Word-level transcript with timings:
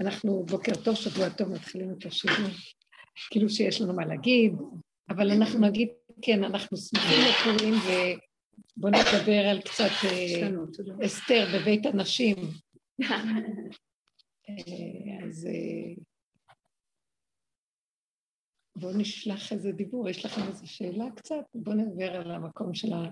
אנחנו 0.00 0.44
בוקר 0.44 0.72
טוב, 0.84 0.94
שבוע 0.94 1.28
טוב, 1.28 1.48
מתחילים 1.48 1.90
את 1.98 2.06
השיעור, 2.06 2.50
כאילו 3.30 3.50
שיש 3.50 3.80
לנו 3.80 3.94
מה 3.94 4.06
להגיד, 4.06 4.52
אבל 5.10 5.30
אנחנו 5.30 5.60
נגיד, 5.60 5.88
כן, 6.22 6.44
אנחנו 6.44 6.76
שמחים 6.76 7.18
לפורים, 7.28 7.74
ובואו 7.74 8.92
נדבר 8.92 9.48
על 9.50 9.60
קצת 9.60 9.90
אה, 10.04 10.48
אסתר 11.06 11.46
בבית 11.54 11.86
הנשים. 11.86 12.36
אה, 14.48 15.26
אז 15.26 15.46
אה, 15.46 15.94
בואו 18.76 18.96
נשלח 18.96 19.52
איזה 19.52 19.72
דיבור, 19.72 20.08
יש 20.08 20.24
לכם 20.24 20.42
איזו 20.48 20.66
שאלה 20.66 21.04
קצת? 21.16 21.44
בואו 21.54 21.76
נדבר 21.76 22.10
על 22.16 22.30
המקום 22.30 22.74
של 22.74 22.92
ה... 22.92 23.02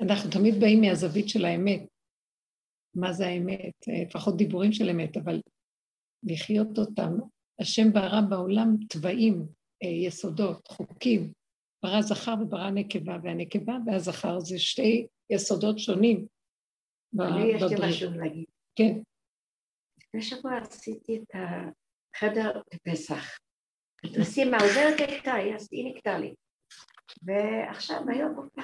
אנחנו 0.00 0.30
תמיד 0.30 0.60
באים 0.60 0.80
מהזווית 0.80 1.28
של 1.28 1.44
האמת. 1.44 1.91
מה 2.94 3.12
זה 3.12 3.26
האמת? 3.26 3.74
לפחות 4.02 4.36
דיבורים 4.36 4.72
של 4.72 4.90
אמת, 4.90 5.16
אבל 5.16 5.40
לחיות 6.22 6.78
אותם. 6.78 7.12
השם 7.60 7.92
ברא 7.92 8.20
בעולם 8.30 8.76
תוואים, 8.88 9.46
אה, 9.82 9.88
יסודות, 9.88 10.68
חוקים. 10.68 11.32
ברא 11.82 12.02
זכר 12.02 12.34
וברא 12.42 12.70
נקבה, 12.70 13.16
והנקבה 13.22 13.76
והזכר 13.86 14.40
זה 14.40 14.58
שתי 14.58 15.06
יסודות 15.30 15.78
שונים. 15.78 16.26
אני 17.20 17.44
יש 17.44 17.62
לי 17.62 17.88
משהו 17.88 18.10
להגיד. 18.10 18.44
כן. 18.76 18.98
לפני 19.98 20.22
שבוע 20.22 20.58
עשיתי 20.58 21.16
את 21.16 21.34
החדר 21.34 22.60
בפסח. 22.74 23.38
נשים 24.04 24.54
העוזרת 24.54 25.00
נקטה, 25.00 25.34
היא 25.34 25.94
נקטה 25.94 26.18
לי. 26.18 26.34
ועכשיו, 27.22 28.02
היום 28.08 28.34
בוקר, 28.34 28.62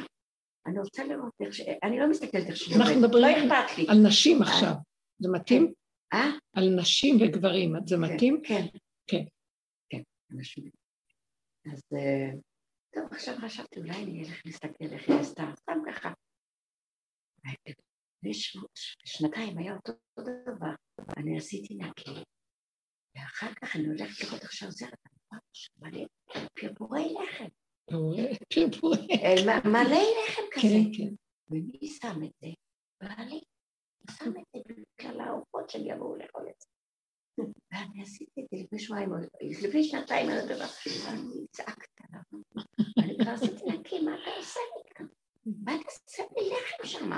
אני 0.69 0.79
רוצה 0.79 1.05
לראות 1.05 1.33
איך 1.41 1.55
ש... 1.55 1.61
אני 1.83 1.99
לא 1.99 2.11
מסתכלת 2.11 2.47
איך 2.47 2.57
שהיא 2.57 2.77
עובדת, 2.77 3.15
לא 3.15 3.27
אכפת 3.31 3.79
לי. 3.79 3.87
על 3.89 3.99
נשים 4.09 4.43
עכשיו. 4.43 4.73
זה 5.19 5.29
מתאים? 5.33 5.73
אה? 6.13 6.31
על 6.53 6.69
נשים 6.81 7.17
וגברים, 7.17 7.75
זה 7.87 7.97
כן, 7.97 8.03
מתאים? 8.03 8.41
כן. 8.45 8.67
כן. 9.07 9.25
כן, 9.89 10.03
נשים. 10.31 10.71
אז 11.73 11.83
אה, 11.97 12.31
טוב, 12.95 13.13
עכשיו 13.13 13.35
חשבתי, 13.41 13.81
אולי 13.81 14.05
אני 14.05 14.21
אלך 14.21 14.43
להסתכל 14.47 14.85
איך 14.93 15.09
היא 15.09 15.19
עשתה, 15.21 15.43
סתם 15.57 15.79
ככה. 15.87 16.13
לפני 18.23 18.35
שנתיים 19.05 19.59
היה 19.59 19.75
אותו 19.75 19.93
דבר, 20.17 20.75
אני 21.17 21.39
עשיתי 21.39 21.75
נקי, 21.75 22.11
ואחר 23.15 23.55
כך 23.55 23.77
אני 23.77 23.87
הולכת 23.87 24.25
לראות 24.25 24.43
איך 24.43 24.53
שעוזרת, 24.53 24.99
אני 25.33 25.41
מלא 25.77 26.07
פרפורי 26.61 27.15
לחם. 27.15 27.49
פרפורי. 28.55 29.07
מלא 29.65 30.01
לחם 30.25 30.43
כזה. 30.53 30.69
כן, 30.69 30.91
כן. 30.97 31.15
ומי 31.51 31.89
שם 31.89 32.23
את 32.25 32.31
זה? 32.41 32.49
בעלי. 33.03 33.41
שם 34.11 34.31
את 34.31 34.63
זה 34.67 34.75
בגלל 34.99 35.21
העופות 35.21 35.71
שלי 35.71 35.93
יבואו 35.93 36.17
לאכול 36.17 36.47
את 36.49 36.61
זה. 36.61 36.69
ואני 37.73 38.03
עשיתי 38.03 38.41
את 38.41 38.47
זה 38.51 38.57
לפני 38.65 38.79
שבועיים, 38.79 39.11
לפני 39.63 39.85
שנתיים, 39.85 40.31
אני 40.31 41.47
צעקת 41.51 41.89
עליו. 42.01 42.43
אני 42.99 43.19
כבר 43.23 43.31
עשיתי 43.31 43.65
נקי, 43.65 44.01
מה 44.01 44.15
אתה 44.23 44.31
עושה 44.39 44.61
לי 44.77 44.83
כאן? 44.95 45.07
מה 45.65 45.75
אתה 45.75 45.85
עושה 45.85 46.23
לי 46.37 46.51
לחם 46.51 46.87
שם? 46.87 47.11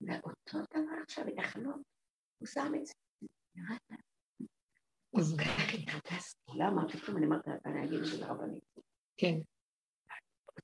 ואותו 0.00 0.58
דבר 0.70 1.02
עכשיו, 1.02 1.24
בתחנות, 1.26 1.80
הוא 2.38 2.46
שם 2.46 2.72
את 2.80 2.86
זה. 2.86 2.92
אז 5.18 5.36
ככה 5.38 5.78
התחפשתי, 5.78 6.52
לא 6.54 6.64
אמרתי 6.64 6.98
כלום, 6.98 7.16
אני 7.16 7.26
אמרתי, 7.26 7.50
אני 7.64 7.84
אגיד 7.84 7.98
את 7.98 8.04
זה 8.06 8.20
לרבנית. 8.20 8.64
כן. 9.16 9.38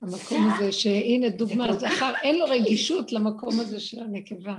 המקום 0.03 0.49
הזה, 0.49 0.71
שהנה 0.71 1.29
דוגמה, 1.29 1.73
זכר, 1.73 2.13
אין 2.23 2.39
לו 2.39 2.45
רגישות 2.45 3.11
למקום 3.11 3.59
הזה 3.59 3.79
של 3.79 3.99
הנקבה. 3.99 4.57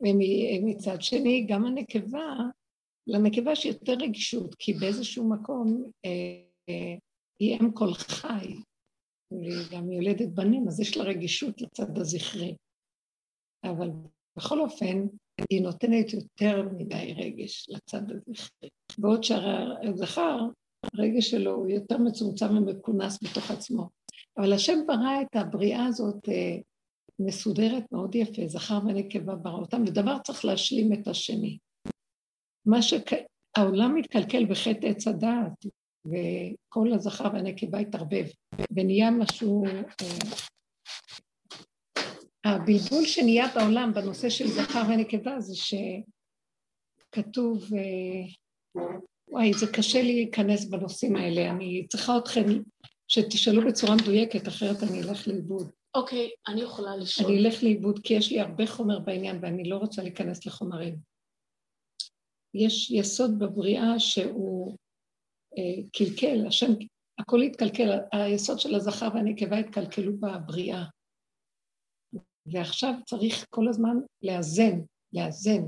ומצד 0.00 1.02
שני, 1.02 1.46
גם 1.48 1.64
הנקבה, 1.64 2.36
לנקבה 3.06 3.52
יש 3.52 3.64
יותר 3.64 3.92
רגישות, 3.92 4.54
כי 4.54 4.72
באיזשהו 4.72 5.30
מקום 5.30 5.90
אה, 6.04 6.10
אה, 6.68 6.94
היא 7.38 7.60
אם 7.60 7.72
כל 7.72 7.94
חי, 7.94 8.54
והיא 9.30 9.66
גם 9.72 9.92
יולדת 9.92 10.28
בנים, 10.28 10.68
אז 10.68 10.80
יש 10.80 10.96
לה 10.96 11.04
רגישות 11.04 11.60
לצד 11.60 11.98
הזכרי. 11.98 12.56
אבל 13.64 13.90
בכל 14.36 14.60
אופן, 14.60 15.06
היא 15.50 15.62
נותנת 15.62 16.12
יותר 16.12 16.68
מדי 16.78 17.14
רגש 17.16 17.66
לצד 17.68 18.02
הזכרי. 18.10 18.68
בעוד 18.98 19.24
שהזכר, 19.24 20.38
הרגש 20.94 21.30
שלו 21.30 21.54
הוא 21.54 21.68
יותר 21.68 21.98
מצומצם 21.98 22.56
ומכונס 22.56 23.18
בתוך 23.22 23.50
עצמו. 23.50 23.88
אבל 24.38 24.52
השם 24.52 24.78
ברא 24.86 25.22
את 25.22 25.36
הבריאה 25.36 25.86
הזאת 25.86 26.28
אה, 26.28 26.58
מסודרת 27.18 27.92
מאוד 27.92 28.14
יפה, 28.14 28.42
זכר 28.46 28.78
ונקבה 28.86 29.34
ברא 29.34 29.58
אותם, 29.58 29.82
ודבר 29.86 30.18
צריך 30.18 30.44
להשלים 30.44 30.92
את 30.92 31.08
השני. 31.08 31.58
מה 32.66 32.78
שהעולם 32.82 33.94
מתקלקל 33.94 34.46
בחטא 34.46 34.86
עץ 34.86 35.08
הדעת, 35.08 35.66
וכל 36.06 36.92
הזכר 36.92 37.30
והנקבה 37.32 37.78
התערבב, 37.78 38.26
ונהיה 38.70 39.10
משהו... 39.10 39.66
אה, 39.66 39.82
הבלבול 42.44 43.04
שנהיה 43.04 43.46
בעולם 43.54 43.92
בנושא 43.94 44.28
של 44.28 44.46
זכר 44.46 44.82
ונקבה 44.88 45.40
זה 45.40 45.54
שכתוב, 47.14 47.64
אה, 47.74 48.24
וואי, 49.28 49.52
זה 49.52 49.66
קשה 49.72 50.02
לי 50.02 50.14
להיכנס 50.14 50.64
בנושאים 50.64 51.16
האלה, 51.16 51.50
אני 51.50 51.86
צריכה 51.88 52.18
אתכם 52.18 52.44
שתשאלו 53.08 53.62
בצורה 53.68 53.94
מדויקת, 54.02 54.48
אחרת 54.48 54.76
אני 54.82 55.02
אלך 55.02 55.28
לאיבוד. 55.28 55.70
אוקיי, 55.94 56.26
okay, 56.26 56.52
אני 56.52 56.60
יכולה 56.60 56.96
לשאול. 56.96 57.32
אני 57.32 57.38
אלך 57.38 57.62
לאיבוד, 57.62 58.00
כי 58.04 58.14
יש 58.14 58.32
לי 58.32 58.40
הרבה 58.40 58.66
חומר 58.66 58.98
בעניין 58.98 59.38
ואני 59.42 59.68
לא 59.68 59.76
רוצה 59.76 60.02
להיכנס 60.02 60.46
לחומרים. 60.46 60.96
יש 62.54 62.90
יסוד 62.90 63.38
בבריאה 63.38 63.98
שהוא 63.98 64.76
אה, 65.58 65.82
קלקל, 65.92 66.46
השם, 66.46 66.72
הכל 67.18 67.42
התקלקל, 67.42 67.90
היסוד 68.12 68.60
של 68.60 68.74
הזכר 68.74 69.08
והנקבה 69.14 69.58
התקלקלו 69.58 70.12
בבריאה. 70.16 70.84
ועכשיו 72.46 72.92
צריך 73.06 73.46
כל 73.50 73.68
הזמן 73.68 73.96
לאזן, 74.22 74.80
לאזן, 75.12 75.62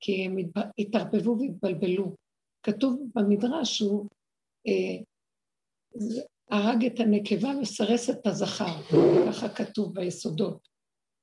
כי 0.00 0.24
הם 0.24 0.36
התערבבו 0.78 1.36
והתבלבלו. 1.40 2.14
כתוב 2.62 3.00
במדרש 3.14 3.76
שהוא 3.76 4.06
אה, 4.68 5.02
הרג 6.50 6.84
את 6.84 7.00
הנקבה 7.00 7.48
וסרס 7.62 8.10
את 8.10 8.26
הזכר, 8.26 8.82
ככה 9.28 9.48
כתוב 9.48 9.94
ביסודות. 9.94 10.68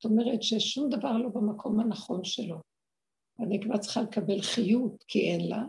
זאת 0.03 0.11
אומרת 0.11 0.44
ששום 0.44 0.89
דבר 0.89 1.17
לא 1.17 1.29
במקום 1.29 1.79
הנכון 1.79 2.23
שלו. 2.23 2.61
הנקבה 3.39 3.78
צריכה 3.78 4.01
לקבל 4.01 4.41
חיות 4.41 5.03
כי 5.07 5.19
אין 5.19 5.50
לה, 5.50 5.63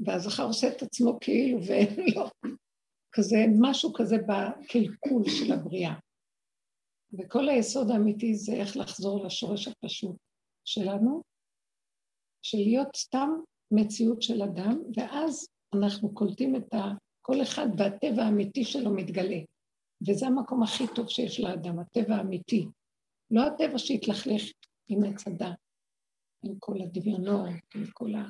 והזכר 0.00 0.42
עושה 0.42 0.68
את 0.68 0.82
עצמו 0.82 1.18
כאילו 1.20 1.58
ואין 1.66 1.96
לו. 2.14 2.24
כזה, 3.12 3.36
משהו 3.60 3.92
כזה 3.92 4.16
בקלקול 4.18 5.22
של 5.28 5.52
הבריאה. 5.52 5.94
וכל 7.12 7.48
היסוד 7.48 7.90
האמיתי 7.90 8.34
זה 8.34 8.52
איך 8.52 8.76
לחזור 8.76 9.24
לשורש 9.24 9.68
הפשוט 9.68 10.16
שלנו, 10.64 11.22
של 12.42 12.58
להיות 12.58 12.96
סתם 12.96 13.30
מציאות 13.70 14.22
של 14.22 14.42
אדם, 14.42 14.82
ואז 14.96 15.48
אנחנו 15.74 16.14
קולטים 16.14 16.56
את 16.56 16.74
ה... 16.74 16.78
כל 17.30 17.42
אחד 17.42 17.66
והטבע 17.78 18.22
האמיתי 18.22 18.64
שלו 18.64 18.90
מתגלה. 18.94 19.38
וזה 20.08 20.26
המקום 20.26 20.62
הכי 20.62 20.84
טוב 20.94 21.08
שיש 21.08 21.40
לאדם, 21.40 21.78
הטבע 21.78 22.16
האמיתי. 22.16 22.66
לא 23.30 23.46
הטבע 23.46 23.78
שהתלכלך 23.78 24.42
עם 24.88 25.04
עץ 25.04 25.26
הדת, 25.26 25.58
עם 26.44 26.54
כל 26.58 26.82
הדמיונות, 26.82 27.48
עם 27.74 27.84
כל 27.92 28.14
ה... 28.14 28.24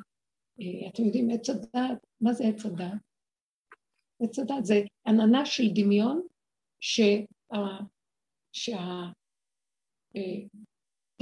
אה, 0.60 0.88
אתם 0.88 1.02
יודעים, 1.02 1.30
עץ 1.30 1.50
הדת, 1.50 2.06
מה 2.20 2.32
זה 2.32 2.44
עץ 2.44 2.66
הדת? 2.66 3.00
עץ 4.22 4.38
הדת 4.38 4.64
זה 4.64 4.82
עננה 5.06 5.46
של 5.46 5.64
דמיון 5.74 6.26
שהטבע 6.80 7.78
שה... 8.52 8.78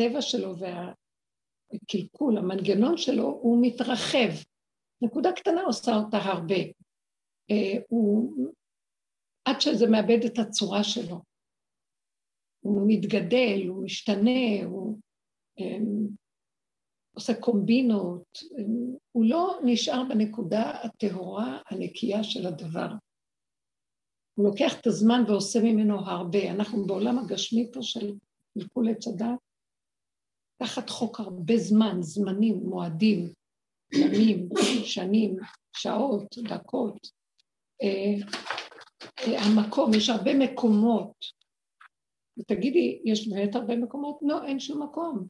אה, 0.00 0.22
שלו 0.22 0.54
והקלקול, 0.58 2.38
המנגנון 2.38 2.96
שלו, 2.96 3.24
הוא 3.24 3.58
מתרחב. 3.62 4.30
נקודה 5.02 5.32
קטנה 5.32 5.62
עושה 5.62 5.96
אותה 5.96 6.16
הרבה. 6.16 6.77
אה, 7.50 7.80
הוא, 7.88 8.32
עד 9.44 9.60
שזה 9.60 9.86
מאבד 9.86 10.24
את 10.26 10.38
הצורה 10.38 10.84
שלו. 10.84 11.20
הוא 12.60 12.84
מתגדל, 12.86 13.66
הוא 13.68 13.84
משתנה, 13.84 14.64
הוא 14.64 14.98
um, 15.60 16.10
עושה 17.14 17.40
קומבינות, 17.40 18.38
um, 18.38 18.98
הוא 19.12 19.24
לא 19.24 19.60
נשאר 19.64 20.02
בנקודה 20.08 20.70
הטהורה 20.70 21.58
הנקייה 21.70 22.24
של 22.24 22.46
הדבר. 22.46 22.88
הוא 24.34 24.44
לוקח 24.44 24.80
את 24.80 24.86
הזמן 24.86 25.22
ועושה 25.28 25.60
ממנו 25.62 26.00
הרבה. 26.00 26.50
אנחנו 26.50 26.86
בעולם 26.86 27.18
הגשמי 27.18 27.70
פה 27.72 27.82
של 27.82 28.14
מלכול 28.56 28.88
עץ 28.88 29.08
הדת, 29.08 29.38
תחת 30.62 30.90
חוק 30.90 31.20
הרבה 31.20 31.56
זמן, 31.56 31.96
זמנים, 32.00 32.56
מועדים, 32.56 33.32
ימים, 33.94 34.48
שנים, 34.84 35.36
שעות, 35.76 36.38
דקות. 36.38 37.17
אה, 37.82 38.14
אה, 39.18 39.40
המקום, 39.40 39.94
יש 39.94 40.10
הרבה 40.10 40.34
מקומות. 40.34 41.12
ותגידי, 42.38 43.00
יש 43.04 43.28
באמת 43.28 43.54
הרבה 43.54 43.76
מקומות? 43.76 44.18
לא, 44.22 44.44
אין 44.44 44.60
שום 44.60 44.82
מקום. 44.82 45.26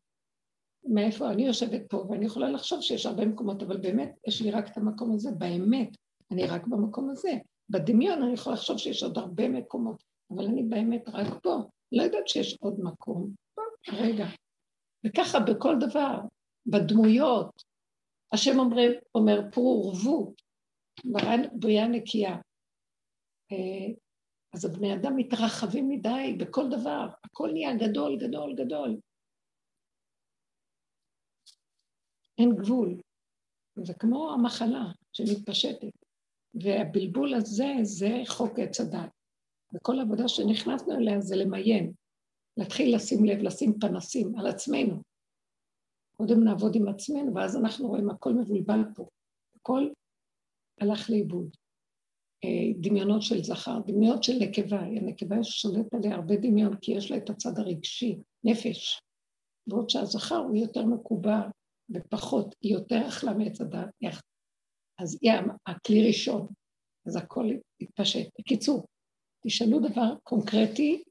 מאיפה 0.84 1.30
אני 1.30 1.46
יושבת 1.46 1.82
פה, 1.88 1.96
ואני 1.96 2.26
יכולה 2.26 2.50
לחשוב 2.50 2.80
שיש 2.80 3.06
הרבה 3.06 3.26
מקומות, 3.26 3.62
אבל 3.62 3.76
באמת, 3.76 4.16
יש 4.26 4.42
לי 4.42 4.50
רק 4.50 4.68
את 4.72 4.76
המקום 4.76 5.14
הזה, 5.14 5.30
באמת, 5.30 5.88
אני 6.30 6.46
רק 6.46 6.66
במקום 6.66 7.10
הזה. 7.10 7.30
בדמיון 7.70 8.22
אני 8.22 8.32
יכולה 8.32 8.56
לחשוב 8.56 8.78
שיש 8.78 9.02
עוד 9.02 9.18
הרבה 9.18 9.48
מקומות, 9.48 10.02
אבל 10.30 10.44
אני 10.44 10.62
באמת 10.62 11.08
רק 11.08 11.42
פה. 11.42 11.56
לא 11.92 12.02
יודעת 12.02 12.28
שיש 12.28 12.56
עוד 12.60 12.80
מקום. 12.80 13.30
רגע. 13.88 14.26
וככה 15.06 15.40
בכל 15.40 15.76
דבר, 15.80 16.18
בדמויות. 16.66 17.62
השם 18.32 18.58
אומר, 18.58 18.90
אומר 19.14 19.40
פרו 19.52 19.82
ורבו, 19.86 20.34
בריאה 21.52 21.88
נקייה. 21.88 22.36
אה, 23.52 23.94
אז 24.54 24.64
הבני 24.64 24.94
אדם 24.94 25.16
מתרחבים 25.16 25.88
מדי 25.88 26.36
בכל 26.38 26.68
דבר, 26.70 27.06
הכל 27.24 27.50
נהיה 27.52 27.76
גדול, 27.76 28.16
גדול, 28.20 28.54
גדול. 28.54 28.96
אין 32.38 32.56
גבול. 32.56 33.00
זה 33.84 33.94
כמו 33.94 34.32
המחלה 34.32 34.84
שמתפשטת. 35.12 35.92
והבלבול 36.54 37.34
הזה 37.34 37.66
זה 37.82 38.10
חוק 38.26 38.58
עץ 38.58 38.80
הדת. 38.80 39.10
וכל 39.74 39.98
העבודה 39.98 40.28
שנכנסנו 40.28 40.94
אליה 40.94 41.20
זה 41.20 41.36
למיין, 41.36 41.92
להתחיל 42.56 42.96
לשים 42.96 43.24
לב, 43.24 43.38
לשים 43.42 43.78
פנסים 43.80 44.38
על 44.38 44.46
עצמנו. 44.46 45.02
קודם 46.16 46.44
נעבוד 46.44 46.76
עם 46.76 46.88
עצמנו, 46.88 47.34
ואז 47.34 47.56
אנחנו 47.56 47.88
רואים 47.88 48.10
הכל 48.10 48.32
מבולבל 48.32 48.80
פה. 48.94 49.08
הכל 49.56 49.88
הלך 50.80 51.10
לאיבוד. 51.10 51.56
אה, 52.44 52.80
דמיונות 52.80 53.22
של 53.22 53.42
זכר, 53.42 53.78
דמיונות 53.86 54.24
של 54.24 54.32
נקבה. 54.40 54.80
הנקבה 54.80 55.44
שולט 55.44 55.94
עליה 55.94 56.14
הרבה 56.14 56.36
דמיון, 56.36 56.76
כי 56.76 56.92
יש 56.92 57.10
לה 57.10 57.16
את 57.16 57.30
הצד 57.30 57.58
הרגשי, 57.58 58.18
נפש. 58.44 59.00
בעוד 59.66 59.90
שהזכר 59.90 60.36
הוא 60.36 60.56
יותר 60.56 60.84
מקובע 60.84 61.40
ופחות, 61.90 62.54
היא 62.62 62.72
יותר 62.72 63.08
אכלה 63.08 63.32
מעץ 63.34 63.60
הדת, 63.60 63.88
אז 64.98 65.18
היא 65.22 65.32
הכלי 65.66 66.06
ראשון, 66.06 66.46
אז 67.06 67.16
הכל 67.16 67.46
יתפשט. 67.80 68.28
בקיצור, 68.38 68.86
תשאלו 69.46 69.78
דבר 69.80 70.14
קונקרטי 70.22 71.02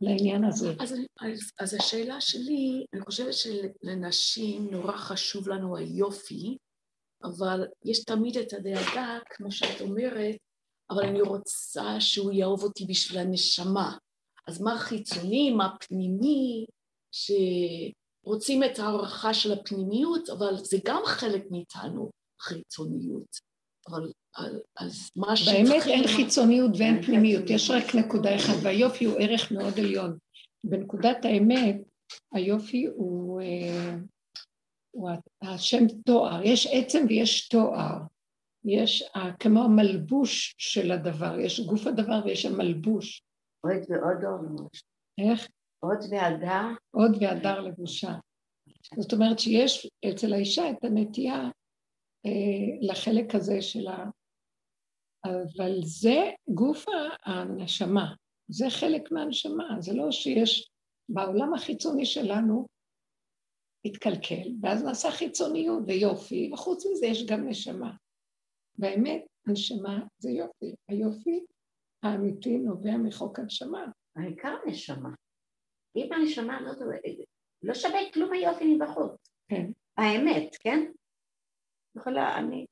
לעניין 0.00 0.44
הזה. 0.44 0.74
אז, 0.80 0.92
אז, 1.20 1.52
אז 1.60 1.74
השאלה 1.74 2.20
שלי, 2.20 2.84
אני 2.92 3.00
חושבת 3.00 3.34
שלנשים 3.34 4.70
נורא 4.70 4.96
חשוב 4.96 5.48
לנו 5.48 5.76
היופי, 5.76 6.56
אבל 7.24 7.66
יש 7.84 8.04
תמיד 8.04 8.36
את 8.36 8.52
הדאגה, 8.52 9.18
כמו 9.30 9.52
שאת 9.52 9.80
אומרת, 9.80 10.36
אבל 10.90 11.02
אני 11.02 11.20
רוצה 11.20 12.00
שהוא 12.00 12.32
יאהוב 12.32 12.62
אותי 12.62 12.84
בשביל 12.84 13.18
הנשמה. 13.18 13.96
אז 14.48 14.60
מה 14.60 14.78
חיצוני, 14.78 15.50
מה 15.50 15.68
פנימי, 15.80 16.66
שרוצים 17.12 18.64
את 18.64 18.78
ההערכה 18.78 19.34
של 19.34 19.52
הפנימיות, 19.52 20.30
אבל 20.30 20.56
זה 20.56 20.78
גם 20.84 21.02
חלק 21.06 21.44
מאיתנו, 21.50 22.10
חיצוניות. 22.40 23.54
אבל 23.88 24.12
אז 24.76 25.10
מה 25.16 25.36
ש... 25.36 25.48
באמת 25.48 25.82
אין 25.86 26.06
חיצוניות 26.06 26.70
ואין 26.78 27.02
פנימיות, 27.02 27.50
יש 27.50 27.70
רק 27.70 27.94
נקודה 27.94 28.36
אחת, 28.36 28.54
והיופי 28.62 29.04
הוא 29.04 29.16
ערך 29.20 29.52
מאוד 29.52 29.78
עליון. 29.78 30.18
בנקודת 30.64 31.24
האמת, 31.24 31.76
היופי 32.32 32.86
הוא, 32.86 33.40
אה, 33.40 33.96
הוא 34.94 35.10
השם 35.42 35.88
תואר, 36.06 36.42
יש 36.42 36.66
עצם 36.72 37.06
ויש 37.08 37.48
תואר. 37.48 37.98
יש 38.64 39.12
כמו 39.40 39.64
המלבוש 39.64 40.54
של 40.58 40.92
הדבר, 40.92 41.38
יש 41.38 41.60
גוף 41.60 41.86
הדבר 41.86 42.20
ויש 42.24 42.46
המלבוש. 42.46 43.22
עוד 43.60 43.82
ועוד 43.88 44.24
עוד. 44.24 44.68
איך? 45.18 45.48
עוד 45.80 45.98
והדר. 46.10 46.66
עוד 46.90 47.16
והדר 47.20 47.60
לבושה. 47.60 48.12
זאת 48.98 49.12
אומרת 49.12 49.38
שיש 49.38 49.90
אצל 50.10 50.32
האישה 50.32 50.70
את 50.70 50.84
הנטייה 50.84 51.50
אה, 52.26 52.76
לחלק 52.80 53.34
הזה 53.34 53.62
של 53.62 53.88
ה... 53.88 54.04
אבל 55.24 55.72
זה 55.82 56.30
גוף 56.48 56.84
הנשמה, 57.26 58.14
זה 58.48 58.66
חלק 58.70 59.12
מהנשמה, 59.12 59.76
זה 59.78 59.94
לא 59.94 60.10
שיש 60.10 60.70
בעולם 61.08 61.54
החיצוני 61.54 62.06
שלנו 62.06 62.66
התקלקל, 63.84 64.48
ואז 64.62 64.84
נעשה 64.84 65.10
חיצוניות 65.10 65.82
ויופי, 65.86 66.50
וחוץ 66.52 66.86
מזה 66.86 67.06
יש 67.06 67.26
גם 67.26 67.48
נשמה. 67.48 67.96
באמת, 68.78 69.24
הנשמה 69.46 70.06
זה 70.18 70.30
יופי. 70.30 70.74
היופי 70.88 71.44
האמיתי 72.02 72.58
נובע 72.58 72.96
מחוק 72.96 73.38
הנשמה. 73.38 73.86
העיקר 74.16 74.56
נשמה. 74.66 75.10
אם 75.96 76.12
הנשמה 76.12 76.60
לא, 76.60 76.72
לא 77.62 77.74
שווה 77.74 78.00
כלום 78.14 78.32
היופי 78.32 78.74
מבחוץ. 78.74 79.30
כן. 79.48 79.70
האמת, 79.96 80.56
כן? 80.60 80.92
יכולה, 81.96 82.38
אני, 82.38 82.66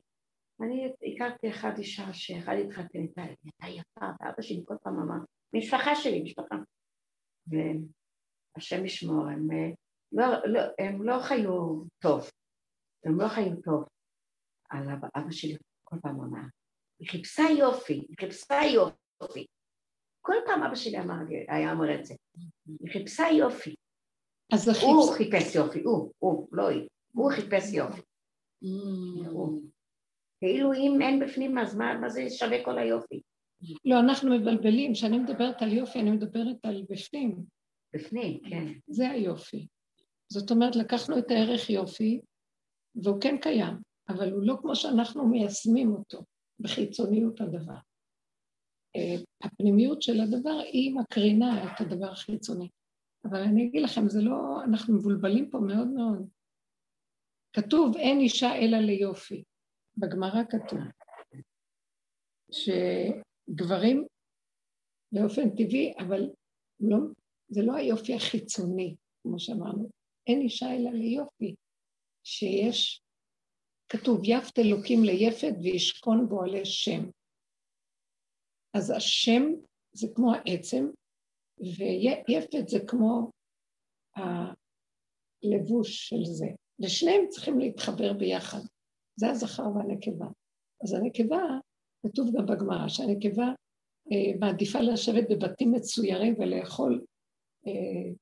אני 0.61 0.93
הכרתי 1.15 1.51
אחת 1.51 1.79
אישה 1.79 2.13
שאחד 2.13 2.55
התחתן 2.65 2.99
איתה, 2.99 3.23
היא 3.23 3.37
הייתה 3.63 3.81
יפה, 3.81 4.07
ואבא 4.21 4.43
שלי 4.43 4.63
כל 4.65 4.75
פעם 4.83 4.99
אמר, 4.99 5.25
משפחה 5.55 5.95
שלי, 5.95 6.23
משפחה. 6.23 6.57
והשם 7.47 8.85
ישמור, 8.85 9.27
הם 9.27 9.49
לא, 10.13 10.27
לא, 10.47 10.61
הם 10.79 11.03
לא 11.03 11.23
חיו 11.23 11.85
טוב, 11.99 12.31
הם 13.05 13.21
לא 13.21 13.29
חיו 13.29 13.63
טוב. 13.65 13.85
על 14.71 14.89
אבא 15.17 15.31
שלי 15.31 15.57
כל 15.85 15.97
פעם 16.03 16.21
אמר, 16.21 16.43
היא 16.99 17.09
חיפשה 17.09 17.43
יופי, 17.59 17.93
היא 17.93 18.17
חיפשה 18.21 18.61
יופי. 18.75 19.47
כל 20.21 20.37
פעם 20.47 20.63
אבא 20.63 20.75
שלי 20.75 20.99
אמר, 20.99 21.15
היה 21.49 21.73
אומר 21.73 21.95
את 21.95 22.05
זה, 22.05 22.15
היא 22.81 22.93
חיפשה 22.93 23.25
יופי. 23.39 23.75
אז 24.53 24.69
החיפש... 24.69 24.85
הוא 24.85 25.15
חיפש 25.17 25.55
יופי, 25.55 25.81
הוא, 25.81 26.13
הוא, 26.19 26.49
לא 26.53 26.69
היא, 26.69 26.89
הוא 27.13 27.33
חיפש 27.33 27.73
יופי. 27.73 28.01
כאילו 30.39 30.73
אם 30.73 31.03
אין 31.03 31.21
בפנים 31.21 31.59
אז 31.59 31.77
מה, 31.77 31.99
מה 32.01 32.09
זה 32.09 32.31
שווה 32.31 32.65
כל 32.65 32.79
היופי? 32.79 33.23
לא, 33.85 34.01
אנחנו 34.01 34.39
מבלבלים, 34.39 34.93
כשאני 34.93 35.19
מדברת 35.19 35.63
על 35.63 35.73
יופי 35.73 36.01
אני 36.01 36.11
מדברת 36.11 36.65
על 36.65 36.85
בפנים. 36.91 37.45
בפנים, 37.95 38.41
כן. 38.51 38.67
זה 38.87 39.11
היופי. 39.11 39.67
זאת 40.33 40.51
אומרת, 40.51 40.77
לקחנו 40.77 41.19
את 41.19 41.31
הערך 41.31 41.71
יופי, 41.71 42.21
והוא 42.95 43.21
כן 43.21 43.37
קיים, 43.41 43.77
אבל 44.09 44.33
הוא 44.33 44.43
לא 44.43 44.57
כמו 44.61 44.77
שאנחנו 44.77 45.29
מיישמים 45.29 45.93
אותו 45.93 46.25
בחיצוניות 46.61 47.41
הדבר. 47.41 47.79
אה, 48.97 49.15
הפנימיות 49.43 50.03
של 50.03 50.21
הדבר 50.21 50.59
היא 50.73 50.95
מקרינה 50.95 51.65
את 51.65 51.81
הדבר 51.81 52.11
החיצוני. 52.11 52.69
אבל 53.25 53.43
אני 53.43 53.67
אגיד 53.67 53.83
לכם, 53.83 54.09
זה 54.09 54.21
לא, 54.23 54.65
אנחנו 54.65 54.95
מבולבלים 54.95 55.51
פה 55.51 55.59
מאוד 55.59 55.89
מאוד. 55.89 56.29
כתוב 57.53 57.97
אין 57.97 58.21
אישה 58.21 58.55
אלא 58.55 58.79
ליופי. 58.79 59.45
בגמרא 59.97 60.43
כתוב 60.51 60.79
שגברים 62.53 64.07
באופן 65.13 65.51
טבעי, 65.51 65.95
אבל 65.99 66.31
לא, 66.81 66.99
זה 67.49 67.63
לא 67.63 67.75
היופי 67.75 68.15
החיצוני, 68.15 68.97
כמו 69.23 69.39
שאמרנו, 69.39 70.02
אין 70.27 70.41
אישה 70.41 70.67
אלא 70.67 70.91
ליופי, 70.91 71.55
שיש, 72.25 73.03
כתוב 73.89 74.21
יפת 74.25 74.59
אלוקים 74.59 75.05
ליפת 75.05 75.55
וישכון 75.63 76.29
בו 76.29 76.43
עלי 76.43 76.65
שם. 76.65 77.11
אז 78.77 78.91
השם 78.91 79.43
זה 79.93 80.07
כמו 80.15 80.33
העצם, 80.35 80.85
ויפת 82.29 82.69
זה 82.69 82.79
כמו 82.89 83.31
הלבוש 84.17 86.09
של 86.09 86.25
זה. 86.25 86.47
ושניהם 86.83 87.29
צריכים 87.29 87.59
להתחבר 87.59 88.13
ביחד. 88.13 88.61
זה 89.17 89.31
הזכר 89.31 89.63
והנקבה. 89.75 90.27
אז 90.85 90.93
הנקבה, 90.93 91.43
כתוב 92.07 92.27
גם 92.37 92.47
בגמרא, 92.47 92.89
שהנקבה 92.89 93.49
אה, 94.13 94.39
מעדיפה 94.41 94.79
לשבת 94.81 95.25
בבתים 95.31 95.73
מצוירים 95.73 96.35
ולאכול 96.39 97.05
אה, 97.67 98.13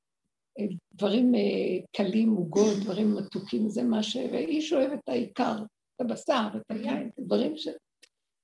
דברים 0.94 1.34
אה, 1.34 1.86
קלים, 1.96 2.30
עוגות, 2.30 2.76
דברים 2.82 3.14
מתוקים, 3.14 3.68
זה 3.68 3.82
מה 3.82 4.02
ש... 4.02 4.16
ואיש 4.16 4.72
אוהב 4.72 4.92
את 4.92 5.08
העיקר, 5.08 5.56
את 5.96 6.00
הבשר, 6.00 6.48
את 6.56 6.62
היין, 6.68 7.08
את 7.08 7.18
הדברים 7.18 7.56
ש... 7.56 7.68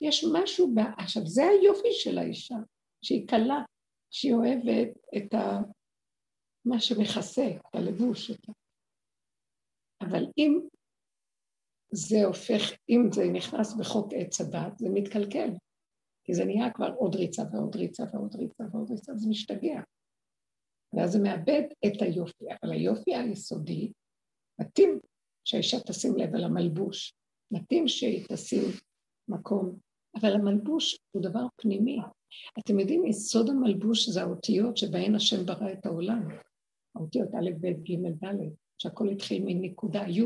יש 0.01 0.25
משהו, 0.33 0.75
ב... 0.75 0.79
עכשיו 0.99 1.27
זה 1.27 1.43
היופי 1.45 1.93
של 1.93 2.19
האישה, 2.19 2.57
שהיא 3.03 3.29
קלה, 3.29 3.63
שהיא 4.11 4.35
אוהבת 4.35 4.89
את 5.17 5.35
ה... 5.35 5.61
מה 6.65 6.81
שמכסה, 6.81 7.47
את 7.47 7.75
הלבוש, 7.75 8.31
את 8.31 8.49
ה... 8.49 8.53
אבל 10.01 10.25
אם 10.39 10.61
זה 11.93 12.25
הופך, 12.25 12.63
אם 12.89 13.09
זה 13.13 13.25
נכנס 13.33 13.75
בחוק 13.75 14.13
עץ 14.17 14.41
הדת, 14.41 14.79
זה 14.79 14.89
מתקלקל. 14.95 15.49
כי 16.25 16.35
זה 16.35 16.45
נהיה 16.45 16.71
כבר 16.71 16.95
עוד 16.99 17.15
ריצה 17.15 17.43
ועוד 17.53 17.77
ריצה 17.77 18.05
ועוד 18.13 18.35
ריצה 18.35 18.65
ועוד 18.73 18.91
ריצה, 18.91 19.13
זה 19.17 19.29
משתגע. 19.29 19.81
ואז 20.97 21.13
זה 21.13 21.19
מאבד 21.23 21.63
את 21.87 22.03
היופי. 22.03 22.45
אבל 22.63 22.73
היופי 22.73 23.15
היסודי, 23.15 23.93
מתאים 24.61 24.99
שהאישה 25.45 25.81
תשים 25.81 26.17
לב 26.17 26.35
על 26.35 26.45
המלבוש, 26.45 27.15
מתאים 27.51 27.89
שהיא 27.89 28.25
תשים 28.29 28.63
מקום, 29.29 29.79
אבל 30.21 30.35
המלבוש 30.35 30.99
הוא 31.13 31.23
דבר 31.23 31.47
פנימי. 31.57 31.99
אתם 32.59 32.81
יודעים, 32.81 33.07
יסוד 33.07 33.51
המלבוש 33.51 34.09
זה 34.09 34.23
האותיות 34.23 34.77
שבהן 34.77 35.15
השם 35.15 35.47
ברא 35.47 35.73
את 35.73 35.87
העולם. 35.87 36.29
האותיות 36.95 37.29
א', 37.35 37.51
ב', 37.61 37.67
ג', 37.67 38.25
ד'. 38.25 38.35
שהכל 38.79 39.09
התחיל 39.09 39.43
מנקודה 39.45 40.03
י', 40.09 40.23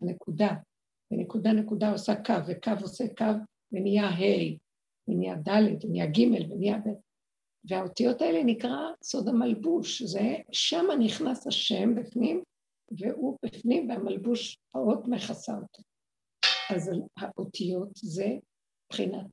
נקודה, 0.00 0.54
ונקודה 1.10 1.52
נקודה 1.52 1.92
עושה 1.92 2.14
קו, 2.22 2.32
וקו 2.46 2.70
עושה 2.80 3.04
קו, 3.18 3.24
ונהיה 3.72 4.08
ה', 4.08 4.56
ונהיה 5.08 5.36
ד', 5.36 5.84
ונהיה 5.84 6.06
ג', 6.06 6.50
ונהיה 6.50 6.78
ב'. 6.78 7.11
והאותיות 7.68 8.20
האלה 8.20 8.44
נקרא 8.44 8.78
סוד 9.02 9.28
המלבוש, 9.28 10.02
זה 10.02 10.36
שם 10.52 10.84
נכנס 11.04 11.46
השם 11.46 11.94
בפנים, 11.94 12.42
והוא 12.98 13.38
בפנים, 13.44 13.90
והמלבוש, 13.90 14.58
האות 14.74 15.08
מכסה 15.08 15.52
אותו. 15.52 15.82
אז 16.70 16.90
האותיות 17.16 17.90
זה 17.94 18.26
מבחינת 18.86 19.26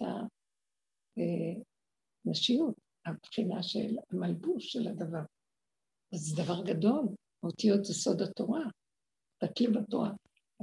הנשיות, 2.25 2.75
הבחינה 3.05 3.63
של 3.63 3.97
המלבוש 4.11 4.71
של 4.71 4.87
הדבר. 4.87 5.21
אז 6.13 6.19
זה 6.19 6.43
דבר 6.43 6.63
גדול, 6.63 7.05
האותיות 7.43 7.85
זה 7.85 7.93
סוד 7.93 8.21
התורה, 8.21 8.63
תקלי 9.37 9.67
בתורה, 9.67 10.11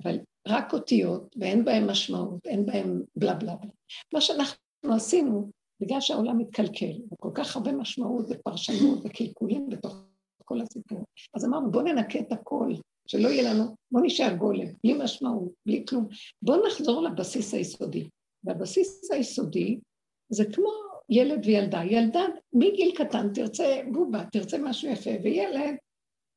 אבל 0.02 0.18
רק 0.49 0.73
אותיות, 0.73 1.37
ואין 1.40 1.64
בהן 1.64 1.90
משמעות, 1.90 2.46
אין 2.46 2.66
בהן 2.66 3.02
בלה 3.16 3.35
בלה 3.35 3.56
בלה. 3.56 3.70
מה 4.14 4.20
שאנחנו 4.20 4.94
עשינו, 4.94 5.50
בגלל 5.80 6.00
שהעולם 6.00 6.38
מתקלקל, 6.38 6.92
וכל 7.12 7.30
כך 7.35 7.56
הרבה 7.56 7.73
משמעות 7.73 8.26
ופרשנות 8.28 8.99
וקלקולים 9.04 9.68
בתוך 9.68 9.97
כל 10.45 10.61
הסיפור, 10.61 11.04
אז 11.35 11.45
אמרנו, 11.45 11.71
בואו 11.71 11.85
ננקה 11.85 12.18
את 12.18 12.33
הכל, 12.33 12.73
שלא 13.06 13.28
יהיה 13.28 13.54
לנו, 13.54 13.64
בואו 13.90 14.04
נשאר 14.04 14.37
גולם, 14.37 14.66
בלי 14.85 14.95
משמעות, 15.04 15.52
בלי 15.66 15.85
כלום. 15.88 16.09
בואו 16.42 16.66
נחזור 16.66 17.02
לבסיס 17.02 17.54
היסודי. 17.54 18.09
והבסיס 18.45 19.11
היסודי 19.12 19.80
זה 20.28 20.45
כמו 20.52 20.71
ילד 21.09 21.47
וילדה. 21.47 21.80
ילדה 21.85 22.25
מגיל 22.52 22.95
קטן 22.97 23.33
תרצה 23.35 23.80
בובה, 23.92 24.25
תרצה 24.33 24.59
משהו 24.59 24.90
יפה, 24.90 25.11
וילד 25.23 25.75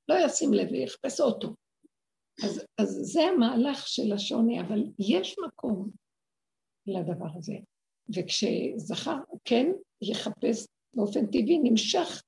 לא 0.10 0.16
ישים 0.26 0.54
לב 0.54 0.68
ויחפש 0.72 1.22
אוטו. 1.22 1.48
אז, 2.44 2.66
אז 2.78 3.00
זה 3.02 3.22
המהלך 3.22 3.88
של 3.88 4.14
השוני, 4.14 4.62
אבל 4.62 4.84
יש 5.00 5.36
מקום 5.48 5.90
לדבר 6.88 7.28
הזה. 7.38 7.54
וכשזכר 8.16 9.18
כן 9.46 9.72
יחפש 10.02 10.68
באופן 10.94 11.26
טבעי, 11.26 11.60
נמשך 11.64 12.24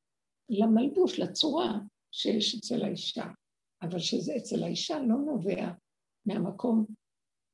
למלבוש, 0.50 1.20
לצורה 1.20 1.80
שיש 2.12 2.56
אצל 2.56 2.84
האישה. 2.86 3.26
אבל 3.82 4.00
שזה 4.00 4.36
אצל 4.38 4.64
האישה 4.64 5.00
לא 5.00 5.16
נובע 5.16 5.72
מהמקום, 6.26 6.86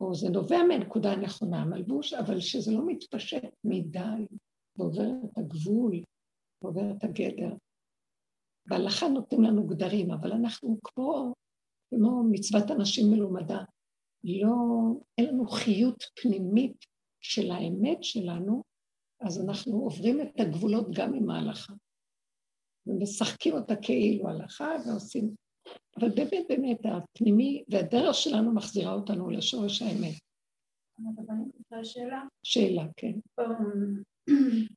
או 0.02 0.16
זה 0.16 0.30
נובע 0.30 0.64
מהנקודה 0.68 1.12
הנכונה, 1.12 1.62
המלבוש, 1.62 2.14
אבל 2.14 2.40
שזה 2.40 2.72
לא 2.72 2.86
מתפשט 2.86 3.44
מדי, 3.64 4.26
ועובר 4.78 5.10
את 5.26 5.38
הגבול, 5.38 6.04
ועובר 6.62 6.92
את 6.92 7.04
הגדר. 7.04 7.54
בהלכה 8.66 9.08
נותנים 9.08 9.42
לנו 9.44 9.68
גדרים, 9.68 10.12
אבל 10.12 10.32
אנחנו 10.32 10.78
כמו, 10.84 11.34
כמו 11.90 12.24
מצוות 12.32 12.72
אנשים 12.72 13.12
מלומדה, 13.12 13.60
לא, 14.24 14.56
אין 15.18 15.26
לנו 15.26 15.48
חיות 15.48 16.04
פנימית 16.22 16.86
של 17.32 17.52
האמת 17.52 18.04
שלנו, 18.04 18.64
אז 19.22 19.42
אנחנו 19.42 19.78
עוברים 19.78 20.22
את 20.22 20.40
הגבולות 20.40 20.88
גם 20.94 21.14
עם 21.14 21.30
ההלכה. 21.30 21.74
ומשחקים 22.88 23.54
אותה 23.54 23.76
כאילו 23.76 24.30
הלכה 24.30 24.76
ועושים 24.86 25.36
אבל 26.00 26.10
באמת 26.16 26.46
באמת 26.50 26.80
הפנימי 26.86 27.64
והדרך 27.70 28.16
שלנו 28.16 28.54
מחזירה 28.54 28.94
אותנו 28.94 29.30
לשורש 29.30 29.82
האמת. 29.82 30.14
שאלה? 31.84 32.24
שאלה, 32.44 32.84
כן. 32.98 33.14
אמ, 33.40 34.02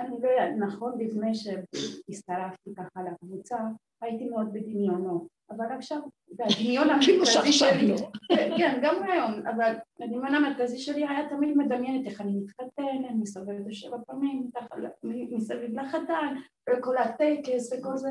אני 0.00 0.16
לא 0.22 0.28
יודעת, 0.28 0.54
נכון, 0.58 1.00
לפני 1.00 1.34
שהצטרפתי 1.34 2.70
ככה 2.76 3.02
לקבוצה, 3.02 3.56
הייתי 4.02 4.24
מאוד 4.28 4.46
בדמיונות, 4.52 5.26
אבל 5.56 5.66
עכשיו, 5.76 5.98
הדמיון 6.40 6.90
המרכזי 6.90 7.52
שלי, 7.52 7.88
לא. 7.88 7.96
כן, 8.58 8.80
גם 8.82 9.02
היום, 9.02 9.46
אבל 9.46 9.74
הדמיון 10.00 10.34
המרכזי 10.34 10.78
שלי 10.78 11.06
היה 11.08 11.28
תמיד 11.28 11.56
מדמיינת 11.56 12.06
איך 12.06 12.20
אני 12.20 12.32
מתחתנת, 12.32 13.10
מסתובבת 13.20 13.72
שבע 13.72 13.96
פעמים, 14.06 14.50
מסביב 15.04 15.80
לחתן, 15.80 16.34
וכל 16.70 16.96
הטקס 16.96 17.72
וכל 17.72 17.96
זה, 17.96 18.08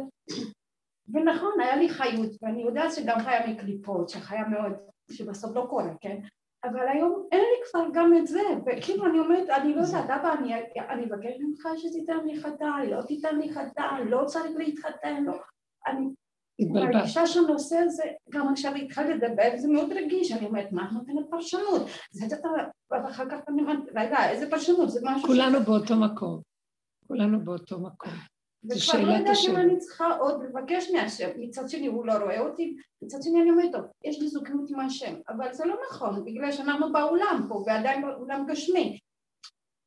ונכון, 1.13 1.59
היה 1.59 1.75
לי 1.75 1.89
חיות, 1.89 2.31
ואני 2.41 2.61
יודעת 2.61 2.93
שגם 2.93 3.19
חיה 3.19 3.47
מקליפות, 3.47 4.09
שחיה 4.09 4.47
מאוד, 4.47 4.73
שבסוף 5.11 5.55
לא 5.55 5.65
קורה, 5.69 5.93
כן? 6.01 6.19
אבל 6.63 6.87
היום 6.87 7.27
אין 7.31 7.39
לי 7.39 7.69
כבר 7.71 7.85
גם 7.93 8.13
את 8.17 8.27
זה, 8.27 8.41
וכאילו 8.65 9.05
אני 9.05 9.19
אומרת, 9.19 9.49
אני 9.49 9.75
לא 9.75 9.81
יודעת, 9.81 10.09
אבא, 10.09 10.33
אני, 10.33 10.53
אני 10.89 11.05
ממך 11.39 11.67
שתיתן 11.77 12.25
לי 12.25 12.41
חתן, 12.41 12.85
לא 12.89 13.01
תיתן 13.01 13.37
לי 13.37 13.53
חתן, 13.53 14.07
לא 14.07 14.25
צריך 14.25 14.51
להתחתן, 14.57 15.23
לא, 15.23 15.33
אני 15.87 16.07
מרגישה 16.69 17.27
שהנושא 17.27 17.75
הזה, 17.77 18.03
גם 18.29 18.47
עכשיו 18.53 18.75
התחלתי 18.75 19.13
לדבר, 19.13 19.49
זה 19.57 19.67
מאוד 19.67 19.93
רגיש, 19.93 20.31
אני 20.31 20.45
אומרת, 20.45 20.71
מה 20.71 20.85
את 20.87 20.91
נותנת 20.91 21.29
פרשנות? 21.29 21.87
זה 22.11 22.25
אתה, 22.25 22.49
ואחר 22.91 23.29
כך 23.29 23.39
אני 23.47 23.61
אומרת, 23.61 23.79
רגע, 23.95 24.29
איזה 24.29 24.49
פרשנות? 24.49 24.89
זה 24.89 24.99
משהו... 25.03 25.27
כולנו 25.27 25.59
באותו 25.59 25.95
מקום, 25.95 26.41
כולנו 27.07 27.43
באותו 27.43 27.79
מקום. 27.79 28.11
וכבר 28.63 29.01
לא 29.01 29.13
יודעת 29.13 29.37
אם 29.49 29.55
אני 29.57 29.77
צריכה 29.77 30.15
עוד 30.15 30.43
לבקש 30.43 30.91
מהשם, 30.91 31.29
מצד 31.39 31.69
שני 31.69 31.87
הוא 31.87 32.05
לא 32.05 32.13
רואה 32.13 32.39
אותי, 32.39 32.75
מצד 33.01 33.17
שני 33.21 33.41
אני 33.41 33.51
אומרת, 33.51 33.71
טוב, 33.71 33.81
יש 34.03 34.19
לי 34.19 34.27
זוגנות 34.27 34.69
עם 34.69 34.79
השם, 34.79 35.13
אבל 35.29 35.53
זה 35.53 35.65
לא 35.65 35.75
נכון, 35.89 36.25
בגלל 36.25 36.51
שאנחנו 36.51 36.91
בעולם 36.91 37.45
פה, 37.49 37.63
ועדיין 37.67 38.01
בעולם 38.01 38.45
גשמי. 38.47 38.99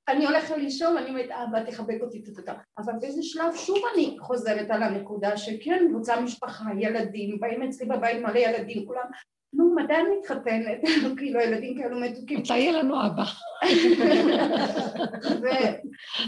אני 0.09 0.27
הולכת 0.27 0.57
לישון, 0.57 0.97
אני 0.97 1.09
אומרת, 1.09 1.31
אבא 1.31 1.71
תחבק 1.71 1.99
אותי, 2.01 2.23
תתתה. 2.23 2.53
אבל 2.79 2.93
באיזה 3.01 3.23
שלב 3.23 3.55
שוב 3.57 3.79
אני 3.95 4.17
חוזרת 4.21 4.71
על 4.71 4.83
הנקודה 4.83 5.37
שכן, 5.37 5.85
רוצה 5.95 6.21
משפחה, 6.21 6.65
ילדים, 6.79 7.41
באים 7.41 7.63
אצלי 7.63 7.87
בבית 7.87 8.23
מלא 8.23 8.39
ילדים, 8.39 8.87
כולם, 8.87 9.05
נו, 9.55 9.75
מתי 9.75 9.95
אני 9.95 10.19
מתחתנת? 10.19 10.81
כאילו, 11.19 11.41
ילדים 11.41 11.79
כאלו 11.79 12.01
מתוקים. 12.01 12.39
מתי 12.39 12.59
יהיה 12.59 12.83
לנו 12.83 13.07
אבא? 13.07 13.25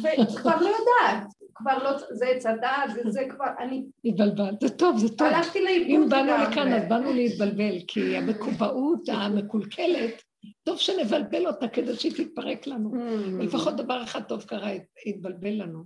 וכבר 0.03 0.61
לא 0.61 0.69
יודעת. 0.69 1.27
כבר 1.55 1.79
לא, 1.85 1.91
זה 2.11 2.27
עץ 2.27 2.47
הדעת, 2.47 2.91
וזה 3.05 3.25
כבר, 3.29 3.47
אני... 3.59 3.85
התבלבלת, 4.05 4.61
זה 4.61 4.69
טוב, 4.69 4.99
זה 4.99 5.09
טוב. 5.09 5.29
הלכתי 5.29 5.63
לאיבוד 5.63 5.89
אם 5.91 6.09
באנו 6.09 6.33
לכאן, 6.43 6.73
אז 6.73 6.89
באנו 6.89 7.13
להתבלבל, 7.13 7.79
כי 7.89 8.17
המקובעות 8.17 9.09
המקולקלת, 9.09 10.23
טוב 10.67 10.79
שנבלבל 10.79 11.47
אותה 11.47 11.69
כדי 11.69 11.97
שהיא 11.97 12.13
תתפרק 12.13 12.67
לנו. 12.67 12.91
Mm. 12.93 13.45
לפחות 13.45 13.75
דבר 13.77 14.05
אחד 14.05 14.29
טוב 14.29 14.45
קרה, 14.45 14.71
התבלבל 15.07 15.63
לנו. 15.63 15.85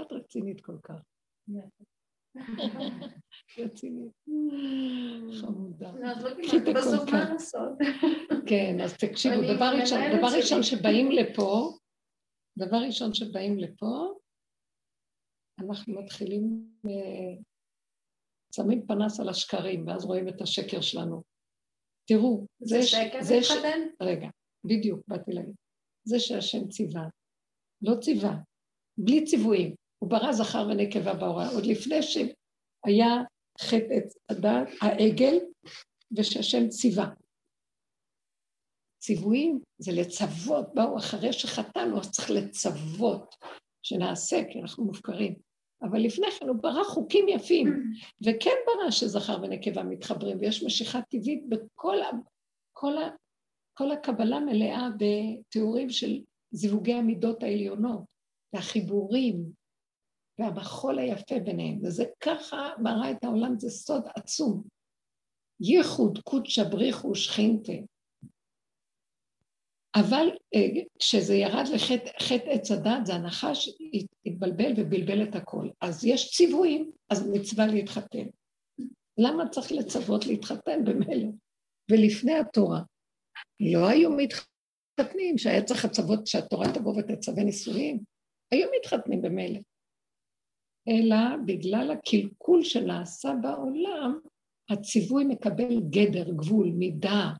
את 0.00 0.12
רצינית 0.12 0.60
כל 0.60 0.76
כך. 0.82 1.00
רצינית. 3.64 4.12
חמודה. 5.40 5.92
קחי 6.42 6.56
את 6.56 6.62
הכל 6.68 7.10
כאן. 7.10 7.36
כן, 8.46 8.80
אז 8.84 8.96
תקשיבו, 8.98 9.34
דבר 9.54 9.70
ראשון, 9.80 9.98
דבר 10.18 10.28
ראשון 10.36 10.62
שבאים 10.62 11.10
לפה, 11.10 11.78
דבר 12.58 12.76
ראשון 12.86 13.14
שבאים 13.14 13.58
לפה, 13.58 14.14
אנחנו 15.60 15.94
מתחילים, 15.94 16.68
אה, 16.86 17.42
שמים 18.54 18.86
פנס 18.86 19.20
על 19.20 19.28
השקרים, 19.28 19.86
ואז 19.86 20.04
רואים 20.04 20.28
את 20.28 20.40
השקר 20.40 20.80
שלנו. 20.80 21.22
תראו, 22.08 22.46
זה 22.60 22.82
שקר 22.82 23.18
מתחתן? 23.38 23.80
רגע, 24.02 24.28
בדיוק, 24.64 25.00
באתי 25.08 25.32
להגיד. 25.32 25.54
זה 26.04 26.20
שהשם 26.20 26.68
ציווה, 26.68 27.08
לא 27.82 27.94
ציווה, 28.00 28.34
בלי 28.98 29.24
ציוויים. 29.24 29.74
הוא 29.98 30.10
ברא 30.10 30.32
זכר 30.32 30.66
ונקבה 30.70 31.14
בהוראה, 31.14 31.48
עוד 31.48 31.66
לפני 31.66 32.02
שהיה 32.02 33.10
חטא 33.60 33.94
הדת, 34.28 34.68
העגל, 34.82 35.38
ושהשם 36.16 36.68
ציווה. 36.68 37.10
ציוויים 38.98 39.60
זה 39.78 39.92
לצוות, 39.92 40.74
באו 40.74 40.98
אחרי 40.98 41.32
שחטאנו, 41.32 42.00
אז 42.00 42.10
צריך 42.10 42.30
לצוות, 42.30 43.34
שנעשה, 43.82 44.36
כי 44.52 44.60
אנחנו 44.60 44.84
מופקרים. 44.84 45.34
אבל 45.82 46.00
לפני 46.00 46.26
כן 46.30 46.48
הוא 46.48 46.56
ברא 46.62 46.84
חוקים 46.84 47.28
יפים, 47.28 47.92
וכן 48.26 48.56
ברא 48.66 48.90
שזכר 48.90 49.38
ונקבה 49.42 49.82
מתחברים, 49.82 50.38
ויש 50.40 50.64
משיכה 50.64 51.02
טבעית 51.02 51.48
בכל 51.48 52.02
ה... 52.02 52.10
כל 52.72 52.98
ה... 52.98 53.10
כל 53.78 53.90
הקבלה 53.90 54.40
מלאה 54.40 54.88
בתיאורים 54.98 55.90
של 55.90 56.20
זיווגי 56.50 56.92
המידות 56.92 57.42
העליונות, 57.42 58.02
והחיבורים, 58.54 59.52
והמחול 60.38 60.98
היפה 60.98 61.38
ביניהם, 61.44 61.78
וזה 61.82 62.04
ככה 62.20 62.70
מראה 62.82 63.10
את 63.10 63.24
העולם, 63.24 63.58
זה 63.58 63.70
סוד 63.70 64.02
עצום. 64.16 64.62
ייחוד 65.60 66.18
קודשא 66.18 66.68
בריחו 66.68 67.14
שכינתה. 67.14 67.72
אבל 69.96 70.28
אה, 70.54 70.82
כשזה 70.98 71.34
ירד 71.34 71.64
לחטא 71.74 72.50
עץ 72.50 72.70
הדת, 72.70 73.06
זה 73.06 73.14
הנחש 73.14 73.68
התבלבל 74.26 74.72
ובלבל 74.76 75.22
את 75.22 75.34
הכל. 75.34 75.68
אז 75.80 76.04
יש 76.04 76.36
ציוויים, 76.36 76.90
אז 77.10 77.28
מצווה 77.32 77.66
להתחתן. 77.66 78.26
למה 79.18 79.48
צריך 79.48 79.72
לצוות 79.72 80.26
להתחתן 80.26 80.84
במילא? 80.84 81.28
ולפני 81.90 82.34
התורה, 82.34 82.80
לא 83.60 83.88
היו 83.88 84.10
מתחתנים, 84.10 85.38
שהיה 85.38 85.62
צריך 85.62 85.84
לצוות 85.84 86.26
שהתורה 86.26 86.72
תבוא 86.74 86.94
ותצווה 86.98 87.44
נישואים, 87.44 88.00
היו 88.50 88.68
מתחתנים 88.78 89.22
במילא. 89.22 89.60
אלא 90.88 91.16
בגלל 91.46 91.90
הקלקול 91.90 92.62
שנעשה 92.62 93.32
בעולם, 93.42 94.18
הציווי 94.70 95.24
מקבל 95.24 95.80
גדר, 95.90 96.30
גבול, 96.30 96.68
מידה. 96.68 97.30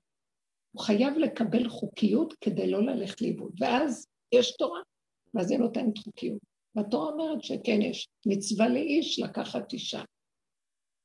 הוא 0.74 0.82
חייב 0.82 1.18
לקבל 1.18 1.68
חוקיות 1.68 2.34
כדי 2.40 2.70
לא 2.70 2.82
ללכת 2.82 3.20
לאיבוד. 3.20 3.52
ואז 3.60 4.06
יש 4.32 4.56
תורה, 4.56 4.80
ואז 5.34 5.50
היא 5.50 5.58
נותנת 5.58 5.98
חוקיות. 5.98 6.38
והתורה 6.74 7.12
אומרת 7.12 7.42
שכן 7.42 7.82
יש 7.82 8.08
מצווה 8.26 8.68
לאיש 8.68 9.20
לקחת 9.20 9.72
אישה. 9.72 10.02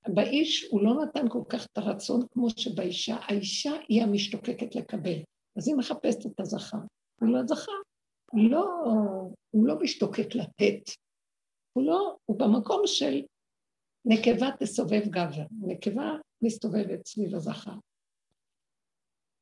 באיש 0.07 0.67
הוא 0.71 0.81
לא 0.81 1.03
נתן 1.03 1.29
כל 1.29 1.43
כך 1.49 1.65
את 1.65 1.77
הרצון 1.77 2.21
כמו 2.31 2.47
שבאישה, 2.49 3.15
האישה 3.21 3.71
היא 3.89 4.03
המשתוקקת 4.03 4.75
לקבל. 4.75 5.19
אז 5.57 5.67
היא 5.67 5.75
מחפשת 5.75 6.25
את 6.25 6.39
הזכר. 6.39 6.77
הוא 7.21 7.29
לא 7.29 7.45
זכר, 7.45 7.71
לא, 8.33 8.65
הוא 9.51 9.67
לא 9.67 9.79
משתוקק 9.79 10.35
לתת. 10.35 10.91
הוא 11.73 11.83
לא, 11.83 12.15
הוא 12.25 12.39
במקום 12.39 12.81
של 12.85 13.21
נקבה 14.05 14.49
תסובב 14.59 15.01
גבר. 15.05 15.43
נקבה 15.61 16.11
מסתובבת 16.41 17.05
סביב 17.05 17.35
הזכר. 17.35 17.75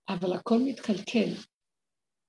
אבל 0.09 0.33
הכל 0.33 0.59
מתקלקל, 0.65 1.33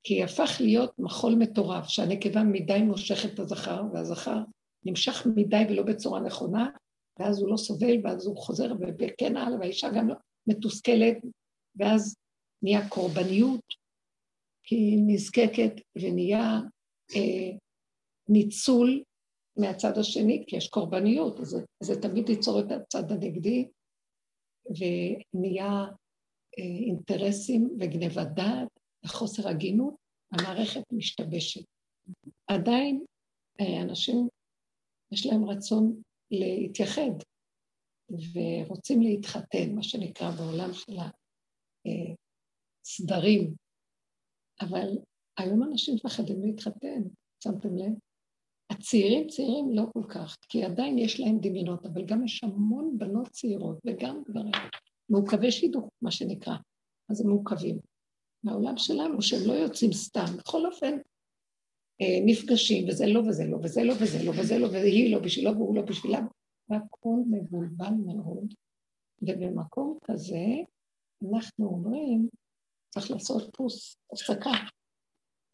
כי 0.03 0.25
הפך 0.25 0.51
להיות 0.61 0.93
מחול 0.99 1.35
מטורף, 1.35 1.89
שהנקבה 1.89 2.43
מדי 2.43 2.83
מושכת 2.83 3.35
את 3.35 3.39
הזכר, 3.39 3.83
והזכר 3.93 4.39
נמשך 4.85 5.27
מדי 5.37 5.63
ולא 5.69 5.83
בצורה 5.83 6.21
נכונה, 6.21 6.71
ואז 7.19 7.41
הוא 7.41 7.49
לא 7.49 7.57
סובל, 7.57 7.97
ואז 8.05 8.27
הוא 8.27 8.37
חוזר, 8.37 8.73
וכן 8.99 9.37
הלאה, 9.37 9.59
והאישה 9.59 9.89
גם 9.97 10.09
לא 10.09 10.15
מתוסכלת, 10.47 11.17
ואז 11.77 12.17
נהיה 12.63 12.89
קורבניות, 12.89 13.61
כי 14.63 14.75
היא 14.75 14.99
נזקקת, 15.07 15.73
ונהיה 16.03 16.61
אה, 17.17 17.57
ניצול 18.29 19.03
מהצד 19.57 19.99
השני, 19.99 20.45
כי 20.47 20.57
יש 20.57 20.69
קורבניות, 20.69 21.41
אז 21.41 21.57
זה 21.83 22.03
תמיד 22.03 22.29
ייצור 22.29 22.61
את 22.61 22.73
הצד 22.73 23.13
הנגדי, 23.13 23.69
ונהיה 24.67 25.87
אינטרסים 26.59 27.69
וגנבת 27.81 28.27
דעת 28.35 28.69
וחוסר 29.05 29.49
הגינות, 29.49 29.95
המערכת 30.33 30.83
משתבשת. 30.93 31.65
עדיין 32.47 33.05
אה, 33.61 33.83
אנשים, 33.83 34.29
יש 35.13 35.27
להם 35.27 35.45
רצון 35.45 36.03
להתייחד 36.31 37.11
ורוצים 38.11 39.03
להתחתן, 39.03 39.75
מה 39.75 39.83
שנקרא 39.83 40.31
בעולם 40.31 40.73
של 40.73 40.97
הסדרים, 42.87 43.55
אבל 44.61 44.89
היום 45.39 45.63
אנשים 45.63 45.95
מפחדים 45.95 46.43
להתחתן, 46.43 47.03
שמתם 47.45 47.77
לב? 47.77 47.93
הצעירים 48.71 49.29
צעירים 49.29 49.73
לא 49.73 49.83
כל 49.93 50.03
כך, 50.09 50.37
כי 50.49 50.65
עדיין 50.65 50.99
יש 50.99 51.21
להם 51.21 51.39
דמיונות, 51.41 51.87
אבל 51.87 52.05
גם 52.07 52.25
יש 52.25 52.45
המון 52.45 52.99
בנות 52.99 53.29
צעירות 53.29 53.79
וגם 53.87 54.23
גברים, 54.29 54.53
מעוכבי 55.11 55.51
שידוך, 55.51 55.91
מה 56.03 56.11
שנקרא, 56.11 56.55
אז 57.11 57.21
הם 57.21 57.27
מעוכבים. 57.29 57.79
מהעולם 58.45 58.77
שלנו, 58.77 59.23
שהם 59.23 59.41
לא 59.47 59.53
יוצאים 59.53 59.93
סתם, 59.93 60.37
בכל 60.39 60.67
אופן, 60.67 60.99
אה, 62.01 62.19
נפגשים, 62.27 62.89
וזה 62.89 63.07
לא 63.07 63.21
וזה 63.21 63.45
לא, 63.45 63.57
וזה 63.63 63.85
לא 63.85 63.95
וזה 64.03 64.19
לא, 64.25 64.31
וזה 64.31 64.59
לא, 64.59 64.67
והיא 64.67 65.15
לא 65.15 65.21
בשבילו 65.21 65.55
והוא 65.55 65.77
לא 65.77 65.83
בשבילה, 65.83 66.21
והכל 66.69 67.19
מבולבל 67.31 67.95
מאוד, 68.07 68.55
ובמקום 69.23 69.99
כזה 70.05 70.47
אנחנו 71.33 71.67
אומרים, 71.67 72.29
צריך 72.95 73.11
לעשות 73.11 73.57
פוס, 73.57 73.97
הפסקה. 74.13 74.51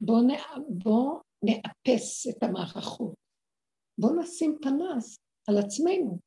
בואו 0.01 0.23
בוא 0.69 1.21
נאפס 1.45 2.27
את 2.29 2.43
המערכות. 2.43 3.15
בואו 3.99 4.23
נשים 4.23 4.59
פנס 4.63 5.19
על 5.49 5.59
עצמנו. 5.59 6.19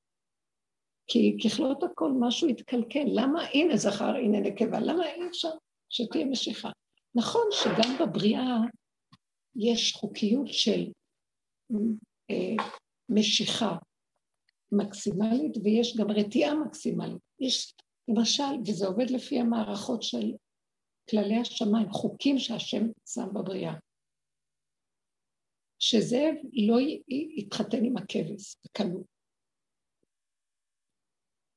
כי 1.07 1.37
ככלות 1.43 1.83
הכל 1.83 2.11
משהו 2.19 2.49
יתקלקל. 2.49 3.05
למה 3.07 3.45
הנה 3.53 3.77
זכר, 3.77 4.15
הנה 4.15 4.39
נקבה? 4.39 4.79
למה 4.79 5.05
אי 5.05 5.27
אפשר 5.27 5.49
שתהיה 5.89 6.25
משיכה? 6.25 6.69
נכון 7.15 7.47
שגם 7.51 7.97
בבריאה 7.99 8.57
יש 9.55 9.93
חוקיות 9.93 10.47
של 10.47 10.91
אה, 12.31 12.65
משיכה 13.09 13.77
מקסימלית 14.71 15.57
ויש 15.63 15.97
גם 15.97 16.11
רתיעה 16.11 16.55
מקסימלית. 16.55 17.21
יש, 17.39 17.73
למשל, 18.07 18.43
וזה 18.67 18.87
עובד 18.87 19.09
לפי 19.09 19.39
המערכות 19.39 20.03
של 20.03 20.33
כללי 21.09 21.37
השמיים, 21.41 21.91
חוקים 21.91 22.39
שהשם 22.39 22.83
שם 23.05 23.33
בבריאה. 23.33 23.73
שזאב 25.79 26.35
לא 26.53 26.77
יתחתן 27.37 27.85
עם 27.85 27.97
הכבש 27.97 28.55
בקלות. 28.65 29.16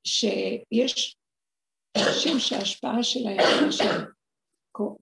שיש 0.04 1.16
אנשים 1.96 2.38
שההשפעה 2.38 3.02
שלהם, 3.02 3.38
למשל, 3.64 4.04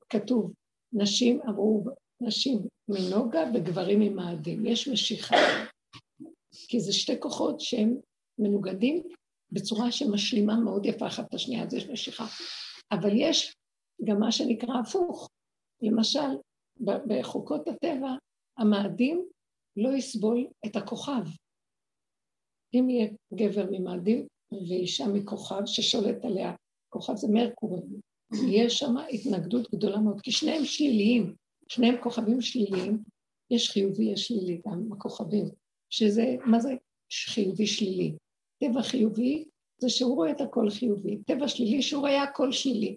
כתוב, 0.08 0.52
נשים 0.92 1.40
אמרו, 1.48 1.84
נשים 2.20 2.58
מנוגה 2.88 3.44
וגברים 3.54 4.00
ממאדים. 4.00 4.66
יש 4.66 4.88
משיכה, 4.88 5.37
כי 6.68 6.80
זה 6.80 6.92
שתי 6.92 7.20
כוחות 7.20 7.61
שהם 7.61 7.96
מנוגדים 8.38 9.02
בצורה 9.52 9.92
שמשלימה 9.92 10.56
מאוד 10.56 10.87
יפה 10.87 11.06
אחת 11.06 11.28
את 11.28 11.34
השנייה, 11.34 11.64
אז 11.64 11.74
יש 11.74 11.87
משיכה. 11.88 12.24
אבל 12.92 13.11
יש 13.14 13.56
גם 14.04 14.20
מה 14.20 14.32
שנקרא 14.32 14.74
הפוך. 14.80 15.30
למשל, 15.82 16.38
בחוקות 16.80 17.68
הטבע, 17.68 18.11
המאדים 18.58 19.28
לא 19.76 19.88
יסבול 19.88 20.46
את 20.66 20.76
הכוכב. 20.76 21.22
אם 22.74 22.90
יהיה 22.90 23.08
גבר 23.34 23.66
ממאדים 23.70 24.26
ואישה 24.52 25.06
מכוכב 25.06 25.62
ששולט 25.66 26.24
עליה, 26.24 26.52
כוכב 26.88 27.16
זה 27.16 27.28
מרקורי, 27.28 27.80
יש 28.48 28.78
שם 28.78 28.94
התנגדות 29.11 29.70
גדולה 29.74 30.00
מאוד, 30.00 30.20
כי 30.20 30.32
שניהם 30.32 30.64
שליליים, 30.64 31.34
שניהם 31.68 31.94
כוכבים 32.02 32.40
שליליים, 32.40 33.02
יש 33.50 33.70
חיובי, 33.70 34.04
יש 34.04 34.28
שלילי 34.28 34.61
גם 34.66 34.88
בכוכבים, 34.88 35.48
שזה, 35.90 36.37
מה 36.44 36.61
זה 36.61 36.74
חיובי 37.26 37.66
שלילי? 37.66 38.12
טבע 38.58 38.82
חיובי 38.82 39.44
זה 39.78 39.88
שהוא 39.88 40.16
רואה 40.16 40.30
את 40.30 40.40
הכל 40.40 40.70
חיובי, 40.70 41.18
טבע 41.26 41.48
שלילי 41.48 41.82
שהוא 41.82 42.00
רואה 42.00 42.22
הכל 42.22 42.52
שלילי. 42.52 42.96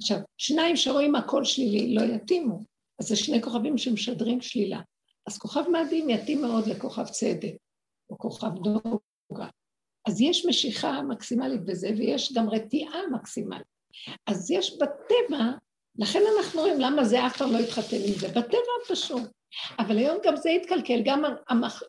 עכשיו, 0.00 0.18
שניים 0.38 0.76
שרואים 0.76 1.14
הכל 1.14 1.44
שלילי 1.44 1.94
לא 1.94 2.02
יתאימו, 2.02 2.58
אז 2.98 3.08
זה 3.08 3.16
שני 3.16 3.42
כוכבים 3.42 3.78
שמשדרים 3.78 4.40
שלילה. 4.40 4.80
אז 5.26 5.38
כוכב 5.38 5.64
מאדים 5.72 6.10
יתאים 6.10 6.40
מאוד 6.40 6.66
לכוכב 6.66 7.04
צדק, 7.04 7.54
או 8.10 8.18
כוכב 8.18 8.50
דוגה. 8.54 9.48
אז 10.06 10.20
יש 10.20 10.46
משיכה 10.46 11.02
מקסימלית 11.02 11.64
בזה, 11.64 11.90
ויש 11.98 12.32
גם 12.32 12.50
רתיעה 12.50 13.00
מקסימלית. 13.12 13.72
אז 14.26 14.50
יש 14.50 14.78
בטבע, 14.78 15.50
לכן 15.98 16.20
אנחנו 16.38 16.60
רואים 16.60 16.80
למה 16.80 17.04
זה 17.04 17.26
אף 17.26 17.36
פעם 17.36 17.52
לא 17.52 17.58
יתחתן 17.58 17.96
עם 17.96 18.14
זה, 18.18 18.28
בטבע 18.28 18.72
הפשוט. 18.84 19.30
אבל 19.78 19.98
היום 19.98 20.18
גם 20.24 20.36
זה 20.36 20.50
יתקלקל, 20.50 21.02
גם 21.04 21.22
המח... 21.48 21.82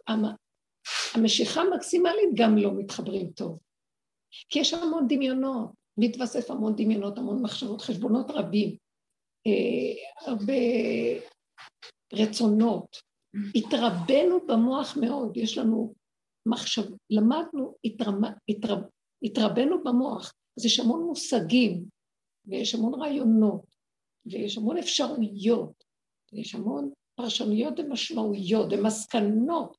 המשיכה 1.13 1.61
המקסימלית 1.61 2.29
גם 2.33 2.57
לא 2.57 2.71
מתחברים 2.77 3.31
טוב. 3.31 3.59
כי 4.49 4.59
יש 4.59 4.73
המון 4.73 5.07
דמיונות, 5.07 5.71
מתווסף 5.97 6.51
המון 6.51 6.75
דמיונות, 6.75 7.17
המון 7.17 7.41
מחשבות, 7.41 7.81
חשבונות 7.81 8.25
רבים, 8.29 8.75
אה, 9.47 10.27
הרבה 10.27 10.53
רצונות, 12.13 12.97
התרבנו 13.55 14.39
במוח 14.47 14.97
מאוד, 14.97 15.37
יש 15.37 15.57
לנו 15.57 15.93
מחשב, 16.45 16.83
למדנו, 17.09 17.75
התרב, 17.85 18.13
התרב, 18.49 18.79
התרבנו 19.23 19.83
במוח, 19.83 20.33
אז 20.57 20.65
יש 20.65 20.79
המון 20.79 21.03
מושגים, 21.03 21.85
ויש 22.45 22.75
המון 22.75 23.01
רעיונות, 23.01 23.65
ויש 24.25 24.57
המון 24.57 24.77
אפשרויות, 24.77 25.83
ויש 26.33 26.55
המון 26.55 26.91
פרשנויות 27.15 27.79
ומשמעויות 27.79 28.67
ומסקנות, 28.71 29.77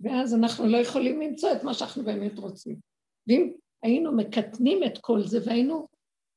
ואז 0.00 0.34
אנחנו 0.34 0.66
לא 0.66 0.76
יכולים 0.76 1.20
למצוא 1.20 1.52
את 1.52 1.64
מה 1.64 1.74
שאנחנו 1.74 2.04
באמת 2.04 2.38
רוצים. 2.38 2.76
ואם 3.26 3.52
היינו 3.82 4.16
מקטנים 4.16 4.84
את 4.84 4.98
כל 5.00 5.22
זה 5.22 5.38
והיינו 5.44 5.88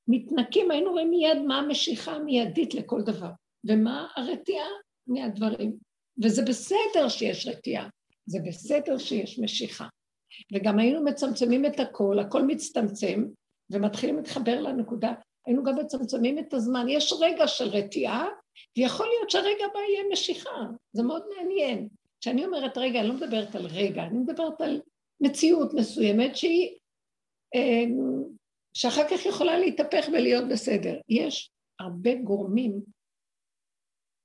מתנקים, 0.08 0.72
היינו 0.72 0.92
רואים 0.92 1.10
מיד 1.10 1.38
מה 1.48 1.60
המשיכה 1.60 2.12
המיידית 2.12 2.74
לכל 2.74 3.02
דבר, 3.02 3.32
ומה 3.68 4.08
הרתיעה 4.16 4.68
מהדברים. 5.08 5.78
וזה 6.24 6.42
בסדר 6.42 7.10
שיש 7.10 7.48
רתיעה, 7.48 7.90
זה 8.32 8.40
בסדר 8.48 8.98
שיש 8.98 9.40
משיכה. 9.40 9.88
וגם 10.54 10.80
היינו 10.80 11.04
מצמצמים 11.04 11.66
את 11.66 11.80
הכל, 11.80 12.20
הכל 12.20 12.44
מצטמצם, 12.46 13.26
ומתחילים 13.72 14.18
להתחבר 14.18 14.62
לנקודה, 14.62 15.14
היינו 15.46 15.64
גם 15.64 15.76
מצמצמים 15.76 16.40
את 16.40 16.54
הזמן. 16.54 16.86
יש 16.90 17.14
רגע 17.20 17.48
של 17.48 17.68
רתיעה, 17.68 18.28
ויכול 18.78 19.06
להיות 19.08 19.30
שהרגע 19.30 19.66
הבא 19.72 19.80
יהיה 19.80 20.04
משיכה. 20.12 20.60
זה 20.94 21.04
מאוד 21.04 21.24
מעניין. 21.38 21.88
כשאני 22.22 22.46
אומרת 22.46 22.78
רגע, 22.78 23.00
אני 23.00 23.08
לא 23.08 23.14
מדברת 23.14 23.56
על 23.56 23.66
רגע, 23.66 24.04
אני 24.04 24.18
מדברת 24.18 24.62
על 24.62 24.82
מציאות 25.22 25.74
מסוימת 25.74 26.36
שהיא, 26.36 26.78
אמ, 27.56 28.24
שאחר 28.74 29.04
כך 29.10 29.26
יכולה 29.26 29.60
להתהפך 29.60 30.06
ולהיות 30.08 30.44
בסדר. 30.52 31.00
יש 31.10 31.52
הרבה 31.80 32.16
גורמים 32.16 32.82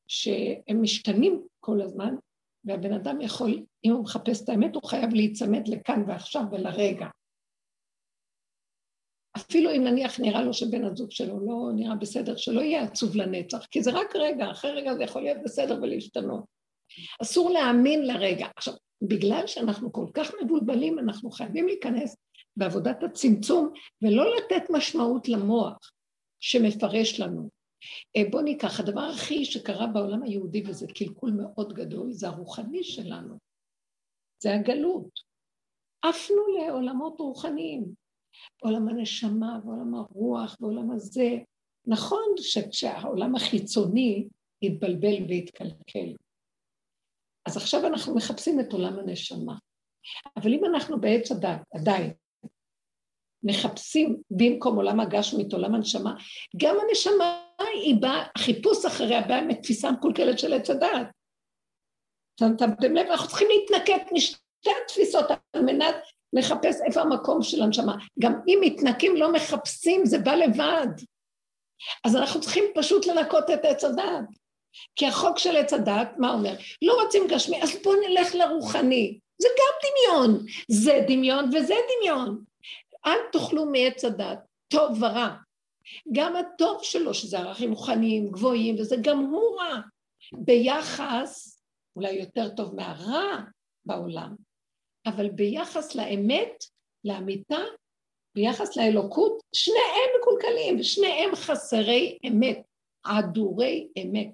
שהם 0.09 0.83
משתנים 0.83 1.47
כל 1.61 1.81
הזמן, 1.81 2.15
והבן 2.67 2.93
אדם 2.93 3.21
יכול, 3.21 3.65
אם 3.85 3.93
הוא 3.93 4.03
מחפש 4.03 4.45
את 4.45 4.49
האמת, 4.49 4.75
הוא 4.75 4.83
חייב 4.83 5.15
להיצמד 5.15 5.69
לכאן 5.69 6.03
ועכשיו 6.07 6.43
ולרגע. 6.53 7.07
אפילו 9.37 9.71
אם 9.71 9.85
נניח 9.85 10.21
נראה 10.21 10.43
לו 10.43 10.55
שבן 10.55 10.85
הזוג 10.85 11.11
שלו 11.11 11.47
לא 11.47 11.73
נראה 11.75 11.95
בסדר, 11.95 12.37
שלא 12.37 12.61
יהיה 12.61 12.83
עצוב 12.83 13.17
לנצח, 13.17 13.67
כי 13.71 13.83
זה 13.83 13.91
רק 13.91 14.17
רגע, 14.17 14.51
אחרי 14.51 14.71
רגע 14.71 14.95
זה 14.95 15.05
יכול 15.05 15.23
להיות 15.23 15.39
בסדר 15.45 15.79
ולהשתנות. 15.83 16.45
אסור 17.23 17.51
להאמין 17.51 18.07
לרגע. 18.07 18.47
עכשיו, 18.57 18.75
בגלל 19.03 19.47
שאנחנו 19.47 19.93
כל 19.93 20.07
כך 20.15 20.31
מבולבלים, 20.43 20.99
אנחנו 20.99 21.31
חייבים 21.31 21.67
להיכנס 21.67 22.17
בעבודת 22.57 23.03
הצמצום 23.03 23.73
ולא 24.03 24.25
לתת 24.37 24.71
משמעות 24.71 25.29
למוח 25.29 25.91
שמפרש 26.41 27.21
לנו. 27.21 27.56
אה, 28.17 28.23
בואו 28.31 28.43
ניקח, 28.43 28.81
הדבר 28.81 29.01
הכי 29.01 29.45
שקרה 29.45 29.87
בעולם 29.87 30.23
היהודי, 30.23 30.63
וזה 30.67 30.87
קלקול 30.95 31.31
מאוד 31.31 31.73
גדול, 31.73 32.13
זה 32.13 32.29
הרוחני 32.29 32.85
שלנו. 32.85 33.39
זה 34.43 34.55
הגלות. 34.55 35.21
עפנו 36.03 36.37
לעולמות 36.59 37.21
רוחניים. 37.21 37.85
עולם 38.63 38.89
הנשמה 38.89 39.59
ועולם 39.65 39.95
הרוח 39.95 40.57
ועולם 40.61 40.91
הזה. 40.91 41.29
נכון 41.87 42.35
שכשהעולם 42.37 43.35
החיצוני 43.35 44.29
יתבלבל 44.63 45.25
ויתקלקל. 45.29 46.15
אז 47.47 47.57
עכשיו 47.57 47.87
אנחנו 47.87 48.15
מחפשים 48.15 48.61
את 48.61 48.73
עולם 48.73 48.99
הנשמה. 48.99 49.55
אבל 50.37 50.53
אם 50.53 50.65
אנחנו 50.65 51.01
בעץ 51.01 51.33
הדת 51.33 51.61
עדיין 51.75 52.13
מחפשים 53.43 54.23
במקום 54.31 54.77
עולם 54.77 55.01
הגשמית, 55.01 55.53
עולם 55.53 55.75
הנשמה, 55.75 56.15
גם 56.57 56.77
הנשמה 56.89 57.46
היא 57.61 57.97
באה, 58.01 58.27
החיפוש 58.37 58.85
אחריה 58.85 59.21
באה 59.21 59.41
מתפיסה 59.41 59.91
מקולקלת 59.91 60.39
של 60.39 60.53
עץ 60.53 60.71
הדת. 60.71 61.07
שמתם 62.41 62.95
לב, 62.95 63.07
אנחנו 63.07 63.29
צריכים 63.29 63.49
להתנקט 63.51 64.13
משתי 64.13 64.71
התפיסות 64.85 65.27
על 65.31 65.63
מנת 65.63 65.95
לחפש 66.33 66.81
איפה 66.87 67.01
המקום 67.01 67.43
של 67.43 67.63
הנשמה. 67.63 67.97
גם 68.19 68.33
אם 68.49 68.59
מתנקים 68.61 69.17
לא 69.17 69.33
מחפשים, 69.33 70.07
זה 70.07 70.19
בא 70.19 70.35
לבד. 70.35 70.87
אז 72.05 72.17
אנחנו 72.17 72.41
צריכים 72.41 72.65
פשוט 72.75 73.07
לנקות 73.07 73.51
את 73.51 73.65
עץ 73.65 73.85
הדת. 73.85 74.29
כי 74.97 75.07
החוק 75.07 75.39
של 75.39 75.57
עץ 75.57 75.73
הדת, 75.73 76.09
מה 76.19 76.33
אומר? 76.33 76.55
לא 76.83 77.03
רוצים 77.03 77.27
גשמי, 77.29 77.63
אז 77.63 77.71
בואו 77.85 77.97
נלך 78.09 78.35
לרוחני. 78.35 79.19
זה 79.43 79.49
גם 79.49 79.91
דמיון. 79.91 80.47
זה 80.69 81.05
דמיון 81.09 81.51
וזה 81.55 81.75
דמיון. 81.99 82.45
אל 83.07 83.19
תאכלו 83.33 83.67
מעץ 83.67 84.05
הדת, 84.05 84.39
טוב 84.69 85.03
ורע. 85.03 85.37
גם 86.13 86.37
הטוב 86.37 86.83
שלו, 86.83 87.15
שזה 87.15 87.39
ערכים 87.39 87.73
רוחניים, 87.73 88.31
גבוהים, 88.31 88.75
וזה 88.79 88.97
גם 89.03 89.19
הוא 89.19 89.61
רע. 89.61 89.81
ביחס, 90.33 91.63
אולי 91.97 92.13
יותר 92.13 92.49
טוב 92.57 92.75
מהרע 92.75 93.37
בעולם, 93.85 94.35
אבל 95.07 95.31
ביחס 95.31 95.95
לאמת, 95.95 96.65
לאמיתה, 97.05 97.61
ביחס 98.35 98.77
לאלוקות, 98.77 99.41
שניהם 99.55 100.11
מקולקלים, 100.21 100.81
ושניהם 100.81 101.35
חסרי 101.35 102.19
אמת, 102.29 102.59
עדורי 103.05 103.89
אמת. 104.03 104.29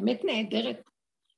אמת 0.00 0.24
נהדרת. 0.24 0.80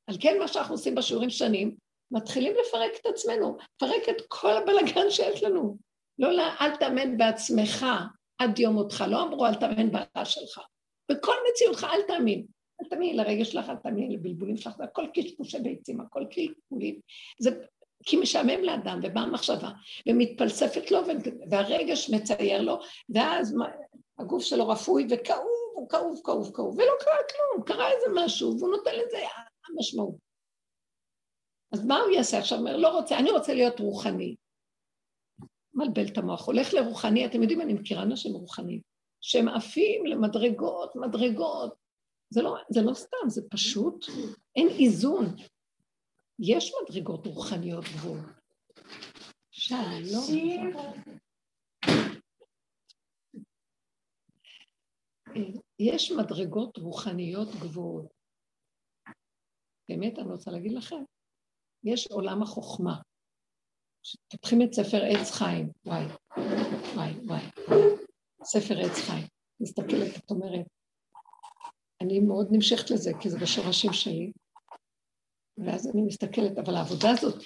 על 0.07 0.17
כן 0.21 0.39
מה 0.39 0.49
שאנחנו 0.49 0.75
עושים 0.75 0.95
בשיעורים 0.95 1.31
שנים, 1.31 1.77
מתחילים 2.11 2.53
לפרק 2.61 2.91
את 3.01 3.07
עצמנו, 3.07 3.57
לפרק 3.75 4.09
את 4.09 4.23
כל 4.29 4.57
הבלגן 4.57 5.11
שיש 5.11 5.43
לנו. 5.43 5.77
לא, 6.19 6.29
אל 6.61 6.77
תאמן 6.77 7.17
בעצמך 7.17 7.87
עד 8.38 8.59
יום 8.59 8.75
מותך, 8.75 9.05
לא 9.09 9.22
אמרו 9.22 9.46
אל 9.46 9.55
תאמן 9.55 9.90
בעלה 9.90 10.25
שלך. 10.25 10.61
בכל 11.11 11.35
מציאותך 11.51 11.87
אל 11.92 12.03
תאמין. 12.03 12.46
אל 12.83 12.88
תאמין 12.88 13.16
לרגש 13.16 13.53
שלך, 13.53 13.68
אל 13.68 13.77
תאמין 13.77 14.12
לבלבולים 14.12 14.57
שלך, 14.57 14.77
זה 14.77 14.85
הכל 14.85 15.07
קשקושי 15.14 15.59
ביצים, 15.59 16.01
הכל 16.01 16.25
קלקולים. 16.31 17.01
זה 17.38 17.51
כי 18.05 18.16
משעמם 18.16 18.64
לאדם, 18.64 19.01
ובאה 19.03 19.22
המחשבה, 19.22 19.70
ומתפלספת 20.09 20.90
לו, 20.90 21.01
והרגש 21.51 22.11
מצייר 22.11 22.62
לו, 22.62 22.79
ואז 23.09 23.57
הגוף 24.18 24.42
שלו 24.42 24.68
רפוי 24.68 25.07
וכאוב, 25.11 25.46
הוא 25.75 25.88
כאוב, 25.88 26.20
כאוב, 26.25 26.51
כאוב, 26.55 26.79
ולא 26.79 26.92
קרה 27.01 27.16
כלום, 27.31 27.64
קרה 27.66 27.90
איזה 27.90 28.07
משהו, 28.14 28.57
והוא 28.59 28.70
נותן 28.70 28.90
לזה 28.94 29.18
המשמעות. 29.68 30.14
אז 31.72 31.85
מה 31.85 32.01
הוא 32.01 32.11
יעשה 32.11 32.38
עכשיו? 32.38 32.59
אומר, 32.59 32.77
לא 32.77 32.88
רוצה, 32.88 33.18
אני 33.18 33.31
רוצה 33.31 33.55
להיות 33.55 33.81
רוחני. 33.81 34.35
מבלבל 35.77 36.07
את 36.12 36.19
המוח, 36.19 36.47
הולך 36.47 36.75
לרוחני, 36.75 37.27
אתם 37.27 37.43
יודעים, 37.43 37.61
אני 37.61 37.75
מכירה 37.75 38.03
אנשים 38.03 38.33
רוחניים, 38.33 38.81
שהם 39.21 39.49
עפים 39.49 40.07
למדרגות, 40.07 40.97
מדרגות. 40.97 41.75
זה 42.31 42.43
לא, 42.43 42.57
זה 42.71 42.83
לא 42.83 42.95
סתם, 42.95 43.29
זה 43.29 43.43
פשוט, 43.51 44.07
אין 44.57 44.69
איזון. 44.69 45.25
יש 46.39 46.73
מדרגות 46.83 47.27
רוחניות 47.27 47.85
גבוהות. 47.85 48.27
יש 55.79 56.12
מדרגות 56.12 56.79
רוחניות 56.79 57.49
גבוהות. 57.49 58.07
באמת, 59.89 60.19
אני 60.19 60.33
רוצה 60.33 60.51
להגיד 60.51 60.73
לכם, 60.73 61.03
יש 61.85 62.07
עולם 62.07 62.43
החוכמה. 62.43 63.01
פותחים 64.31 64.62
את 64.62 64.75
ספר 64.75 65.05
עץ 65.05 65.31
חיים, 65.31 65.69
וואי, 65.87 66.05
וואי, 66.95 67.12
וואי, 67.27 67.42
ספר 68.45 68.81
עץ 68.81 68.99
חיים. 68.99 69.27
מסתכלת, 69.61 70.16
את 70.16 70.31
אומרת, 70.31 70.66
אני 72.01 72.21
מאוד 72.21 72.49
נמשכת 72.51 72.90
לזה, 72.90 73.11
כי 73.21 73.31
זה 73.31 73.38
בשורשים 73.38 73.92
שלי, 73.92 74.33
ואז 75.59 75.90
אני 75.95 76.03
מסתכלת, 76.03 76.59
אבל 76.59 76.77
העבודה 76.77 77.11
הזאת, 77.11 77.45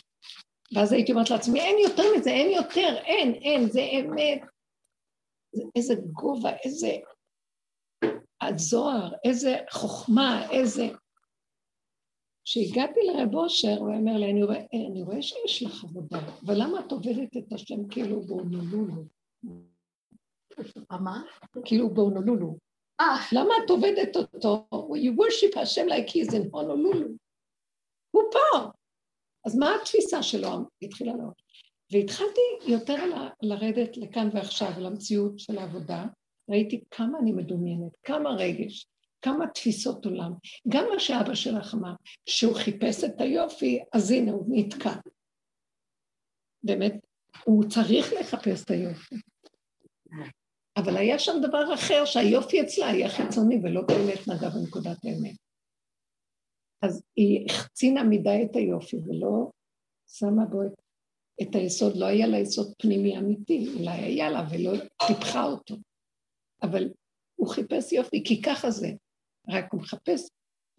ואז 0.75 0.93
הייתי 0.93 1.13
אומרת 1.13 1.31
לעצמי, 1.31 1.61
אין 1.61 1.77
יותר 1.89 2.03
מזה, 2.17 2.31
אין 2.31 2.51
יותר, 2.51 2.97
אין, 3.05 3.35
אין, 3.35 3.69
זה 3.71 3.81
אמת. 3.81 4.43
איזה 5.77 5.95
גובה, 6.13 6.51
איזה 6.65 6.91
הזוהר, 8.41 9.13
איזה 9.25 9.57
חוכמה, 9.71 10.51
איזה... 10.51 10.89
כשהגעתי 12.51 13.01
לרב 13.01 13.35
אושר, 13.35 13.77
הוא 13.79 13.95
אומר 13.95 14.19
לי, 14.19 14.31
אני 14.31 14.43
רואה, 14.43 14.61
אני 14.91 15.03
רואה 15.03 15.23
שיש 15.23 15.63
לך 15.63 15.85
עבודה, 15.85 16.19
אבל 16.47 16.55
למה 16.63 16.81
את 16.81 16.93
עובדת 16.93 17.37
את 17.37 17.53
השם 17.53 17.89
כאילו 17.89 18.21
באונולולו? 18.21 19.05
מה? 20.91 21.23
כאילו 21.65 21.91
באונולולו. 21.95 22.57
אה. 23.01 23.17
למה 23.33 23.55
את 23.65 23.71
עובדת 23.71 24.17
אותו? 24.17 24.67
You 24.73 25.21
worship 25.21 25.61
השם 25.61 25.87
like 25.89 26.09
he 26.09 26.29
is 26.29 26.33
in 26.33 26.55
Honolulu. 26.55 27.09
הוא 28.11 28.23
פה. 28.33 28.71
אז 29.45 29.57
מה 29.57 29.75
התפיסה 29.83 30.23
שלו? 30.23 30.49
התחילה 30.83 31.13
לו. 31.13 31.31
והתחלתי 31.93 32.41
יותר 32.67 33.05
לרדת 33.43 33.97
לכאן 33.97 34.29
ועכשיו, 34.33 34.71
למציאות 34.79 35.39
של 35.39 35.59
העבודה, 35.59 36.07
ראיתי 36.51 36.85
כמה 36.91 37.19
אני 37.19 37.33
מדומיינת, 37.33 37.97
כמה 38.03 38.31
רגש, 38.31 38.87
כמה 39.23 39.47
תפיסות 39.47 40.05
עולם. 40.05 40.33
גם 40.69 40.85
מה 40.93 41.01
שאבא 41.01 41.35
שלך 41.35 41.75
אמר, 41.75 41.93
שהוא 42.27 42.55
חיפש 42.55 43.05
את 43.05 43.21
היופי, 43.21 43.81
אז 43.93 44.11
הנה 44.11 44.33
הוא 44.33 44.47
נתקע. 44.49 44.95
באמת, 46.63 46.95
הוא 47.45 47.65
צריך 47.69 48.13
לחפש 48.21 48.65
את 48.65 48.71
היופי. 48.71 49.15
אבל 50.77 50.97
היה 50.97 51.19
שם 51.19 51.33
דבר 51.49 51.75
אחר, 51.75 52.05
שהיופי 52.05 52.63
אצלה 52.63 52.89
היה 52.89 53.09
חיצוני 53.09 53.61
ולא 53.63 53.83
באמת 53.83 54.29
נגע 54.29 54.49
בנקודת 54.49 55.05
האמת. 55.05 55.37
אז 56.83 57.03
היא 57.17 57.47
החצינה 57.51 58.05
מדי 58.05 58.47
את 58.51 58.57
היופי 58.57 58.97
ולא 58.97 59.51
שמה 60.09 60.45
בו 60.45 60.63
את, 60.63 60.73
את 61.43 61.55
היסוד, 61.55 61.97
לא 61.97 62.07
היה 62.07 62.27
לה 62.27 62.39
יסוד 62.39 62.73
פנימי 62.79 63.19
אמיתי, 63.19 63.69
אולי 63.79 63.91
היה 63.91 64.31
לה 64.31 64.47
ולא 64.51 64.73
טיפחה 65.07 65.45
אותו. 65.45 65.77
אבל 66.63 66.91
הוא 67.37 67.49
חיפש 67.49 67.93
יופי, 67.93 68.25
כי 68.25 68.43
ככה 68.43 68.71
זה. 68.71 68.89
רק 69.51 69.73
הוא 69.73 69.81
מחפש, 69.81 70.29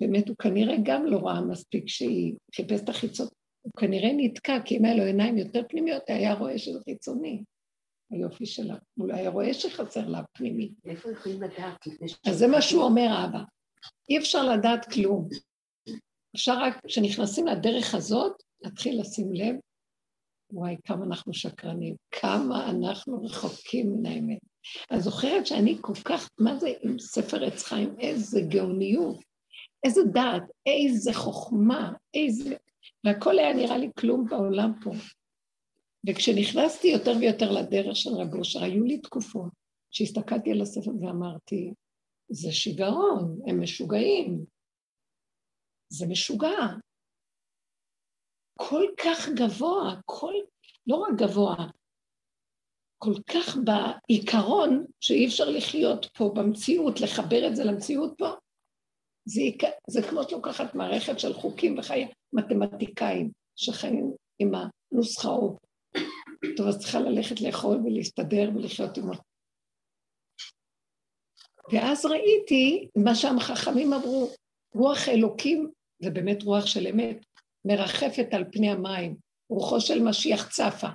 באמת 0.02 0.30
הוא 0.30 0.38
כנראה 0.38 0.76
גם 0.84 1.06
לא 1.06 1.18
ראה 1.18 1.42
מספיק 1.42 1.88
שהיא 1.88 2.36
חיפש 2.56 2.82
את 2.82 2.90
החיצות. 2.90 3.34
הוא 3.62 3.72
כנראה 3.78 4.10
נתקע, 4.18 4.58
כי 4.66 4.78
אם 4.78 4.86
היה 4.86 4.96
לו 4.96 5.04
עיניים 5.04 5.38
יותר 5.38 5.62
פנימיות, 5.70 6.04
היה 6.08 6.34
רואה 6.34 6.58
שזה 6.58 6.80
חיצוני, 6.84 7.44
היופי 8.12 8.46
שלה. 8.46 8.76
לא 8.98 9.14
היה 9.14 9.30
רואה 9.30 9.54
שחסר 9.54 10.08
לה 10.08 10.22
פנימי. 10.34 10.72
איפה 10.86 11.12
יכולים 11.12 11.42
לדעת? 11.42 11.86
אז 12.28 12.38
זה 12.38 12.48
מה 12.48 12.62
שהוא 12.62 12.84
אומר, 12.84 13.26
אבא. 13.26 13.44
אי 14.10 14.18
אפשר 14.18 14.44
לדעת 14.50 14.94
כלום. 14.94 15.28
אפשר 16.36 16.60
רק, 16.60 16.86
כשנכנסים 16.86 17.48
לדרך 17.48 17.96
הזאת, 17.96 18.44
להתחיל 18.62 19.02
לשים 19.02 19.34
לב, 19.34 19.56
וואי, 20.54 20.76
כמה 20.84 21.06
אנחנו 21.06 21.34
שקרנים, 21.34 21.96
כמה 22.12 22.70
אנחנו 22.70 23.24
רחוקים 23.24 23.94
מן 23.94 24.06
האמת. 24.06 24.51
אני 24.92 25.02
זוכרת 25.02 25.48
שאני 25.48 25.78
כל 25.82 25.94
כך, 26.06 26.30
מה 26.40 26.60
זה 26.60 26.74
עם 26.82 27.00
ספר 27.00 27.44
עץ 27.46 27.64
חיים, 27.64 28.00
איזה 28.00 28.42
גאוניות, 28.50 29.18
איזה 29.84 30.02
דעת, 30.14 30.44
איזה 30.66 31.14
חוכמה, 31.14 31.94
איזה... 32.14 32.56
והכל 33.06 33.40
היה 33.40 33.54
נראה 33.54 33.78
לי 33.78 33.90
כלום 34.00 34.26
בעולם 34.30 34.72
פה. 34.84 34.92
וכשנכנסתי 36.08 36.88
יותר 36.88 37.12
ויותר 37.20 37.52
לדרך 37.52 37.96
של 37.96 38.10
רב 38.10 38.36
אושר, 38.36 38.64
היו 38.64 38.84
לי 38.84 38.98
תקופות 38.98 39.52
שהסתכלתי 39.92 40.52
על 40.52 40.62
הספר 40.62 40.92
ואמרתי, 41.02 41.74
זה 42.30 42.52
שיגעון, 42.52 43.40
הם 43.48 43.62
משוגעים, 43.62 44.46
זה 45.90 46.08
משוגע. 46.08 46.68
כל 48.60 48.86
כך 49.04 49.30
גבוה, 49.30 49.96
כל, 50.06 50.34
לא 50.88 50.96
רק 50.96 51.14
גבוה, 51.18 51.56
כל 53.04 53.14
כך 53.28 53.58
בעיקרון 53.58 54.86
שאי 55.00 55.28
אפשר 55.28 55.50
לחיות 55.50 56.06
פה 56.06 56.32
במציאות, 56.36 57.02
לחבר 57.02 57.48
את 57.48 57.56
זה 57.56 57.64
למציאות 57.64 58.14
פה, 58.18 58.30
זה, 59.26 59.42
זה 59.90 60.02
כמו 60.10 60.24
שאת 60.24 60.32
לוקחת 60.32 60.76
מערכת 60.76 61.20
של 61.20 61.34
חוקים 61.34 61.80
וחיי 61.80 62.08
מתמטיקאים 62.34 63.32
שחיים 63.56 64.12
עם 64.40 64.52
הנוסחאות. 64.56 65.58
טוב, 66.58 66.68
אז 66.68 66.80
צריכה 66.80 67.00
ללכת 67.00 67.42
לאכול 67.42 67.78
ולהסתדר 67.78 68.50
ולחיות 68.56 68.98
עם... 68.98 69.10
ואז 71.72 72.06
ראיתי 72.06 72.88
מה 72.98 73.16
שהחכמים 73.16 73.94
אמרו, 73.94 74.30
רוח 74.76 75.10
אלוקים, 75.10 75.72
זה 76.04 76.10
באמת 76.10 76.44
רוח 76.44 76.66
של 76.66 76.88
אמת, 76.88 77.26
מרחפת 77.66 78.28
על 78.34 78.44
פני 78.52 78.70
המים, 78.72 79.16
רוחו 79.50 79.82
של 79.82 80.04
משיח 80.04 80.50
צפה. 80.50 80.88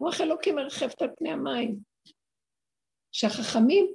רוח 0.00 0.20
אלוקים 0.20 0.56
מרחפת 0.56 1.02
על 1.02 1.08
פני 1.16 1.30
המים. 1.30 1.78
שהחכמים 3.12 3.92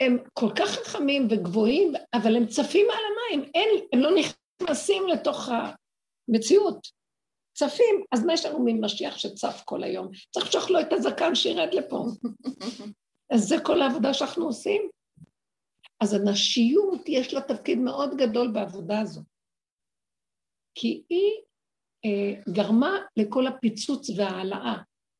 הם 0.00 0.18
כל 0.32 0.50
כך 0.58 0.68
חכמים 0.68 1.28
וגבוהים, 1.30 1.92
אבל 2.14 2.36
הם 2.36 2.46
צפים 2.46 2.86
על 2.90 2.98
המים, 2.98 3.50
אין, 3.54 3.68
הם 3.92 4.00
לא 4.00 4.10
נכנסים 4.10 5.08
לתוך 5.08 5.48
המציאות. 6.28 6.88
צפים, 7.52 8.04
אז 8.12 8.24
מה 8.24 8.32
יש 8.32 8.46
לנו 8.46 8.58
ממשיח 8.64 9.18
שצף 9.18 9.62
כל 9.64 9.82
היום? 9.82 10.08
צריך 10.30 10.46
לשלוח 10.46 10.70
לו 10.70 10.80
את 10.80 10.92
הזקן 10.92 11.34
שירד 11.34 11.74
לפה. 11.74 12.04
אז 13.30 13.48
זה 13.48 13.56
כל 13.64 13.82
העבודה 13.82 14.14
שאנחנו 14.14 14.44
עושים. 14.44 14.88
אז 16.00 16.14
הנשיות, 16.14 17.08
יש 17.08 17.34
לה 17.34 17.40
תפקיד 17.40 17.78
מאוד 17.78 18.16
גדול 18.16 18.52
בעבודה 18.52 19.00
הזו. 19.00 19.22
כי 20.74 21.02
היא 21.08 21.32
אה, 22.04 22.52
גרמה 22.52 22.98
לכל 23.16 23.46
הפיצוץ 23.46 24.10
וההעלאה. 24.10 24.74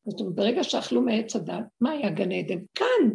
זאת 0.07 0.21
אומרת, 0.21 0.35
ברגע 0.35 0.65
שאכלו 0.65 1.03
מעץ 1.03 1.37
הדת, 1.37 1.65
מה 1.81 1.91
היה 1.91 2.11
גן 2.11 2.33
עדן? 2.33 2.59
כאן. 2.75 3.11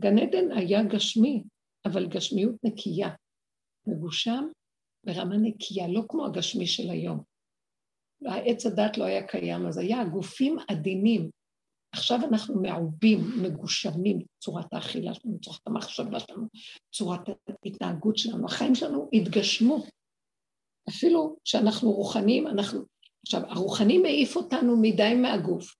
גן 0.00 0.18
עדן 0.18 0.52
היה 0.52 0.82
גשמי, 0.82 1.42
אבל 1.84 2.06
גשמיות 2.06 2.54
נקייה. 2.64 3.08
מגושם 3.86 4.44
ברמה 5.04 5.36
נקייה, 5.36 5.88
לא 5.88 6.02
כמו 6.08 6.26
הגשמי 6.26 6.66
של 6.66 6.90
היום. 6.90 7.22
העץ 8.24 8.66
הדת 8.66 8.98
לא 8.98 9.04
היה 9.04 9.26
קיים, 9.26 9.66
אז 9.66 9.78
היה 9.78 10.04
גופים 10.04 10.56
עדינים. 10.68 11.30
עכשיו 11.92 12.18
אנחנו 12.28 12.62
מעובים, 12.62 13.18
מגושמים, 13.42 14.18
צורת 14.38 14.72
האכילה 14.72 15.14
שלנו, 15.14 15.40
צורת 15.40 15.66
המחשבה 15.66 16.20
שלנו, 16.20 16.46
צורת 16.92 17.20
ההתנהגות 17.64 18.18
שלנו, 18.18 18.46
החיים 18.46 18.74
שלנו 18.74 19.08
התגשמו. 19.12 19.84
אפילו 20.88 21.36
שאנחנו 21.44 21.92
רוחניים, 21.92 22.46
אנחנו... 22.46 22.80
עכשיו, 23.26 23.42
הרוחני 23.48 23.98
מעיף 23.98 24.36
אותנו 24.36 24.76
מדי 24.76 25.14
מהגוף, 25.14 25.74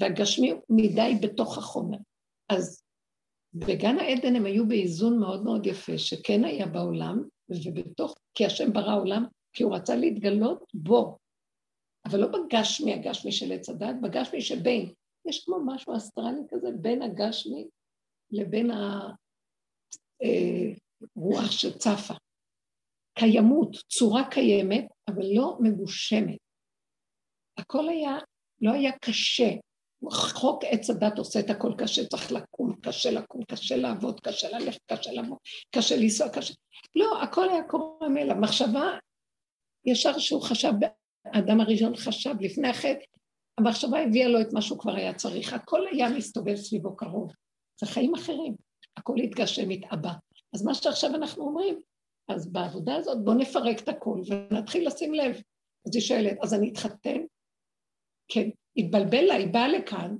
והגשמי 0.00 0.52
מדי 0.68 1.12
בתוך 1.22 1.58
החומר. 1.58 1.98
אז 2.48 2.82
בגן 3.54 3.98
העדן 3.98 4.36
הם 4.36 4.46
היו 4.46 4.68
באיזון 4.68 5.18
מאוד 5.18 5.44
מאוד 5.44 5.66
יפה, 5.66 5.98
שכן 5.98 6.44
היה 6.44 6.66
בעולם, 6.66 7.22
ובתוך, 7.48 8.14
כי 8.34 8.46
השם 8.46 8.72
ברא 8.72 9.00
עולם, 9.00 9.24
כי 9.52 9.62
הוא 9.62 9.74
רצה 9.74 9.96
להתגלות 9.96 10.64
בו, 10.74 11.18
אבל 12.04 12.20
לא 12.20 12.26
בגשמי, 12.26 12.94
הגשמי 12.94 13.32
של 13.32 13.52
עץ 13.52 13.68
הדת, 13.68 13.96
בגשמי 14.02 14.40
שבין, 14.40 14.92
יש 15.28 15.44
כמו 15.44 15.56
משהו 15.66 15.96
אסטרלי 15.96 16.40
כזה 16.48 16.68
בין 16.80 17.02
הגשמי 17.02 17.68
לבין 18.30 18.70
הרוח 21.20 21.44
אה, 21.44 21.52
שצפה. 21.52 22.14
קיימות, 23.18 23.76
צורה 23.88 24.30
קיימת, 24.30 24.84
אבל 25.08 25.22
לא 25.34 25.58
מגושמת. 25.60 26.38
הכל 27.56 27.88
היה, 27.88 28.18
לא 28.60 28.72
היה 28.72 28.92
קשה. 28.98 29.50
חוק 30.10 30.64
עץ 30.64 30.90
הדת 30.90 31.18
עושה 31.18 31.40
את 31.40 31.50
הכל 31.50 31.72
קשה, 31.78 32.06
צריך 32.06 32.32
לקום, 32.32 32.74
קשה 32.82 33.10
לקום, 33.10 33.44
קשה 33.44 33.76
לעבוד, 33.76 34.20
קשה 34.20 34.58
ללכת, 34.58 34.80
קשה 34.92 35.12
לעבוד, 35.12 35.38
קשה 35.74 35.96
לנסוע, 35.96 36.28
קשה... 36.28 36.54
לא, 36.96 37.22
הכל 37.22 37.48
היה 37.48 37.62
קורה 37.62 38.08
מאליו. 38.08 38.36
מחשבה, 38.36 38.98
ישר 39.86 40.18
שהוא 40.18 40.42
חשב, 40.42 40.72
האדם 41.24 41.60
הראשון 41.60 41.96
חשב 41.96 42.34
לפני 42.40 42.68
החטא, 42.68 43.04
המחשבה 43.58 44.02
הביאה 44.02 44.28
לו 44.28 44.40
את 44.40 44.52
מה 44.52 44.62
שהוא 44.62 44.78
כבר 44.78 44.94
היה 44.94 45.14
צריך. 45.14 45.52
הכל 45.52 45.86
היה 45.92 46.10
מסתובב 46.10 46.54
סביבו 46.54 46.96
קרוב. 46.96 47.32
זה 47.80 47.86
חיים 47.86 48.14
אחרים. 48.14 48.54
הכל 48.96 49.16
התגשם, 49.18 49.70
התאבא. 49.70 50.12
אז 50.54 50.62
מה 50.62 50.74
שעכשיו 50.74 51.14
אנחנו 51.14 51.44
אומרים, 51.44 51.80
אז 52.28 52.52
בעבודה 52.52 52.96
הזאת 52.96 53.24
בואו 53.24 53.36
נפרק 53.36 53.80
את 53.80 53.88
הכל 53.88 54.20
ונתחיל 54.26 54.86
לשים 54.86 55.14
לב. 55.14 55.36
אז 55.86 55.94
היא 55.94 56.02
שואלת, 56.02 56.36
אז 56.42 56.54
אני 56.54 56.70
אתחתן? 56.70 57.20
כן, 58.28 58.48
התבלבל 58.76 59.24
לה, 59.24 59.34
היא 59.34 59.52
באה 59.52 59.68
לכאן, 59.68 60.16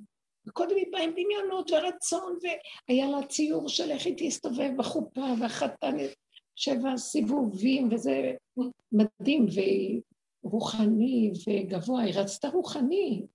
וקודם 0.47 0.77
היא 0.77 0.87
באה 0.93 1.03
עם 1.03 1.11
דמיונות 1.11 1.71
ורצון, 1.71 2.39
והיה 2.43 3.11
לה 3.11 3.27
ציור 3.27 3.69
של 3.69 3.91
איך 3.91 4.07
היא 4.07 4.15
תסתובב 4.17 4.71
בחופה, 4.77 5.25
והחתן 5.41 5.97
שבע 6.57 6.97
סיבובים, 6.97 7.89
וזה 7.93 8.33
מדהים, 8.93 9.47
ורוחני 10.45 11.33
וגבוה, 11.47 12.03
היא 12.03 12.15
רצתה 12.15 12.49
רוחני, 12.49 13.27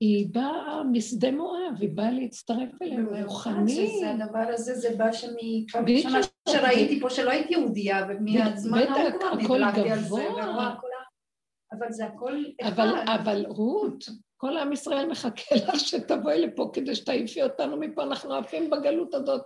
היא 0.00 0.26
באה 0.32 0.82
משדה 0.92 1.30
מואב, 1.30 1.74
היא 1.80 1.90
באה 1.94 2.10
להצטרף 2.10 2.82
אלינו, 2.82 3.10
רוחני. 3.24 4.04
הדבר 4.04 4.52
הזה, 4.52 4.74
זה 4.74 4.96
בא 4.96 5.12
שמפעם 5.12 5.84
ראשונה 5.88 6.18
שראיתי 6.48 7.00
פה 7.00 7.10
שלא 7.10 7.30
הייתי 7.30 7.52
יהודייה, 7.52 8.06
ומהזמן 8.08 8.78
ההוא 8.78 9.20
כבר 9.20 9.56
נדלקתי 9.58 9.90
על 9.90 9.98
זה, 9.98 10.28
אבל 11.72 11.92
זה 11.92 12.06
הכל. 12.06 12.44
אבל 13.14 13.46
רות, 13.48 14.04
כל 14.40 14.56
עם 14.56 14.72
ישראל 14.72 15.10
מחכה 15.10 15.54
לך 15.56 15.80
שתבואי 15.80 16.40
לפה 16.46 16.70
כדי 16.72 16.94
שתעיפי 16.94 17.42
אותנו 17.42 17.76
מפה, 17.76 18.02
אנחנו 18.02 18.34
עפים 18.34 18.70
בגלות 18.70 19.14
הזאת 19.14 19.42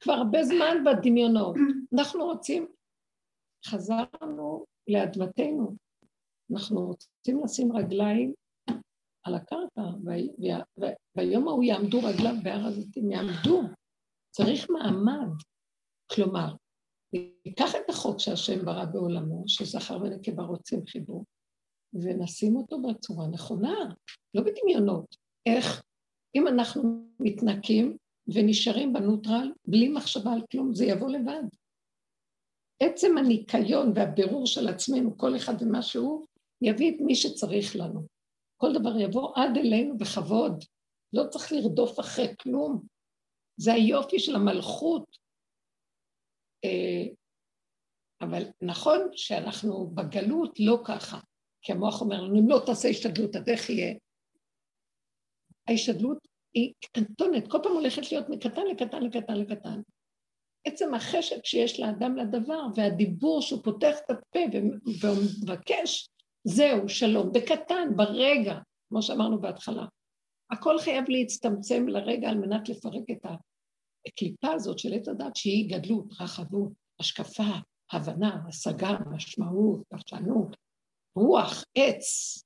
כבר 0.00 0.12
הרבה 0.12 0.44
זמן 0.44 0.76
בדמיונות. 0.84 1.56
אנחנו 1.94 2.24
רוצים, 2.24 2.68
חזרנו 3.66 4.64
לאדמתנו, 4.88 5.76
אנחנו 6.52 6.86
רוצים 6.86 7.44
לשים 7.44 7.76
רגליים 7.76 8.34
על 9.24 9.34
הקרקע, 9.34 9.82
ביום 11.16 11.48
ההוא 11.48 11.64
יעמדו 11.64 11.98
רגליו 11.98 12.34
בהר 12.42 12.66
הזיתים, 12.66 13.10
יעמדו. 13.10 13.62
צריך 14.30 14.70
מעמד. 14.70 15.30
כלומר, 16.12 16.54
ניקח 17.46 17.74
את 17.74 17.90
החוק 17.90 18.18
שהשם 18.18 18.64
ברא 18.64 18.84
בעולמו, 18.84 19.44
שזכר 19.46 19.98
ונקבה 20.02 20.42
רוצים 20.42 20.86
חיבור, 20.86 21.24
ונשים 21.94 22.56
אותו 22.56 22.82
בצורה 22.82 23.26
נכונה, 23.26 23.74
לא 24.34 24.42
בדמיונות. 24.42 25.16
איך? 25.46 25.82
אם 26.34 26.48
אנחנו 26.48 27.08
מתנקים 27.20 27.96
ונשארים 28.34 28.92
בנוטרל, 28.92 29.52
בלי 29.68 29.88
מחשבה 29.88 30.32
על 30.32 30.42
כלום, 30.52 30.74
זה 30.74 30.84
יבוא 30.84 31.10
לבד. 31.10 31.42
עצם 32.82 33.18
הניקיון 33.18 33.92
והבירור 33.94 34.46
של 34.46 34.68
עצמנו, 34.68 35.18
כל 35.18 35.36
אחד 35.36 35.62
ומה 35.62 35.82
שהוא, 35.82 36.26
יביא 36.62 36.96
את 36.96 37.00
מי 37.00 37.14
שצריך 37.14 37.76
לנו. 37.76 38.06
כל 38.56 38.72
דבר 38.80 38.98
יבוא 38.98 39.32
עד 39.36 39.56
אלינו 39.56 39.98
בכבוד. 39.98 40.64
לא 41.12 41.22
צריך 41.30 41.52
לרדוף 41.52 42.00
אחרי 42.00 42.26
כלום. 42.42 42.86
זה 43.56 43.72
היופי 43.72 44.18
של 44.18 44.36
המלכות. 44.36 45.16
אה, 46.64 47.14
אבל 48.20 48.42
נכון 48.62 49.00
שאנחנו 49.12 49.86
בגלות 49.86 50.60
לא 50.60 50.82
ככה, 50.84 51.20
כי 51.62 51.72
המוח 51.72 52.00
אומר 52.00 52.20
לנו, 52.20 52.40
אם 52.40 52.48
לא 52.48 52.62
תעשה 52.66 52.88
השתדלות, 52.88 53.36
אז 53.36 53.48
איך 53.48 53.70
יהיה? 53.70 53.94
ההשתדלות 55.68 56.28
היא 56.54 56.72
קטנטונת, 56.80 57.50
כל 57.50 57.58
פעם 57.62 57.72
הולכת 57.72 58.12
להיות 58.12 58.28
מקטן 58.28 58.66
לקטן 58.66 59.02
לקטן 59.02 59.34
לקטן. 59.34 59.80
עצם 60.64 60.94
החשק 60.94 61.46
שיש 61.46 61.80
לאדם 61.80 62.16
לדבר, 62.16 62.62
והדיבור 62.74 63.42
שהוא 63.42 63.62
פותח 63.64 63.96
את 64.04 64.10
הפה 64.10 64.38
ומבקש, 65.02 66.08
זהו, 66.44 66.88
שלום, 66.88 67.32
בקטן, 67.32 67.88
ברגע, 67.96 68.58
כמו 68.88 69.02
שאמרנו 69.02 69.40
בהתחלה. 69.40 69.86
הכל 70.50 70.78
חייב 70.78 71.04
להצטמצם 71.08 71.88
לרגע 71.88 72.28
על 72.30 72.38
מנת 72.38 72.68
לפרק 72.68 73.02
את 73.12 73.26
הקליפה 74.06 74.52
הזאת 74.52 74.78
של 74.78 74.94
עת 74.94 75.08
הדת, 75.08 75.36
שהיא 75.36 75.78
גדלות, 75.78 76.06
רחבות, 76.20 76.72
השקפה, 77.00 77.52
הבנה, 77.92 78.38
השגה, 78.48 78.96
משמעות, 79.10 79.82
פרשנות, 79.88 80.56
רוח, 81.16 81.64
עץ, 81.74 82.38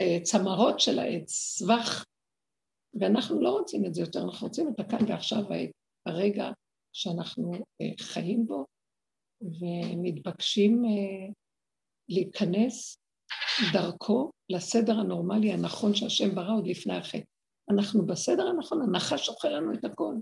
אה, 0.00 0.18
צמרות 0.22 0.80
של 0.80 0.98
העץ, 0.98 1.30
סבך, 1.30 2.04
ואנחנו 3.00 3.42
לא 3.42 3.50
רוצים 3.50 3.86
את 3.86 3.94
זה 3.94 4.00
יותר, 4.00 4.22
אנחנו 4.22 4.46
רוצים 4.46 4.68
את 4.68 4.80
הכאן 4.80 5.04
ועכשיו, 5.08 5.42
הרגע 6.06 6.50
שאנחנו 6.92 7.52
אה, 7.52 7.86
חיים 8.00 8.46
בו, 8.46 8.66
ומתבקשים 9.40 10.84
אה, 10.84 11.32
להיכנס 12.08 12.98
דרכו 13.72 14.30
לסדר 14.50 14.98
הנורמלי 14.98 15.52
הנכון 15.52 15.94
שהשם 15.94 16.34
ברא 16.34 16.56
עוד 16.56 16.66
לפני 16.66 16.96
החטא. 16.96 17.24
אנחנו 17.70 18.06
בסדר 18.06 18.46
הנכון, 18.46 18.82
הנחש 18.82 19.28
אוכל 19.28 19.48
לנו 19.48 19.74
את 19.74 19.84
הכל. 19.84 20.14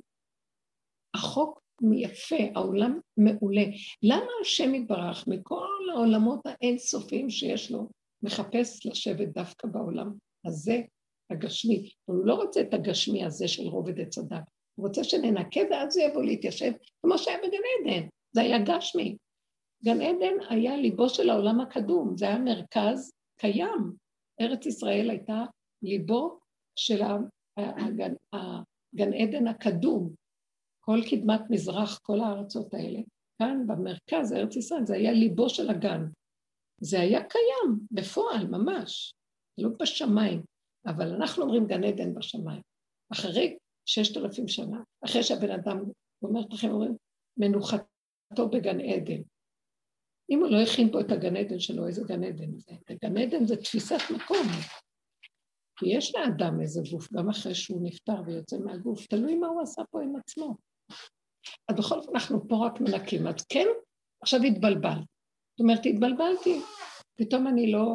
החוק 1.15 1.61
יפה, 1.95 2.37
העולם 2.55 3.01
מעולה. 3.17 3.65
למה 4.03 4.31
השם 4.41 4.75
יתברך 4.75 5.29
מכל 5.29 5.67
העולמות 5.95 6.41
האינסופיים 6.45 7.31
שיש 7.31 7.71
לו, 7.71 7.89
מחפש 8.23 8.87
לשבת 8.87 9.29
דווקא 9.29 9.69
בעולם 9.69 10.13
הזה, 10.45 10.81
הגשמי. 11.31 11.91
הוא 12.05 12.27
לא 12.27 12.35
רוצה 12.35 12.61
את 12.61 12.75
הגשמי 12.75 13.25
הזה 13.25 13.49
של 13.49 13.63
רובד 13.63 14.01
עץ 14.01 14.19
הדת, 14.19 14.51
הוא 14.75 14.87
רוצה 14.87 15.05
שננקה 15.05 15.61
ואז 15.71 15.93
זה 15.93 16.03
יבוא 16.03 16.23
להתיישב, 16.23 16.73
כמו 17.03 17.19
שהיה 17.19 17.39
בגן 17.39 17.59
עדן, 17.81 18.07
זה 18.33 18.41
היה 18.41 18.59
גשמי. 18.59 19.17
גן 19.85 20.01
עדן 20.01 20.35
היה 20.49 20.77
ליבו 20.77 21.09
של 21.09 21.31
העולם 21.31 21.61
הקדום, 21.61 22.17
זה 22.17 22.27
היה 22.27 22.39
מרכז 22.39 23.13
קיים. 23.39 23.93
ארץ 24.41 24.67
ישראל 24.67 25.11
הייתה 25.11 25.45
ליבו 25.83 26.39
של 26.77 27.03
הגן, 27.57 28.15
הגן 28.33 29.13
עדן 29.13 29.47
הקדום, 29.47 30.15
כל 30.87 30.99
קדמת 31.11 31.41
מזרח, 31.51 31.99
כל 31.99 32.21
הארצות 32.21 32.75
האלה. 32.75 32.99
כאן 33.39 33.67
במרכז, 33.67 34.33
ארץ 34.33 34.57
ישראל, 34.57 34.87
זה 34.87 34.95
היה 34.95 35.13
ליבו 35.13 35.49
של 35.49 35.71
הגן. 35.71 36.03
זה 36.81 37.01
היה 37.01 37.25
קיים, 37.25 37.79
בפועל, 37.91 38.47
ממש. 38.47 39.15
לא 39.59 39.69
בשמיים, 39.81 40.43
אבל 40.87 41.15
אנחנו 41.15 41.43
אומרים 41.43 41.67
גן 41.67 41.85
עדן 41.85 42.15
בשמיים. 42.15 42.63
אחרי 43.13 43.57
ששת 43.87 44.17
אלפים 44.17 44.49
שנה, 44.49 44.83
אחרי 45.05 45.23
שהבן 45.23 45.51
אדם, 45.51 45.79
הוא 46.19 46.31
אומר 46.31 46.41
לכם, 46.51 46.69
אומרים, 46.71 46.97
מנוחתו 47.37 48.49
בגן 48.53 48.81
עדן. 48.81 49.23
אם 50.31 50.41
הוא 50.41 50.49
לא 50.49 50.57
הכין 50.63 50.93
פה 50.93 51.01
את 51.01 51.13
הגן 51.13 51.37
עדן 51.37 51.59
שלו, 51.59 51.87
איזה 51.87 52.03
גן 52.07 52.25
עדן 52.25 52.59
זה? 52.59 52.73
גן 53.03 53.19
עדן 53.19 53.47
זה 53.47 53.57
תפיסת 53.57 54.01
מקום. 54.15 54.47
כי 55.79 55.87
יש 55.89 56.15
לאדם 56.15 56.61
איזה 56.61 56.81
גוף, 56.91 57.13
גם 57.13 57.29
אחרי 57.29 57.55
שהוא 57.55 57.81
נפטר 57.83 58.23
ויוצא 58.27 58.59
מהגוף, 58.59 59.07
תלוי 59.07 59.35
מה 59.35 59.47
הוא 59.47 59.63
עשה 59.63 59.83
פה 59.91 60.03
עם 60.03 60.17
עצמו. 60.17 60.57
אז 61.69 61.77
בכל 61.77 62.03
זאת 62.03 62.15
אנחנו 62.15 62.49
פה 62.49 62.67
רק 62.67 62.81
מנקים. 62.81 63.27
אז 63.27 63.45
כן, 63.49 63.67
עכשיו 64.23 64.43
התבלבלת. 64.43 65.05
זאת 65.57 65.61
אומרת, 65.61 65.87
התבלבלתי, 65.87 66.61
פתאום 67.15 67.47
אני 67.47 67.73
לא, 67.73 67.87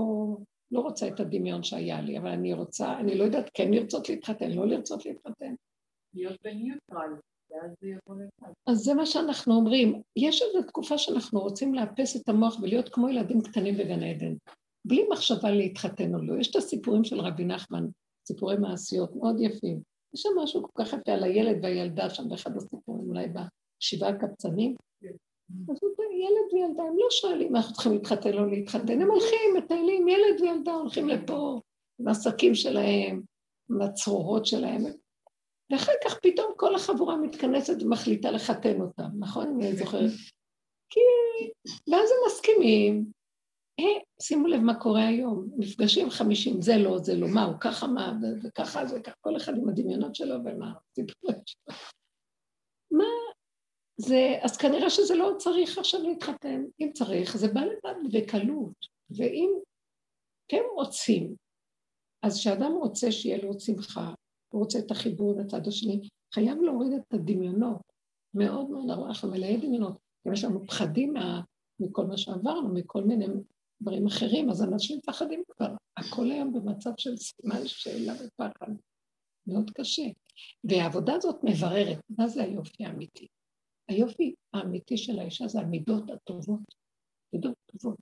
לא 0.72 0.80
רוצה 0.80 1.08
את 1.08 1.20
הדמיון 1.20 1.64
שהיה 1.64 2.02
לי, 2.02 2.18
אבל 2.18 2.30
אני 2.30 2.54
רוצה, 2.54 3.00
אני 3.00 3.18
לא 3.18 3.24
יודעת 3.24 3.50
כן 3.54 3.72
לרצות 3.72 4.10
להתחתן, 4.10 4.52
לא 4.52 4.68
לרצות 4.68 5.06
להתחתן. 5.06 5.54
להיות 6.14 6.38
בניוטרל. 6.44 7.14
אז 8.68 8.78
זה 8.78 8.94
מה 8.94 9.06
שאנחנו 9.06 9.56
אומרים. 9.56 10.02
יש 10.16 10.42
איזו 10.42 10.68
תקופה 10.68 10.98
שאנחנו 10.98 11.40
רוצים 11.40 11.74
לאפס 11.74 12.16
את 12.16 12.30
המוח 12.30 12.60
ולהיות 12.62 12.90
כמו 12.90 13.10
ילדים 13.10 13.42
קטנים 13.42 13.78
בגן 13.78 14.04
עדן, 14.04 14.34
בלי 14.86 15.06
מחשבה 15.12 15.52
להתחתן 15.52 16.16
או 16.16 16.22
לא. 16.22 16.40
יש 16.40 16.50
את 16.50 16.56
הסיפורים 16.56 17.04
של 17.04 17.20
רבי 17.20 17.46
נחמן, 17.46 17.86
סיפורי 18.28 18.58
מעשיות 18.58 19.16
מאוד 19.16 19.36
יפים. 19.40 19.82
יש 20.14 20.22
שם 20.22 20.30
משהו 20.44 20.64
כל 20.64 20.84
כך 20.84 20.94
יפה 20.94 21.12
על 21.12 21.24
הילד 21.24 21.64
והילדה 21.64 22.10
שם 22.10 22.30
באחד 22.30 22.58
הסיפורים, 22.58 23.10
אולי 23.10 23.28
בשבעה 23.28 24.10
הקבצנים. 24.10 24.76
אז 25.70 25.78
הוא 25.82 25.92
ילד 26.14 26.54
וילדה, 26.54 26.84
הם 26.84 26.98
לא 26.98 27.08
שואלים 27.10 27.56
אנחנו 27.56 27.74
צריכים 27.74 27.92
להתחתן 27.92 28.34
או 28.34 28.46
להתחתן, 28.46 29.02
הם 29.02 29.12
הולכים, 29.12 29.56
מטיילים, 29.58 30.08
ילד 30.08 30.42
וילדה 30.42 30.74
הולכים 30.74 31.10
לפה, 31.10 31.60
עם 32.00 32.08
העסקים 32.08 32.56
שלהם, 32.56 33.22
עם 33.70 33.82
הצרורות 33.82 34.46
שלהם, 34.46 34.84
ואחר 35.72 35.92
כך 36.06 36.20
פתאום 36.20 36.54
כל 36.58 36.76
החבורה 36.76 37.18
מתכנסת 37.18 37.82
ומחליטה 37.82 38.32
לחתן 38.32 38.82
אותם, 38.82 39.10
נכון? 39.20 39.48
אני 39.48 39.76
זוכרת. 39.76 40.10
כי... 40.92 41.00
ואז 41.92 42.10
הם 42.12 42.18
מסכימים. 42.28 43.06
אה, 43.82 44.02
שימו 44.22 44.48
לב 44.48 44.60
מה 44.60 44.80
קורה 44.80 45.08
היום, 45.08 45.50
מפגשים 45.58 46.10
חמישים, 46.10 46.62
זה 46.62 46.78
לא, 46.78 46.98
זה 46.98 47.16
לא, 47.16 47.28
מה, 47.28 47.44
הוא 47.44 47.56
ככה 47.60 47.88
מה, 47.88 48.14
וככה 48.44 48.86
זה, 48.86 49.00
ככה, 49.00 49.16
כל 49.22 49.38
אחד 49.38 49.58
עם 49.58 49.70
הדמיונות 49.70 50.16
שלו 50.16 50.36
ומה 50.46 50.74
הסיפורים 50.92 51.38
שלו. 51.46 51.76
מה, 52.92 53.04
זה, 53.98 54.38
אז 54.42 54.58
כנראה 54.58 54.90
שזה 54.90 55.16
לא 55.16 55.32
צריך 55.38 55.78
עכשיו 55.78 56.02
להתחתן. 56.02 56.64
אם 56.80 56.92
צריך, 56.94 57.38
זה 57.38 57.48
בא 57.48 57.62
לבד 57.62 58.14
בקלות. 58.14 58.86
ואם 59.10 59.50
אתם 60.48 60.64
רוצים, 60.76 61.36
אז 62.24 62.40
כשאדם 62.40 62.72
רוצה 62.72 63.12
שיהיה 63.12 63.38
לו 63.44 63.60
שמחה, 63.60 64.14
הוא 64.54 64.64
רוצה 64.64 64.80
את 64.80 64.92
החיבור 64.92 65.40
לצד 65.40 65.68
השני, 65.68 66.10
חייב 66.34 66.62
להוריד 66.62 66.94
את 66.94 67.14
הדמיונות. 67.14 67.92
מאוד 68.34 68.70
מאוד, 68.70 68.90
אנחנו 68.90 69.32
מלאי 69.32 69.58
דמיונות. 69.58 69.98
יש 70.34 70.44
לנו 70.44 70.68
פחדים 70.68 71.14
מה, 71.14 71.42
מכל 71.80 72.06
מה 72.06 72.18
שעברנו, 72.18 72.74
מכל 72.74 73.04
מיני 73.04 73.28
דברים 73.82 74.08
אחרים, 74.08 74.50
אז 74.50 74.64
אנשים 74.64 74.98
מפחדים 74.98 75.44
כבר. 75.48 75.76
הכל 75.98 76.32
היום 76.32 76.54
במצב 76.54 76.92
של 76.98 77.18
סימן 77.18 77.68
שאלה 77.68 78.14
ופחד. 78.14 78.72
מאוד 79.48 79.72
קשה. 79.72 80.04
והעבודה 80.64 81.14
הזאת 81.16 81.36
מבררת, 81.44 81.98
מה 82.18 82.28
זה 82.28 82.44
היופי 82.44 82.86
האמיתי? 82.86 83.28
היופי 83.90 84.34
האמיתי 84.54 84.98
של 84.98 85.20
האישה 85.20 85.48
זה 85.48 85.60
המידות 85.60 86.10
הטובות. 86.10 86.76
מידות 87.34 87.56
טובות. 87.66 87.98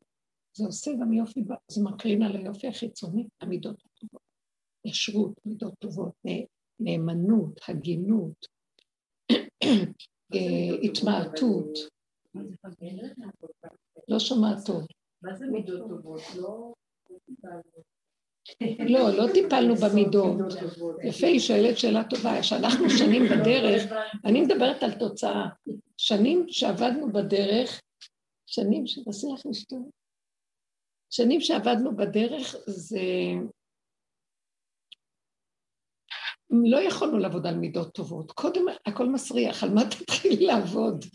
זה 0.57 0.65
עושה 0.65 0.91
גם 1.01 1.13
יופי, 1.13 1.43
זה 1.71 1.83
מקרין 1.83 2.23
על 2.23 2.35
היופי 2.35 2.67
החיצוני, 2.67 3.27
המידות 3.41 3.83
הטובות. 3.85 4.21
ישרות, 4.85 5.33
מידות 5.45 5.73
טובות, 5.79 6.13
נאמנות, 6.79 7.59
הגינות, 7.67 8.45
אה, 10.33 10.75
התמעטות. 10.83 11.77
לא 14.07 14.19
שומעת 14.19 14.57
טוב. 14.65 14.98
מה 15.21 15.35
זה 15.35 15.45
מידות 15.47 15.89
טובות? 15.89 16.21
לא... 16.35 16.73
לא, 18.79 19.09
לא 19.17 19.33
טיפלנו 19.33 19.75
במידות. 19.83 20.37
יפה, 21.03 21.27
היא 21.27 21.39
שואלת 21.39 21.77
שאלה 21.77 22.03
טובה. 22.03 22.43
שאנחנו 22.43 22.89
שנים 22.89 23.23
בדרך, 23.31 23.91
אני 24.25 24.41
מדברת 24.41 24.83
על 24.83 24.99
תוצאה. 24.99 25.45
שנים 25.97 26.45
שעבדנו 26.47 27.11
בדרך, 27.11 27.81
שנים, 28.45 28.87
שתעשי 28.87 29.27
לך 29.33 29.45
לשתות. 29.45 29.89
שנים 31.09 31.41
שעבדנו 31.41 31.97
בדרך 31.97 32.55
זה 32.67 32.99
לא 36.49 36.77
יכולנו 36.77 37.17
לעבוד 37.17 37.47
על 37.47 37.55
מידות 37.55 37.93
טובות. 37.93 38.31
קודם 38.31 38.65
הכל 38.85 39.05
מסריח, 39.09 39.63
על 39.63 39.69
מה 39.73 39.81
תתחילי 39.89 40.45
לעבוד? 40.45 41.05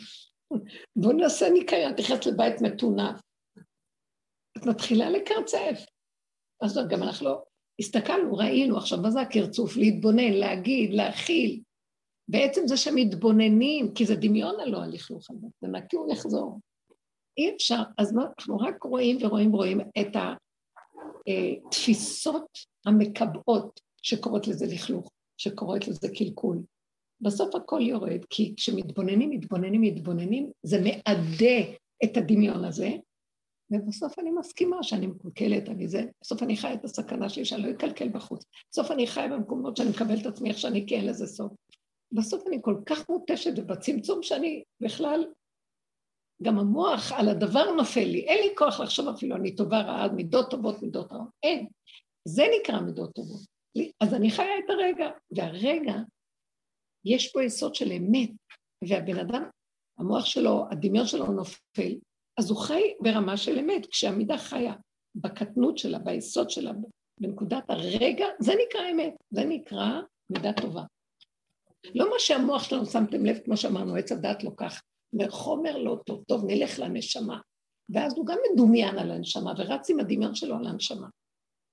בואו 0.96 1.12
נעשה 1.12 1.50
ניקיון, 1.50 1.92
תכנס 1.92 2.26
לבית 2.26 2.60
מטונף. 2.60 3.20
מתחילה 4.66 5.10
לקרצף. 5.10 5.86
אז 6.62 6.78
גם 6.88 7.02
אנחנו 7.02 7.26
לא... 7.26 7.42
הסתכלנו, 7.80 8.36
ראינו, 8.36 8.76
עכשיו 8.76 8.98
מה 8.98 9.10
זה 9.10 9.20
הקרצוף? 9.20 9.76
להתבונן, 9.76 10.32
להגיד, 10.32 10.94
להכיל. 10.94 11.60
בעצם 12.28 12.66
זה 12.66 12.76
שמתבוננים, 12.76 13.94
כי 13.94 14.06
זה 14.06 14.16
דמיון 14.16 14.60
הלא 14.60 14.82
הלכלוך 14.82 15.30
הזה, 15.30 15.46
זה 15.60 15.68
נקי 15.68 15.96
ולחזור. 15.96 16.60
אי 17.38 17.54
אפשר, 17.56 17.82
אז 17.98 18.12
מה, 18.12 18.24
אנחנו 18.38 18.58
רק 18.58 18.82
רואים 18.82 19.18
ורואים 19.20 19.54
ורואים 19.54 19.80
את 19.80 20.16
התפיסות 21.26 22.46
המקבעות 22.86 23.80
שקוראות 24.02 24.48
לזה 24.48 24.66
לכלוך. 24.66 25.10
שקוראת 25.36 25.88
לזה 25.88 26.08
קלקול. 26.18 26.62
בסוף 27.20 27.54
הכל 27.54 27.80
יורד, 27.80 28.24
כי 28.30 28.54
כשמתבוננים, 28.56 29.30
מתבוננים, 29.30 29.80
מתבוננים, 29.80 30.50
זה 30.62 30.80
מעדה 30.80 31.72
את 32.04 32.16
הדמיון 32.16 32.64
הזה, 32.64 32.90
ובסוף 33.70 34.18
אני 34.18 34.30
מסכימה 34.30 34.82
שאני 34.82 35.06
מקולקלת, 35.06 35.68
אני 35.68 35.88
זה, 35.88 36.02
בסוף 36.20 36.42
אני 36.42 36.56
חיה 36.56 36.74
את 36.74 36.84
הסכנה 36.84 37.28
שלי 37.28 37.44
שאני 37.44 37.62
לא 37.62 37.70
אקלקל 37.70 38.08
בחוץ. 38.08 38.44
בסוף 38.72 38.90
אני 38.90 39.06
חיה 39.06 39.28
במקומות 39.28 39.76
שאני 39.76 39.90
מקבל 39.90 40.20
את 40.20 40.26
עצמי 40.26 40.48
איך 40.50 40.58
שאני, 40.58 40.86
כי 40.86 40.96
אין 40.96 41.06
לזה 41.06 41.26
סוף. 41.26 41.52
בסוף 42.12 42.46
אני 42.48 42.58
כל 42.62 42.76
כך 42.86 43.08
מותשת 43.08 43.52
ובצמצום 43.56 44.22
שאני 44.22 44.62
בכלל, 44.80 45.24
גם 46.42 46.58
המוח 46.58 47.12
על 47.12 47.28
הדבר 47.28 47.70
נופל 47.76 48.04
לי, 48.04 48.20
אין 48.20 48.48
לי 48.48 48.54
כוח 48.56 48.80
לחשוב 48.80 49.08
אפילו 49.08 49.36
אני 49.36 49.56
טובה 49.56 49.80
רעה, 49.80 50.08
מידות 50.08 50.50
טובות, 50.50 50.82
מידות 50.82 51.12
רעות, 51.12 51.28
אין. 51.42 51.66
זה 52.28 52.42
נקרא 52.60 52.80
מידות 52.80 53.14
טובות. 53.14 53.40
אז 54.00 54.14
אני 54.14 54.30
חיה 54.30 54.58
את 54.64 54.70
הרגע, 54.70 55.10
והרגע, 55.30 55.94
יש 57.04 57.32
פה 57.32 57.44
יסוד 57.44 57.74
של 57.74 57.92
אמת, 57.92 58.30
והבן 58.88 59.18
אדם, 59.18 59.44
המוח 59.98 60.24
שלו, 60.24 60.66
הדמיון 60.70 61.06
שלו 61.06 61.26
נופל, 61.26 61.94
אז 62.38 62.50
הוא 62.50 62.58
חי 62.58 62.82
ברמה 63.00 63.36
של 63.36 63.58
אמת, 63.58 63.86
כשהמידה 63.86 64.38
חיה 64.38 64.74
בקטנות 65.14 65.78
שלה, 65.78 65.98
ביסוד 65.98 66.50
שלה, 66.50 66.72
בנקודת 67.20 67.64
הרגע, 67.68 68.26
זה 68.38 68.52
נקרא 68.66 68.90
אמת, 68.90 69.14
זה 69.30 69.44
נקרא 69.44 70.00
מידה 70.30 70.52
טובה. 70.52 70.82
לא 71.94 72.10
מה 72.10 72.16
שהמוח 72.18 72.64
שלנו, 72.64 72.86
שמתם 72.86 73.26
לב, 73.26 73.38
כמו 73.44 73.56
שאמרנו, 73.56 73.96
עץ 73.96 74.12
הדת 74.12 74.44
לוקח, 74.44 74.80
חומר 75.28 75.78
לא 75.78 75.98
טוב, 76.06 76.24
טוב, 76.28 76.44
נלך 76.46 76.78
לנשמה. 76.78 77.40
ואז 77.88 78.16
הוא 78.16 78.26
גם 78.26 78.38
מדומיין 78.52 78.98
על 78.98 79.10
הנשמה, 79.10 79.52
ורץ 79.58 79.90
עם 79.90 80.00
הדמיון 80.00 80.34
שלו 80.34 80.56
על 80.56 80.66
הנשמה. 80.66 81.06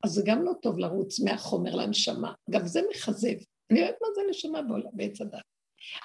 אז 0.04 0.12
זה 0.12 0.22
גם 0.26 0.44
לא 0.44 0.52
טוב 0.62 0.80
לרוץ 0.80 1.20
מהחומר 1.20 1.76
לנשמה, 1.76 2.34
גם 2.50 2.68
זה 2.68 2.82
מכזב. 2.90 3.36
אני 3.72 3.80
יודעת 3.80 3.96
מה 4.02 4.08
זה 4.16 4.22
נשמה 4.30 4.60
בעץ 4.94 5.22
הדת. 5.22 5.42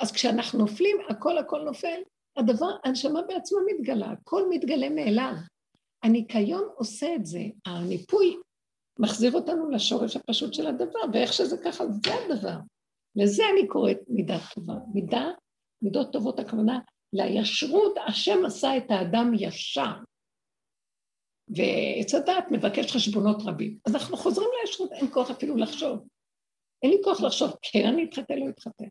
אז 0.01 0.13
כשאנחנו 0.13 0.59
נופלים, 0.59 0.97
הכל 1.11 1.39
הכל 1.39 1.63
נופל, 1.63 2.01
הדבר, 2.37 2.71
הנשמה 2.85 3.23
בעצמה 3.23 3.59
מתגלה, 3.67 4.11
הכל 4.11 4.43
מתגלה 4.51 4.89
מאליו. 4.89 5.33
הניקיון 6.03 6.69
עושה 6.77 7.15
את 7.15 7.27
זה, 7.27 7.41
הניפוי 7.67 8.37
מחזיר 8.99 9.33
אותנו 9.33 9.71
לשורש 9.71 10.17
הפשוט 10.17 10.55
של 10.55 10.67
הדבר, 10.67 10.99
ואיך 11.13 11.33
שזה 11.33 11.57
ככה, 11.65 11.85
זה 11.87 12.15
הדבר. 12.15 12.57
לזה 13.17 13.43
אני 13.53 13.69
קוראת 13.69 13.99
מידה 14.09 14.39
טובה. 14.55 14.75
מידה, 14.95 15.31
מידות 15.83 16.13
טובות 16.13 16.39
הכוונה 16.41 16.79
לישרות, 17.13 17.95
השם 18.07 18.45
עשה 18.47 18.77
את 18.77 18.91
האדם 18.91 19.33
ישר. 19.39 19.93
ועץ 21.49 22.15
הדת 22.15 22.45
מבקש 22.51 22.93
חשבונות 22.93 23.37
רבים. 23.47 23.79
אז 23.87 23.95
אנחנו 23.95 24.17
חוזרים 24.17 24.49
לישרות, 24.61 24.93
אין 24.93 25.07
כוח 25.13 25.31
אפילו 25.31 25.57
לחשוב. 25.57 26.09
אין 26.83 26.91
לי 26.91 26.99
כוח 27.05 27.21
לחשוב, 27.21 27.51
כן 27.63 27.87
אני 27.87 28.05
אתחתן, 28.05 28.39
לא 28.39 28.49
אתחתן. 28.49 28.89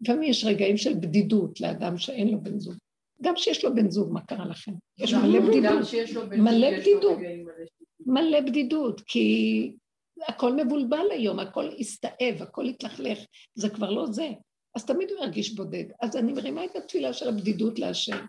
לפעמים 0.00 0.22
יש 0.22 0.44
רגעים 0.44 0.76
של 0.76 0.94
בדידות 0.94 1.60
לאדם 1.60 1.98
שאין 1.98 2.28
לו 2.28 2.40
בן 2.40 2.58
זוג. 2.58 2.74
גם 3.22 3.36
שיש 3.36 3.64
לו 3.64 3.74
בן 3.74 3.90
זוג, 3.90 4.12
מה 4.12 4.20
קרה 4.20 4.46
לכם? 4.46 4.72
יש 4.98 5.14
מלא 5.14 5.40
בדידות. 5.40 5.88
מלא 6.30 6.78
בדידות. 6.78 7.18
מלא 8.06 8.40
בדידות, 8.40 9.00
כי 9.00 9.72
הכל 10.28 10.56
מבולבל 10.56 11.06
היום, 11.10 11.38
הכל 11.38 11.68
הסתאב, 11.78 12.42
הכל 12.42 12.66
התלכלך, 12.66 13.18
זה 13.54 13.70
כבר 13.70 13.90
לא 13.90 14.06
זה. 14.06 14.28
אז 14.76 14.86
תמיד 14.86 15.10
הוא 15.10 15.18
ירגיש 15.18 15.54
בודד. 15.54 15.84
אז 16.00 16.16
אני 16.16 16.32
מרימה 16.32 16.64
את 16.64 16.76
התפילה 16.76 17.12
של 17.12 17.28
הבדידות 17.28 17.78
להשם. 17.78 18.26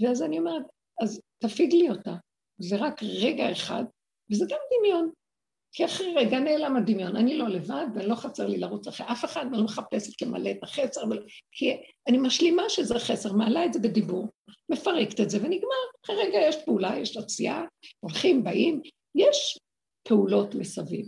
ואז 0.00 0.22
אני 0.22 0.38
אומרת, 0.38 0.62
אז 1.02 1.20
תפיג 1.38 1.74
לי 1.74 1.90
אותה. 1.90 2.14
זה 2.58 2.76
רק 2.76 3.02
רגע 3.02 3.52
אחד, 3.52 3.84
וזה 4.30 4.44
גם 4.48 4.58
דמיון. 4.78 5.10
כי 5.76 5.84
אחרי 5.84 6.14
רגע 6.16 6.38
נעלם 6.38 6.76
הדמיון, 6.76 7.16
אני 7.16 7.36
לא 7.38 7.48
לבד 7.48 7.86
ואני 7.94 8.08
לא 8.08 8.14
חסר 8.14 8.46
לי 8.46 8.58
לרוץ 8.58 8.86
אחרי 8.86 9.06
אף 9.12 9.24
אחד 9.24 9.44
ואני 9.44 9.58
לא 9.58 9.64
מחפשת 9.64 10.22
למלא 10.22 10.50
את 10.50 10.62
החסר, 10.62 11.00
ולא... 11.10 11.22
כי 11.52 11.76
אני 12.08 12.18
משלימה 12.18 12.62
שזה 12.68 12.98
חסר, 12.98 13.32
מעלה 13.32 13.64
את 13.64 13.72
זה 13.72 13.78
בדיבור, 13.78 14.28
מפרקת 14.68 15.20
את 15.20 15.30
זה 15.30 15.38
ונגמר. 15.38 15.84
אחרי 16.04 16.16
רגע 16.16 16.38
יש 16.48 16.56
פעולה, 16.64 16.98
יש 16.98 17.16
עשייה, 17.16 17.62
הולכים, 18.00 18.44
באים, 18.44 18.80
יש 19.14 19.58
פעולות 20.08 20.54
מסביב. 20.54 21.06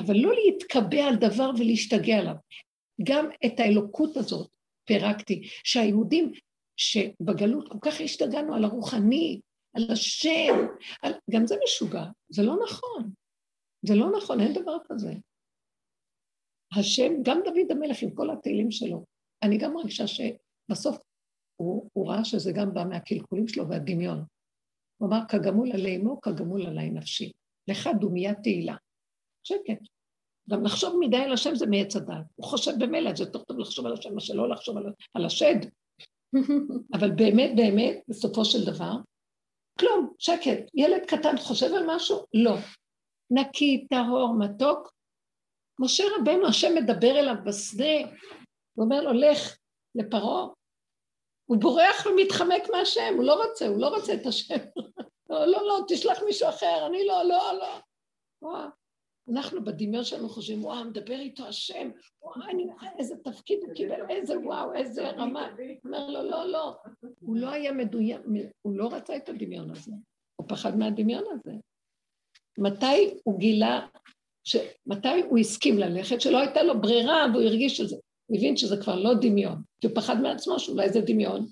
אבל 0.00 0.16
לא 0.16 0.32
להתקבע 0.34 1.04
על 1.04 1.16
דבר 1.16 1.50
ולהשתגע 1.58 2.18
עליו. 2.18 2.34
גם 3.02 3.28
את 3.46 3.60
האלוקות 3.60 4.16
הזאת 4.16 4.48
פירקתי, 4.84 5.42
שהיהודים 5.64 6.32
שבגלות 6.76 7.68
כל 7.68 7.78
כך 7.80 8.00
השתגענו 8.00 8.54
על 8.54 8.64
הרוחני, 8.64 9.40
על 9.76 9.82
השם, 9.92 10.66
על... 11.02 11.12
גם 11.30 11.46
זה 11.46 11.56
משוגע, 11.64 12.04
זה 12.28 12.42
לא 12.42 12.56
נכון. 12.64 13.10
זה 13.82 13.94
לא 13.94 14.10
נכון, 14.16 14.40
אין 14.40 14.52
דבר 14.52 14.76
כזה. 14.88 15.12
השם, 16.78 17.12
גם 17.22 17.40
דוד 17.44 17.70
המלך 17.70 18.02
עם 18.02 18.10
כל 18.14 18.30
התהילים 18.30 18.70
שלו, 18.70 19.04
אני 19.42 19.58
גם 19.58 19.74
מרגישה 19.74 20.04
שבסוף 20.06 20.98
הוא, 21.56 21.90
הוא 21.92 22.08
ראה 22.08 22.24
שזה 22.24 22.52
גם 22.52 22.74
בא 22.74 22.84
מהקלקולים 22.84 23.48
שלו 23.48 23.68
והדמיון. 23.68 24.24
הוא 25.00 25.08
אמר, 25.08 25.18
כגמול 25.28 25.72
עלי 25.72 25.96
אמו, 25.96 26.20
כגמול 26.20 26.66
עלי 26.66 26.90
נפשי. 26.90 27.32
לך 27.68 27.88
דומיית 28.00 28.38
תהילה. 28.42 28.76
שקט. 29.44 29.88
גם 30.50 30.64
לחשוב 30.64 30.96
מדי 31.00 31.16
על 31.16 31.32
השם 31.32 31.54
זה 31.54 31.66
מעץ 31.66 31.96
הדעת. 31.96 32.24
הוא 32.34 32.46
חושב 32.46 32.72
במילא, 32.78 33.14
זה 33.16 33.24
יותר 33.24 33.38
טוב 33.38 33.58
לחשוב 33.58 33.86
על 33.86 33.92
השם 33.92 34.14
מאשר 34.14 34.34
לא 34.34 34.48
לחשוב 34.48 34.76
על, 34.76 34.92
על 35.14 35.24
השד. 35.24 35.56
אבל 36.94 37.10
באמת, 37.10 37.50
באמת, 37.56 38.02
בסופו 38.08 38.44
של 38.44 38.64
דבר, 38.64 38.92
כלום, 39.80 40.12
שקט. 40.18 40.70
ילד 40.74 41.02
קטן 41.06 41.36
חושב 41.38 41.66
על 41.74 41.82
משהו? 41.86 42.24
לא. 42.34 42.56
נקי, 43.30 43.86
טהור, 43.90 44.34
מתוק. 44.38 44.92
משה 45.80 46.04
רבנו, 46.20 46.46
השם 46.46 46.74
מדבר 46.74 47.18
אליו 47.18 47.34
בשדה, 47.44 47.98
הוא 48.74 48.84
אומר 48.84 49.00
לו, 49.00 49.12
לך 49.12 49.56
לפרעה. 49.94 50.46
הוא 51.46 51.56
בורח 51.60 52.06
ומתחמק 52.06 52.62
מהשם, 52.72 53.14
הוא 53.16 53.24
לא 53.24 53.44
רוצה, 53.44 53.68
הוא 53.68 53.80
לא 53.80 53.88
רוצה 53.88 54.14
את 54.14 54.26
השם. 54.26 54.54
לא, 55.30 55.46
לא, 55.46 55.66
לא, 55.66 55.84
תשלח 55.88 56.22
מישהו 56.22 56.48
אחר, 56.48 56.86
אני 56.86 57.06
לא, 57.06 57.22
לא, 57.22 57.52
לא. 57.58 57.80
וואו. 58.42 58.68
אנחנו 59.32 59.64
בדמיון 59.64 60.04
שלנו 60.04 60.28
חושבים, 60.28 60.64
וואו, 60.64 60.84
מדבר 60.84 61.18
איתו 61.20 61.46
השם, 61.46 61.90
וואו, 62.22 62.42
אני, 62.50 62.66
איזה 62.98 63.14
תפקיד 63.24 63.58
הוא 63.62 63.74
קיבל, 63.74 64.10
איזה 64.10 64.38
וואו, 64.38 64.74
איזה 64.74 65.10
רמה. 65.10 65.50
אומר 65.84 66.10
לו, 66.10 66.22
לא, 66.22 66.44
לא, 66.44 66.76
הוא 67.20 67.36
לא 67.36 67.48
היה 67.48 67.72
מדויק, 67.72 68.20
הוא 68.62 68.72
לא 68.76 68.88
רצה 68.92 69.16
את 69.16 69.28
הדמיון 69.28 69.70
הזה, 69.70 69.92
הוא 70.36 70.48
פחד 70.48 70.76
מהדמיון 70.76 71.24
הזה. 71.32 71.52
מתי 72.58 73.14
הוא 73.24 73.38
גילה, 73.38 73.86
ש... 74.44 74.56
מתי 74.86 75.20
הוא 75.28 75.38
הסכים 75.38 75.78
ללכת, 75.78 76.20
שלא 76.20 76.38
הייתה 76.38 76.62
לו 76.62 76.80
ברירה 76.80 77.26
והוא 77.32 77.42
הרגיש 77.42 77.76
שזה, 77.76 77.96
הוא 78.26 78.36
הבין 78.36 78.56
שזה 78.56 78.76
כבר 78.82 78.96
לא 78.96 79.10
דמיון, 79.20 79.62
כי 79.80 79.86
הוא 79.86 79.96
פחד 79.96 80.14
מעצמו 80.22 80.58
שאולי 80.58 80.92
זה 80.92 81.00
דמיון. 81.00 81.46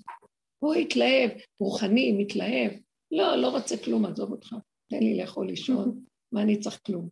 הוא 0.59 0.73
התלהב, 0.73 1.31
רוחני, 1.59 2.11
מתלהב, 2.11 2.71
לא, 3.11 3.35
לא 3.35 3.49
רוצה 3.49 3.75
כלום, 3.85 4.05
עזוב 4.05 4.31
אותך, 4.31 4.55
תן 4.89 4.99
לי 4.99 5.17
לאכול 5.17 5.47
לישון, 5.47 6.03
מה 6.33 6.41
אני 6.41 6.59
צריך 6.59 6.79
כלום. 6.85 7.09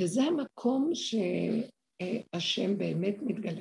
וזה 0.00 0.22
המקום 0.22 0.90
שהשם 0.94 2.78
באמת 2.78 3.16
מתגלה. 3.22 3.60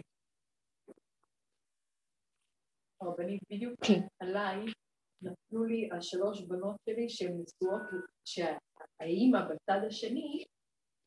הרבנית, 3.02 3.42
בדיוק 3.50 3.86
כן. 3.86 4.02
עליי 4.20 4.58
נתנו 5.22 5.64
לי 5.64 5.90
על 5.92 6.02
שלוש 6.02 6.42
בנות 6.42 6.76
שלי 6.90 7.10
שהן 7.10 7.32
נשואות, 7.32 7.82
שהאימא 8.98 9.40
בצד 9.42 9.80
השני 9.88 10.46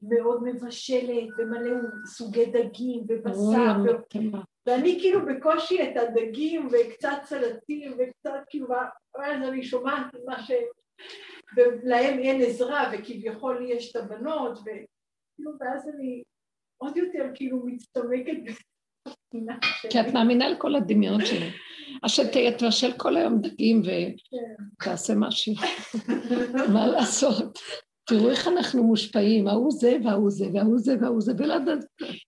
מאוד 0.03 0.43
מבשלת 0.45 1.29
ומלא 1.39 1.77
סוגי 2.07 2.47
דגים 2.47 3.05
ובשר. 3.09 3.77
ואני 4.67 4.99
כאילו 5.01 5.21
בקושי 5.27 5.83
את 5.83 5.97
הדגים 5.97 6.69
וקצת 6.73 7.19
סלטים 7.25 7.93
וקצת 7.93 8.41
כאילו, 8.51 8.69
אז 9.15 9.49
אני 9.49 9.63
שומעת 9.63 10.07
מה 10.27 10.43
ש... 10.43 10.51
ולהם 11.57 12.19
אין 12.19 12.43
עזרה 12.43 12.91
וכביכול 12.93 13.59
לי 13.59 13.73
יש 13.73 13.91
את 13.91 13.97
הבנות 13.97 14.59
ו... 14.59 14.65
כאילו, 15.37 15.53
ואז 15.61 15.89
אני 15.89 16.23
עוד 16.77 16.97
יותר 16.97 17.27
כאילו 17.35 17.67
מצטמקת 17.67 18.37
כי 19.91 20.01
את 20.01 20.15
מאמינה 20.15 20.49
לכל 20.49 20.75
הדמיון 20.75 21.21
שלי. 22.07 22.49
אז 22.49 22.55
שתבשל 22.57 22.93
כל 22.93 23.17
היום 23.17 23.41
דגים 23.41 23.83
ותעשה 24.81 25.15
משהו. 25.15 25.55
מה 26.73 26.87
לעשות? 26.87 27.59
תראו 28.05 28.31
איך 28.31 28.49
אנחנו 28.49 28.83
מושפעים, 28.83 29.49
ההוא 29.49 29.71
זה 29.71 29.97
וההוא 30.05 30.31
זה 30.31 30.47
וההוא 30.55 30.79
זה 30.79 30.95
וההוא 31.01 31.21
זה, 31.21 31.33
ולא 31.39 31.57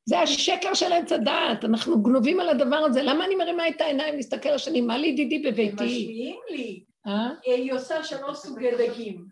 זה 0.05 0.21
השקר 0.21 0.75
של 0.75 0.93
עץ 0.93 1.13
הדעת, 1.13 1.65
אנחנו 1.65 2.03
גנובים 2.03 2.41
על 2.41 2.49
הדבר 2.49 2.77
הזה, 2.77 3.03
למה 3.03 3.25
אני 3.25 3.35
מרימה 3.35 3.69
את 3.69 3.81
העיניים 3.81 4.15
להסתכל 4.15 4.49
השני, 4.49 4.81
מה 4.81 4.99
לידידי 4.99 5.39
בביתי? 5.39 5.83
הם 5.83 5.87
משמיעים 5.87 6.37
לי, 6.51 6.83
אה? 7.07 7.29
היא 7.45 7.73
עושה 7.73 8.05
שלוש 8.05 8.39
סוגי 8.39 8.71
דגים. 8.79 9.25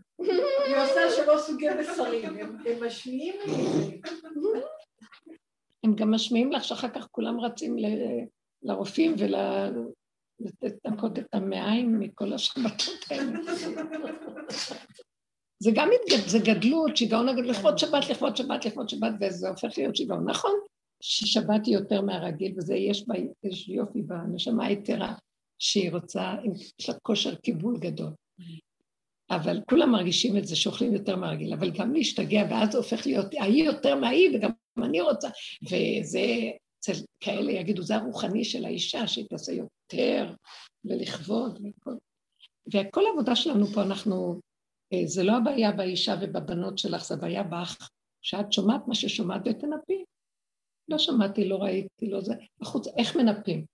היא 0.66 0.76
עושה 0.76 1.11
שלוש 1.16 1.41
סוגי 1.41 1.66
בשרים, 1.80 2.38
הם 2.66 2.86
משמיעים 2.86 3.34
לי 3.47 4.01
הם 5.84 5.95
גם 5.95 6.11
משמיעים 6.11 6.53
לך 6.53 6.64
שאחר 6.64 6.88
כך 6.88 7.09
כולם 7.11 7.41
רצים 7.41 7.76
לרופאים 8.62 9.14
ולתקות 10.41 11.18
את 11.18 11.26
המעיים 11.32 12.01
מכל 12.01 12.32
השבתות 12.32 13.05
האלה. 13.11 13.38
זה 15.62 15.70
גם 15.74 15.88
התגד... 15.95 16.28
זה 16.28 16.38
גדלות, 16.38 16.97
שיגעון 16.97 17.28
הגדלות, 17.28 17.57
לכבוד 17.57 17.78
שבת, 17.78 18.11
לכבוד 18.11 18.36
שבת, 18.36 18.64
לכבוד 18.64 18.88
שבת, 18.88 19.12
וזה 19.20 19.49
הופך 19.49 19.78
להיות 19.78 19.97
שיגעון. 19.97 20.30
נכון 20.30 20.53
ששבת 21.03 21.66
היא 21.66 21.74
יותר 21.74 22.01
מהרגיל, 22.01 22.55
וזה 22.57 22.74
יש 22.74 23.09
בה, 23.09 23.14
יש 23.45 23.68
יופי 23.68 24.03
בנשמה 24.03 24.66
היתרה, 24.66 25.14
שהיא 25.59 25.93
רוצה, 25.93 26.34
יש 26.78 26.88
לה 26.88 26.95
כושר 27.03 27.34
קיבול 27.34 27.78
גדול. 27.78 28.11
אבל 29.30 29.61
כולם 29.70 29.93
מרגישים 29.93 30.36
את 30.36 30.47
זה, 30.47 30.57
שאוכלים 30.57 30.95
יותר 30.95 31.16
מהרגיל, 31.16 31.53
אבל 31.53 31.70
גם 31.70 31.95
להשתגע, 31.95 32.47
ואז 32.51 32.72
זה 32.72 32.78
הופך 32.78 33.07
להיות 33.07 33.26
ההיא 33.41 33.64
יותר 33.64 33.95
מההיא, 33.95 34.36
וגם 34.36 34.51
אני 34.82 35.01
רוצה, 35.01 35.28
וזה, 35.62 36.20
אצל 36.81 36.93
כאלה 37.20 37.53
יגידו, 37.53 37.83
זה 37.83 37.97
הרוחני 37.97 38.45
של 38.45 38.64
האישה, 38.64 39.07
שהיא 39.07 39.26
תעשה 39.28 39.53
יותר, 39.53 40.35
ולכבוד, 40.85 41.59
וכל. 41.59 41.95
וכל 42.74 43.07
העבודה 43.07 43.37
שלנו 43.37 43.66
פה, 43.66 43.83
אנחנו, 43.83 44.41
אה, 44.93 45.07
זה 45.07 45.22
לא 45.22 45.37
הבעיה 45.37 45.72
באישה 45.72 46.14
ובבנות 46.20 46.78
שלך, 46.78 47.05
זה 47.05 47.14
הבעיה 47.14 47.43
בך, 47.43 47.89
שאת 48.22 48.53
שומעת 48.53 48.81
מה 48.89 48.95
ששומעת 48.95 49.43
ותנפי. 49.45 50.05
לא 50.89 50.99
שמעתי, 50.99 51.49
לא 51.49 51.57
ראיתי, 51.57 52.11
לא 52.11 52.20
זה, 52.20 52.35
בחוץ, 52.61 52.87
איך 52.99 53.16
מנפים? 53.16 53.64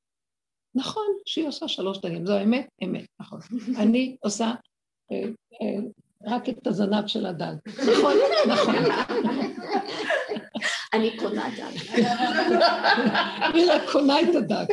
נכון 0.75 1.07
שהיא 1.27 1.49
עושה 1.49 1.69
שלוש 1.69 1.99
דגים, 1.99 2.27
זו 2.27 2.43
אמת? 2.43 2.67
אמת, 2.85 3.07
נכון. 3.21 3.41
אני 3.83 4.17
עושה 4.21 4.55
אה, 5.13 5.29
אה, 5.63 5.83
רק 6.27 6.49
את 6.49 6.67
הזנב 6.67 7.07
של 7.07 7.27
הדג. 7.27 7.55
נכון, 7.67 8.15
נכון. 8.49 8.75
אני 10.97 11.17
קונה 11.19 11.49
דג. 11.57 12.03
אני 13.51 13.65
רק 13.65 13.83
קונה 13.93 14.21
את 14.21 14.35
הדג. 14.35 14.67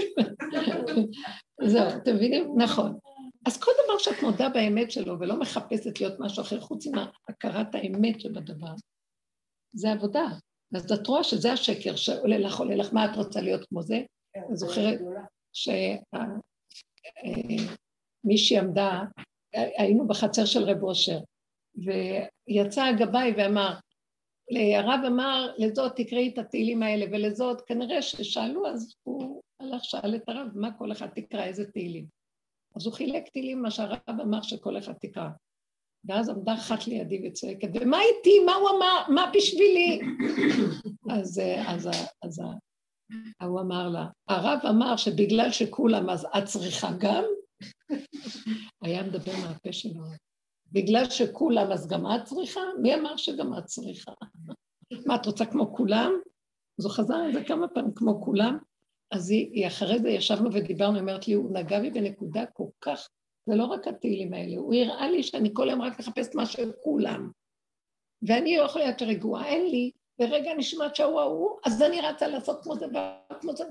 זהו, 1.71 1.88
אתם 1.88 2.15
מבינים? 2.15 2.53
נכון. 2.57 2.97
אז 3.45 3.57
כל 3.57 3.71
דבר 3.86 3.97
שאת 3.97 4.24
מודה 4.24 4.49
באמת 4.49 4.91
שלו 4.91 5.19
ולא 5.19 5.39
מחפשת 5.39 5.99
להיות 5.99 6.19
משהו 6.19 6.41
אחר 6.43 6.59
חוץ 6.59 6.88
מהכרת 6.88 7.76
האמת 7.76 8.21
שבדבר, 8.21 8.74
זה 9.74 9.91
עבודה. 9.91 10.26
אז 10.76 10.91
את 10.91 11.07
רואה 11.07 11.24
שזה 11.24 11.53
השקר 11.53 11.95
שעולה 11.95 12.38
לך, 12.38 12.59
עולה 12.59 12.76
לך, 12.76 12.93
מה 12.93 13.05
את 13.05 13.15
רוצה 13.15 13.41
להיות 13.41 13.65
כמו 13.69 13.82
זה? 13.82 14.01
כן, 14.34 14.41
אני 14.47 14.55
זוכרת 14.55 14.99
שמישהי 18.24 18.57
עמדה 18.59 19.01
היינו 19.53 20.07
בחצר 20.07 20.45
של 20.45 20.63
רב 20.63 20.84
אושר, 20.84 21.19
ויצא 21.76 22.84
הגבאי 22.84 23.34
ואמר, 23.38 23.74
הרב 24.51 24.99
אמר, 25.07 25.53
לזאת 25.57 25.95
תקראי 25.95 26.29
את 26.33 26.37
התהילים 26.37 26.83
האלה, 26.83 27.05
ולזאת, 27.11 27.61
כנראה 27.61 28.01
ששאלו, 28.01 28.67
אז 28.67 28.95
הוא 29.03 29.41
הלך, 29.59 29.85
שאל 29.85 30.15
את 30.15 30.29
הרב, 30.29 30.47
מה 30.55 30.77
כל 30.77 30.91
אחד 30.91 31.07
תקרא, 31.07 31.43
איזה 31.43 31.71
תהילים. 31.71 32.05
אז 32.75 32.85
הוא 32.85 32.93
חילק 32.93 33.27
טילים, 33.27 33.61
מה 33.61 33.71
שהרב 33.71 33.99
אמר 34.09 34.41
שכל 34.41 34.77
אחד 34.77 34.93
תקרא. 34.93 35.29
ואז 36.05 36.29
עמדה 36.29 36.53
אחת 36.53 36.87
לידי 36.87 37.27
וצועקת, 37.27 37.69
ומה 37.73 37.97
איתי? 38.01 38.39
מה 38.45 38.55
הוא 38.55 38.69
אמר? 38.69 39.15
מה 39.15 39.31
בשבילי? 39.35 40.01
אז, 41.15 41.41
אז, 41.67 41.89
אז 42.23 42.41
הוא 43.43 43.61
אמר 43.61 43.89
לה, 43.89 44.05
הרב 44.29 44.59
אמר 44.69 44.97
שבגלל 44.97 45.51
שכולם 45.51 46.09
אז 46.09 46.27
את 46.37 46.45
צריכה 46.45 46.89
גם? 46.99 47.23
היה 48.83 49.03
מדבר 49.03 49.31
מהפה 49.43 49.73
שלו. 49.73 50.03
בגלל 50.74 51.09
שכולם 51.09 51.71
אז 51.71 51.88
גם 51.88 52.05
את 52.05 52.24
צריכה? 52.24 52.61
מי 52.82 52.95
אמר 52.95 53.17
שגם 53.17 53.57
את 53.57 53.65
צריכה? 53.65 54.11
מה, 55.05 55.15
את 55.15 55.26
רוצה 55.26 55.45
כמו 55.45 55.76
כולם? 55.76 56.11
אז 56.80 56.86
הוא 56.86 56.93
חזר 56.93 57.15
על 57.15 57.34
זה 57.34 57.43
כמה 57.43 57.67
פעמים, 57.67 57.93
כמו 57.95 58.21
כולם. 58.21 58.57
אז 59.11 59.30
היא, 59.30 59.49
היא 59.51 59.67
אחרי 59.67 59.99
זה 59.99 60.09
ישבנו 60.09 60.53
ודיברנו, 60.53 60.93
היא 60.93 61.01
אומרת 61.01 61.28
לי, 61.28 61.34
הוא 61.34 61.53
נגע 61.53 61.80
בי 61.80 61.89
בנקודה 61.89 62.45
כל 62.45 62.67
כך, 62.82 63.09
זה 63.45 63.55
לא 63.55 63.65
רק 63.65 63.88
התהילים 63.88 64.34
האלה, 64.34 64.57
הוא 64.57 64.74
הראה 64.74 65.11
לי 65.11 65.24
שאני 65.24 65.49
כל 65.53 65.69
היום 65.69 65.82
רק 65.82 65.99
מחפשת 65.99 66.36
מה 66.36 66.45
של 66.45 66.71
כולם. 66.84 67.32
ואני 68.28 68.57
לא 68.57 68.63
יכולה 68.63 68.86
להיות 68.86 69.01
רגועה, 69.01 69.47
אין 69.47 69.65
לי, 69.65 69.91
ורגע 70.19 70.53
נשמעת 70.57 70.95
שההוא 70.95 71.19
ההוא, 71.19 71.57
אז 71.65 71.82
אני 71.82 72.01
רצה 72.01 72.28
לעשות 72.28 72.63
כמו 72.63 72.76
זה 72.76 72.86
כמו 73.41 73.55
זה, 73.55 73.63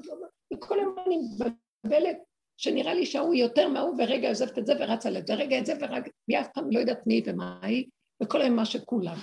וכל 0.55 0.79
היום 0.79 0.95
אני 1.07 1.17
מבלבלת, 1.17 2.17
שנראה 2.57 2.95
לי 2.95 3.07
שההוא 3.07 3.35
יותר 3.35 3.69
מההוא, 3.69 3.97
ורגע 3.99 4.29
עוזבת 4.29 4.59
את 4.59 4.67
זה 4.67 4.73
ורצה 4.81 5.11
לזה, 5.11 5.35
רגע 5.35 5.59
את 5.59 5.67
זה 5.67 5.73
ורק, 5.81 6.09
והיא 6.29 6.41
אף 6.41 6.49
פעם 6.55 6.71
לא 6.71 6.79
יודעת 6.79 7.07
מי 7.07 7.23
ומה 7.27 7.61
היא, 7.63 7.87
וכל 8.23 8.41
היום 8.41 8.57
מה 8.57 8.65
שכולם. 8.65 9.17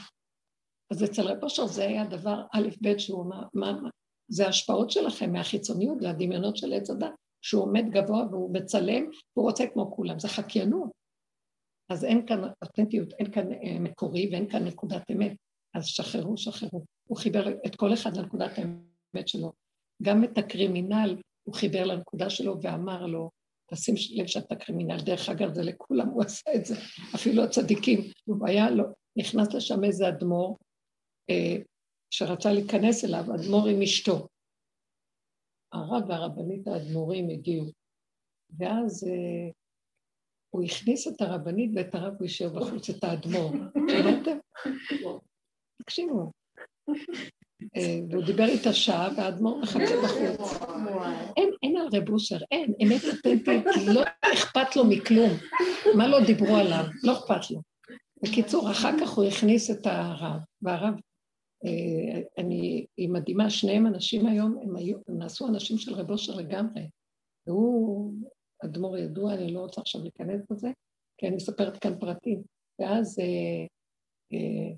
אז 0.92 1.04
אצל 1.04 1.22
רב 1.22 1.44
אושר 1.44 1.68
זה 1.68 1.88
היה 1.88 2.06
דבר 2.06 2.42
א' 2.54 2.68
ב' 2.82 2.98
שהוא 2.98 3.24
אמר, 3.24 3.44
מה, 3.54 3.72
מה, 3.72 3.90
זה 4.32 4.46
ההשפעות 4.46 4.92
שלכם 4.92 5.32
מהחיצוניות 5.34 5.98
והדמיונות 6.02 6.58
של 6.58 6.74
עץ 6.74 6.90
הדת, 6.90 7.12
שהוא 7.42 7.64
עומד 7.64 7.86
גבוה 7.90 8.26
והוא 8.32 8.54
מצלם, 8.54 9.04
והוא 9.36 9.48
רוצה 9.48 9.68
כמו 9.74 9.92
כולם, 9.92 10.20
זה 10.20 10.28
חקיינות. 10.28 10.90
אז 11.90 12.06
אין 12.06 12.26
כאן 12.26 12.42
אותנטיות, 12.64 13.14
אין 13.14 13.32
כאן 13.32 13.52
אה, 13.52 13.80
מקורי 13.80 14.30
ואין 14.32 14.50
כאן 14.50 14.64
נקודת 14.64 15.12
אמת. 15.12 15.36
אז 15.76 15.86
שחררו, 15.86 16.38
שחררו. 16.38 16.86
הוא 17.10 17.18
חיבר 17.18 17.48
את 17.66 17.76
כל 17.76 17.94
אחד 17.94 18.18
לנקודת 18.18 18.52
האמת 18.58 19.28
שלו. 19.28 19.52
גם 20.04 20.24
את 20.24 20.38
הקרימינל 20.38 21.16
הוא 21.50 21.56
חיבר 21.56 21.86
לנקודה 21.86 22.30
שלו 22.30 22.62
ואמר 22.62 23.06
לו, 23.06 23.32
תשים 23.72 23.96
לב 24.16 24.28
שאתה 24.28 24.56
קרימינל. 24.56 25.02
דרך 25.06 25.30
אגב, 25.30 25.54
זה 25.54 25.64
לכולם, 25.64 26.08
הוא 26.08 26.24
עשה 26.24 26.52
את 26.56 26.66
זה, 26.66 26.76
אפילו 27.16 27.44
הצדיקים. 27.44 28.00
הוא 28.26 28.48
היה 28.48 28.70
לו, 28.70 28.84
נכנס 29.16 29.54
לשם 29.54 29.84
איזה 29.84 30.08
אדמו"ר, 30.08 30.58
אה, 31.30 31.56
שרצה 32.10 32.54
להיכנס 32.54 33.06
אליו, 33.06 33.24
אדמו"ר 33.36 33.68
עם 33.68 33.82
אשתו. 33.82 34.28
הרב 35.74 36.10
והרבנית 36.10 36.68
האדמו"רים 36.68 37.30
הגיעו, 37.30 37.66
ואז 38.60 39.04
אה, 39.08 39.52
הוא 40.50 40.64
הכניס 40.64 41.08
את 41.08 41.22
הרבנית 41.22 41.72
ואת 41.76 41.96
הרב 41.96 42.14
הוא 42.14 42.24
יישאר 42.24 42.50
בחוץ, 42.50 42.90
את 42.90 43.04
האדמו"ר. 43.04 43.52
שמעתם? 43.92 44.38
תקשיבו. 45.82 46.32
אה, 47.76 48.00
והוא 48.10 48.24
דיבר 48.26 48.46
איתה 48.46 48.74
שעה, 48.74 49.10
והאדמו"ר 49.18 49.62
מחכה 49.62 50.02
בחוץ. 50.04 50.54
אין, 51.38 51.50
אין 51.64 51.78
על 51.78 51.88
רב 51.94 52.10
אושר, 52.10 52.38
אין, 52.52 52.74
אמת 52.84 53.02
אותנטית, 53.04 53.66
לא 53.88 54.02
אכפת 54.34 54.76
לו 54.76 54.86
מכלום. 54.86 55.30
מה 55.96 56.08
לא 56.08 56.26
דיברו 56.26 56.56
עליו? 56.56 56.84
לא 57.04 57.14
אכפת 57.14 57.52
לו. 57.52 57.62
בקיצור, 58.24 58.72
אחר 58.72 58.92
כך 59.02 59.10
הוא 59.10 59.26
הכניס 59.26 59.72
את 59.72 59.88
הרב, 59.88 60.40
והרב, 60.62 60.94
אה, 61.66 62.22
אני, 62.38 62.86
היא 62.98 63.10
מדהימה, 63.10 63.50
שניהם 63.50 63.88
אנשים 63.88 64.26
היום, 64.26 64.60
הם, 64.64 64.76
היו, 64.76 64.98
הם 65.08 65.18
נעשו 65.18 65.48
אנשים 65.48 65.78
של 65.78 65.94
רב 65.94 66.12
אושר 66.12 66.36
לגמרי. 66.36 66.90
והוא 67.48 68.14
אדמו"ר 68.66 68.98
ידוע, 68.98 69.34
אני 69.34 69.54
לא 69.54 69.60
רוצה 69.60 69.82
עכשיו 69.82 70.02
להיכנס 70.02 70.42
בזה, 70.52 70.70
כי 71.18 71.28
אני 71.28 71.36
מספרת 71.36 71.78
כאן 71.78 72.00
פרטים. 72.00 72.42
ואז 72.80 73.20
אה, 73.20 73.66
אה, 74.34 74.76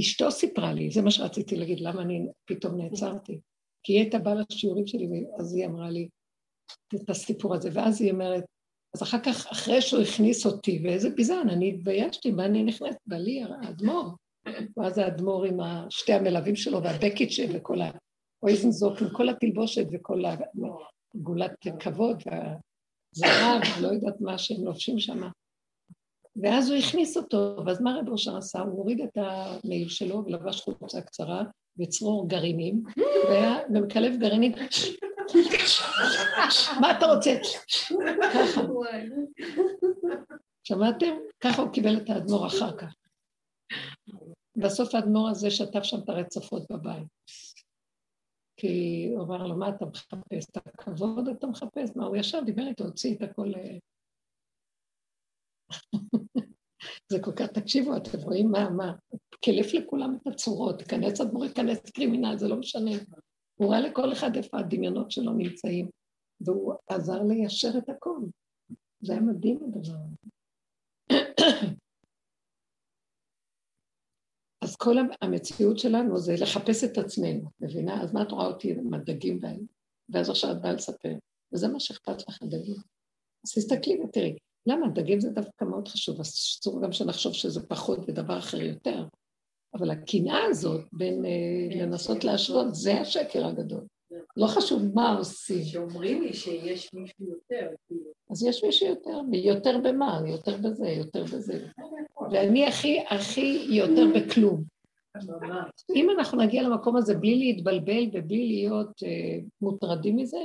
אשתו 0.00 0.30
סיפרה 0.30 0.72
לי, 0.72 0.90
זה 0.90 1.02
מה 1.02 1.10
שרציתי 1.10 1.56
להגיד, 1.56 1.80
למה 1.80 2.02
אני 2.02 2.26
פתאום 2.44 2.80
נעצרתי. 2.80 3.40
כי 3.82 3.92
היא 3.92 4.00
הייתה 4.00 4.18
באה 4.18 4.34
לשיעורים 4.34 4.86
שלי, 4.86 5.24
אז 5.38 5.54
היא 5.54 5.66
אמרה 5.66 5.90
לי 5.90 6.08
את 6.94 7.10
הסיפור 7.10 7.54
הזה, 7.54 7.70
ואז 7.72 8.02
היא 8.02 8.12
אומרת, 8.12 8.44
אז 8.94 9.02
אחר 9.02 9.18
כך, 9.20 9.46
אחרי 9.46 9.82
שהוא 9.82 10.02
הכניס 10.02 10.46
אותי, 10.46 10.80
ואיזה 10.84 11.10
ביזן, 11.10 11.48
אני 11.48 11.68
התביישתי, 11.68 12.30
מה 12.30 12.44
אני 12.44 12.64
נכנסת? 12.64 12.98
בעלי 13.06 13.42
האדמו"ר. 13.42 14.16
ואז 14.76 14.98
האדמו"ר 14.98 15.44
עם 15.44 15.58
שתי 15.90 16.12
המלווים 16.12 16.56
שלו, 16.56 16.82
והבקיצ'ה 16.82 17.42
וכל 17.54 17.80
ה... 17.80 17.90
אויזנזוק, 18.42 19.02
עם 19.02 19.08
כל 19.12 19.28
התלבושת 19.28 19.86
וכל 19.92 20.22
הגולת 20.24 21.52
כבוד 21.80 22.22
והזהב, 22.26 23.82
לא 23.82 23.88
יודעת 23.88 24.20
מה 24.20 24.38
שהם 24.38 24.64
לובשים 24.64 24.98
שם. 24.98 25.28
ואז 26.42 26.70
הוא 26.70 26.78
הכניס 26.78 27.16
אותו, 27.16 27.56
ואז 27.66 27.80
מה 27.80 27.98
רב 27.98 28.08
ראשון 28.08 28.36
עשה? 28.36 28.60
הוא 28.60 28.78
הוריד 28.78 29.00
את 29.00 29.16
המעיל 29.16 29.88
שלו 29.88 30.24
ולבש 30.26 30.60
חולצה 30.60 31.00
קצרה 31.00 31.44
וצרור 31.78 32.28
גרעינים, 32.28 32.82
והיה 33.28 33.58
במקלב 33.68 34.16
גרעינים, 34.20 34.52
מה 36.80 36.98
אתה 36.98 37.06
רוצה? 37.06 37.30
ככה. 38.34 38.60
שמעתם? 40.64 41.16
ככה 41.40 41.62
הוא 41.62 41.72
קיבל 41.72 41.96
את 41.96 42.10
האדמו"ר 42.10 42.46
אחר 42.46 42.76
כך. 42.76 42.94
בסוף 44.56 44.94
האדמו"ר 44.94 45.28
הזה 45.28 45.50
שטף 45.50 45.82
שם 45.82 45.96
את 46.04 46.08
הרצפות 46.08 46.62
בבית. 46.70 47.06
כי 48.56 49.06
הוא 49.14 49.24
אמר 49.24 49.46
לו, 49.46 49.56
מה 49.56 49.68
אתה 49.68 49.86
מחפש? 49.86 50.50
את 50.50 50.56
הכבוד 50.56 51.28
אתה 51.28 51.46
מחפש? 51.46 51.96
מה, 51.96 52.06
הוא 52.06 52.16
ישר 52.16 52.40
דיבר 52.40 52.66
איתו, 52.66 52.84
הוציא 52.84 53.16
את 53.16 53.22
הכל... 53.22 53.52
זה 57.08 57.18
כל 57.22 57.32
כך, 57.32 57.46
תקשיבו, 57.46 57.96
אתם 57.96 58.18
רואים 58.22 58.50
מה, 58.50 58.70
מה, 58.70 58.92
קלף 59.44 59.74
לכולם 59.74 60.16
את 60.16 60.26
הצורות, 60.26 60.78
תיכנס 60.78 61.20
אדמו"ר, 61.20 61.44
ייכנס 61.44 61.90
קרימינל, 61.90 62.38
זה 62.38 62.48
לא 62.48 62.56
משנה. 62.56 62.90
הוא 63.54 63.70
ראה 63.70 63.80
לכל 63.80 64.12
אחד 64.12 64.36
איפה 64.36 64.58
הדמיונות 64.58 65.10
שלו 65.10 65.32
נמצאים, 65.32 65.90
והוא 66.40 66.74
עזר 66.88 67.22
ליישר 67.22 67.78
את 67.78 67.88
הכל. 67.88 68.18
זה 69.00 69.12
היה 69.12 69.22
מדהים 69.22 69.60
הדבר 69.64 69.94
הזה. 69.94 70.16
אז 74.64 74.76
כל 74.76 74.96
המציאות 75.22 75.78
שלנו 75.78 76.18
זה 76.18 76.34
לחפש 76.40 76.84
את 76.84 76.98
עצמנו, 76.98 77.50
מבינה? 77.60 78.02
אז 78.02 78.14
מה 78.14 78.22
את 78.22 78.30
רואה 78.30 78.46
אותי 78.46 78.72
עם 78.72 78.94
הדגים 78.94 79.40
בהם? 79.40 79.66
ואז 80.08 80.30
עכשיו 80.30 80.52
את 80.52 80.62
באה 80.62 80.72
לספר, 80.72 81.14
וזה 81.52 81.68
מה 81.68 81.80
שאכפת 81.80 82.28
לך, 82.28 82.42
הדגים. 82.42 82.76
אז 83.44 83.52
תסתכלי 83.54 84.00
ותראי, 84.00 84.36
למה? 84.66 84.88
דגים 84.88 85.20
זה 85.20 85.30
דווקא 85.30 85.64
מאוד 85.64 85.88
חשוב, 85.88 86.20
אסור 86.20 86.82
גם 86.82 86.92
שנחשוב 86.92 87.32
שזה 87.32 87.66
פחות 87.66 87.98
ודבר 88.08 88.38
אחר 88.38 88.60
יותר. 88.60 89.04
אבל 89.74 89.90
הקנאה 89.90 90.44
הזאת 90.44 90.84
בין 90.92 91.24
אה, 91.24 91.76
לנסות 91.76 92.24
להשוות, 92.24 92.74
זה 92.74 93.00
השקר 93.00 93.46
הגדול. 93.46 93.84
לא 94.36 94.46
חשוב 94.46 94.82
מה 94.94 95.18
עושים. 95.18 95.64
שאומרים 95.64 96.22
לי 96.22 96.34
שיש 96.34 96.94
מישהו 96.94 97.26
יותר. 97.26 97.68
כאילו. 97.86 98.10
אז 98.30 98.44
יש 98.44 98.64
מישהו 98.64 98.86
יותר, 98.88 99.20
יותר 99.32 99.78
במה? 99.84 100.20
יותר 100.26 100.56
בזה, 100.56 100.88
יותר 100.88 101.24
בזה. 101.24 101.66
ואני 102.32 102.66
הכי, 102.66 103.04
הכי 103.10 103.66
יותר 103.70 104.04
בכלום. 104.14 104.64
אם 105.94 106.10
אנחנו 106.10 106.38
נגיע 106.38 106.62
למקום 106.62 106.96
הזה 106.96 107.14
בלי 107.14 107.38
להתבלבל 107.38 108.04
ובלי 108.12 108.46
להיות 108.46 109.02
uh, 109.02 109.44
מוטרדים 109.60 110.16
מזה, 110.16 110.38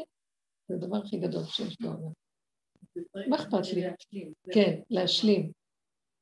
זה 0.67 0.75
הדבר 0.75 0.97
הכי 0.97 1.17
גדול 1.17 1.43
שיש 1.43 1.81
בעולם. 1.81 2.20
מה 3.27 3.35
אכפת 3.35 3.73
לי? 3.73 3.83
כן, 4.53 4.79
להשלים. 4.89 5.51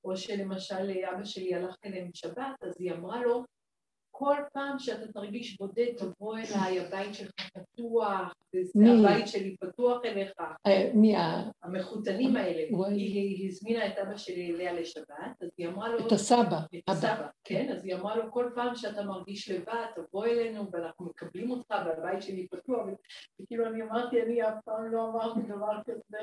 או 0.03 0.17
שלמשל 0.17 0.91
אבא 1.13 1.25
שלי 1.25 1.55
הלך 1.55 1.75
אליהם 1.85 2.09
בשבת, 2.11 2.63
אז 2.63 2.73
היא 2.79 2.91
אמרה 2.91 3.21
לו, 3.21 3.43
כל 4.19 4.35
פעם 4.53 4.79
שאתה 4.79 5.11
תרגיש 5.11 5.57
בודד, 5.57 5.87
תבוא 5.97 6.37
אליי, 6.37 6.79
הבית 6.79 7.15
שלך 7.15 7.31
פתוח, 7.53 8.33
הבית 8.75 9.27
שלי 9.27 9.55
פתוח 9.57 10.05
אליך. 10.05 10.31
אה, 10.67 10.91
מי 10.93 11.15
ה... 11.15 11.43
המחותנים 11.63 12.35
האלה. 12.35 12.61
היא 12.87 13.47
הזמינה 13.47 13.87
את 13.87 13.97
אבא 13.97 14.17
שלי 14.17 14.51
אליה 14.55 14.73
לשבת, 14.73 15.41
אז 15.41 15.49
היא 15.57 15.67
אמרה 15.67 15.89
לו... 15.89 16.07
את 16.07 16.11
הסבא. 16.11 16.59
את 16.77 16.89
הסבא, 16.89 17.27
כן. 17.43 17.71
אז 17.71 17.85
היא 17.85 17.95
אמרה 17.95 18.15
לו, 18.15 18.31
כל 18.31 18.49
פעם 18.55 18.75
שאתה 18.75 19.03
מרגיש 19.03 19.51
לבד, 19.51 19.85
תבוא 19.95 20.25
אלינו 20.25 20.71
ואנחנו 20.71 21.05
מקבלים 21.05 21.51
אותך 21.51 21.75
והבית 21.85 22.21
שלי 22.21 22.47
פתוח. 22.47 22.85
וכאילו 23.41 23.65
אני 23.65 23.81
אמרתי, 23.81 24.21
אני 24.21 24.43
אף 24.43 24.55
פעם 24.65 24.91
לא 24.91 25.09
אמרתי 25.09 25.39
דבר 25.41 25.77
כזה. 25.85 26.17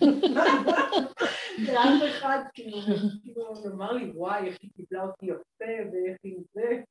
לאף 1.72 2.02
אחד, 2.08 2.38
כאילו, 2.54 2.78
כאילו, 3.22 3.52
אמר 3.74 3.92
לי, 3.92 4.10
וואי, 4.14 4.46
איך 4.46 4.58
היא 4.62 4.70
קיבלה 4.76 5.02
אותי 5.02 5.26
יפה 5.26 5.72
ואיך 5.92 6.16
היא 6.22 6.36
זה. 6.52 6.82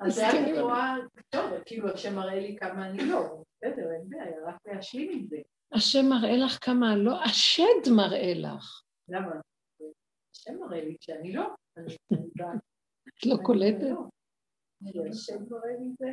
אז 0.00 0.14
זה 0.14 0.28
היה 0.28 0.62
רואה, 0.62 0.94
טוב, 1.30 1.50
כאילו 1.66 1.88
השם 1.88 2.16
מראה 2.16 2.40
לי 2.40 2.56
כמה 2.60 2.86
אני 2.86 3.08
לא, 3.08 3.42
בסדר, 3.52 3.92
אין 3.92 4.08
בעיה, 4.08 4.46
רק 4.46 4.56
להשלים 4.66 5.10
עם 5.12 5.26
זה. 5.26 5.36
השם 5.72 6.06
מראה 6.08 6.36
לך 6.36 6.58
כמה 6.64 6.96
לא, 6.96 7.22
השד 7.22 7.90
מראה 7.96 8.32
לך. 8.34 8.82
למה? 9.08 9.32
השם 10.34 10.54
מראה 10.60 10.84
לי 10.84 10.96
שאני 11.00 11.32
לא, 11.32 11.46
את 13.08 13.26
לא 13.26 13.36
קולטת? 13.42 13.96
השם 15.10 15.42
מראה 15.50 15.76
לי 15.78 15.92
זה. 15.98 16.06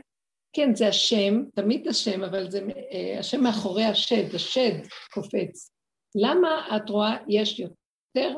כן, 0.53 0.75
זה 0.75 0.87
השם, 0.87 1.49
תמיד 1.55 1.87
השם, 1.87 2.23
אבל 2.23 2.51
זה 2.51 2.59
אה, 2.91 3.19
השם 3.19 3.43
מאחורי 3.43 3.83
השד, 3.83 4.35
השד 4.35 4.87
קופץ. 5.13 5.71
למה 6.15 6.77
את 6.77 6.89
רואה 6.89 7.17
יש 7.27 7.59
יותר 7.59 7.82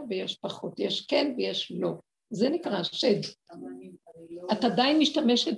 ויש 0.09 0.38
פחות, 0.38 0.80
יש 0.80 1.05
כן 1.05 1.34
ויש 1.38 1.71
לא. 1.76 1.93
זה 2.30 2.49
נקרא 2.49 2.78
השד. 2.78 3.19
את 4.51 4.63
עדיין 4.63 4.99
משתמשת. 4.99 5.57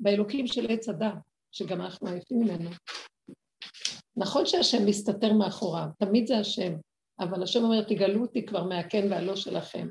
באלוקים 0.00 0.46
של 0.46 0.66
עץ 0.70 0.88
הדת, 0.88 1.12
שגם 1.52 1.80
אנחנו 1.80 2.08
עייפים 2.08 2.38
ממנו. 2.40 2.70
נכון 4.16 4.46
שהשם 4.46 4.86
מסתתר 4.86 5.32
מאחוריו, 5.32 5.86
תמיד 5.98 6.26
זה 6.26 6.38
השם, 6.38 6.72
אבל 7.20 7.42
השם 7.42 7.64
אומר, 7.64 7.82
תגלו 7.82 8.22
אותי 8.22 8.46
כבר 8.46 8.64
מהכן 8.64 9.06
והלא 9.10 9.36
שלכם. 9.36 9.88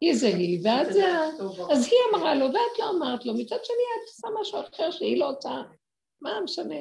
היא 0.00 0.14
זה 0.14 0.26
היא, 0.26 0.60
ואת 0.64 0.92
זה... 0.92 1.04
אז 1.72 1.86
היא 1.86 1.98
אמרה 2.14 2.34
לו, 2.34 2.46
ואת 2.46 2.78
לא 2.78 2.90
אמרת 2.90 3.26
לו, 3.26 3.34
מצד 3.34 3.64
שני 3.64 3.76
את 3.76 4.08
עושה 4.08 4.40
משהו 4.40 4.60
אחר 4.60 4.90
שהיא 4.90 5.20
לא 5.20 5.30
רוצה, 5.30 5.62
מה 6.20 6.40
משנה? 6.44 6.80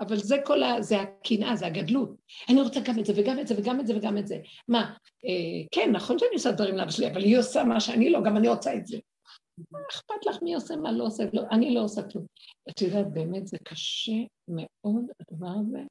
אבל 0.00 0.16
זה 0.16 0.36
כל 0.44 0.62
ה... 0.62 0.82
זה 0.82 1.00
הקנאה, 1.00 1.56
זה 1.56 1.66
הגדלות. 1.66 2.10
אני 2.48 2.60
רוצה 2.60 2.80
גם 2.80 2.98
את 2.98 3.06
זה, 3.06 3.12
וגם 3.16 3.38
את 3.38 3.46
זה, 3.46 3.54
וגם 3.58 3.80
את 3.80 3.86
זה, 3.86 3.96
וגם 3.96 4.18
את 4.18 4.26
זה. 4.26 4.38
מה, 4.68 4.94
אה, 5.24 5.66
כן, 5.70 5.90
נכון 5.92 6.18
שאני 6.18 6.34
עושה 6.34 6.52
דברים 6.52 6.76
לאבא 6.76 6.90
שלי, 6.90 7.10
אבל 7.10 7.22
היא 7.22 7.38
עושה 7.38 7.64
מה 7.64 7.80
שאני 7.80 8.10
לא, 8.10 8.20
גם 8.24 8.36
אני 8.36 8.48
רוצה 8.48 8.74
את 8.74 8.86
זה. 8.86 8.98
מה 9.70 9.78
אכפת 9.90 10.26
לך 10.26 10.42
מי 10.42 10.54
עושה, 10.54 10.76
מה 10.76 10.92
לא 10.92 11.04
עושה? 11.04 11.24
לא, 11.32 11.42
אני 11.50 11.74
לא 11.74 11.80
עושה 11.80 12.02
כלום. 12.02 12.24
את 12.70 12.82
יודעת, 12.82 13.12
באמת 13.12 13.46
זה 13.46 13.58
קשה 13.64 14.12
מאוד, 14.48 15.04
הדבר 15.20 15.50
הזה. 15.60 15.82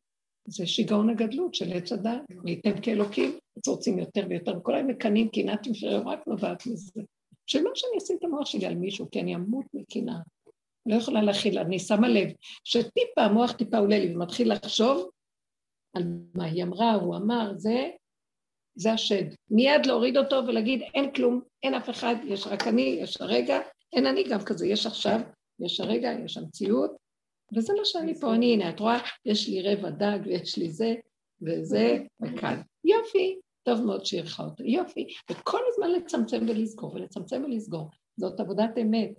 זה 0.47 0.67
שיגעון 0.67 1.09
הגדלות 1.09 1.55
של 1.55 1.73
עץ 1.73 1.91
הדת, 1.91 2.21
וייתם 2.43 2.81
כאלוקים, 2.81 3.37
רוצים 3.67 3.99
יותר 3.99 4.25
ויותר, 4.29 4.57
וכל 4.57 4.75
היום 4.75 4.87
מקנאים 4.87 5.29
קנאת 5.29 5.59
שרק 5.73 6.27
נובעת 6.27 6.67
מזה. 6.67 7.01
שלא 7.45 7.71
שאני 7.75 7.97
אשים 7.97 8.17
את 8.19 8.23
המוח 8.23 8.45
שלי 8.45 8.65
על 8.65 8.75
מישהו, 8.75 9.07
כי 9.11 9.21
אני 9.21 9.35
אמות 9.35 9.65
מקנאה. 9.73 10.19
לא 10.87 10.95
יכולה 10.95 11.21
להכיל, 11.21 11.59
אני 11.59 11.79
שמה 11.79 12.07
לב 12.07 12.27
שטיפה, 12.63 13.21
המוח 13.21 13.51
טיפה 13.51 13.77
עולה 13.77 13.99
לי 13.99 14.15
ומתחיל 14.15 14.53
לחשוב 14.53 15.09
על 15.95 16.03
מה 16.35 16.45
היא 16.45 16.63
אמרה, 16.63 16.93
הוא 16.93 17.15
אמר, 17.15 17.51
זה, 17.55 17.89
זה 18.75 18.91
השד. 18.91 19.25
מיד 19.49 19.85
להוריד 19.85 20.17
אותו 20.17 20.35
ולהגיד, 20.47 20.81
אין 20.93 21.11
כלום, 21.11 21.41
אין 21.63 21.73
אף 21.73 21.89
אחד, 21.89 22.15
יש 22.23 22.47
רק 22.47 22.67
אני, 22.67 22.81
יש 23.01 23.21
הרגע, 23.21 23.59
אין 23.93 24.05
אני 24.05 24.23
גם 24.23 24.39
כזה, 24.45 24.67
יש 24.67 24.85
עכשיו, 24.85 25.19
יש 25.59 25.79
הרגע, 25.79 26.09
יש 26.25 26.37
המציאות, 26.37 26.91
וזה 27.55 27.73
מה 27.77 27.85
שאני 27.85 28.19
פה, 28.19 28.33
אני, 28.33 28.53
הנה, 28.53 28.69
את 28.69 28.79
רואה, 28.79 28.99
יש 29.25 29.49
לי 29.49 29.61
רבע 29.61 29.89
דג 29.89 30.19
ויש 30.25 30.57
לי 30.57 30.69
זה 30.69 30.93
וזה, 31.41 31.97
וכאן. 32.21 32.61
יופי, 32.83 33.39
טוב 33.63 33.81
מאוד 33.81 34.05
שאירחה 34.05 34.43
אותו, 34.43 34.63
יופי. 34.63 35.07
וכל 35.31 35.59
הזמן 35.67 35.91
לצמצם 35.91 36.45
ולסגור, 36.47 36.93
ולצמצם 36.93 37.43
ולסגור. 37.45 37.89
זאת 38.19 38.39
עבודת 38.39 38.77
אמת, 38.81 39.09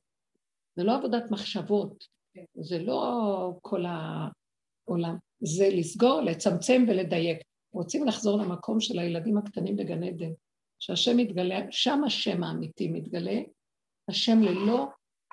זה 0.79 0.85
לא 0.85 0.97
עבודת 0.97 1.31
מחשבות, 1.31 2.07
זה 2.55 2.79
לא 2.79 3.03
כל 3.63 3.85
העולם, 3.87 5.17
זה 5.41 5.69
לסגור, 5.73 6.21
לצמצם 6.21 6.85
ולדייק. 6.89 7.39
רוצים 7.73 8.07
לחזור 8.07 8.39
למקום 8.39 8.81
של 8.81 8.99
הילדים 8.99 9.39
הקטנים 9.39 9.77
בגן 9.77 10.03
עדן, 10.03 10.31
שהשם 10.79 11.17
מתגלה, 11.17 11.59
שם 11.71 12.05
השם 12.07 12.45
האמיתי 12.45 12.89
מתגלה, 12.89 13.41
השם 14.11 14.43
ללא 14.43 14.87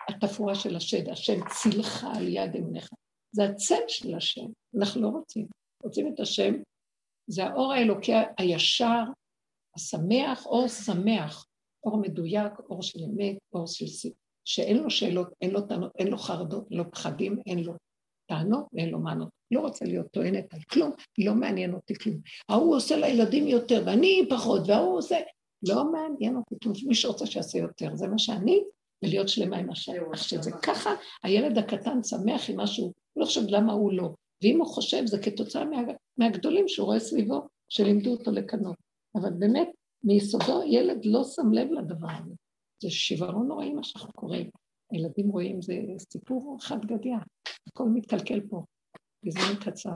התפאורה 0.09 0.55
של 0.55 0.75
השד, 0.75 1.09
השם 1.09 1.39
צילך 1.49 2.03
על 2.15 2.27
יד 2.27 2.55
אמונך. 2.55 2.89
זה 3.31 3.43
הצל 3.43 3.83
של 3.87 4.15
השם, 4.15 4.45
אנחנו 4.79 5.01
לא 5.01 5.07
רוצים. 5.07 5.47
רוצים 5.83 6.13
את 6.13 6.19
השם, 6.19 6.53
זה 7.27 7.45
האור 7.45 7.73
האלוקי 7.73 8.11
הישר, 8.37 9.03
השמח, 9.75 10.45
אור 10.45 10.67
שמח, 10.67 11.45
אור 11.83 12.01
מדויק, 12.01 12.59
אור 12.69 12.81
של 12.81 12.99
אמת, 13.03 13.37
אור 13.53 13.67
של 13.67 13.87
סיפור, 13.87 14.24
שאין 14.45 14.77
לו 14.77 14.89
שאלות, 14.89 15.27
אין 15.41 15.51
לו 15.51 15.61
טענות, 15.61 15.91
אין 15.99 16.07
לו 16.07 16.17
חרדות, 16.17 16.67
אין 16.71 16.77
לו 16.77 16.91
פחדים, 16.91 17.39
אין 17.45 17.59
לו 17.59 17.73
טענות 18.29 18.65
ואין 18.73 18.89
לו 18.89 18.99
מענות. 18.99 19.29
לא 19.51 19.59
רוצה 19.59 19.85
להיות 19.85 20.07
טוענת 20.11 20.53
על 20.53 20.59
כלום, 20.69 20.91
לא 21.17 21.33
מעניין 21.33 21.73
אותי 21.73 21.95
כלום. 21.95 22.17
ההוא 22.49 22.75
עושה 22.75 22.97
לילדים 22.97 23.47
יותר 23.47 23.83
ואני 23.85 24.25
פחות, 24.29 24.61
וההוא 24.67 24.97
עושה... 24.97 25.17
לא 25.67 25.91
מעניין 25.91 26.35
אותי 26.35 26.55
כלום, 26.63 26.75
מי 26.87 26.95
שרוצה 26.95 27.25
שיעשה 27.25 27.57
יותר, 27.57 27.95
זה 27.95 28.07
מה 28.07 28.17
שאני, 28.17 28.63
ולהיות 29.03 29.29
שלמה 29.29 29.57
עם 29.57 29.69
השם. 29.69 29.93
אך 30.13 30.23
שזה 30.23 30.51
ככה, 30.51 30.95
הילד 31.23 31.57
הקטן 31.57 32.03
שמח 32.03 32.49
עם 32.49 32.59
משהו, 32.59 32.85
הוא 32.85 33.21
לא 33.21 33.25
חושב 33.25 33.41
למה 33.47 33.73
הוא 33.73 33.93
לא. 33.93 34.09
ואם 34.43 34.59
הוא 34.59 34.67
חושב, 34.67 35.05
זה 35.05 35.19
כתוצאה 35.19 35.65
מה, 35.65 35.77
מהגדולים 36.17 36.67
שהוא 36.67 36.85
רואה 36.85 36.99
סביבו, 36.99 37.47
שלימדו 37.69 38.11
אותו 38.11 38.31
לקנות. 38.31 38.75
אבל 39.15 39.29
באמת, 39.39 39.69
מיסודו 40.03 40.63
ילד 40.65 41.05
לא 41.05 41.23
שם 41.23 41.51
לב 41.51 41.71
לדבר 41.71 42.07
הזה. 42.23 42.33
זה 42.81 42.89
שיוורון 42.89 43.47
נוראי 43.47 43.73
מה 43.73 43.83
שאנחנו 43.83 44.13
קוראים. 44.13 44.49
הילדים 44.91 45.29
רואים, 45.29 45.61
זה 45.61 45.73
סיפור 46.11 46.57
חד 46.61 46.85
גדיה. 46.85 47.17
הכל 47.67 47.83
מתקלקל 47.93 48.41
פה, 48.49 48.63
בזמן 49.23 49.55
קצר. 49.65 49.95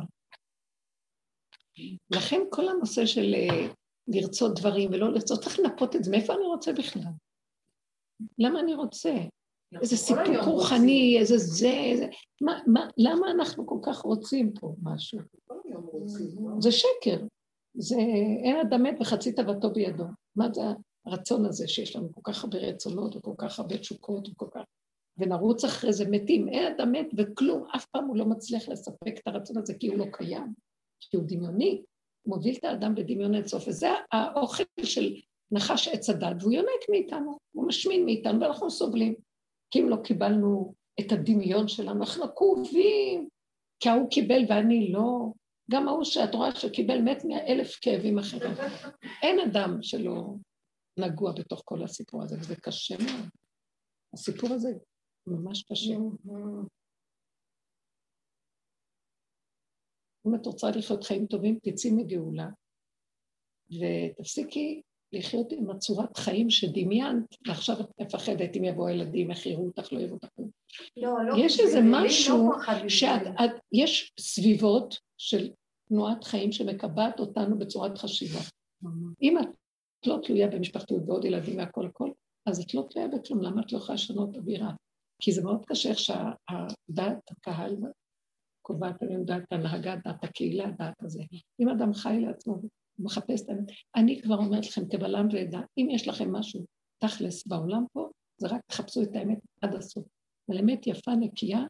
לכן 2.15 2.41
כל 2.49 2.69
הנושא 2.69 3.05
של 3.05 3.33
אה, 3.33 3.67
לרצות 4.07 4.59
דברים 4.59 4.89
ולא 4.93 5.13
לרצות, 5.13 5.39
צריך 5.43 5.59
לנפות 5.59 5.95
את 5.95 6.03
זה. 6.03 6.11
מאיפה 6.11 6.33
אני 6.33 6.43
רוצה 6.43 6.73
בכלל? 6.73 7.11
למה 8.39 8.59
אני 8.59 8.73
רוצה? 8.73 9.13
איזה 9.81 9.97
סיפוק 9.97 10.27
רוחני, 10.45 11.17
איזה 11.19 11.37
זה, 11.37 11.71
איזה... 11.71 12.05
מה, 12.41 12.59
מה, 12.67 12.87
למה 12.97 13.31
אנחנו 13.31 13.67
כל 13.67 13.79
כך 13.83 13.97
רוצים 13.97 14.53
פה 14.59 14.75
משהו? 14.83 15.19
זה 16.59 16.71
שקר. 16.71 17.25
זה 17.73 17.95
אין 18.43 18.55
אדם 18.67 18.83
מת 18.83 19.01
וחצי 19.01 19.31
תאוותו 19.31 19.73
בידו. 19.73 20.03
מה 20.35 20.47
זה 20.53 20.61
הרצון 21.09 21.45
הזה 21.45 21.67
שיש 21.67 21.95
לנו 21.95 22.09
כל 22.13 22.31
כך 22.31 22.43
הרבה 22.43 22.57
רצונות 22.57 23.15
וכל 23.15 23.33
כך 23.37 23.59
הרבה 23.59 23.77
תשוקות 23.77 24.29
וכל 24.29 24.47
כך... 24.51 24.61
ונרוץ 25.17 25.63
אחרי 25.63 25.93
זה 25.93 26.09
מתים. 26.09 26.49
אין 26.49 26.73
אדם 26.73 26.91
מת 26.91 27.07
וכלום, 27.17 27.63
אף 27.75 27.85
פעם 27.85 28.05
הוא 28.05 28.17
לא 28.17 28.25
מצליח 28.25 28.69
לספק 28.69 29.13
את 29.19 29.27
הרצון 29.27 29.57
הזה 29.57 29.73
כי 29.73 29.87
הוא 29.87 29.97
לא 29.97 30.05
קיים, 30.11 30.53
כי 30.99 31.17
הוא 31.17 31.25
דמיוני. 31.27 31.81
הוא 32.21 32.35
מוביל 32.35 32.55
את 32.55 32.63
האדם 32.63 32.95
לדמיון 32.95 33.35
אינסוף, 33.35 33.67
וזה 33.67 33.87
האוכל 34.11 34.63
של 34.83 35.15
נחש 35.51 35.87
עץ 35.87 36.09
הדת, 36.09 36.35
והוא 36.39 36.53
יונק 36.53 36.89
מאיתנו, 36.89 37.37
הוא 37.51 37.67
משמין 37.67 38.05
מאיתנו, 38.05 38.41
ואנחנו 38.41 38.71
סובלים. 38.71 39.15
כי 39.71 39.79
אם 39.79 39.89
לא 39.89 39.95
קיבלנו 40.03 40.73
את 40.99 41.11
הדמיון 41.11 41.67
שלנו, 41.67 41.99
אנחנו 41.99 42.23
עקובים, 42.23 43.27
כי 43.79 43.89
ההוא 43.89 44.09
קיבל 44.09 44.41
ואני 44.49 44.91
לא. 44.91 45.31
גם 45.71 45.87
ההוא 45.87 46.03
שאת 46.03 46.35
רואה 46.35 46.55
שקיבל 46.55 47.01
מת 47.01 47.25
מאלף 47.25 47.77
כאבים 47.81 48.19
אחרים. 48.19 48.53
אין 49.21 49.39
אדם 49.39 49.77
שלא 49.81 50.23
נגוע 50.99 51.31
בתוך 51.31 51.61
כל 51.65 51.83
הסיפור 51.83 52.23
הזה, 52.23 52.35
וזה 52.39 52.55
קשה 52.55 52.95
מאוד. 52.97 53.29
הסיפור 54.13 54.53
הזה 54.53 54.69
ממש 55.27 55.63
קשה. 55.63 55.93
אם 60.27 60.35
את 60.35 60.45
רוצה 60.45 60.69
לחיות 60.69 61.03
חיים 61.03 61.25
טובים, 61.25 61.59
תצאי 61.63 61.91
מגאולה, 61.91 62.49
ותפסיקי 63.69 64.81
לחיות 65.13 65.51
עם 65.51 65.69
הצורת 65.69 66.17
חיים 66.17 66.49
שדמיינת, 66.49 67.35
ועכשיו 67.47 67.75
את 67.79 68.01
מפחדת 68.01 68.55
אם 68.57 68.63
יבואו 68.63 68.89
ילדים, 68.89 69.31
איך 69.31 69.45
יראו 69.45 69.65
אותך, 69.65 69.93
לא 69.93 69.99
יראו 69.99 70.13
אותך. 70.13 70.27
לא, 70.97 71.11
לא. 71.27 71.45
יש 71.45 71.59
איזה 71.59 71.79
לא 71.79 71.85
משהו 71.91 72.51
שאת, 72.87 73.21
את, 73.27 73.51
יש 73.71 74.13
סביבות 74.19 74.95
של 75.17 75.51
תנועת 75.87 76.23
חיים 76.23 76.51
שמקבעת 76.51 77.19
אותנו 77.19 77.59
בצורת 77.59 77.97
חשיבה. 77.97 78.39
אם 79.21 79.37
את 79.37 79.47
לא 80.05 80.19
תלויה 80.23 80.47
במשפחתיות 80.47 81.03
ועוד 81.07 81.25
ילדים 81.25 81.57
והכל 81.57 81.87
הכל, 81.87 82.11
אז 82.45 82.59
את 82.59 82.73
לא 82.73 82.87
תלויה 82.89 83.07
בכלום, 83.07 83.41
למה 83.41 83.61
את 83.61 83.71
לא 83.71 83.77
יכולה 83.77 83.95
לשנות 83.95 84.35
אווירה? 84.37 84.71
כי 85.21 85.31
זה 85.31 85.43
מאוד 85.43 85.65
קשה 85.65 85.89
איך 85.89 85.99
שהדעת, 85.99 87.31
הקהל 87.31 87.75
קובעת 88.61 89.03
עליהם 89.03 89.23
דעת 89.23 89.43
ההנהגה, 89.51 89.95
דעת 90.03 90.23
הקהילה, 90.23 90.71
דעת 90.71 91.03
הזה. 91.03 91.23
אם 91.59 91.69
אדם 91.69 91.93
חי 91.93 92.19
לעצמו 92.21 92.61
מחפש 92.99 93.41
את 93.41 93.49
האמת. 93.49 93.71
אני 93.95 94.21
כבר 94.21 94.35
אומרת 94.35 94.67
לכם, 94.67 94.81
כבלם 94.89 95.27
ועדה, 95.31 95.61
אם 95.77 95.87
יש 95.91 96.07
לכם 96.07 96.31
משהו 96.31 96.65
תכלס 96.97 97.47
בעולם 97.47 97.85
פה, 97.93 98.09
זה 98.37 98.47
רק 98.47 98.61
תחפשו 98.67 99.01
את 99.01 99.15
האמת 99.15 99.39
עד 99.61 99.75
הסוף. 99.75 100.07
אבל 100.49 100.59
אמת 100.59 100.87
יפה, 100.87 101.11
נקייה, 101.15 101.63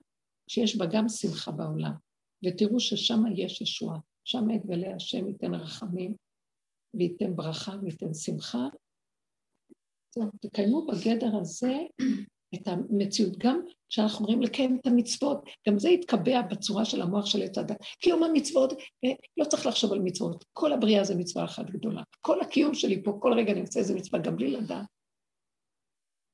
שיש 0.50 0.78
בה 0.78 0.86
גם 0.86 1.10
שמחה 1.10 1.52
בעולם. 1.52 1.94
ותראו 2.46 2.80
ששם 2.80 3.24
יש 3.36 3.62
ישועה. 3.62 4.00
שם 4.26 4.50
יתגלה 4.50 4.96
השם 4.96 5.28
ייתן 5.28 5.54
רחמים, 5.54 6.16
וייתן 6.94 7.36
ברכה, 7.36 7.72
וייתן 7.84 8.14
שמחה. 8.14 8.68
טוב, 10.14 10.30
תקיימו 10.42 10.88
בגדר 10.88 11.38
הזה 11.42 11.78
את 12.56 12.68
המציאות. 12.68 13.38
גם 13.38 13.62
כשאנחנו 13.90 14.26
אומרים 14.26 14.42
לקיים 14.42 14.78
את 14.82 14.88
המצוות, 14.88 15.44
גם 15.68 15.80
זה 15.80 15.90
יתקבע 15.90 16.42
בצורה 16.42 16.86
של 16.86 17.02
המוח 17.02 17.26
של 17.26 17.42
עץ 17.42 17.58
הדת. 17.58 17.78
קיום 18.02 18.24
המצוות, 18.24 18.74
אה, 18.74 19.10
לא 19.38 19.46
צריך 19.46 19.66
לחשוב 19.66 19.94
על 19.94 20.00
מצוות, 20.00 20.46
כל 20.54 20.74
הבריאה 20.74 21.04
זה 21.04 21.16
מצווה 21.16 21.46
אחת 21.46 21.70
גדולה. 21.70 22.02
כל 22.22 22.42
הקיום 22.42 22.74
שלי 22.74 23.04
פה, 23.04 23.18
כל 23.22 23.34
רגע 23.34 23.52
אני 23.52 23.62
עושה 23.62 23.80
איזה 23.80 23.96
מצווה, 23.96 24.20
גם 24.22 24.36
בלי 24.36 24.52
לדעת. 24.52 24.86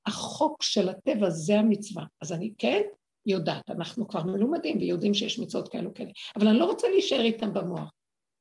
החוק 0.07 0.63
של 0.63 0.89
הטבע 0.89 1.29
זה 1.29 1.59
המצווה. 1.59 2.05
אז 2.21 2.31
אני 2.31 2.53
כן 2.57 2.81
יודעת, 3.25 3.69
אנחנו 3.69 4.07
כבר 4.07 4.23
מלומדים 4.23 4.77
ויודעים 4.77 5.13
שיש 5.13 5.39
מצוות 5.39 5.67
כאלו 5.67 5.93
כאלה, 5.93 6.11
אבל 6.35 6.47
אני 6.47 6.59
לא 6.59 6.65
רוצה 6.65 6.87
להישאר 6.89 7.21
איתם 7.21 7.53
במוח. 7.53 7.91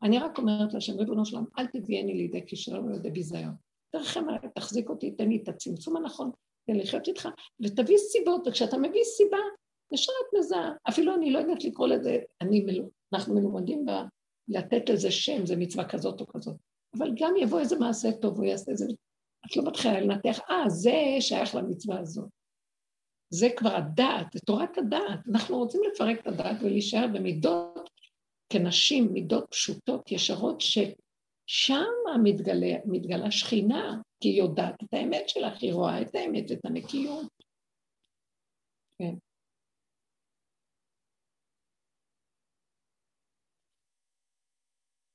אני 0.05 0.18
רק 0.18 0.38
אומרת 0.38 0.74
להשם, 0.74 0.98
ריבונו 0.98 1.24
שלום, 1.24 1.44
אל 1.59 1.66
תביאני 1.66 2.14
לידי 2.14 2.46
כישלון 2.46 2.84
ולידי 2.84 3.11
ביזיון. 3.11 3.55
תרחם 3.90 4.28
עליי, 4.28 4.50
תחזיק 4.55 4.88
אותי, 4.88 5.11
תן 5.11 5.28
לי 5.28 5.40
את 5.42 5.48
הצמצום 5.48 5.96
הנכון, 5.96 6.30
תן 6.66 6.76
לחיות 6.76 7.09
איתך, 7.09 7.28
ותביא 7.61 7.96
סיבות, 7.98 8.46
וכשאתה 8.46 8.78
מביא 8.78 9.05
סיבה, 9.05 9.38
ישר 9.92 10.12
את 10.12 10.38
מזהה. 10.38 10.72
אפילו 10.88 11.14
אני 11.14 11.30
לא 11.30 11.38
יודעת 11.38 11.64
לקרוא 11.64 11.86
לזה, 11.86 12.18
אני, 12.40 12.66
אנחנו 13.14 13.34
מלומדים 13.34 13.86
ב... 13.86 13.90
לתת 14.48 14.88
לזה 14.88 15.11
שם, 15.11 15.46
זה 15.46 15.57
מצווה 15.57 15.88
כזאת 15.88 16.20
או 16.20 16.26
כזאת. 16.26 16.57
אבל 16.98 17.11
גם 17.16 17.34
יבוא 17.36 17.61
איזה 17.61 17.78
מעשה 17.78 18.12
טוב, 18.12 18.36
הוא 18.36 18.44
יעשה 18.44 18.70
איזה... 18.70 18.86
את 19.46 19.57
לא 19.57 19.64
מתחילה 19.64 20.00
לנתח, 20.00 20.40
אה, 20.50 20.68
זה 20.68 20.92
שייך 21.20 21.55
למצווה 21.55 22.00
הזאת. 22.00 22.28
זה 23.30 23.48
כבר 23.57 23.76
הדעת, 23.76 24.26
זה 24.32 24.40
תורת 24.46 24.78
הדעת. 24.78 25.20
אנחנו 25.30 25.59
רוצים 25.59 25.80
לפרק 25.92 26.20
את 26.20 26.26
הדעת 26.26 26.57
ולהישאר 26.62 27.07
במידות 27.14 27.74
כנשים, 28.55 29.12
מידות 29.12 29.46
פשוטות, 29.50 30.12
ישרות, 30.12 30.61
ששם 30.61 31.92
מתגלה, 32.24 32.74
מתגלה 32.84 33.30
שכינה, 33.30 34.00
כי 34.20 34.28
היא 34.28 34.38
יודעת 34.38 34.74
את 34.82 34.94
האמת 34.94 35.28
שלך, 35.28 35.62
היא 35.62 35.72
רואה 35.72 36.02
את 36.02 36.14
האמת, 36.14 36.52
את 36.52 36.64
הנקיות. 36.64 37.32
כן. 38.98 39.14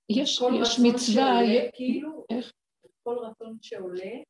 יש, 0.10 0.42
יש 0.62 0.80
מצווה... 0.80 1.24
שעולה, 1.46 1.72
כאילו, 1.74 2.26
איך? 2.30 2.52
כל 3.04 3.18
רצון 3.18 3.58
שעולה, 3.62 4.24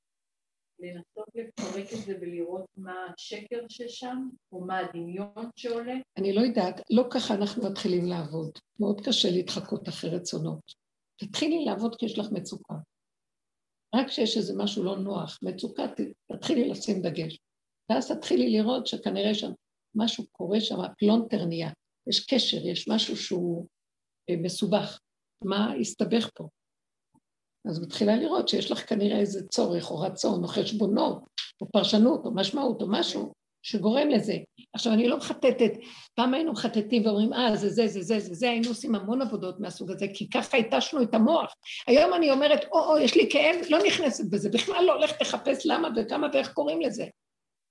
לנסות 0.80 1.28
לפרק 1.36 1.94
את 1.94 2.06
זה 2.06 2.18
ולראות 2.22 2.66
מה 2.78 3.06
השקר 3.14 3.66
ששם, 3.70 4.30
או 4.52 4.62
מה 4.62 4.78
הדמיון 4.78 5.50
שעולה? 5.56 5.96
אני 6.18 6.34
לא 6.34 6.42
יודעת, 6.42 6.82
לא 6.90 7.04
ככה 7.12 7.34
אנחנו 7.34 7.70
מתחילים 7.70 8.06
לעבוד. 8.06 8.52
מאוד 8.80 9.02
קשה 9.02 9.32
להתחקות 9.32 9.90
אחרי 9.90 10.10
רצונות. 10.10 10.62
תתחילי 11.20 11.66
לעבוד 11.66 11.96
כי 11.96 12.06
יש 12.06 12.20
לך 12.20 12.26
מצוקה. 12.32 12.74
רק 13.96 14.08
כשיש 14.08 14.38
איזה 14.38 14.54
משהו 14.58 14.84
לא 14.84 14.98
נוח, 14.98 15.40
מצוקה, 15.42 15.84
תתחילי 16.32 16.70
לשים 16.70 17.02
דגש. 17.02 17.40
ואז 17.90 18.12
תתחילי 18.12 18.50
לראות 18.50 18.88
שכנראה 18.88 19.34
שם 19.34 19.52
משהו 19.96 20.28
קורה 20.32 20.62
שם, 20.62 20.76
פלונטר 20.98 21.46
נהיה. 21.46 21.70
יש 22.10 22.26
קשר, 22.26 22.68
יש 22.68 22.90
משהו 22.90 23.18
שהוא 23.18 23.68
אה, 24.30 24.36
מסובך. 24.42 25.00
מה 25.44 25.74
הסתבך 25.74 26.30
פה? 26.36 26.48
אז 27.68 27.82
מתחילה 27.82 28.16
לראות 28.16 28.48
שיש 28.48 28.72
לך 28.72 28.90
כנראה 28.90 29.20
איזה 29.20 29.48
צורך 29.48 29.92
או 29.92 30.00
רצון 30.00 30.44
או 30.44 30.48
חשבונות 30.48 31.24
או 31.62 31.68
פרשנות 31.72 32.26
או 32.26 32.32
משמעות 32.36 32.82
או 32.82 32.88
משהו 32.90 33.34
שגורם 33.62 34.10
לזה. 34.10 34.38
עכשיו, 34.74 34.94
אני 34.94 35.08
לא 35.08 35.18
מחטטת, 35.18 35.72
פעם 36.16 36.34
היינו 36.34 36.52
מחטטים 36.52 37.06
ואומרים, 37.06 37.34
אה, 37.34 37.56
זה 37.56 37.70
זה, 37.70 37.88
זה 37.88 38.02
זה, 38.02 38.20
זה 38.20 38.34
זה, 38.34 38.50
היינו 38.50 38.70
עושים 38.70 38.96
המון 38.96 39.22
עבודות 39.22 39.60
מהסוג 39.60 39.92
הזה, 39.92 40.06
כי 40.14 40.30
ככה 40.30 40.58
התשנו 40.58 41.02
את 41.02 41.14
המוח. 41.14 41.54
היום 41.88 42.14
אני 42.14 42.32
אומרת, 42.32 42.66
או, 42.72 42.80
או, 42.80 42.98
יש 42.98 43.16
לי 43.16 43.30
כאב, 43.32 43.56
לא 43.70 43.80
נכנסת 43.88 44.30
בזה, 44.30 44.50
בכלל 44.50 44.84
לא 44.86 44.94
הולכת 44.94 45.22
לחפש 45.22 45.66
למה 45.66 45.90
וכמה 45.96 46.28
ואיך 46.34 46.54
קוראים 46.54 46.82
לזה. 46.82 47.06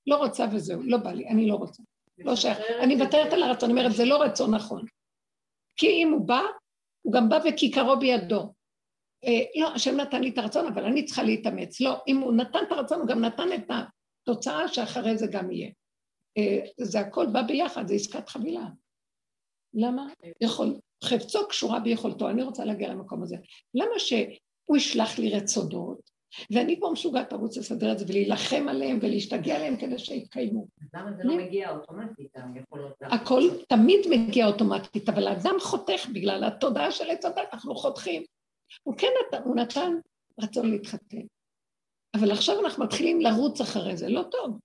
לא 0.07 0.17
רוצה 0.17 0.47
וזהו, 0.53 0.83
לא 0.83 0.97
בא 0.97 1.13
לי, 1.13 1.29
אני 1.29 1.47
לא 1.47 1.55
רוצה. 1.55 1.83
לא 2.19 2.37
שייך. 2.37 2.59
אני 2.81 2.95
מוותרת 2.95 3.33
על 3.33 3.43
הרצון, 3.43 3.71
אני 3.71 3.81
אומרת, 3.81 3.97
זה 3.97 4.05
לא 4.05 4.23
רצון 4.23 4.55
נכון. 4.55 4.85
כי 5.77 5.87
אם 5.87 6.13
הוא 6.13 6.27
בא, 6.27 6.41
הוא 7.03 7.13
גם 7.13 7.29
בא 7.29 7.39
וכיכרו 7.45 7.99
בידו. 7.99 8.53
אה, 9.25 9.61
לא, 9.61 9.69
השם 9.75 9.97
נתן 9.97 10.23
לי 10.23 10.31
את 10.31 10.39
הרצון, 10.39 10.67
אבל 10.67 10.85
אני 10.85 11.05
צריכה 11.05 11.23
להתאמץ. 11.23 11.81
לא, 11.81 11.97
אם 12.09 12.19
הוא 12.19 12.33
נתן 12.33 12.59
את 12.67 12.73
הרצון, 12.73 13.01
הוא 13.01 13.09
גם 13.09 13.21
נתן 13.21 13.49
את 13.55 13.71
התוצאה 13.71 14.69
שאחרי 14.69 15.17
זה 15.17 15.27
גם 15.27 15.51
יהיה. 15.51 15.71
אה, 16.39 16.59
זה 16.81 17.01
הכל 17.01 17.27
בא 17.27 17.43
ביחד, 17.43 17.89
זה 17.89 17.95
עסקת 17.95 18.29
חבילה. 18.29 18.67
למה? 19.75 20.07
יכול, 20.41 20.75
חפצו 21.05 21.49
קשורה 21.49 21.81
ביכולתו, 21.81 22.31
אני 22.31 22.43
רוצה 22.43 22.65
להגיע 22.65 22.89
למקום 22.89 23.23
הזה. 23.23 23.37
למה 23.75 23.99
שהוא 23.99 24.77
ישלח 24.77 25.19
לי 25.19 25.31
רצונות, 25.31 26.11
ואני 26.51 26.81
פה 26.81 26.91
משוגעת 26.93 27.33
לרוץ 27.33 27.57
לסדר 27.57 27.93
את 27.93 27.99
זה 27.99 28.05
ולהילחם 28.09 28.67
עליהם 28.69 28.99
ולהשתגע 29.03 29.57
עליהם 29.57 29.77
כדי 29.77 29.99
שיתקיימו. 29.99 30.67
למה 30.95 31.13
זה 31.13 31.25
לא 31.25 31.37
מגיע 31.37 31.71
אוטומטית, 31.71 32.35
הכל 33.03 33.43
תמיד 33.69 34.01
מגיע 34.11 34.47
אוטומטית, 34.47 35.09
אבל 35.09 35.27
האדם 35.27 35.55
חותך 35.61 36.07
בגלל 36.13 36.45
התודעה 36.45 36.91
של 36.91 37.11
עץ 37.11 37.25
הדת, 37.25 37.49
אנחנו 37.53 37.75
חותכים. 37.75 38.23
הוא 38.83 38.95
כן 38.99 39.09
נתן, 39.27 39.43
הוא 39.43 39.57
נתן 39.57 39.93
רצון 40.41 40.71
להתחתן. 40.71 41.27
אבל 42.17 42.33
עכשיו 42.33 42.61
אנחנו 42.65 42.85
מתחילים 42.85 43.21
לרוץ 43.21 43.61
אחרי 43.61 43.97
זה, 43.97 44.09
לא 44.09 44.23
טוב. 44.23 44.59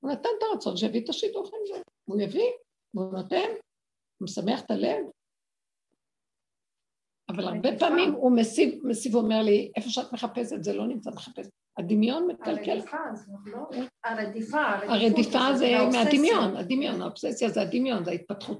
הוא 0.00 0.12
נתן 0.12 0.28
את 0.38 0.42
הרצון 0.42 0.76
שיביא 0.76 1.04
את 1.04 1.08
השידוך 1.08 1.50
עם 1.54 1.60
זה. 1.66 1.82
הוא 2.04 2.20
יביא, 2.20 2.50
והוא 2.94 3.12
נותן, 3.12 3.48
הוא 4.18 4.24
משמח 4.24 4.60
את 4.60 4.70
הלב. 4.70 5.06
אבל 7.28 7.44
הרבה 7.44 7.68
פעמים 7.78 8.12
הוא 8.12 8.32
מסיב, 8.36 8.86
מסיב 8.86 9.14
ואומר 9.14 9.42
לי, 9.42 9.72
איפה 9.76 9.90
שאת 9.90 10.12
מחפשת 10.12 10.62
זה 10.62 10.72
לא 10.72 10.86
נמצא 10.86 11.10
מחפש. 11.10 11.46
הדמיון 11.78 12.26
מקלקל. 12.26 12.78
לא? 13.46 13.58
הרדיפה, 14.04 14.62
הרדיפה 14.64 15.56
זה 15.56 15.72
מהדמיון, 15.92 16.56
הדמיון, 16.56 17.02
האובססיה 17.02 17.48
זה 17.48 17.62
הדמיון, 17.62 18.04
זה 18.04 18.10
ההתפתחות 18.10 18.58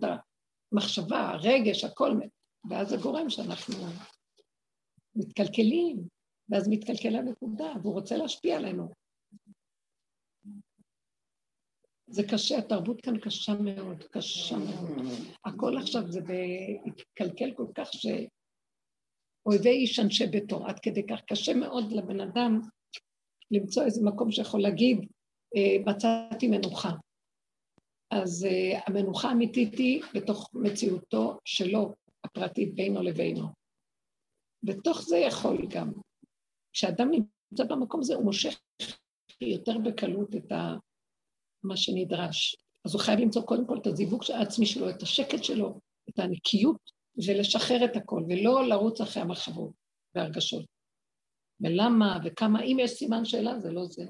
המחשבה, 0.73 1.29
הרגש, 1.29 1.85
הכל, 1.85 2.13
ואז 2.71 2.89
זה 2.89 2.97
גורם 2.97 3.31
שאנחנו 3.31 3.75
מתקלקלים, 5.17 6.09
ואז 6.49 6.69
מתקלקל 6.69 7.17
הנקודה, 7.17 7.73
והוא 7.83 7.95
רוצה 7.95 8.17
להשפיע 8.17 8.57
עלינו. 8.57 8.89
זה 12.07 12.23
קשה, 12.23 12.59
התרבות 12.59 13.01
כאן 13.01 13.19
קשה 13.21 13.55
מאוד, 13.55 14.05
קשה 14.05 14.57
מאוד. 14.57 15.07
הכל 15.45 15.79
עכשיו 15.79 16.13
זה 16.13 16.21
בהתקלקל 16.21 17.53
כל 17.57 17.67
כך 17.75 17.89
שאויבי 17.93 19.71
איש 19.71 19.99
אנשי 19.99 20.27
ביתו, 20.27 20.67
עד 20.67 20.79
כדי 20.79 21.07
כך 21.07 21.21
קשה 21.27 21.55
מאוד 21.55 21.93
לבן 21.93 22.21
אדם 22.21 22.61
למצוא 23.51 23.85
איזה 23.85 24.03
מקום 24.05 24.31
שיכול 24.31 24.63
להגיד, 24.63 24.99
אה, 25.57 25.93
מצאתי 25.93 26.49
מנוחה. 26.49 26.91
אז 28.11 28.47
uh, 28.49 28.83
המנוחה 28.87 29.29
האמיתית 29.29 29.79
היא 29.79 30.03
בתוך 30.15 30.51
מציאותו 30.55 31.39
שלו, 31.45 31.95
הפרטית 32.25 32.75
בינו 32.75 33.03
לבינו. 33.03 33.47
בתוך 34.67 35.01
זה 35.01 35.17
יכול 35.17 35.67
גם. 35.69 35.93
כשאדם 36.73 37.11
נמצא 37.11 37.65
במקום 37.65 38.01
הזה, 38.01 38.15
הוא 38.15 38.25
מושך 38.25 38.61
יותר 39.41 39.79
בקלות 39.79 40.37
את 40.37 40.53
ה... 40.53 40.75
מה 41.63 41.77
שנדרש. 41.77 42.57
אז 42.85 42.95
הוא 42.95 43.03
חייב 43.03 43.21
למצוא 43.21 43.43
קודם 43.43 43.67
כל 43.67 43.79
את 43.79 43.87
הזיווג 43.87 44.23
העצמי 44.35 44.67
שלו, 44.67 44.91
את 44.91 45.03
השקט 45.03 45.45
שלו, 45.45 45.81
את 46.11 46.19
הנקיות, 46.19 46.91
ולשחרר 47.27 47.85
את 47.85 47.97
הכל, 47.97 48.23
ולא 48.29 48.69
לרוץ 48.69 49.01
אחרי 49.01 49.23
המחשבות 49.23 49.73
והרגשות. 50.15 50.65
ולמה 51.61 52.19
וכמה, 52.25 52.63
אם 52.63 52.77
יש 52.81 52.91
סימן 52.91 53.25
שאלה, 53.25 53.61
זה 53.61 53.73
לא 53.73 53.87
זה. 53.87 54.07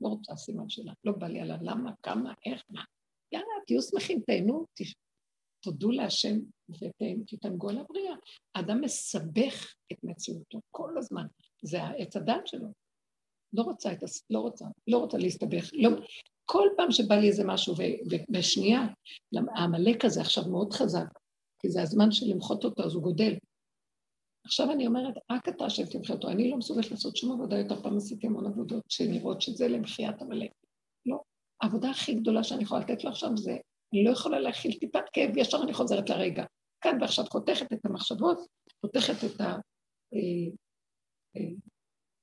לא 0.00 0.08
רוצה 0.08 0.36
סימן 0.36 0.68
שאלה, 0.68 0.92
לא 1.04 1.12
בא 1.12 1.26
לי 1.26 1.40
עליו, 1.40 1.56
למה, 1.62 1.90
כמה, 2.02 2.34
איך, 2.46 2.62
מה. 2.70 2.82
יאללה, 3.32 3.46
תהיו 3.66 3.82
שמחים, 3.82 4.22
תהנו, 4.26 4.66
תודו 5.64 5.90
להשם 5.90 6.38
ותתענגו 6.70 7.70
על 7.70 7.78
הבריאה. 7.78 8.14
האדם 8.54 8.80
מסבך 8.80 9.74
את 9.92 9.96
מציאותו 10.02 10.60
כל 10.70 10.98
הזמן, 10.98 11.26
זה 11.62 11.82
העץ 11.82 12.16
הדת 12.16 12.46
שלו. 12.46 12.68
לא 13.52 13.62
רוצה, 13.62 13.92
את 13.92 14.02
הס... 14.02 14.24
לא 14.30 14.38
רוצה, 14.38 14.64
לא 14.86 14.98
רוצה 14.98 15.18
להסתבך. 15.18 15.70
לא... 15.72 15.90
כל 16.44 16.68
פעם 16.76 16.90
שבא 16.90 17.14
לי 17.14 17.28
איזה 17.28 17.44
משהו, 17.44 17.74
ובשנייה, 18.10 18.80
העמלק 19.56 20.04
הזה 20.04 20.20
עכשיו 20.20 20.44
מאוד 20.50 20.72
חזק, 20.72 21.06
כי 21.60 21.70
זה 21.70 21.82
הזמן 21.82 22.12
של 22.12 22.26
למחות 22.26 22.64
אותו, 22.64 22.82
אז 22.84 22.94
הוא 22.94 23.02
גודל. 23.02 23.34
עכשיו 24.46 24.72
אני 24.72 24.86
אומרת, 24.86 25.14
רק 25.30 25.48
אתה 25.48 25.64
השם 25.64 25.84
תמחה 25.86 26.12
אותו, 26.12 26.28
אני 26.28 26.50
לא 26.50 26.56
מסוגלת 26.56 26.90
לעשות 26.90 27.16
שום 27.16 27.32
עבודה 27.32 27.58
יותר 27.58 27.82
פעם 27.82 27.96
עשיתי 27.96 28.26
המון 28.26 28.46
עבודות 28.46 28.82
שנראות 28.88 29.42
שזה 29.42 29.68
למחיית 29.68 30.22
עמלק. 30.22 30.50
לא. 31.06 31.20
העבודה 31.62 31.90
הכי 31.90 32.14
גדולה 32.14 32.44
שאני 32.44 32.62
יכולה 32.62 32.80
לתת 32.80 33.04
לו 33.04 33.10
עכשיו 33.10 33.36
זה 33.36 33.56
אני 33.94 34.04
לא 34.04 34.10
יכולה 34.10 34.40
להכיל 34.40 34.78
טיפת 34.78 35.04
כאב, 35.12 35.36
ישר 35.36 35.58
אני 35.64 35.74
חוזרת 35.74 36.10
לרגע. 36.10 36.44
כאן 36.80 36.98
ועכשיו 37.00 37.24
חותכת 37.24 37.72
את 37.72 37.86
המחשבות, 37.86 38.38
חותכת 38.80 39.24
את 39.24 39.40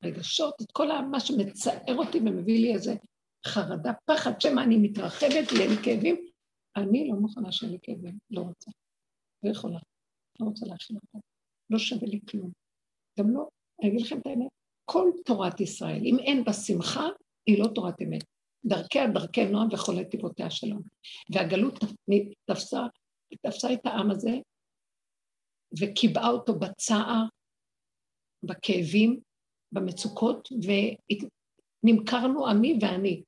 הרגשות, 0.03 0.53
אה, 0.53 0.59
אה, 0.59 0.65
את 0.65 0.71
כל 0.71 0.87
מה 1.11 1.19
שמצער 1.19 1.95
אותי 1.97 2.17
ומביא 2.17 2.59
לי 2.59 2.73
איזה 2.73 2.95
חרדה, 3.47 3.91
פחד, 4.05 4.41
שמא 4.41 4.61
אני 4.61 4.77
מתרחבת, 4.77 5.51
לי 5.51 5.83
כאבים. 5.83 6.25
אני 6.77 7.09
לא 7.09 7.15
מוכנה 7.15 7.51
שיהיה 7.51 7.71
לי 7.71 7.79
כאבים, 7.81 8.17
לא 8.31 8.41
רוצה. 8.41 8.71
לא 9.43 9.51
יכולה. 9.51 9.79
לא 10.39 10.45
רוצה 10.45 10.65
להכיל 10.65 10.97
אותם. 10.97 11.19
לא 11.69 11.79
שווה 11.79 12.07
לי 12.07 12.19
כלום. 12.29 12.51
גם 13.19 13.33
לא, 13.33 13.47
אני 13.81 13.89
אגיד 13.89 14.01
לכם 14.01 14.19
את 14.19 14.27
האמת, 14.27 14.47
כל 14.85 15.11
תורת 15.25 15.59
ישראל, 15.59 16.01
אם 16.05 16.19
אין 16.19 16.43
בה 16.43 16.53
שמחה, 16.53 17.07
היא 17.45 17.59
לא 17.59 17.67
תורת 17.75 18.01
אמת. 18.01 18.23
דרכיה 18.65 19.07
דרכי 19.07 19.45
נועם 19.45 19.67
וכל 19.73 19.93
נתיבותיה 19.93 20.49
שלום. 20.49 20.81
והגלות 21.33 21.79
תפסה, 22.45 22.81
תפסה 23.41 23.73
את 23.73 23.85
העם 23.85 24.11
הזה 24.11 24.31
וקיבעה 25.79 26.29
אותו 26.29 26.59
בצער, 26.59 27.23
בכאבים, 28.43 29.19
במצוקות, 29.71 30.49
ונמכרנו 31.83 32.47
עמי 32.47 32.79
ואני 32.81 33.23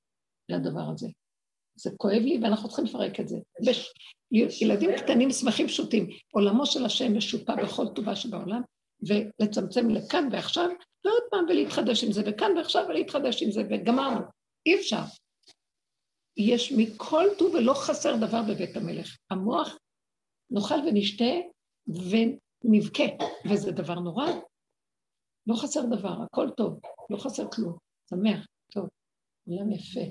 לדבר 0.50 0.90
הזה. 0.94 1.08
זה 1.76 1.90
כואב 1.98 2.22
לי 2.22 2.40
ואנחנו 2.42 2.68
צריכים 2.68 2.86
לפרק 2.86 3.20
את 3.20 3.28
זה. 3.28 3.38
בש... 3.68 3.94
ילדים 4.62 4.90
קטנים 4.98 5.32
שמחים 5.32 5.68
פשוטים, 5.68 6.10
עולמו 6.32 6.66
של 6.66 6.86
השם 6.86 7.18
משופע 7.18 7.56
בכל 7.64 7.88
טובה 7.96 8.16
שבעולם, 8.16 8.62
ולצמצם 9.08 9.90
לכאן 9.90 10.30
ועכשיו, 10.32 10.70
ועוד 11.06 11.24
פעם 11.32 11.46
ולהתחדש 11.50 12.04
עם 12.04 12.12
זה, 12.12 12.22
וכאן 12.26 12.58
ועכשיו 12.58 12.86
ולהתחדש 12.90 13.44
עם 13.44 13.52
זה, 13.52 13.62
וגמרנו. 13.70 14.20
אי 14.66 14.76
אפשר. 14.76 15.02
יש 16.38 16.74
מכל 16.78 17.26
טוב 17.38 17.54
ולא 17.54 17.74
חסר 17.74 18.16
דבר 18.16 18.42
בבית 18.50 18.78
המלך. 18.78 19.18
המוח, 19.30 19.78
נאכל 20.52 20.76
ונשתה 20.88 21.34
ונבכה, 21.88 23.04
וזה 23.50 23.72
דבר 23.72 24.00
נורא. 24.00 24.26
לא 25.48 25.56
חסר 25.56 25.82
דבר, 25.86 26.22
הכל 26.24 26.50
טוב, 26.58 26.80
לא 27.10 27.18
חסר 27.18 27.52
כלום. 27.52 27.78
שמח, 28.10 28.48
טוב, 28.72 28.90
עולם 29.48 29.72
יפה. 29.72 30.02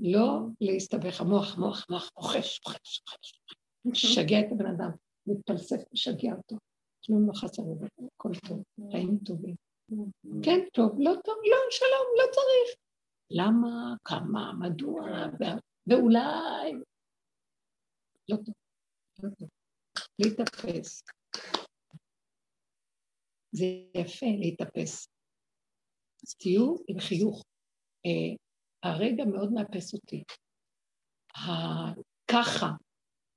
לא 0.00 0.38
להסתבך, 0.60 1.20
המוח, 1.20 1.58
מוח, 1.58 1.86
מוח, 1.90 2.10
רוכש, 2.16 2.60
רוכש, 2.66 3.00
רוכש, 3.00 4.04
משגע 4.04 4.40
את 4.40 4.46
הבן 4.52 4.66
אדם, 4.66 4.90
מתפלסף, 5.26 5.76
משגע 5.92 6.32
אותו. 6.36 6.56
כלום 7.06 7.28
לא 7.28 7.32
חסר 7.32 7.62
הכל 8.16 8.30
טוב, 8.48 8.62
חיים 8.92 9.18
טובים. 9.24 9.54
כן, 10.42 10.60
טוב, 10.72 10.92
לא 10.98 11.12
טוב, 11.24 11.34
לא, 11.50 11.56
שלום, 11.70 12.06
לא 12.18 12.24
צריך. 12.32 12.85
למה, 13.30 13.94
כמה, 14.04 14.52
מדוע, 14.60 15.02
ואולי... 15.86 16.72
לא 18.28 18.36
טוב, 18.36 18.54
לא 19.22 19.28
טוב. 19.38 19.48
להתאפס. 20.18 21.02
זה 23.52 23.64
יפה 23.94 24.26
להתאפס. 24.40 25.08
אז 26.26 26.34
תהיו 26.34 26.74
עם 26.88 27.00
חיוך. 27.00 27.42
אה, 28.06 28.36
הרגע 28.90 29.24
מאוד 29.24 29.52
מאפס 29.52 29.94
אותי. 29.94 30.24
הככה 31.34 32.66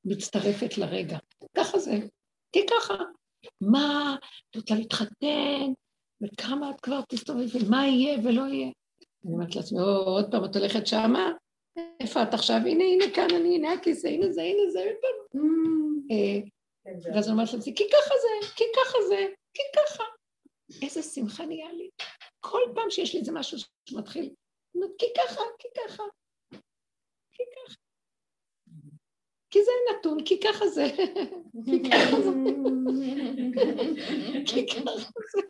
מצטרפת 0.05 0.77
לרגע. 0.77 1.17
ככה 1.57 1.79
זה, 1.79 1.91
כי 2.51 2.59
ככה. 2.69 2.93
מה, 3.61 4.15
את 4.49 4.55
רוצה 4.55 4.75
להתחתן, 4.75 5.73
וכמה 6.21 6.71
את 6.71 6.81
כבר 6.81 7.01
תסתובבי, 7.09 7.65
ומה 7.65 7.87
יהיה 7.87 8.19
ולא 8.19 8.41
יהיה. 8.41 8.71
אני 9.25 9.33
אומרת 9.33 9.55
לעצמי, 9.55 9.79
עוד 9.79 10.31
פעם 10.31 10.45
את 10.45 10.55
הולכת 10.55 10.87
שמה? 10.87 11.31
איפה 11.99 12.23
את 12.23 12.33
עכשיו? 12.33 12.57
הנה, 12.65 12.83
הנה 12.83 13.05
כאן 13.15 13.27
אני, 13.35 13.55
הנה 13.55 13.73
הכיסא, 13.73 14.07
הנה 14.07 14.31
זה, 14.31 14.41
הנה 14.41 14.71
זה, 14.71 14.79
אה, 16.11 16.39
כן, 16.83 17.09
ואז 17.13 17.25
אני 17.25 17.33
אומרת 17.33 17.53
לעצמי, 17.53 17.75
כי 17.75 17.83
ככה 17.89 18.13
זה, 18.21 18.47
כי 18.55 18.63
ככה 18.75 18.97
זה, 19.07 19.27
כי 19.53 19.61
ככה. 19.75 20.03
איזה 20.81 21.03
שמחה 21.03 21.45
נהיה 21.45 21.73
לי. 21.73 21.89
כל 22.39 22.61
פעם 22.75 22.89
שיש 22.89 23.13
לי 23.13 23.19
איזה 23.19 23.31
משהו 23.31 23.57
שמתחיל, 23.89 24.29
כי 24.97 25.05
ככה, 25.17 25.41
כי 25.59 25.67
ככה, 25.77 26.03
כי 27.31 27.43
ככה. 27.55 27.73
כי 29.49 29.59
זה 29.63 29.71
נתון, 29.91 30.25
כי 30.25 30.39
ככה 30.39 30.67
זה. 30.67 30.87
כי 31.65 31.89
ככה 31.91 32.21
זה. 32.21 32.29
כי 34.47 34.67
ככה 34.67 34.97
זה. 34.97 35.48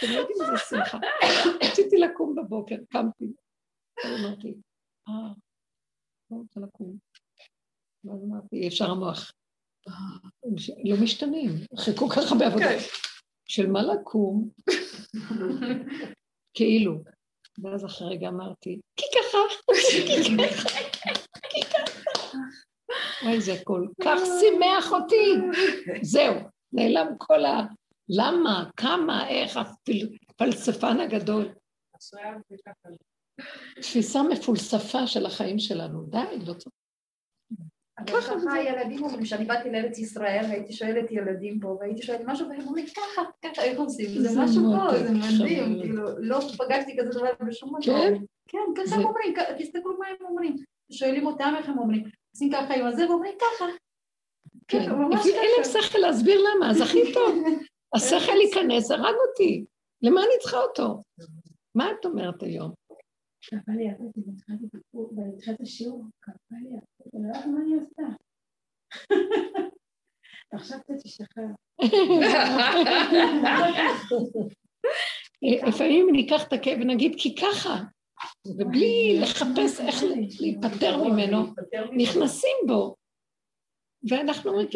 אתם 0.00 0.12
לא 0.12 0.18
יודעים 0.18 0.38
איזה 0.40 0.56
שמחה. 0.68 0.98
רציתי 1.64 1.96
לקום 1.96 2.34
בבוקר, 2.34 2.76
קמתי. 2.88 3.32
אמרתי, 4.06 4.54
אה, 5.08 5.32
לא 6.30 6.36
רוצה 6.36 6.60
לקום. 6.60 6.96
ואז 8.04 8.24
אמרתי, 8.24 8.56
אי 8.56 8.68
אפשר 8.68 8.90
המוח. 8.90 9.32
לא 10.84 10.96
משתנים, 11.02 11.50
אחרי 11.78 11.94
כל 11.96 12.06
כך 12.16 12.32
הרבה 12.32 12.46
עבודה. 12.46 12.64
כן. 12.64 12.78
של 13.48 13.66
מה 13.66 13.82
לקום, 13.82 14.48
כאילו. 16.56 17.02
ואז 17.62 17.84
אחרי 17.84 18.08
רגע 18.08 18.28
אמרתי, 18.28 18.80
כי 18.96 19.06
ככה, 19.18 19.38
כי 19.90 20.36
ככה, 20.38 20.78
כי 21.50 21.60
ככה. 21.62 22.38
וואי, 23.22 23.40
זה 23.40 23.54
כל 23.64 23.86
כך 24.02 24.20
שימח 24.40 24.92
אותי. 24.92 25.34
זהו, 26.02 26.34
נעלם 26.72 27.06
כל 27.18 27.44
ה... 27.44 27.66
למה, 28.16 28.70
כמה, 28.76 29.28
איך, 29.28 29.58
הפלספן 30.30 31.00
הגדול. 31.00 31.48
תפיסה 33.82 34.22
מפולספה 34.22 35.06
של 35.06 35.26
החיים 35.26 35.58
שלנו. 35.58 36.02
די, 36.02 36.18
לא 36.46 36.54
צריך. 36.54 36.74
אבל 37.98 38.20
ככה 38.20 38.52
הילדים 38.54 39.02
אומרים, 39.02 39.22
כשאני 39.22 39.44
באתי 39.44 39.70
לארץ 39.70 39.98
ישראל 39.98 40.44
והייתי 40.48 40.72
שואלת 40.72 41.10
ילדים 41.10 41.60
פה 41.60 41.76
והייתי 41.80 42.02
שואלת 42.02 42.20
משהו 42.26 42.48
והם 42.48 42.60
אומרים 42.66 42.86
ככה, 42.86 43.22
ככה, 43.44 43.62
איך 43.62 43.78
עושים? 43.78 44.08
זה 44.08 44.40
משהו 44.40 44.62
פה, 44.62 44.98
זה 44.98 45.12
מדהים, 45.12 45.80
כאילו, 45.80 46.18
לא 46.18 46.40
פגשתי 46.58 46.96
כזה 46.98 47.10
דבר 47.10 47.30
בשום 47.46 47.68
מקום. 47.68 47.82
כן? 47.82 48.14
כן, 48.48 48.58
ככה 48.76 48.96
הם 48.96 49.04
אומרים, 49.04 49.34
תסתכלו 49.58 49.98
מה 49.98 50.06
הם 50.06 50.16
אומרים. 50.20 50.56
שואלים 50.92 51.26
אותם 51.26 51.54
איך 51.58 51.68
הם 51.68 51.78
אומרים, 51.78 52.04
עושים 52.34 52.52
ככה 52.52 52.74
עם 52.74 52.86
הזה 52.86 53.10
ואומרים 53.10 53.34
ככה. 53.38 53.64
כן, 54.68 54.78
אין 54.78 55.50
להם 55.56 55.82
שכל 55.82 55.98
להסביר 55.98 56.40
למה, 56.40 56.70
אז 56.70 56.80
הכי 56.80 57.00
טוב. 57.14 57.44
השכל 57.94 58.40
ייכנס, 58.46 58.90
הרג 58.90 59.14
אותי. 59.28 59.64
למה 60.02 60.20
אני 60.20 60.38
צריכה 60.40 60.56
אותו? 60.56 61.02
מה 61.74 61.90
את 61.92 62.04
אומרת 62.04 62.42
היום? 62.42 62.72
כאבה 63.40 63.72
לי 63.76 63.84
ידעתי, 63.84 64.20
והתחלתי 64.94 65.62
השיעור, 65.62 66.04
כאבה 66.22 66.60
לי 66.62 66.68
ידעתי, 66.68 67.10
לא 67.14 67.28
יודעת 67.28 67.46
מה 67.46 67.60
אני 67.62 67.74
עושה. 67.74 68.02
עכשיו 70.52 70.78
קצת 70.80 70.94
תשתחרר. 71.04 71.44
לפעמים 75.68 76.08
ניקח 76.12 76.48
את 76.48 76.52
הכאב 76.52 76.78
ונגיד 76.80 77.14
כי 77.18 77.34
ככה, 77.34 77.76
ובלי 78.46 79.18
לחפש 79.22 79.80
איך 79.80 80.02
להיפטר 80.40 81.04
ממנו, 81.04 81.38
נכנסים 81.96 82.56
בו. 82.66 82.94
ואנחנו 84.08 84.50
אומרים, 84.50 84.68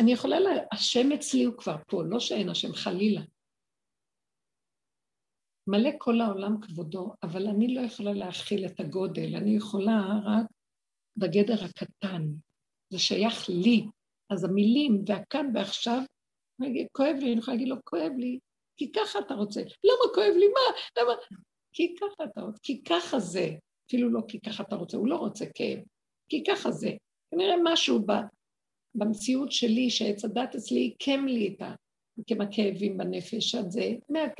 אני 0.00 0.12
יכולה, 0.12 0.36
השם 0.72 1.12
אצלי 1.12 1.44
הוא 1.44 1.54
כבר 1.58 1.76
פה, 1.86 2.02
לא 2.04 2.20
שאין 2.20 2.48
השם, 2.48 2.72
חלילה. 2.72 3.20
מלא 5.66 5.90
כל 5.98 6.20
העולם 6.20 6.60
כבודו, 6.60 7.12
אבל 7.22 7.46
אני 7.46 7.74
לא 7.74 7.80
יכולה 7.80 8.12
להכיל 8.12 8.66
את 8.66 8.80
הגודל, 8.80 9.36
אני 9.36 9.56
יכולה 9.56 10.00
רק 10.24 10.46
בגדר 11.16 11.64
הקטן. 11.64 12.22
זה 12.92 12.98
שייך 12.98 13.48
לי. 13.48 13.84
אז 14.30 14.44
המילים 14.44 15.04
והכאן 15.06 15.46
ועכשיו, 15.54 16.02
כואב 16.92 17.16
לי, 17.20 17.32
אני 17.32 17.38
יכולה 17.38 17.56
להגיד 17.56 17.68
לו, 17.68 17.76
כואב 17.84 18.12
לי, 18.18 18.38
כי 18.76 18.92
ככה 18.92 19.18
אתה 19.18 19.34
רוצה. 19.34 19.60
למה 19.60 20.14
כואב 20.14 20.34
לי? 20.36 20.48
מה? 20.48 21.02
למה? 21.02 21.12
כי 21.72 21.94
ככה 22.00 22.24
אתה 22.24 22.40
רוצה, 22.40 22.58
כי 22.62 22.82
ככה 22.84 23.18
זה. 23.18 23.48
אפילו 23.86 24.10
לא 24.10 24.20
כי 24.28 24.40
ככה 24.40 24.62
אתה 24.62 24.76
רוצה, 24.76 24.96
הוא 24.96 25.08
לא 25.08 25.16
רוצה 25.16 25.44
כאב, 25.54 25.78
כי 26.28 26.44
ככה 26.44 26.70
זה. 26.70 26.90
כנראה 27.30 27.54
משהו 27.64 28.06
במציאות 28.94 29.52
שלי, 29.52 29.90
שעץ 29.90 30.24
הדת 30.24 30.54
אצלי 30.54 30.80
עיקם 30.80 31.26
לי 31.26 31.54
את 31.54 31.62
ה... 31.62 31.74
כאבים 32.50 32.98
בנפש, 32.98 33.54
עד 33.54 33.70
זה, 33.70 33.94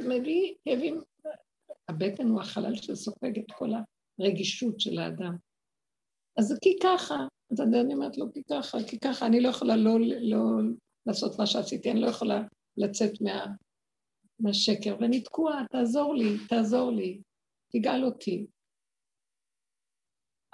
מביא 0.09 0.55
כאבים 0.65 1.01
הבטן 1.89 2.27
הוא 2.27 2.41
החלל 2.41 2.75
שסופג 2.75 3.39
את 3.39 3.53
כל 3.53 3.71
הרגישות 4.19 4.81
של 4.81 4.99
האדם. 4.99 5.37
אז 6.39 6.45
זה 6.45 6.55
כי 6.63 6.77
ככה, 6.83 7.17
אז 7.53 7.61
אני 7.61 7.95
אומרת 7.95 8.19
לו, 8.19 8.33
כי 8.33 8.43
ככה, 8.51 8.79
כי 8.91 8.99
ככה, 8.99 9.27
אני 9.27 9.41
לא 9.41 9.49
יכולה 9.49 9.77
לא, 9.77 9.99
לא 10.21 10.39
לעשות 11.07 11.39
מה 11.39 11.47
שעשיתי, 11.47 11.91
אני 11.91 12.01
לא 12.01 12.07
יכולה 12.07 12.43
לצאת 12.77 13.21
מה, 13.21 13.47
מהשקר, 14.41 14.97
ואני 15.01 15.21
תקועה, 15.21 15.65
תעזור 15.71 16.15
לי, 16.15 16.37
תעזור 16.49 16.93
לי, 16.93 17.21
תגאל 17.73 18.05
אותי. 18.05 18.47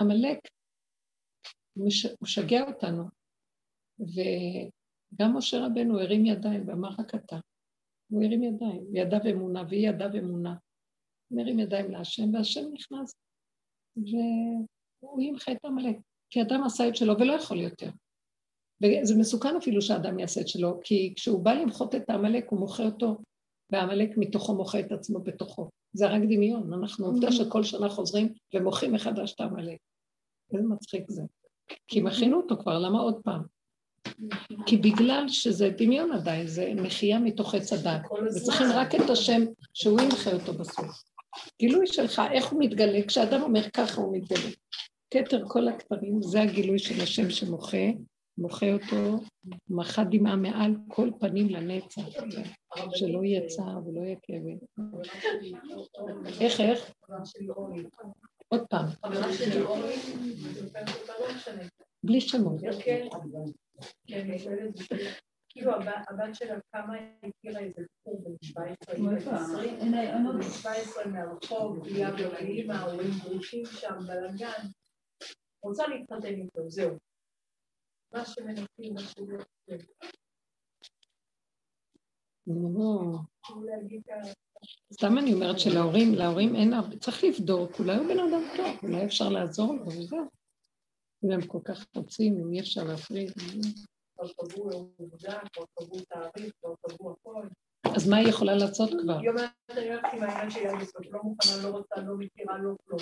עמלק, 0.01 0.39
הוא 1.77 1.89
משגע 2.23 2.63
אותנו, 2.69 3.05
וגם 4.01 5.37
משה 5.37 5.67
רבנו 5.67 6.01
הרים 6.01 6.27
ידיים 6.27 6.69
ואמר 6.69 6.89
רק 6.99 7.15
אתה. 7.15 7.39
הוא 8.11 8.25
הרים 8.25 8.43
ידיים, 8.43 8.85
ידיו 8.93 9.21
אמונה 9.31 9.63
והיא 9.69 9.89
ידיו 9.89 10.11
אמונה. 10.19 10.55
מרים 11.31 11.59
ידיים 11.59 11.91
להשם, 11.91 12.35
והשם 12.35 12.65
נכנס, 12.73 13.15
והוא 13.97 15.23
ימחה 15.23 15.53
את 15.53 15.65
עמלק, 15.65 15.97
כי 16.31 16.43
אדם 16.43 16.63
עשה 16.65 16.89
את 16.89 16.97
שלו 16.97 17.19
ולא 17.19 17.33
יכול 17.33 17.61
יותר. 17.61 17.91
וזה 18.83 19.19
מסוכן 19.19 19.57
אפילו 19.57 19.83
שאדם 19.83 20.19
יעשה 20.19 20.41
את 20.41 20.49
שלו, 20.49 20.81
כי 20.85 21.13
כשהוא 21.17 21.45
בא 21.45 21.53
למחות 21.53 21.95
את 21.95 22.11
העמלק, 22.11 22.51
הוא 22.51 22.61
מוחה 22.61 22.83
אותו, 22.83 23.17
והעמלק 23.73 24.11
מתוכו 24.17 24.55
מוחה 24.55 24.81
את 24.81 24.93
עצמו 24.93 25.21
בתוכו. 25.21 25.71
זה 25.93 26.07
רק 26.07 26.23
דמיון, 26.23 26.73
אנחנו 26.73 27.07
עובדה 27.07 27.33
שכל 27.33 27.63
שנה 27.63 27.89
חוזרים 27.89 28.33
ומוחים 28.55 28.93
מחדש 28.93 29.35
את 29.35 29.41
העמלק. 29.41 29.79
איזה 30.55 30.69
מצחיק 30.69 31.11
זה. 31.11 31.23
כי 31.89 32.01
מכינו 32.01 32.37
אותו 32.37 32.57
כבר, 32.57 32.79
למה 32.79 32.99
עוד 33.01 33.21
פעם? 33.25 33.43
כי 34.67 34.77
בגלל 34.77 35.25
שזה 35.29 35.71
דמיון 35.79 36.13
עדיין, 36.13 36.47
זה 36.47 36.73
מחייה 36.77 37.19
מתוך 37.19 37.55
עץ 37.55 37.73
הדת, 37.73 38.01
וצריכים 38.37 38.67
רק 38.75 38.95
את 38.95 39.11
השם 39.11 39.43
שהוא 39.75 40.01
ימחה 40.01 40.33
אותו 40.33 40.53
בסוף. 40.53 41.03
גילוי 41.59 41.87
שלך, 41.87 42.23
איך 42.33 42.47
הוא 42.47 42.61
מתגלה? 42.65 43.03
כשאדם 43.09 43.43
אומר 43.43 43.71
ככה 43.71 44.01
הוא 44.01 44.17
מתגלה. 44.17 44.51
כתר 45.11 45.43
כל 45.49 45.69
הכתרים, 45.69 46.23
זה 46.23 46.43
הגילוי 46.43 46.79
של 46.79 47.03
השם 47.03 47.31
שמוחה, 47.31 47.87
מוחה 48.39 48.73
אותו, 48.73 49.19
מחה 49.69 50.05
דמעה 50.05 50.37
מעל 50.37 50.75
כל 50.89 51.11
פנים 51.21 51.49
לנצח, 51.49 52.03
שלא 52.95 53.25
יהיה 53.25 53.47
צער 53.47 53.79
ולא 53.87 54.01
יהיה 54.01 54.17
כאבי. 54.23 54.57
איך, 56.41 56.61
איך? 56.61 56.93
עוד 58.49 58.67
פעם. 58.71 58.87
בלי 62.05 62.21
שמות. 62.21 62.61
כן, 64.07 64.29
כאילו 65.49 65.73
הבת 66.09 66.35
שלה 66.35 66.59
קמה, 66.71 66.95
הכירה 67.23 67.61
איזה 67.61 67.83
בחור 67.83 68.25
בן 68.25 68.37
17, 68.43 68.95
20, 68.95 70.43
17 70.43 71.07
מהרחוב, 71.07 71.87
היא 71.87 72.07
אבא 72.07 72.29
ואימא, 72.33 72.73
ההורים 72.73 73.11
דרושים 73.25 73.67
שם, 73.67 73.95
בלאגן. 74.07 74.67
רוצה 75.63 75.87
להתחתן 75.87 76.27
איתו, 76.27 76.71
זהו. 76.71 76.97
מה 78.13 78.25
שמנסים, 78.25 78.95
מה 78.95 79.01
שלא... 79.01 79.39
לא. 82.47 83.19
סתם 84.93 85.19
אני 85.19 85.35
אומרת 85.35 85.59
שלהורים, 85.59 86.15
להורים 86.15 86.55
אין 86.57 86.73
צריך 87.01 87.25
לבדוק, 87.25 87.71
אולי 87.79 87.97
הוא 87.97 88.07
בן 88.07 88.19
אדם 88.19 88.43
טוב, 88.57 88.91
אולי 88.91 89.05
אפשר 89.05 89.29
לעזור 89.29 89.75
לו, 89.75 89.87
וזהו. 89.87 90.27
אם 91.25 91.31
הם 91.31 91.47
כל 91.47 91.59
כך 91.65 91.87
רוצים, 91.97 92.39
אם 92.39 92.53
אי 92.53 92.61
אפשר 92.61 92.85
להפריד. 92.85 93.33
אז 97.97 98.09
מה 98.09 98.17
היא 98.17 98.29
יכולה 98.29 98.55
לעשות 98.55 98.91
כבר? 99.03 99.19
היא 99.19 99.29
אומרת, 99.29 99.51
אני 99.71 99.89
הולכת 99.89 100.09
עם 100.13 100.23
העניין 100.23 100.51
שלי, 100.51 100.71
אני 100.71 100.85
לא 101.11 101.21
מוכנה, 101.23 101.63
לא 101.63 101.69
רוצה, 101.69 102.01
לא 102.01 102.17
מכירה, 102.17 102.59
לא 102.59 102.75
כלום. 102.85 103.01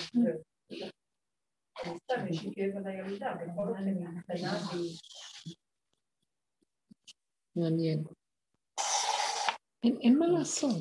והיא... 0.73 0.91
מעניין. 7.55 8.03
אין, 9.83 9.97
אין 10.01 10.19
מה 10.19 10.27
לעשות. 10.27 10.75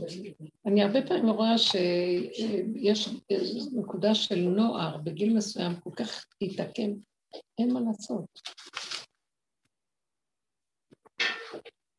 אני 0.66 0.82
הרבה 0.82 1.06
פעמים 1.06 1.28
רואה 1.28 1.58
שיש 1.58 3.08
נקודה 3.72 4.14
של 4.14 4.38
נוער 4.38 4.96
בגיל 4.96 5.36
מסוים 5.36 5.80
כל 5.80 5.90
כך 5.96 6.26
התעקם, 6.42 6.90
אין 7.58 7.72
מה 7.72 7.80
לעשות. 7.80 8.40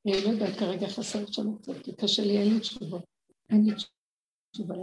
אני 0.06 0.14
לא 0.26 0.30
יודעת, 0.30 0.60
כרגע 0.60 0.88
חסר 0.88 1.26
שם 1.32 1.58
קצת, 1.58 1.74
קשה 2.02 2.22
לי, 2.22 2.38
אין 2.38 2.54
לי 2.54 2.60
תשובות. 2.60 3.04
אין 3.50 3.66
לי 3.66 3.72
תשובה 4.52 4.76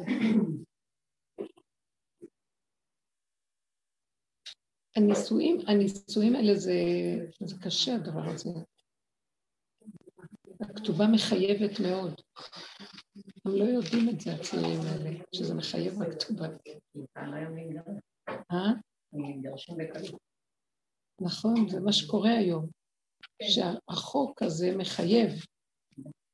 הנישואים, 4.97 5.59
הנישואים 5.67 6.37
האלה 6.37 6.55
זה, 6.55 6.75
זה 7.41 7.57
קשה 7.63 7.95
הדבר 7.95 8.31
הזה. 8.31 8.51
הכתובה 10.61 11.07
מחייבת 11.07 11.81
מאוד. 11.81 12.21
הם 13.45 13.53
לא 13.53 13.65
יודעים 13.65 14.09
את 14.09 14.21
זה, 14.21 14.35
הצעירים 14.35 14.81
האלה, 14.81 15.11
שזה 15.35 15.55
מחייב 15.55 16.03
הכתובה. 16.03 16.47
אה? 18.53 18.73
נכון, 21.23 21.69
זה 21.69 21.81
מה 21.81 21.93
שקורה 21.93 22.31
היום. 22.31 22.69
שהחוק 23.43 24.43
הזה 24.43 24.77
מחייב, 24.79 25.31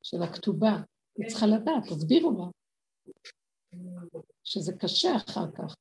של 0.03 0.23
הכתובה, 0.23 0.77
היא 1.17 1.27
צריכה 1.27 1.45
לדעת, 1.45 1.83
תסבירו 1.83 2.31
לה. 2.31 2.45
שזה 4.43 4.73
קשה 4.79 5.09
אחר 5.15 5.51
כך. 5.51 5.75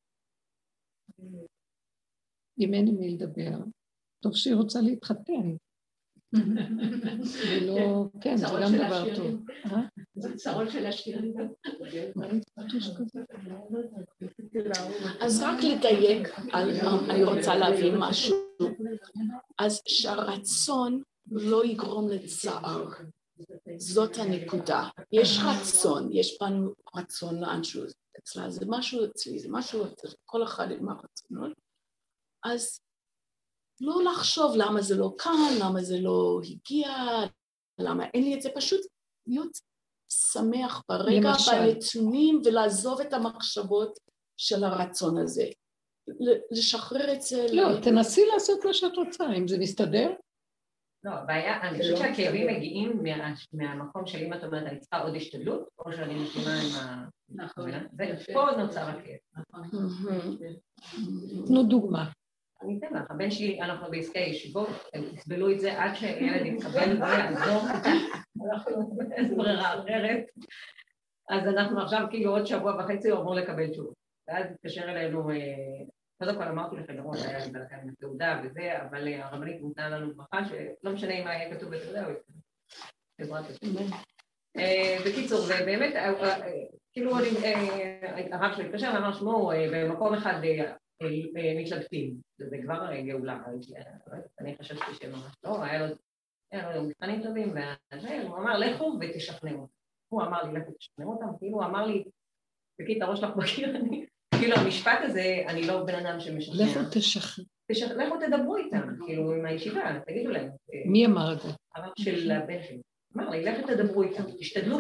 אם 2.59 2.75
אין 2.75 2.89
עם 2.89 2.95
מי 2.99 3.11
לדבר, 3.11 3.59
טוב 4.23 4.33
שהיא 4.35 4.55
רוצה 4.55 4.81
להתחתן. 4.81 5.57
ולא, 6.33 8.05
כן, 8.21 8.37
זה 8.37 8.47
גם 8.63 8.73
דבר 8.73 9.15
טוב. 9.15 9.41
אה? 9.65 9.81
זה 10.17 10.37
צרות 10.37 10.71
של 10.71 10.87
השירים. 10.87 11.35
אז 15.21 15.43
רק 15.43 15.59
לדייק, 15.65 16.29
אני 17.11 17.25
רוצה 17.25 17.57
להבין 17.57 17.95
משהו. 17.99 18.37
אז 19.59 19.81
שהרצון 19.89 21.03
לא 21.31 21.65
יגרום 21.65 22.09
לצער. 22.09 22.89
זאת 23.77 24.17
הנקודה. 24.17 24.89
יש 25.13 25.39
רצון, 25.47 26.09
יש 26.13 26.39
בנו 26.41 26.73
רצון 26.97 27.41
לאנשהו 27.41 27.83
אצלה, 28.19 28.51
זה 28.51 28.65
משהו 28.69 29.05
אצלי, 29.05 29.39
זה 29.39 29.49
משהו 29.51 29.87
אצל 29.87 30.09
כל 30.25 30.43
אחד 30.43 30.71
עם 30.71 30.89
הרצונות. 30.89 31.53
אז 32.45 32.81
לא 33.81 34.03
לחשוב 34.13 34.53
למה 34.57 34.83
זה 34.83 34.97
לא 34.97 35.15
כאן, 35.19 35.55
למה 35.61 35.83
זה 35.83 36.01
לא 36.01 36.41
הגיע, 36.45 36.89
למה 37.79 38.05
אין 38.15 38.23
לי 38.23 38.35
את 38.35 38.43
זה, 38.43 38.51
פשוט 38.55 38.81
להיות 39.27 39.59
שמח 40.09 40.83
ברגע, 40.89 41.29
למשל. 41.29 41.53
בנתונים, 41.53 42.43
ולעזוב 42.45 43.01
את 43.01 43.13
המחשבות 43.13 43.99
של 44.37 44.65
הרצון 44.65 45.19
הזה. 45.19 45.45
לשחרר 46.51 47.13
את 47.13 47.23
זה. 47.23 47.47
לא, 47.53 47.71
ל... 47.71 47.83
תנסי 47.83 48.27
לעשות 48.33 48.65
מה 48.65 48.75
שאת 48.75 48.97
רוצה, 48.97 49.25
אם 49.39 49.49
זה 49.49 49.59
מסתדר. 49.59 50.11
לא, 51.05 51.11
הבעיה, 51.11 51.61
אני 51.63 51.79
חושבת 51.79 51.91
לא 51.91 51.97
שהכאבים 51.97 52.47
מגיעים 52.47 53.03
מהמקום 53.53 54.07
של 54.07 54.19
אם 54.19 54.33
את 54.33 54.45
אומרת, 54.45 54.67
אני 54.67 54.81
צריכה 54.81 55.03
עוד 55.03 55.15
השתדלות, 55.17 55.69
או 55.79 55.93
שאני 55.93 56.15
מתאימה 56.15 56.61
עם 56.61 56.75
ה... 56.75 57.05
נכון. 57.29 57.71
ופה 57.99 58.51
נוצר 58.59 58.81
הכאב. 58.81 59.17
נכון. 59.37 59.69
תנו 61.47 61.63
דוגמה. 61.63 62.11
אני 62.63 62.79
אתן 62.79 62.95
לך, 62.95 63.11
הבן 63.11 63.31
שלי, 63.31 63.63
אנחנו 63.63 63.91
בעסקי 63.91 64.19
ישיבות, 64.19 64.69
הם 64.95 65.03
יסבלו 65.15 65.51
את 65.53 65.61
זה 65.61 65.83
עד 65.83 65.95
שילד 65.95 66.47
יתקבל 66.47 67.03
ויעזור, 67.03 67.63
אין 69.13 69.37
ברירה 69.37 69.75
אחרת. 69.75 70.25
אז 71.31 71.49
אנחנו 71.49 71.81
עכשיו 71.81 72.07
כאילו 72.11 72.31
עוד 72.31 72.47
שבוע 72.47 72.75
וחצי 72.75 73.11
הוא 73.11 73.21
אמור 73.21 73.35
לקבל 73.35 73.71
תשובה. 73.71 73.93
ואז 74.29 74.47
התקשר 74.51 74.83
אלינו, 74.83 75.31
אה, 75.31 75.37
קודם 76.19 76.37
כל 76.37 76.43
אמרתי 76.43 76.77
לכם, 76.77 76.93
נכון, 76.93 77.17
היה 77.17 77.39
לי 77.39 77.53
בלגן 77.53 77.79
עם 77.83 77.89
התעודה 77.89 78.41
וזה, 78.45 78.83
אבל 78.83 79.09
אה, 79.09 79.27
הרבנית 79.27 79.57
נתנה 79.63 79.89
לנו 79.89 80.15
ברכה 80.15 80.45
שלא 80.45 80.93
משנה 80.93 81.13
אם 81.13 81.27
היה 81.27 81.55
כתוב 81.55 81.75
בתעודה 81.75 82.07
או 82.07 82.11
בעזרת 83.19 83.45
השם. 83.51 83.77
אה, 84.57 84.99
בקיצור, 85.07 85.41
ובאמת, 85.45 85.95
כאילו 86.93 87.13
הרב 88.33 88.55
שלי 88.57 88.67
התקשר 88.67 88.91
ואמר, 88.95 89.13
שמעו, 89.13 89.51
במקום 89.73 90.15
אחד 90.15 90.41
מתלבטים, 91.57 92.15
וזה 92.41 92.57
כבר 92.63 93.01
גאולה, 93.07 93.39
אני 94.41 94.57
חשבתי 94.57 94.95
שממש 95.01 95.33
לא, 95.45 95.63
היה 96.53 96.77
לו 96.77 96.83
מבחנים 96.83 97.23
טובים, 97.23 97.55
והוא 97.93 98.39
אמר 98.39 98.59
לכו 98.59 98.99
ותשכנעו 99.01 99.61
אותם. 99.61 99.73
הוא 100.09 100.23
אמר 100.23 100.43
לי 100.43 100.61
לכו 100.61 100.73
תשכנעו 100.79 101.13
אותם, 101.13 101.27
כאילו 101.39 101.59
הוא 101.59 101.65
אמר 101.65 101.87
לי, 101.87 102.05
תקעי 102.81 102.97
את 102.97 103.03
הראש 103.03 103.23
לך 103.23 103.37
בקיר, 103.37 103.77
אני, 103.77 104.07
כאילו 104.39 104.57
המשפט 104.57 104.99
הזה, 105.03 105.43
אני 105.49 105.67
לא 105.67 105.85
בן 105.85 105.95
אדם 105.95 106.21
שמשכנע. 106.21 106.65
לכו 106.65 106.81
תשכנעו. 106.93 107.47
לכו 107.71 108.17
תדברו 108.21 108.57
איתם, 108.57 108.89
כאילו 109.07 109.33
עם 109.33 109.47
הישיבה, 109.47 110.01
תגידו 110.07 110.31
להם. 110.31 110.51
מי 110.87 111.07
אמר 111.07 111.33
את 111.33 111.41
זה? 111.41 111.49
הרב 111.75 111.93
של 111.99 112.31
הבן 112.31 112.63
שלי. 112.63 112.81
אמר 113.17 113.31
לי, 113.31 113.45
לכו 113.45 113.67
תדברו 113.67 114.03
איתם, 114.03 114.23
תשתדלו 114.39 114.77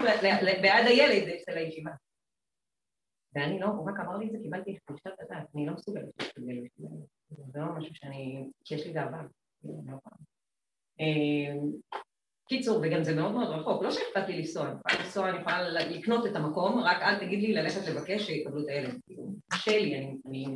בעד 0.62 0.86
הילד 0.86 1.28
אצל 1.28 1.52
הישיבה. 1.52 1.90
ואני 3.34 3.60
לא, 3.60 3.66
הוא 3.66 3.90
רק 3.90 4.00
אמר 4.00 4.16
לי 4.16 4.26
את 4.26 4.32
זה, 4.32 4.38
קיבלתי 4.42 4.78
חמישת 4.88 5.20
הדעת, 5.20 5.46
אני 5.54 5.66
לא 5.66 5.72
מסוגלת 5.72 6.08
להסתגל 6.20 6.54
זה 7.52 7.60
לא 7.60 7.66
משהו 7.78 7.94
שאני, 7.94 8.44
כי 8.64 8.74
יש 8.74 8.86
לי 8.86 8.92
גאווה. 8.92 9.20
אמ, 11.00 11.70
קיצור, 12.48 12.80
וגם 12.82 13.04
זה 13.04 13.14
מאוד 13.14 13.32
מאוד 13.32 13.48
רחוק, 13.48 13.82
לא 13.82 13.90
שאכפת 13.90 14.28
לי 14.28 14.38
לנסוע, 14.38 14.66
אני 14.66 14.74
יכולה 14.78 15.04
לנסוע, 15.04 15.30
אני 15.30 15.38
יכולה 15.38 15.68
לקנות 15.68 16.26
את 16.26 16.36
המקום, 16.36 16.78
רק 16.78 17.02
אל 17.02 17.18
תגיד 17.18 17.42
לי 17.42 17.52
ללכת 17.52 17.88
לבקש 17.88 18.26
שיקבלו 18.26 18.62
את 18.62 18.68
הילד, 18.68 19.00
כאילו, 19.06 19.22
קשה 19.52 19.78
לי, 19.78 19.98
אני, 19.98 20.16
אני, 20.26 20.46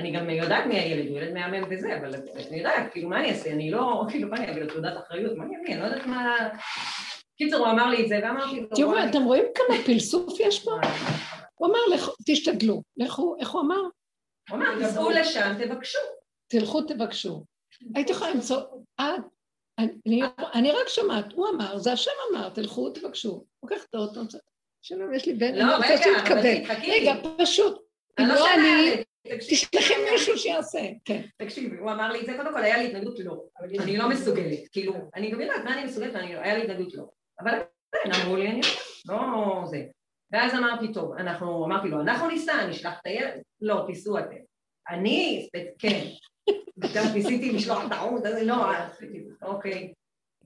אני 0.00 0.12
גם 0.12 0.30
יודעת 0.30 0.66
מי 0.66 0.78
הילד, 0.78 1.08
הוא 1.08 1.18
ילד 1.18 1.34
מהמם 1.34 1.64
וזה, 1.70 1.98
אבל 1.98 2.14
אני 2.48 2.56
יודעת, 2.56 2.92
כאילו, 2.92 3.08
מה 3.08 3.20
אני 3.20 3.30
אעשה, 3.30 3.52
אני 3.52 3.70
לא, 3.70 4.04
כאילו, 4.10 4.28
מה 4.28 4.36
אני 4.36 4.50
אגיד 4.50 4.62
לו 4.62 4.68
תעודת 4.68 4.96
אחריות, 4.98 5.36
מה 5.36 5.44
אני 5.44 5.56
אגיד, 5.56 5.70
אני 5.70 5.80
לא 5.80 5.84
יודעת 5.84 6.06
מה... 6.06 6.36
קיצור, 7.36 7.66
הוא 7.66 7.74
אמר 7.74 7.86
לי 7.86 8.02
את 8.02 8.08
זה, 8.08 8.20
ואמרתי 8.22 8.60
לו... 8.60 8.66
תראו, 8.76 8.94
אתם 9.10 9.22
רואים 9.22 9.44
כמה 9.54 9.76
פלסוף 9.86 10.40
יש 10.40 10.64
פה? 10.64 10.70
הוא 11.54 11.68
אמר, 11.68 11.96
תשתדלו. 12.26 12.82
לכו, 12.96 13.36
איך 13.40 13.50
הוא 13.50 13.60
אמר? 13.60 13.80
הוא 14.50 14.58
אמר, 14.58 14.88
תסעו 14.88 15.10
לשם, 15.10 15.52
תבקשו. 15.58 15.98
תלכו, 16.46 16.82
תבקשו. 16.82 17.44
הייתי 17.94 18.12
יכולה 18.12 18.30
למצוא, 18.30 18.62
עד, 18.96 19.22
אני 20.54 20.70
רק 20.70 20.88
שומעת, 20.88 21.32
הוא 21.32 21.48
אמר, 21.48 21.78
זה 21.78 21.92
השם 21.92 22.10
אמר, 22.30 22.48
תלכו, 22.48 22.90
תבקשו. 22.90 23.44
לוקח 23.62 23.84
את 23.84 23.94
האוטו, 23.94 24.20
שלום, 24.82 25.14
יש 25.14 25.26
לי 25.26 25.34
בן, 25.34 25.54
לא, 25.54 25.64
רגע, 25.64 25.76
אבל 25.76 26.58
תתחכי. 26.60 26.90
רגע, 26.90 27.14
פשוט. 27.38 27.82
אם 28.20 28.26
לא, 28.26 28.34
לא 28.34 28.54
אני, 28.54 29.02
תשלחי 29.38 29.94
מישהו 30.12 30.38
שיעשה, 30.38 30.78
כן. 31.04 31.22
תקשיבי, 31.36 31.76
הוא 31.76 31.90
אמר 31.90 32.12
לי 32.12 32.20
את 32.20 32.26
זה, 32.26 32.34
קודם 32.36 32.52
כל 32.52 32.62
היה 32.62 32.78
לי 32.78 32.86
התנגדות 32.86 33.18
לא. 33.18 33.44
אני 33.80 33.96
לא 33.96 34.08
מסוגלת, 34.08 34.68
כאילו, 34.72 34.94
אני 35.14 35.30
גם 35.30 35.40
יודעת 35.40 35.64
מה 35.64 35.74
אני 35.74 35.84
מסוגלת, 35.84 36.14
היה 36.14 36.54
לי 36.54 36.62
התנגדות 36.62 36.94
לא. 36.94 37.04
אבל 37.40 37.52
אמרו 38.06 38.36
לי, 38.36 38.48
אני 38.48 38.60
לא 39.08 39.16
זה. 39.66 39.84
ואז 40.34 40.54
אמרתי, 40.54 40.92
טוב, 40.92 41.12
אנחנו, 41.12 41.64
אמרתי 41.64 41.88
לו, 41.88 42.00
אנחנו 42.00 42.28
ניסע, 42.28 42.66
נשלח 42.66 43.00
את 43.00 43.06
הילד, 43.06 43.42
לא, 43.60 43.84
תיסעו 43.86 44.18
אתם. 44.18 44.36
אני, 44.90 45.48
כן, 45.78 46.04
גם 46.94 47.04
ניסיתי 47.14 47.52
לשלוח 47.52 47.86
את 47.86 47.92
העמוד 47.92 48.26
הזה, 48.26 48.44
לא, 48.44 48.64
אוקיי. 49.42 49.92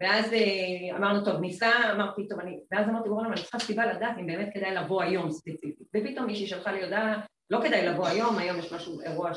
ואז 0.00 0.32
אה, 0.32 0.96
אמרנו, 0.96 1.24
טוב, 1.24 1.40
ניסע, 1.40 1.70
אמרתי, 1.92 2.28
טוב, 2.28 2.40
אני, 2.40 2.60
ואז 2.72 2.88
אמרתי, 2.88 3.08
בואו, 3.08 3.24
אני 3.24 3.42
צריכה 3.42 3.58
סיבה 3.58 3.86
לדעת 3.86 4.18
אם 4.18 4.26
באמת 4.26 4.48
כדאי 4.54 4.74
לבוא 4.74 5.02
היום 5.02 5.30
ספציפית. 5.30 5.88
ופתאום 5.96 6.26
מישהי 6.26 6.46
שלחה 6.46 6.72
לי 6.72 6.84
הודעה, 6.84 7.20
לא 7.50 7.60
כדאי 7.64 7.86
לבוא 7.86 8.06
היום, 8.06 8.38
היום 8.38 8.58
יש 8.58 8.72
משהו, 8.72 9.00
אירוע 9.00 9.30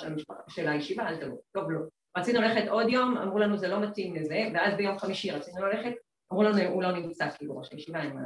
של 0.47 0.67
הישיבה, 0.67 1.07
אל 1.07 1.17
תבוא. 1.17 1.37
טוב, 1.51 1.71
לא. 1.71 1.79
רצינו 2.17 2.41
ללכת 2.41 2.67
עוד 2.67 2.89
יום, 2.89 3.17
אמרו 3.17 3.39
לנו 3.39 3.57
זה 3.57 3.67
לא 3.67 3.79
מתאים 3.79 4.15
לזה, 4.15 4.49
ואז 4.53 4.75
ביום 4.75 4.99
חמישי 4.99 5.31
רצינו 5.31 5.65
ללכת, 5.65 5.93
אמרו 6.31 6.43
לנו, 6.43 6.61
הוא 6.61 6.83
לא 6.83 6.91
נמצא, 6.91 7.29
כאילו, 7.29 7.57
ראש 7.57 7.71
הישיבה, 7.71 7.99
עם 7.99 8.17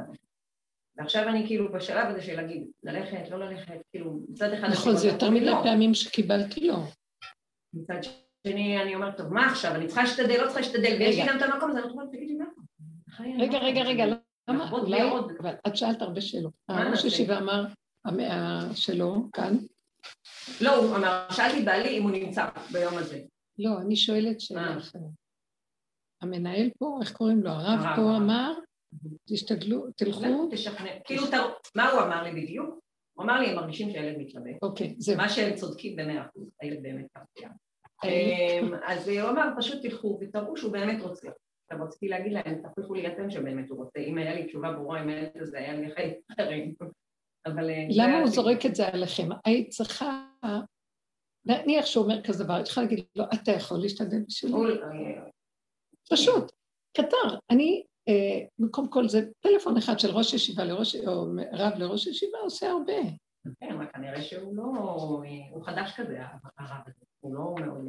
ועכשיו 0.96 1.28
אני 1.28 1.46
כאילו 1.46 1.72
בשלב 1.72 2.08
הזה 2.10 2.22
של 2.22 2.36
להגיד, 2.36 2.66
ללכת, 2.82 3.30
לא 3.30 3.38
ללכת, 3.38 3.74
כאילו, 3.90 4.20
מצד 4.28 4.52
אחד... 4.52 4.68
נכון, 4.68 4.96
זה 4.96 5.08
יותר 5.08 5.30
מדי 5.30 5.44
לא. 5.44 5.60
פעמים 5.62 5.94
שקיבלתי 5.94 6.68
לא. 6.68 6.76
מצד 7.74 7.98
שני, 8.46 8.82
אני 8.82 8.94
אומרת, 8.94 9.16
טוב, 9.16 9.32
מה 9.32 9.46
עכשיו? 9.46 9.74
אני 9.74 9.86
צריכה 9.86 10.02
להשתדל, 10.02 10.40
לא 10.40 10.44
צריכה 10.44 10.60
להשתדל, 10.60 10.96
ויש 10.98 11.16
לי 11.16 11.26
גם 11.28 11.36
את 11.38 11.42
המקום 11.42 11.70
הזה, 11.70 11.78
אני 11.82 11.90
אומרת, 11.90 12.08
תגידי 12.08 12.34
מה? 12.34 12.44
רגע, 13.38 13.58
רגע, 13.58 13.82
רגע, 13.82 14.04
למה? 14.48 14.70
אולי, 14.70 15.02
אבל 15.40 15.54
את 15.66 15.76
שאלת 15.76 16.02
הרבה 16.02 16.20
שאלות. 16.20 16.52
ראש 16.70 17.04
ישיבה 17.04 17.38
אמר, 17.38 17.66
שלו, 18.74 19.28
כאן. 19.32 19.56
לא, 20.60 20.76
הוא 20.76 20.96
אמר, 20.96 21.26
שאלתי 21.30 21.62
בעלי 21.62 21.98
אם 21.98 22.02
הוא 22.02 22.10
נמצא 22.10 22.46
ביום 22.72 22.98
הזה. 22.98 23.20
לא, 23.58 23.70
אני 23.80 23.96
שואלת 23.96 24.40
שאלה 24.40 24.78
אחרת. 24.78 25.02
המנהל 26.22 26.70
פה, 26.78 26.98
איך 27.00 27.12
קוראים 27.12 27.42
לו? 27.42 27.50
הרב 27.50 27.96
פה 27.96 28.16
אמר, 28.16 28.52
תשתדלו, 29.28 29.86
תלכו. 29.96 30.48
תשכנע. 30.50 30.90
כאילו, 31.04 31.22
מה 31.74 31.90
הוא 31.90 32.02
אמר 32.02 32.22
לי 32.22 32.42
בדיוק? 32.42 32.80
הוא 33.16 33.24
אמר 33.24 33.40
לי, 33.40 33.46
הם 33.46 33.56
מרגישים 33.56 33.90
שהילד 33.90 34.18
מתלבט. 34.18 34.62
אוקיי, 34.62 34.94
זהו. 34.98 35.16
מה 35.16 35.28
שהם 35.28 35.54
צודקים 35.54 35.96
במאה 35.96 36.26
אחוז, 36.26 36.50
הילד 36.60 36.82
באמת 36.82 37.06
ככה. 37.14 37.48
אמ, 38.04 38.74
אז 38.86 39.08
הוא 39.08 39.30
אמר, 39.30 39.48
פשוט 39.58 39.82
תלכו 39.82 40.18
ותראו 40.20 40.56
שהוא 40.56 40.72
באמת 40.72 41.02
רוצה. 41.02 41.28
עכשיו 41.64 41.84
רציתי 41.84 42.08
להגיד 42.08 42.32
להם, 42.32 42.62
תפריכו 42.62 42.94
לי 42.94 43.06
אתם 43.06 43.30
שבאמת 43.30 43.70
הוא 43.70 43.78
רוצה. 43.78 43.98
אם 43.98 44.18
היה 44.18 44.34
לי 44.34 44.46
תשובה 44.46 44.72
ברורה, 44.72 45.02
אם 45.02 45.08
הילד 45.08 45.30
הזה 45.40 45.58
היה 45.58 45.74
לי 45.74 45.94
חיים 45.94 46.14
אחרים. 46.32 46.74
אבל... 47.46 47.70
אה, 47.70 47.86
למה 47.90 48.18
הוא 48.18 48.26
זורק 48.26 48.66
את 48.66 48.74
זה 48.74 48.88
עליכם? 48.88 49.28
היית 49.44 49.68
צריכה... 49.68 50.26
נניח 51.46 51.86
שהוא 51.86 52.04
אומר 52.04 52.22
כזה 52.22 52.44
דבר, 52.44 52.54
היית 52.54 52.66
צריכה 52.66 52.82
להגיד 52.82 53.04
לו, 53.16 53.24
אתה 53.34 53.52
יכול 53.52 53.78
להשתדל 53.78 54.22
בשבילי? 54.26 54.56
אה, 54.56 55.28
פשוט, 56.10 56.52
קטר. 56.96 57.38
אני, 57.50 57.84
במקום 58.58 58.88
כל 58.88 59.08
זה, 59.08 59.22
טלפון 59.40 59.76
אחד 59.76 59.98
של 59.98 60.10
ראש 60.10 60.34
ישיבה 60.34 60.64
לראש, 60.64 60.96
או 60.96 61.26
רב 61.52 61.72
לראש 61.76 62.06
ישיבה 62.06 62.38
עושה 62.38 62.70
הרבה. 62.70 62.92
כן, 63.60 63.72
אבל 63.72 63.86
כנראה 63.92 64.22
שהוא 64.22 64.56
לא... 64.56 64.62
הוא 65.50 65.64
חדש 65.64 65.92
כזה, 65.96 66.18
הרב 66.58 66.80
הזה. 66.86 67.04
הוא 67.20 67.34
לא 67.34 67.54
מאוד... 67.66 67.88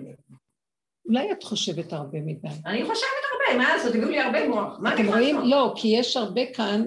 אולי 1.05 1.31
את 1.31 1.43
חושבת 1.43 1.93
הרבה 1.93 2.21
מדי. 2.21 2.47
אני 2.65 2.85
חושבת 2.85 3.09
הרבה, 3.31 3.63
מה 3.63 3.75
לעשות? 3.75 3.95
הביאו 3.95 4.09
לי 4.09 4.19
הרבה 4.19 4.49
מוח. 4.49 4.79
מה 4.79 4.93
אתם 4.93 5.07
רואים? 5.07 5.37
לא, 5.43 5.73
כי 5.75 5.87
יש 5.87 6.17
הרבה 6.17 6.41
כאן 6.53 6.85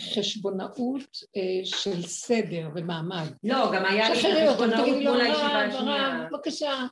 חשבונאות 0.00 1.18
אה, 1.36 1.60
של 1.64 2.02
סדר 2.02 2.68
ומעמד. 2.74 3.26
לא, 3.44 3.72
גם 3.74 3.84
היה 3.84 4.10
לי 4.10 4.16
חשבונאות 4.16 4.88
מול 5.02 5.20
הישיבה 5.20 5.64
השנייה. 5.64 6.28
בבקשה, 6.32 6.86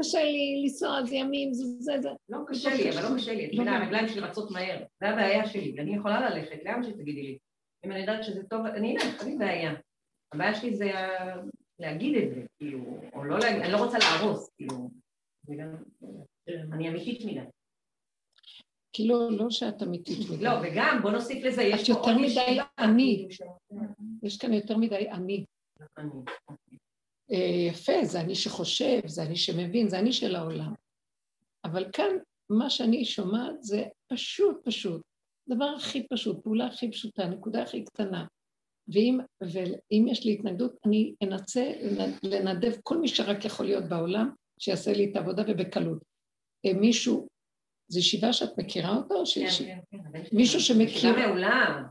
קשה 0.00 0.24
לי 0.24 0.62
לנסוע 0.62 0.96
על 0.96 1.06
זה 1.06 1.16
ימים, 1.16 1.54
זה 1.54 1.64
זה 1.78 1.92
זה. 2.00 2.08
לא 2.28 2.38
קשה 2.46 2.74
לי, 2.74 2.90
אבל 2.90 3.02
לא 3.02 3.16
קשה 3.16 3.34
לי. 3.34 3.46
את 3.46 3.50
מבינה, 3.54 3.78
הרגליים 3.78 4.08
שלי 4.08 4.20
רצות 4.20 4.50
מהר. 4.50 4.82
זה 5.00 5.08
הבעיה 5.08 5.46
שלי, 5.46 5.74
ואני 5.76 5.96
יכולה 5.96 6.30
ללכת, 6.30 6.64
לאן 6.64 6.82
שתגידי 6.82 7.22
לי. 7.22 7.38
אם 7.86 7.92
אני 7.92 8.00
יודעת 8.00 8.24
שזה 8.24 8.42
טוב, 8.44 8.66
אני 8.66 8.96
אלך, 8.96 9.20
אין 9.20 9.28
לי 9.28 9.38
בעיה. 9.38 9.72
הבעיה 10.34 10.54
שלי 10.54 10.76
זה 10.76 10.90
להגיד 11.78 12.22
את 12.22 12.34
זה, 12.34 12.42
כאילו, 12.58 13.00
או 13.12 13.24
לא 13.24 13.38
להגיד, 13.38 13.62
אני 13.62 13.72
לא 13.72 13.84
רוצה 13.84 13.98
להרוס, 13.98 14.50
כאילו. 14.56 14.90
אני 16.72 16.88
אמיתית 16.88 17.24
מדי. 17.24 17.40
כאילו, 18.92 19.30
לא 19.30 19.50
שאת 19.50 19.82
אמיתית 19.82 20.18
מדי. 20.30 20.44
לא, 20.44 20.50
וגם, 20.62 20.98
בוא 21.02 21.10
נוסיף 21.10 21.44
לזה, 21.44 21.62
יש 21.62 21.90
פה 21.90 21.96
עוד 21.98 22.08
יותר 22.08 22.20
מדי 22.20 22.58
אני. 22.78 23.28
יש 24.22 24.38
כאן 24.38 24.52
יותר 24.52 24.76
מדי 24.76 25.10
אני. 25.10 25.44
אה, 27.32 27.68
יפה, 27.68 28.04
זה 28.04 28.20
אני 28.20 28.34
שחושב, 28.34 29.00
זה 29.06 29.22
אני 29.22 29.36
שמבין, 29.36 29.88
זה 29.88 29.98
אני 29.98 30.12
של 30.12 30.36
העולם. 30.36 30.74
אבל 31.64 31.86
כאן, 31.92 32.10
מה 32.50 32.70
שאני 32.70 33.04
שומעת 33.04 33.62
זה 33.62 33.84
פשוט 34.12 34.56
פשוט. 34.64 35.02
דבר 35.48 35.64
הכי 35.64 36.06
פשוט, 36.10 36.42
פעולה 36.42 36.66
הכי 36.66 36.90
פשוטה, 36.90 37.26
נקודה 37.26 37.62
הכי 37.62 37.84
קטנה. 37.84 38.26
ואם, 38.88 39.18
ואם 39.40 40.06
יש 40.08 40.24
לי 40.24 40.32
התנגדות, 40.32 40.72
אני 40.86 41.14
אנסה 41.22 41.72
לנדב 42.22 42.72
כל 42.82 42.98
מי 42.98 43.08
שרק 43.08 43.44
יכול 43.44 43.66
להיות 43.66 43.84
בעולם, 43.88 44.30
שיעשה 44.60 44.92
לי 44.92 45.10
את 45.10 45.16
העבודה 45.16 45.42
ובקלות. 45.48 45.98
אה, 46.66 46.72
מישהו, 46.72 47.28
זו 47.88 47.98
ישיבה 47.98 48.32
שאת 48.32 48.58
מכירה 48.58 48.96
אותה? 48.96 49.14
או 49.14 49.26
שיש... 49.26 49.62
כן, 49.62 49.78
כן, 49.90 49.98
כן. 50.12 50.22
מישהו 50.32 50.60
שמכיר... 50.60 50.86
ישיבה 50.86 51.26
מעולה. 51.26 51.82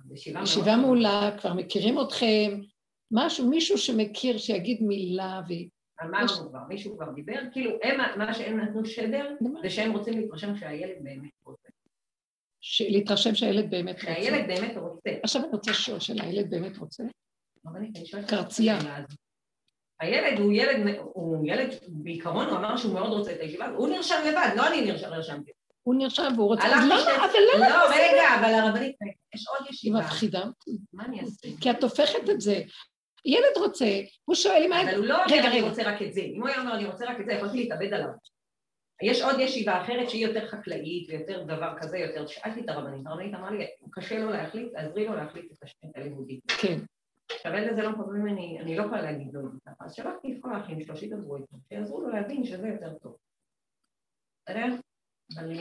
ישיבה 0.43 0.75
מעולה, 0.75 1.37
כבר 1.39 1.53
מכירים 1.53 2.01
אתכם, 2.01 2.61
משהו, 3.13 3.49
מישהו 3.49 3.77
שמכיר, 3.77 4.37
שיגיד 4.37 4.83
מילה 4.83 5.41
ו... 5.49 5.53
אמרנו 6.03 6.49
כבר, 6.49 6.59
מישהו 6.67 6.97
כבר 6.97 7.11
דיבר, 7.11 7.39
כאילו, 7.51 7.71
הם, 7.83 8.17
מה 8.17 8.33
שהם 8.33 8.59
נתנו 8.59 8.85
שדר, 8.85 9.29
זה 9.61 9.69
שהם 9.69 9.91
רוצים 9.91 10.19
להתרשם 10.19 10.55
שהילד 10.55 11.03
באמת 11.03 11.31
רוצה. 11.45 11.69
להתרשם 12.79 13.35
שהילד 13.35 13.69
באמת 13.69 13.95
רוצה. 13.95 14.13
שהילד 14.13 14.47
באמת 14.47 14.77
רוצה. 14.77 15.09
עכשיו 15.23 15.41
אני 15.41 15.51
רוצה 15.51 15.71
לשאול 15.71 15.99
שאלה, 15.99 16.23
הילד 16.23 16.49
באמת 16.49 16.77
רוצה? 16.77 17.03
קרצייה. 18.27 18.79
הילד 19.99 20.39
הוא 20.39 20.53
ילד, 20.53 20.95
הוא 21.03 21.47
ילד, 21.47 21.69
בעיקרון 21.87 22.45
הוא 22.45 22.57
אמר 22.57 22.77
שהוא 22.77 22.93
מאוד 22.93 23.11
רוצה 23.11 23.31
את 23.31 23.39
הישיבה, 23.39 23.67
הוא 23.67 23.87
נרשם 23.87 24.15
לבד, 24.27 24.49
לא 24.55 24.67
אני 24.67 24.91
נרשמתי. 24.91 25.51
הוא 25.83 25.95
נרשם 25.95 26.31
והוא 26.35 26.47
רוצה, 26.47 26.63
אז 26.65 26.85
למה? 26.85 26.95
אבל 27.15 27.39
למה? 27.55 27.69
לא, 27.69 27.75
רגע, 27.89 28.39
אבל 28.39 28.53
הרבנית, 28.53 28.95
יש 29.35 29.45
עוד 29.47 29.67
ישיבה. 29.69 29.99
היא 29.99 30.05
מפחידה. 30.05 30.43
מה 30.93 31.05
אני 31.05 31.21
אעשה? 31.21 31.47
כי 31.61 31.71
את 31.71 31.83
הופכת 31.83 32.29
את 32.29 32.41
זה. 32.41 32.61
ילד 33.25 33.57
רוצה, 33.57 33.85
הוא 34.25 34.35
שואל 34.35 34.63
אם... 34.65 34.73
אבל 34.73 34.95
הוא 34.95 35.05
לא 35.05 35.25
אומר 35.25 35.47
אני 35.47 35.61
רוצה 35.61 35.83
רק 35.83 36.01
את 36.01 36.13
זה. 36.13 36.21
אם 36.21 36.41
הוא 36.41 36.49
היה 36.49 36.61
אומר 36.61 36.75
אני 36.75 36.85
רוצה 36.85 37.05
רק 37.05 37.19
את 37.19 37.25
זה, 37.25 37.31
יכולתי 37.31 37.57
להתאבד 37.57 37.93
עליו. 37.93 38.09
יש 39.03 39.21
עוד 39.21 39.39
ישיבה 39.39 39.81
אחרת 39.81 40.09
שהיא 40.09 40.27
יותר 40.27 40.47
חקלאית 40.47 41.09
ויותר 41.09 41.43
דבר 41.43 41.73
כזה, 41.81 41.97
יותר... 41.97 42.27
שאלתי 42.27 42.61
את 42.61 42.69
הרבנית, 42.69 43.07
הרבנית 43.07 43.33
אמרה 43.33 43.51
לי, 43.51 43.65
קשה 43.91 44.19
לו 44.19 44.29
להחליט, 44.29 44.73
תעזרי 44.73 45.05
לו 45.05 45.15
להחליט 45.15 45.51
את 45.51 45.63
השם 45.63 45.87
הלימודית. 45.95 46.51
כן. 46.61 46.79
עכשיו 47.31 47.53
אין 47.53 47.67
לזה 47.67 47.81
לא 47.81 47.89
מקבל 47.89 48.13
ממני, 48.13 48.59
אני 48.59 48.77
לא 48.77 48.83
יכולה 48.83 49.01
להגיד 49.01 49.33
לו 49.33 49.47
את 49.47 49.51
זה 49.51 49.59
ככה, 49.65 49.85
אז 49.85 49.93
שלחתי 49.93 50.33
את 50.33 50.37
כל 50.41 50.55
האחים 50.55 50.81
שלו 50.81 50.97
שידברו 50.97 51.37
איתו, 51.37 51.55
שיעזרו 51.69 52.01
לו 52.01 52.09
להבין 52.09 52.45
שזה 52.45 52.67
יותר 52.67 52.93
טוב. 52.93 53.17
בסדר? 54.43 54.65
אבל 55.37 55.51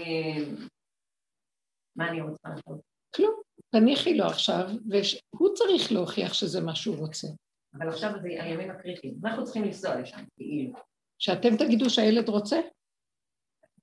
מה 1.96 2.08
אני 2.08 2.20
רוצה 2.20 2.48
לעשות? 2.48 2.80
כלום. 3.16 3.40
תניחי 3.70 4.14
לו 4.14 4.24
עכשיו, 4.24 4.70
והוא 4.90 5.54
צריך 5.54 5.92
להוכיח 5.92 6.34
שזה 6.34 6.60
מה 6.60 6.74
שהוא 6.74 6.96
רוצה. 6.96 7.28
אבל 7.74 7.88
עכשיו 7.88 8.10
זה 8.22 8.28
הימים 8.28 8.70
הקריטיים. 8.70 9.14
אנחנו 9.24 9.44
צריכים 9.44 9.64
לנסוע 9.64 10.00
לשם, 10.00 10.24
כאילו. 10.36 10.72
שאתם 11.18 11.56
תגידו 11.56 11.90
שהילד 11.90 12.28
רוצה? 12.28 12.60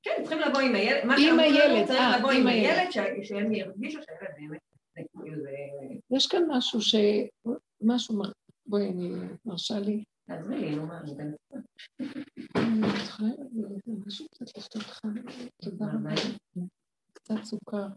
כן, 0.03 0.11
צריכים 0.21 0.39
לבוא 0.39 0.59
עם 0.59 0.75
הילד. 0.75 1.03
עם 1.03 1.39
הילד, 1.39 1.87
צריך 1.87 1.99
אה, 1.99 2.17
לבוא 2.19 2.31
עם 2.31 2.47
הילד, 2.47 2.91
שהם 3.23 3.53
ירגישו 3.53 3.99
שהילד 4.05 4.35
באמת... 4.35 4.59
יש 6.11 6.27
כאן 6.27 6.41
משהו 6.47 6.81
ש... 6.81 6.95
משהו... 7.81 8.21
בואי, 8.65 8.89
אני 8.89 9.09
מרשה 9.45 9.79
לי. 9.79 10.03
תעזרי 10.27 10.59
לי, 10.59 10.75
נו 10.75 10.85
מה, 10.85 11.01
אני 11.01 11.13
בן... 11.13 11.31
משהו 14.05 14.25
קצת 14.29 14.57
לפתור 14.57 14.81
לך. 14.81 14.99
תודה 15.61 15.85
רבה. 15.85 16.11
קצת 17.13 17.43
סוכר. 17.43 17.87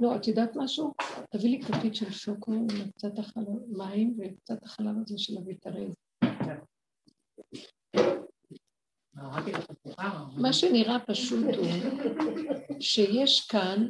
לא, 0.00 0.16
את 0.16 0.28
יודעת 0.28 0.56
משהו? 0.56 0.94
תביא 1.30 1.50
לי 1.50 1.62
כפית 1.62 1.94
של 1.94 2.10
שוקו 2.10 2.52
וקצת 2.52 3.12
מים 3.68 4.18
וקצת 4.18 4.64
החלב 4.64 4.94
הזה 5.04 5.18
של 5.18 5.36
הוויטרין. 5.36 5.92
מה 10.36 10.52
שנראה 10.52 10.98
פשוט 11.06 11.44
הוא 11.56 11.66
שיש 12.80 13.46
כאן 13.48 13.88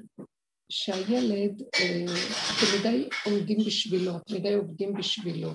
שהילד, 0.68 1.62
אה, 1.62 2.04
אתם 2.04 2.78
מדי 2.80 3.08
עומדים 3.26 3.58
בשבילו, 3.66 4.16
אתם 4.16 4.34
מדי 4.34 4.54
עובדים 4.54 4.94
בשבילו. 4.94 5.50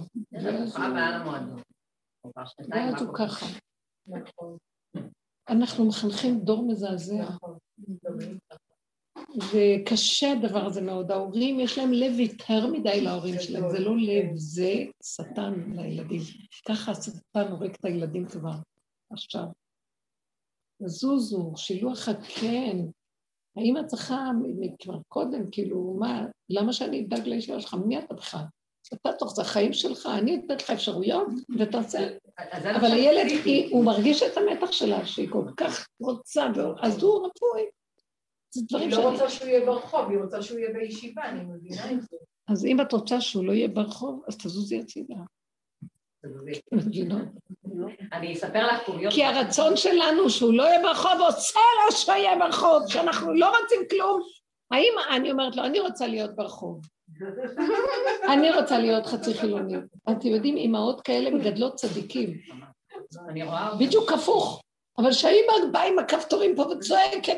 ואז 2.72 3.02
הוא 3.02 3.14
ככה. 3.18 3.46
אנחנו 5.50 5.86
מחנכים 5.86 6.40
דור 6.40 6.68
מזעזע. 6.68 7.28
וקשה 9.52 10.32
הדבר 10.32 10.66
הזה 10.66 10.82
מאוד. 10.82 11.12
ההורים, 11.12 11.60
יש 11.60 11.78
להם 11.78 11.94
לב 11.94 12.20
יותר 12.20 12.68
מדי 12.68 13.02
להורים 13.02 13.40
שלהם, 13.40 13.70
זה 13.70 13.80
לא 13.80 13.98
לב, 13.98 14.26
זה 14.36 14.74
שטן 15.04 15.54
לילדים. 15.76 16.22
ככה 16.68 16.92
השטן 16.92 17.52
הורג 17.52 17.74
את 17.80 17.86
הילדים 17.86 18.26
כבר 18.26 18.56
עכשיו. 19.12 19.46
זוזו, 20.86 21.54
שילוח 21.56 22.10
הקן. 22.10 22.86
האמא 23.58 23.84
צריכה 23.88 24.30
כבר 24.80 24.98
קודם, 25.08 25.52
כאילו, 25.52 25.96
מה, 26.00 26.26
למה 26.50 26.74
שאני 26.74 27.06
אדאג 27.06 27.28
לאישה 27.28 27.62
שלך? 27.62 27.74
מי 27.74 28.00
אתה 28.00 28.14
בכלל? 28.14 28.44
אתה 28.94 29.10
תוך 29.20 29.36
זה 29.36 29.42
החיים 29.42 29.74
שלך, 29.74 30.10
אני 30.20 30.42
אתן 30.46 30.56
לך 30.56 30.70
אפשרויות 30.70 31.28
ותעשה. 31.60 32.08
אבל 32.76 32.92
הילד, 32.92 33.32
הוא 33.72 33.86
מרגיש 33.86 34.24
את 34.24 34.38
המתח 34.38 34.72
שלה, 34.72 35.06
שהיא 35.06 35.30
כל 35.30 35.46
כך 35.58 35.88
רוצה, 36.00 36.48
אז 36.82 37.04
הוא 37.04 37.28
רפואי. 37.28 37.64
זה 38.56 38.62
דברים 38.70 38.92
שאני... 38.92 39.04
היא 39.04 39.10
לא 39.10 39.12
רוצה 39.12 39.30
שהוא 39.30 39.48
יהיה 39.48 39.66
ברחוב, 39.66 40.10
היא 40.10 40.20
רוצה 40.20 40.42
שהוא 40.42 40.60
יהיה 40.60 40.74
בישיבה, 40.74 41.30
אני 41.30 41.40
מבינה 41.42 41.92
את 41.92 42.02
זה. 42.02 42.18
אז 42.48 42.66
אם 42.66 42.82
את 42.82 42.94
רוצה 42.94 43.22
שהוא 43.22 43.46
לא 43.46 43.52
יהיה 43.52 43.68
ברחוב, 43.68 44.24
אז 44.28 44.38
תזוזי 44.38 44.80
הצידה. 44.80 45.16
אני 48.14 48.34
אספר 48.34 48.68
לך 48.68 48.86
קוריוז. 48.86 49.14
כי 49.14 49.24
הרצון 49.24 49.78
שלנו 49.78 50.30
שהוא 50.30 50.54
לא 50.54 50.64
יהיה 50.64 50.82
ברחוב, 50.84 51.12
עושה 51.20 51.60
לו 51.86 51.98
שהוא 51.98 52.16
יהיה 52.16 52.40
ברחוב, 52.40 52.84
שאנחנו 52.88 53.34
לא 53.34 53.60
רוצים 53.62 53.80
כלום. 53.90 54.22
האם, 54.72 54.94
אני 55.16 55.32
אומרת 55.32 55.56
לו, 55.56 55.66
אני 55.66 55.80
רוצה 55.80 56.08
להיות 56.08 56.36
ברחוב. 56.36 56.82
אני 58.34 58.52
רוצה 58.52 58.80
להיות 58.80 59.06
חצי 59.06 59.34
חילונית. 59.34 59.84
אתם 60.12 60.28
יודעים, 60.28 60.58
אימהות 60.58 61.02
כאלה 61.02 61.32
מגדלות 61.32 61.76
צדיקים. 61.76 62.38
בדיוק 63.80 64.12
הפוך. 64.12 64.62
אבל 64.98 65.12
שהאימא 65.12 65.54
באה 65.72 65.88
עם 65.88 66.00
הכפתורים 66.00 66.56
פה 66.56 66.62
וצועקת 66.62 67.38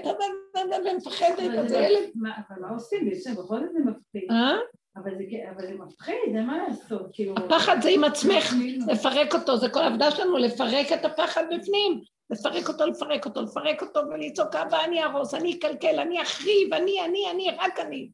ומפחדת, 0.85 1.59
אז 1.59 1.71
הילד... 1.71 2.09
אבל 2.49 2.61
מה 2.61 2.69
עושים? 2.69 3.09
בכל 3.33 3.59
זאת 3.59 3.71
זה 3.73 3.79
מפחיד. 3.79 4.31
אה? 4.31 4.57
אבל 4.95 5.11
זה 5.17 5.73
מפחיד, 5.73 6.35
אין 6.35 6.45
מה 6.45 6.57
לעשות, 6.67 7.09
כאילו... 7.13 7.35
הפחד 7.37 7.77
זה 7.81 7.89
עם 7.89 8.03
עצמך, 8.03 8.53
לפרק 8.87 9.33
אותו, 9.33 9.57
זה 9.57 9.69
כל 9.69 9.79
העבודה 9.79 10.11
שלנו, 10.11 10.37
לפרק 10.37 10.91
את 10.93 11.05
הפחד 11.05 11.43
בפנים. 11.51 12.01
לפרק 12.29 12.67
אותו, 12.69 12.85
לפרק 12.85 13.25
אותו, 13.25 13.41
לפרק 13.41 13.81
אותו, 13.81 13.99
ולצעוק 13.99 14.55
אבא, 14.55 14.83
אני 14.83 15.03
ארוס, 15.03 15.33
אני 15.33 15.57
אקלקל, 15.59 15.99
אני 15.99 16.21
אחריב, 16.21 16.73
אני, 16.73 17.01
אני, 17.05 17.31
אני, 17.31 17.49
רק 17.59 17.79
אני. 17.79 18.09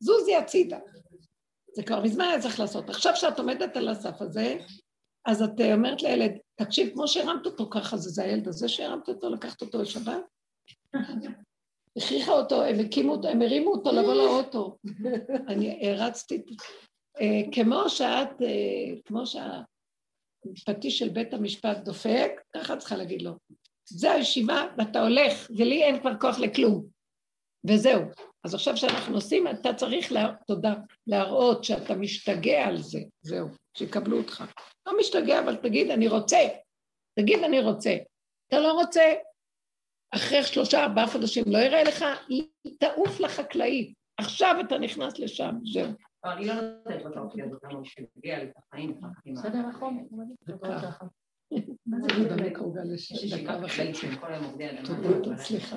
זוזי 0.00 0.36
הצידה. 0.36 0.78
זה 1.76 1.82
כבר 1.82 2.02
מזמן 2.02 2.24
היה 2.24 2.40
צריך 2.40 2.60
לעשות. 2.60 2.90
עכשיו 2.90 3.16
שאת 3.16 3.38
עומדת 3.38 3.76
על 3.76 3.88
הסף 3.88 4.22
הזה, 4.22 4.56
אז 5.26 5.42
את 5.42 5.60
אומרת 5.72 6.02
לילד, 6.02 6.32
תקשיב, 6.56 6.92
כמו 6.94 7.08
שהרמת 7.08 7.46
אותו 7.46 7.70
ככה, 7.70 7.96
זה, 7.96 8.10
זה 8.10 8.22
הילד 8.22 8.48
הזה 8.48 8.68
שהרמת 8.68 9.08
אותו, 9.08 9.30
לקחת 9.30 9.62
אותו 9.62 9.82
לשבת? 9.82 10.22
הכריחה 11.96 12.32
אותו, 12.32 12.62
הם 12.62 12.80
הקימו 12.80 13.12
אותו, 13.12 13.28
הם 13.28 13.42
הרימו 13.42 13.72
אותו 13.72 13.92
לבוא 13.92 14.14
לאוטו. 14.14 14.78
אני 15.48 15.88
הרצתי, 15.88 16.42
אה, 17.20 17.52
כמו 17.52 17.88
שאת, 17.88 18.42
אה, 18.42 19.00
כמו 19.04 19.22
שהפטיש 19.26 20.98
של 20.98 21.08
בית 21.08 21.34
המשפט 21.34 21.76
דופק, 21.78 22.30
ככה 22.56 22.76
צריכה 22.76 22.96
להגיד 22.96 23.22
לו. 23.22 23.32
זה 23.88 24.12
הישיבה 24.12 24.66
ואתה 24.78 25.02
הולך, 25.02 25.50
ולי 25.50 25.82
אין 25.82 26.00
כבר 26.00 26.12
כוח 26.20 26.38
לכלום. 26.38 26.86
וזהו. 27.68 28.02
אז 28.44 28.54
עכשיו 28.54 28.76
שאנחנו 28.76 29.14
עושים, 29.14 29.48
אתה 29.48 29.74
צריך, 29.74 30.12
לה... 30.12 30.32
תודה, 30.46 30.74
להראות 31.06 31.64
שאתה 31.64 31.94
משתגע 31.94 32.64
על 32.66 32.82
זה, 32.82 33.00
זהו, 33.22 33.48
שיקבלו 33.76 34.18
אותך. 34.18 34.44
לא 34.86 34.98
משתגע, 34.98 35.40
אבל 35.40 35.56
תגיד, 35.56 35.90
אני 35.90 36.08
רוצה. 36.08 36.38
תגיד, 37.18 37.38
אני 37.44 37.60
רוצה. 37.60 37.96
אתה 38.48 38.58
לא 38.58 38.72
רוצה, 38.72 39.14
אחרי 40.14 40.42
שלושה, 40.42 40.84
ארבעה 40.84 41.06
חודשים 41.06 41.44
לא 41.46 41.58
יראה 41.58 41.84
לך, 41.84 42.04
תעוף 42.78 43.20
לחקלאית. 43.20 43.94
עכשיו 44.16 44.56
אתה 44.66 44.78
נכנס 44.78 45.18
לשם, 45.18 45.54
זהו. 45.72 45.88
לא, 46.24 46.32
אני 46.32 46.46
לא 46.46 46.54
נותנת 46.54 47.02
לו 47.04 47.10
את 47.10 47.16
האופציה 47.16 47.44
הזאת, 47.44 47.62
למה 47.64 47.80
שמגיע 47.84 48.38
לי 48.38 48.44
את 48.44 48.56
החיים, 48.56 49.00
בסדר, 49.32 49.58
נכון. 49.58 50.08
וחצי? 53.62 54.16
תודה, 54.86 55.36
סליחה. 55.36 55.76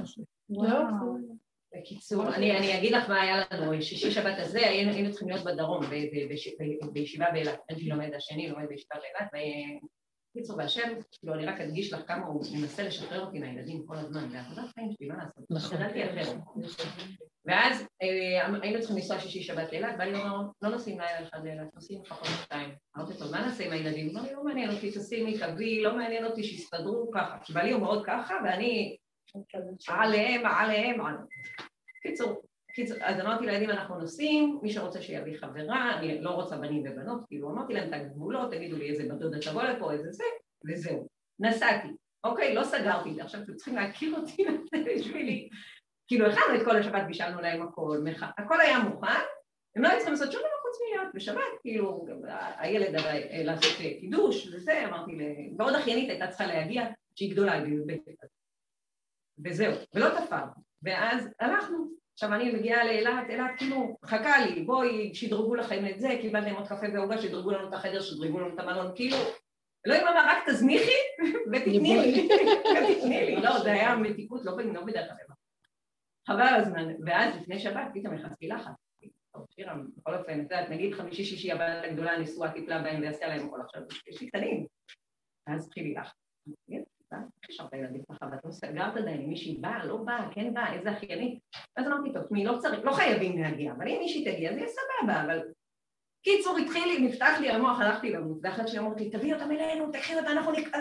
בקיצור, 1.77 2.35
אני 2.35 2.77
אגיד 2.77 2.91
לך 2.91 3.09
מה 3.09 3.21
היה 3.21 3.43
לנו, 3.51 3.81
שישי 3.81 4.11
שבת 4.11 4.35
הזה 4.37 4.59
היינו 4.59 5.11
צריכים 5.11 5.29
להיות 5.29 5.45
בדרום, 5.45 5.83
בישיבה 6.93 7.25
באילת, 7.31 7.59
שלי 7.71 7.89
לומד 7.89 8.13
השני, 8.15 8.49
לומד 8.49 8.65
בישיבה 8.69 8.95
באילת, 8.95 9.31
בקיצור, 10.35 10.57
והשם, 10.57 10.89
כאילו, 11.11 11.33
אני 11.33 11.45
רק 11.45 11.61
אדגיש 11.61 11.93
לך 11.93 12.01
כמה 12.07 12.25
הוא 12.25 12.43
מנסה 12.61 12.83
לשחרר 12.83 13.25
אותי 13.25 13.39
מהילדים 13.39 13.85
כל 13.85 13.95
הזמן, 13.95 14.35
עבודת 14.35 14.73
חיים 14.73 14.91
שלי, 14.91 15.07
מה 15.07 15.15
לעשות? 15.17 15.51
נכון. 16.55 17.07
ואז 17.45 17.87
אה, 18.01 18.59
היינו 18.61 18.79
צריכים 18.79 18.97
לנסוע 18.97 19.19
שישי 19.19 19.43
שבת 19.43 19.71
לאילת, 19.71 19.95
ואני 19.99 20.19
אומר, 20.19 20.37
לא 20.61 20.69
נוסעים 20.69 20.99
לילה 20.99 21.27
אחד 21.27 21.37
לאילת, 21.43 21.75
נוסעים 21.75 22.01
לפחות 22.05 22.27
שתיים. 22.43 22.69
אמרתי 22.97 23.13
לו, 23.19 23.31
מה 23.31 23.45
נעשה 23.45 23.65
עם 23.65 23.71
הילדים? 23.71 24.07
הוא 24.07 24.19
אמר 24.19 24.23
לי, 24.23 24.33
לא 24.33 24.43
מעניין 24.43 24.71
אותי, 24.71 24.91
תשימי, 24.91 25.37
תביאי, 25.39 25.81
לא 25.81 25.95
מעניין 25.95 26.25
אותי 26.25 26.43
שיסתדרו 26.43 27.11
ככה. 27.13 27.37
כי 27.43 27.53
בעלי 27.53 27.71
הוא 27.71 27.81
מאוד 27.81 28.03
ככה, 28.05 28.33
ואני 28.45 28.97
עליהם, 29.87 30.45
עליהם, 30.45 31.01
עליהם. 31.01 31.25
קיצור, 32.07 32.41
אז 33.01 33.19
אמרתי 33.19 33.45
לילדים, 33.45 33.69
אנחנו 33.69 33.99
נוסעים, 33.99 34.59
מי 34.61 34.69
שרוצה 34.69 35.01
שיביא 35.01 35.37
חברה, 35.37 35.99
אני 35.99 36.21
לא 36.21 36.29
רוצה 36.29 36.57
בנים 36.57 36.83
ובנות, 36.85 37.25
כאילו 37.27 37.49
אמרתי 37.49 37.73
להם 37.73 37.87
את 37.87 37.93
הגבולות, 37.93 38.51
תגידו 38.51 38.77
לי 38.77 38.89
איזה 38.89 39.03
בת 39.03 39.19
דודה 39.19 39.37
תבוא 39.39 39.63
לפה, 39.63 39.93
איזה 39.93 40.11
זה, 40.11 40.23
וזהו. 40.67 41.07
נסעתי. 41.39 41.87
אוקיי, 42.23 42.55
לא 42.55 42.63
סגרתי 42.63 43.09
את 43.09 43.15
זה, 43.15 43.23
עכשיו 43.23 43.41
אתם 43.41 43.55
צריכים 43.55 43.75
להכיר 43.75 44.15
אותי 44.15 44.45
בשבילי. 44.85 45.49
כאילו, 46.07 46.25
הכנו 46.25 46.55
את 46.55 46.65
כל 46.65 46.75
השבת, 46.75 47.03
בישלנו 47.07 47.41
להם 47.41 47.61
הכל, 47.61 47.97
הכל 48.37 48.61
היה 48.61 48.79
מוכן, 48.79 49.21
הם 49.75 49.83
לא 49.83 49.87
היו 49.87 49.97
צריכים 49.97 50.13
לעשות 50.13 50.31
שום 50.31 50.41
דבר 50.41 50.49
חוץ 50.61 50.77
מלהיות 50.81 51.13
בשבת, 51.15 51.61
כאילו, 51.61 52.05
הילד 52.57 52.95
היה 52.95 53.43
לעשות 53.43 53.71
קידוש 53.77 54.47
וזה, 54.53 54.85
אמרתי, 54.87 55.11
ועוד 55.57 55.75
אחיינית 55.75 56.09
הייתה 56.09 56.27
צריכה 56.27 56.47
להגיע, 56.47 56.83
שהיא 57.15 57.31
גדולה, 57.31 57.53
היא 57.53 57.63
בי"ב. 57.63 57.91
וזהו, 59.45 59.73
ולא 59.95 60.09
תפר. 60.09 60.43
ואז 60.87 61.29
הלכנו, 61.39 61.87
עכשיו 62.13 62.33
אני 62.33 62.51
מגיעה 62.51 62.85
לאילת, 62.85 63.29
אילת 63.29 63.51
כאילו 63.57 63.97
חכה 64.05 64.45
לי, 64.45 64.63
בואי, 64.63 65.15
שדרגו 65.15 65.55
לכם 65.55 65.87
את 65.91 65.99
זה, 65.99 66.09
קיבלתם 66.21 66.55
עוד 66.55 66.67
קפה 66.67 66.85
ועוגה, 66.93 67.17
שדרגו 67.17 67.51
לנו 67.51 67.69
את 67.69 67.73
החדר, 67.73 68.01
שדרגו 68.01 68.39
לנו 68.39 68.53
את 68.53 68.59
המלון, 68.59 68.91
כאילו, 68.95 69.17
אלוהים 69.87 70.07
אמר, 70.07 70.25
רק 70.27 70.49
תזניחי 70.49 70.99
ותתני 71.53 71.97
לי, 71.97 72.29
ותתני 72.75 73.25
לי, 73.25 73.35
לא, 73.35 73.59
זה 73.59 73.71
היה 73.73 73.95
מתיקות, 73.95 74.45
לא, 74.45 74.57
לא 74.73 74.81
בדרך 74.85 75.07
כלל. 75.07 75.35
חבל 76.27 76.55
הזמן, 76.55 76.93
ואז 77.05 77.35
לפני 77.41 77.59
שבת 77.59 77.87
פתאום 77.93 78.13
נכנסתי 78.13 78.47
לחץ. 78.47 78.71
שירה, 79.49 79.75
בכל 79.97 80.15
אופן, 80.15 80.39
את 80.39 80.43
יודעת, 80.43 80.69
נגיד 80.69 80.93
חמישי 80.93 81.23
שישי 81.23 81.51
הבת 81.51 81.83
הגדולה 81.83 82.17
נשואה 82.17 82.51
טיפלה 82.51 82.81
בהם 82.81 83.01
ועשתה 83.01 83.27
להם 83.27 83.47
הכל 83.47 83.61
עכשיו, 83.61 83.81
יש 84.07 84.21
לי 84.21 84.27
קטנים. 84.27 84.65
ואז 85.47 85.67
התחיל 85.67 85.83
לי 85.83 85.93
לחץ. 85.93 86.17
איך 87.13 87.49
השארת 87.49 87.73
ילדים 87.73 88.01
ככה, 88.11 88.25
ואת 88.31 88.39
לא 88.45 88.51
סגרת 88.51 88.97
עדיין 88.97 89.29
מישהי 89.29 89.57
באה, 89.57 89.85
לא 89.85 89.97
באה, 89.97 90.27
כן 90.31 90.53
באה, 90.53 90.73
איזה 90.73 90.91
אחיינית. 90.91 91.39
ואז 91.77 91.87
אמרתי, 91.87 92.13
טוב, 92.13 92.23
תשמעי, 92.23 92.43
לא 92.43 92.57
צריך, 92.57 92.85
לא 92.85 92.91
חייבים 92.91 93.41
להגיע, 93.41 93.71
אבל 93.71 93.87
אם 93.87 93.97
מישהי 93.99 94.33
תגיע, 94.33 94.53
זה 94.53 94.59
יהיה 94.59 94.69
סבבה, 94.69 95.23
אבל... 95.23 95.39
קיצור, 96.23 96.57
התחיל 96.57 96.87
לי, 96.87 97.07
נפתח 97.07 97.37
לי 97.41 97.49
המוח, 97.49 97.79
הלכתי 97.79 98.09
למות, 98.09 98.37
ואחת 98.43 98.67
שלי 98.67 98.79
אמרתי, 98.79 99.09
תביאי 99.09 99.33
אותם 99.33 99.51
אלינו, 99.51 99.91
תקחי 99.91 100.15
אותה, 100.15 100.31
אנחנו 100.31 100.51
נקרא... 100.51 100.79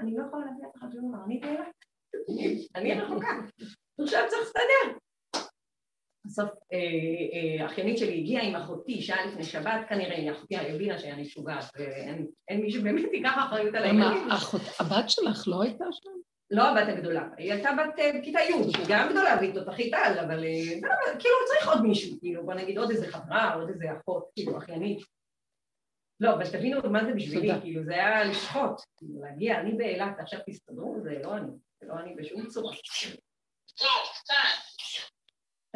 אני 0.00 0.16
לא 0.16 0.24
יכולה 0.26 0.44
להביא 0.46 1.00
שום 1.00 1.08
דבר, 1.08 1.24
אני 1.24 1.40
אני 2.74 3.00
רחוקה. 3.00 3.28
עכשיו 4.00 4.24
צריך 4.28 4.42
לסדר. 4.42 4.98
בסוף 6.36 6.50
אה, 6.72 6.78
אה, 7.60 7.66
אחיינית 7.66 7.98
שלי 7.98 8.18
הגיעה 8.18 8.42
עם 8.42 8.56
אחותי 8.56 9.02
שעה 9.02 9.26
לפני 9.26 9.44
שבת, 9.44 9.80
כנראה 9.88 10.32
אחותי 10.32 10.56
הבינה 10.56 10.98
שאני 10.98 11.22
משוגעת, 11.22 11.64
ואין 11.76 12.60
מי 12.60 12.70
שבאמת 12.70 13.12
ייקח 13.12 13.34
אחריות 13.46 13.74
על 13.74 13.82
הילדים. 13.82 14.28
הבת 14.80 15.10
שלך 15.10 15.48
לא 15.48 15.62
הייתה 15.62 15.84
שם? 15.92 16.10
לא 16.50 16.62
הבת 16.62 16.88
הגדולה, 16.88 17.28
היא 17.36 17.52
הייתה 17.52 17.70
בת 17.72 17.98
אה, 17.98 18.10
בכיתה 18.18 18.38
י', 18.40 18.52
היא 18.52 18.86
גם 18.88 19.08
גדולה 19.10 19.36
והיא 19.38 19.54
תותחית 19.54 19.94
על, 19.94 20.18
אבל 20.18 20.44
כאילו 21.18 21.34
צריך 21.46 21.68
עוד 21.68 21.82
מישהו, 21.82 22.18
כאילו 22.20 22.46
בוא 22.46 22.54
נגיד 22.54 22.78
עוד 22.78 22.90
איזה 22.90 23.06
חברה, 23.06 23.54
עוד 23.54 23.68
איזה 23.68 23.84
אחות, 23.92 24.30
כאילו 24.34 24.58
אחיינית. 24.58 24.98
לא, 26.20 26.34
אבל 26.34 26.50
תבינו 26.50 26.80
מה 26.90 27.04
זה 27.04 27.12
בשבילי, 27.12 27.60
כאילו 27.60 27.84
זה 27.84 27.92
היה 27.92 28.24
לשחוט, 28.24 28.80
כאילו 28.96 29.20
להגיע, 29.20 29.60
אני 29.60 29.72
באילת, 29.72 30.14
עכשיו 30.18 30.40
תסתדרו, 30.46 30.96
זה 31.02 31.18
לא 31.22 31.36
אני, 31.36 31.50
זה 31.80 31.86
לא 31.86 31.94
אני 31.94 32.14
בשום 32.14 32.46
צורה. 32.46 32.74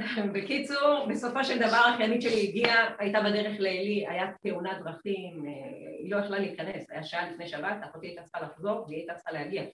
בקיצור, 0.34 1.06
בסופו 1.10 1.44
של 1.44 1.58
דבר 1.58 1.76
האחיינית 1.76 2.22
שלי 2.22 2.48
הגיעה, 2.48 2.94
הייתה 2.98 3.20
בדרך 3.20 3.56
לעלי, 3.58 4.06
היה 4.08 4.32
תאונת 4.42 4.78
דרכים, 4.84 5.46
אה, 5.46 5.50
היא 5.98 6.10
לא 6.10 6.16
יכלה 6.16 6.38
להיכנס, 6.38 6.90
היה 6.90 7.02
שעה 7.02 7.30
לפני 7.30 7.48
שבת, 7.48 7.76
אחותי 7.82 8.06
הייתה 8.06 8.22
צריכה 8.22 8.40
לחזור 8.40 8.84
והיא 8.86 8.98
הייתה 8.98 9.14
צריכה 9.14 9.32
להגיע. 9.32 9.64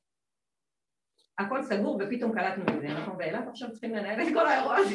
הכל 1.39 1.63
סגור 1.63 2.01
ופתאום 2.01 2.33
קלטנו 2.33 2.65
את 2.77 2.81
זה, 2.81 2.87
אנחנו 2.87 3.17
באילת 3.17 3.49
עכשיו 3.49 3.73
צריכים 3.73 3.95
לנהל 3.95 4.23
את 4.23 4.27
כל 4.35 4.47
האירוע 4.47 4.77
הזה. 4.77 4.95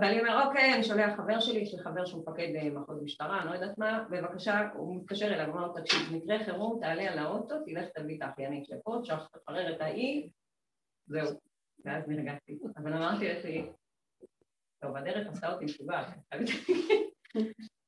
ואני 0.00 0.20
אומר, 0.20 0.46
אוקיי, 0.46 0.74
אני 0.74 0.84
שולח 0.84 1.16
חבר 1.16 1.40
שלי, 1.40 1.58
יש 1.58 1.74
לי 1.74 1.82
חבר 1.82 2.04
שהוא 2.04 2.22
מפקד 2.22 2.48
מחוז 2.74 3.02
משטרה, 3.02 3.42
אני 3.42 3.48
לא 3.50 3.54
יודעת 3.54 3.78
מה, 3.78 4.04
בבקשה, 4.10 4.68
הוא 4.74 4.96
מתקשר 4.96 5.26
אליו, 5.26 5.46
הוא 5.46 5.60
אומר 5.60 5.80
תקשיב, 5.80 6.00
מקרה 6.12 6.44
חירום, 6.44 6.78
תעלה 6.80 7.12
על 7.12 7.18
האוטו, 7.18 7.54
תלך 7.66 7.88
תביא 7.94 8.16
את 8.16 8.22
האחיינית 8.22 8.68
לפה, 8.68 9.00
תפרר 9.32 9.76
את 9.76 9.80
האי, 9.80 10.28
זהו. 11.06 11.40
ואז 11.84 12.08
נרגעתי. 12.08 12.58
אבל 12.76 12.92
אמרתי 12.92 13.28
לעצמי, 13.28 13.70
טוב, 14.84 14.96
הדרך 14.96 15.26
עשתה 15.26 15.52
אותי 15.52 15.64
משוגעת. 15.64 16.06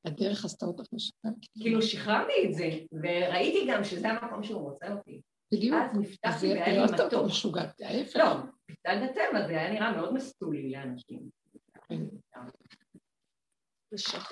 הדרך 0.07 0.45
עשתה 0.45 0.67
אותך 0.67 0.85
משוגעת. 0.93 1.35
כאילו 1.59 1.83
שחררתי 1.83 2.33
את 2.47 2.55
זה, 2.55 2.71
וראיתי 2.93 3.67
גם 3.71 3.85
שזה 3.85 4.09
המקום 4.09 4.43
שהוא 4.43 4.61
רוצה 4.61 4.93
אותי. 4.93 5.21
בדיוק. 5.55 5.75
אז 5.75 5.99
נפתחתי 5.99 6.47
והיה 6.47 6.69
לי 6.69 6.85
מתוק. 6.85 7.11
זה 7.11 7.17
לא 7.17 7.27
משוגעת, 7.27 7.81
ההפך. 7.81 8.17
לא, 8.17 8.35
בצד 8.71 8.97
הטבע 9.11 9.47
זה 9.47 9.53
היה 9.53 9.73
נראה 9.73 9.97
מאוד 9.97 10.15
מסטולי 10.15 10.71
לאנשים. 10.71 11.31
כן. 11.89 12.03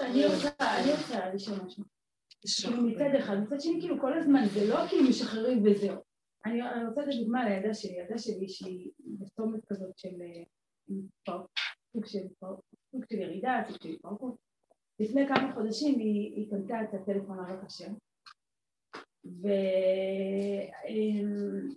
אני 0.00 0.26
רוצה 0.26 1.34
לשאול 1.34 1.58
משהו. 1.66 1.84
כאילו 2.62 2.82
מצד 2.82 3.18
אחד, 3.18 3.36
מצד 3.36 3.60
שני 3.60 3.80
כאילו 3.80 4.00
כל 4.00 4.18
הזמן 4.18 4.44
זה 4.46 4.68
לא 4.68 4.88
כאילו 4.88 5.08
משחררים 5.08 5.62
וזהו. 5.64 5.96
אני 6.46 6.60
רוצה 6.88 7.00
לתת 7.00 7.16
דוגמה 7.20 7.48
לילדה 7.48 7.74
שלי, 7.74 7.92
ילדה 7.92 8.18
שלי 8.18 8.48
שהיא 8.48 8.90
בצומת 8.98 9.60
כזאת 9.68 9.98
של 9.98 10.22
אה, 10.22 10.42
סוג 11.94 12.06
של, 12.06 12.18
סוג 12.90 13.04
של 13.10 13.18
ירידה, 13.18 13.62
סוג 13.68 13.82
של 13.82 13.88
התפרקות. 13.88 14.36
לפני 15.00 15.28
כמה 15.28 15.54
חודשים 15.54 15.98
היא, 15.98 16.34
היא 16.36 16.50
קנתה 16.50 16.82
את 16.82 16.94
הטלפון 16.94 17.38
הרק 17.38 17.64
השם, 17.64 17.92
ו... 19.26 19.48
אמ, 20.88 21.68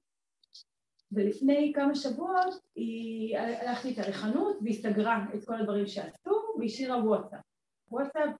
ולפני 1.11 1.71
כמה 1.75 1.95
שבועות 1.95 2.55
היא 2.75 3.37
הלכתי 3.37 3.87
איתה 3.87 4.09
לחנות 4.09 4.57
והיא 4.61 4.81
סגרה 4.81 5.25
את 5.35 5.45
כל 5.45 5.55
הדברים 5.55 5.87
שעשו 5.87 6.31
והשאירה 6.59 7.05
וואטסאפ. 7.05 7.39
וואטסאפ, 7.91 8.35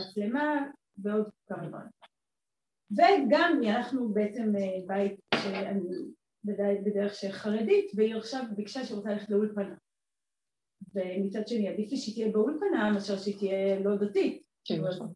מצלמה 0.00 0.66
ועוד 0.98 1.28
כמה 1.48 1.68
דברים. 1.68 1.88
וגם 2.90 3.60
אנחנו 3.64 4.08
בעצם 4.08 4.56
אה, 4.56 4.78
בית 4.86 5.20
שאני 5.34 5.80
בדרך 6.84 7.14
שחרדית, 7.14 7.90
והיא 7.96 8.16
עכשיו 8.16 8.44
ביקשה 8.56 8.84
שהיא 8.84 8.96
רוצה 8.96 9.10
ללכת 9.10 9.30
לאולפנה. 9.30 9.74
ומצד 10.96 11.48
שני, 11.48 11.68
עדיף 11.68 11.90
לי 11.90 11.96
שהיא 11.96 12.14
תהיה 12.14 12.28
באולפנה 12.32 12.90
מאשר 12.90 13.16
שהיא 13.16 13.38
תהיה 13.38 13.80
לא 13.80 13.96
דתית. 13.96 14.42
כן, 14.64 14.80
נכון. 14.80 15.12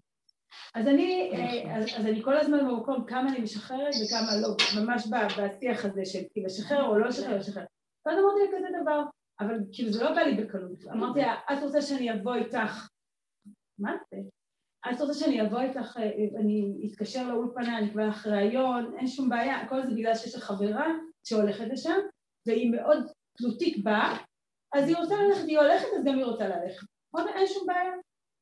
אז 0.74 0.86
אני, 0.86 1.30
אה, 1.34 1.76
אז, 1.76 1.84
אז 1.96 2.06
אני 2.06 2.22
כל 2.22 2.36
הזמן 2.36 2.58
במקום 2.58 3.04
כמה 3.06 3.30
אני 3.30 3.40
משחררת 3.40 3.94
וכמה 3.94 4.30
לא, 4.42 4.48
ממש 4.82 5.06
בשיח 5.06 5.84
הזה 5.84 6.04
של 6.04 6.18
כאילו 6.32 6.46
לשחרר 6.46 6.86
או 6.86 6.98
לא 6.98 7.08
לשחרר, 7.08 7.38
לשחרר. 7.38 7.64
ואז 8.06 8.18
אמרתי 8.18 8.40
לה 8.40 8.58
כזה 8.58 8.82
דבר, 8.82 9.02
אבל 9.40 9.58
כאילו 9.72 9.92
זה 9.92 10.04
לא 10.04 10.14
בא 10.14 10.20
לי 10.20 10.44
בקלות. 10.44 10.84
אמרתי 10.92 11.20
לה, 11.20 11.34
את 11.52 11.62
רוצה 11.62 11.82
שאני 11.82 12.12
אבוא 12.12 12.34
איתך, 12.34 12.88
מה 13.78 13.92
זה? 14.10 14.16
את 14.90 15.00
רוצה 15.00 15.14
שאני 15.14 15.42
אבוא 15.42 15.60
איתך, 15.60 15.96
אה, 15.96 16.40
אני 16.40 16.88
אתקשר 16.88 17.28
לאולפנה, 17.28 17.78
אני 17.78 17.90
אקבע 17.90 18.06
לך 18.06 18.26
ראיון, 18.26 18.94
אין 18.98 19.06
שום 19.06 19.28
בעיה, 19.28 19.68
כל 19.68 19.86
זה 19.86 19.94
בגלל 19.94 20.14
שיש 20.14 20.34
לך 20.34 20.44
חברה 20.44 20.86
שהולכת 21.24 21.64
לשם, 21.72 21.98
והיא 22.46 22.70
מאוד 22.70 23.06
תלותית 23.38 23.84
בה, 23.84 24.16
אז 24.72 24.88
היא 24.88 24.96
רוצה 24.96 25.14
ללכת, 25.22 25.44
היא 25.46 25.58
הולכת, 25.58 25.86
אז 25.98 26.04
גם 26.04 26.14
היא 26.14 26.24
רוצה 26.24 26.48
ללכת. 26.48 26.86
אין 27.34 27.46
שום 27.46 27.66
בעיה. 27.66 27.92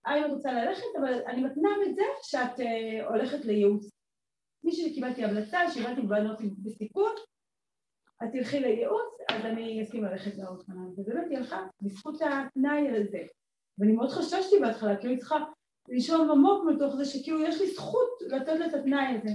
אני 0.06 0.24
רוצה 0.24 0.52
ללכת, 0.52 0.86
אבל 1.00 1.22
אני 1.26 1.42
מתנה 1.42 1.68
בזה 1.82 2.02
שאת 2.22 2.60
uh, 2.60 3.09
הולכת 3.09 3.44
לייעוץ. 3.44 3.90
מי 4.64 4.72
שקיבלתי 4.72 5.24
המלצה, 5.24 5.70
שהבנתי 5.70 6.00
בנות 6.00 6.38
בסיכון, 6.62 7.12
את 8.22 8.28
תלכי 8.32 8.60
לייעוץ, 8.60 9.14
אז 9.30 9.44
אני 9.44 9.82
אסכים 9.82 10.05
ללכת 10.05 10.38
לאופניים. 10.38 10.94
ובאמת 10.96 11.26
היא 11.30 11.38
הלכה 11.38 11.66
בזכות 11.82 12.14
התנאי 12.22 12.88
הזה. 12.88 13.22
ואני 13.78 13.92
מאוד 13.92 14.10
חששתי 14.10 14.59
בהתחלה, 14.60 14.96
כאילו 14.96 15.12
היא 15.12 15.20
צריכה 15.20 15.36
לשאול 15.88 16.30
עמוק 16.30 16.64
מתוך 16.74 16.94
זה 16.96 17.05
שכאילו 17.05 17.42
יש 17.42 17.60
לי 17.60 17.66
זכות 17.70 18.10
לתת 18.28 18.59
לה 18.59 18.66
את 18.66 18.74
התנאי 18.74 19.06
הזה. 19.06 19.34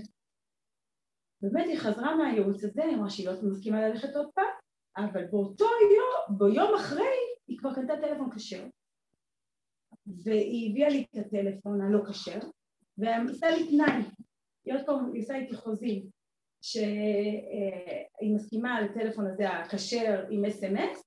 באמת 1.41 1.65
היא 1.67 1.77
חזרה 1.77 2.15
מהייעוץ 2.15 2.63
הזה, 2.63 2.83
היא 2.83 2.95
אמרה 2.95 3.09
שהיא 3.09 3.27
לא 3.27 3.33
מסכימה 3.43 3.87
ללכת 3.89 4.15
עוד 4.15 4.29
פעם, 4.35 4.52
אבל 4.97 5.25
באותו 5.31 5.65
יום, 5.65 6.37
ביום 6.37 6.75
אחרי, 6.75 7.15
היא 7.47 7.57
כבר 7.57 7.73
קנתה 7.73 7.93
טלפון 8.01 8.29
כשר. 8.35 8.67
והיא 10.23 10.71
הביאה 10.71 10.89
לי 10.89 11.05
את 11.11 11.17
הטלפון 11.17 11.81
הלא 11.81 11.99
כשר, 12.09 12.39
ועשה 12.97 13.49
לי 13.49 13.67
תנאי, 13.67 14.03
היא 14.65 14.73
עוד 14.73 14.85
פעם, 14.85 15.13
היא 15.13 15.21
עושה 15.21 15.35
איתי 15.35 15.55
חוזים, 15.55 16.09
שהיא 16.61 18.35
מסכימה 18.35 18.75
על 18.75 18.85
הטלפון 18.85 19.27
הזה 19.27 19.49
הכשר 19.49 20.25
עם 20.29 20.45
אס.אם.אס, 20.45 21.03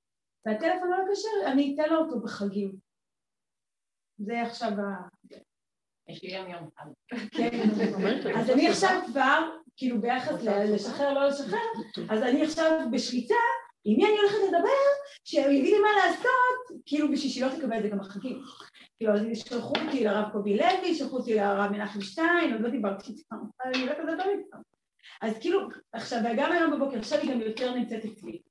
והטלפון 0.46 0.92
הלא 0.92 1.04
כשר, 1.12 1.52
אני 1.52 1.74
אתן 1.74 1.92
לו 1.92 1.98
אותו 1.98 2.20
בחגים. 2.20 2.76
זה 4.18 4.42
עכשיו 4.42 4.68
ה... 4.68 5.08
יש 6.08 6.22
לי 6.22 6.34
יום 6.36 6.50
יום 6.50 6.68
אחד. 6.74 6.86
כן, 7.30 7.50
אז 8.38 8.50
אני 8.50 8.68
עכשיו 8.68 9.00
כבר, 9.06 9.48
כאילו 9.76 10.00
ביחס 10.00 10.42
לשחרר 10.44 11.12
לא 11.12 11.28
לשחרר, 11.28 11.58
אז 12.10 12.22
אני 12.22 12.42
עכשיו 12.42 12.88
בשליטה 12.92 13.34
עם 13.88 13.96
מי 13.96 14.04
אני 14.06 14.18
הולכת 14.18 14.36
לדבר, 14.48 14.68
שהוא 15.24 15.50
יגיד 15.50 15.74
לי 15.74 15.78
מה 15.78 15.88
לעשות, 15.96 16.82
כאילו 16.86 17.12
בשביל 17.12 17.30
שהיא 17.30 17.44
לא 17.44 17.50
תקבל 17.56 17.78
את 17.78 17.82
זה 17.82 17.88
גם 17.88 17.98
בחגים. 17.98 18.42
כאילו, 18.96 19.14
אז 19.14 19.20
שלחו 19.34 19.72
אותי 19.86 20.04
לרב 20.04 20.32
קובי 20.32 20.56
לוי, 20.56 20.94
שלחו 20.94 21.16
אותי 21.16 21.34
לרב 21.34 21.70
מנחם 21.72 22.00
שטיין, 22.00 22.52
עוד 22.52 22.60
לא 22.60 22.70
דיברתי 22.70 23.12
איתם, 23.12 23.36
אני 23.64 23.86
לא 23.86 23.92
כזה 23.92 24.14
דבר 24.14 24.24
איתם. 24.38 24.58
אז 25.22 25.38
כאילו, 25.38 25.68
עכשיו, 25.92 26.18
וגם 26.24 26.52
היום 26.52 26.72
בבוקר, 26.72 26.98
עכשיו 26.98 27.18
היא 27.18 27.30
גם 27.30 27.40
יותר 27.40 27.74
נמצאת 27.74 28.04
אצלי. 28.04 28.42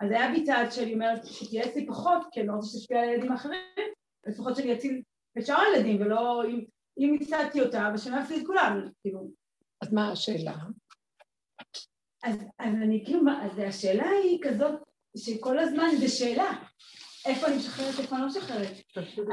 אז 0.00 0.10
היה 0.10 0.30
בי 0.30 0.44
צעד 0.44 0.70
שאני 0.70 0.94
אומרת 0.94 1.26
שתהיה 1.26 1.64
אצלי 1.64 1.86
פחות, 1.86 2.22
כי 2.32 2.40
אני 2.40 2.48
לא 2.48 2.52
רוצה 2.52 2.68
שתשפיע 2.68 3.00
על 3.00 3.08
ילדים 3.08 3.32
אחרים, 3.32 3.88
לפחות 4.26 4.56
שאני 4.56 4.74
אציל 4.74 5.02
את 5.38 5.46
שאר 5.46 5.60
הילדים, 5.60 6.00
ולא 6.00 6.44
אם, 6.48 6.64
אם 6.98 7.16
אותה, 7.60 7.90
ושאני 7.94 8.22
אפסיד 8.22 8.40
את 8.40 8.46
כולם, 8.46 8.88
כאילו. 9.00 9.30
אז 9.82 9.92
מה 9.92 10.12
השאלה? 10.12 10.56
אז, 12.26 12.36
אז 12.58 12.74
אני 12.82 13.04
כאילו, 13.04 13.20
אז 13.42 13.58
השאלה 13.58 14.08
היא 14.08 14.38
כזאת, 14.42 14.74
שכל 15.16 15.58
הזמן 15.58 15.88
זה 16.00 16.08
שאלה. 16.08 16.52
איפה 17.26 17.46
אני 17.46 17.56
משחררת, 17.56 17.98
איפה 17.98 18.14
אני 18.14 18.22
לא 18.22 18.28
משחררת. 18.28 18.72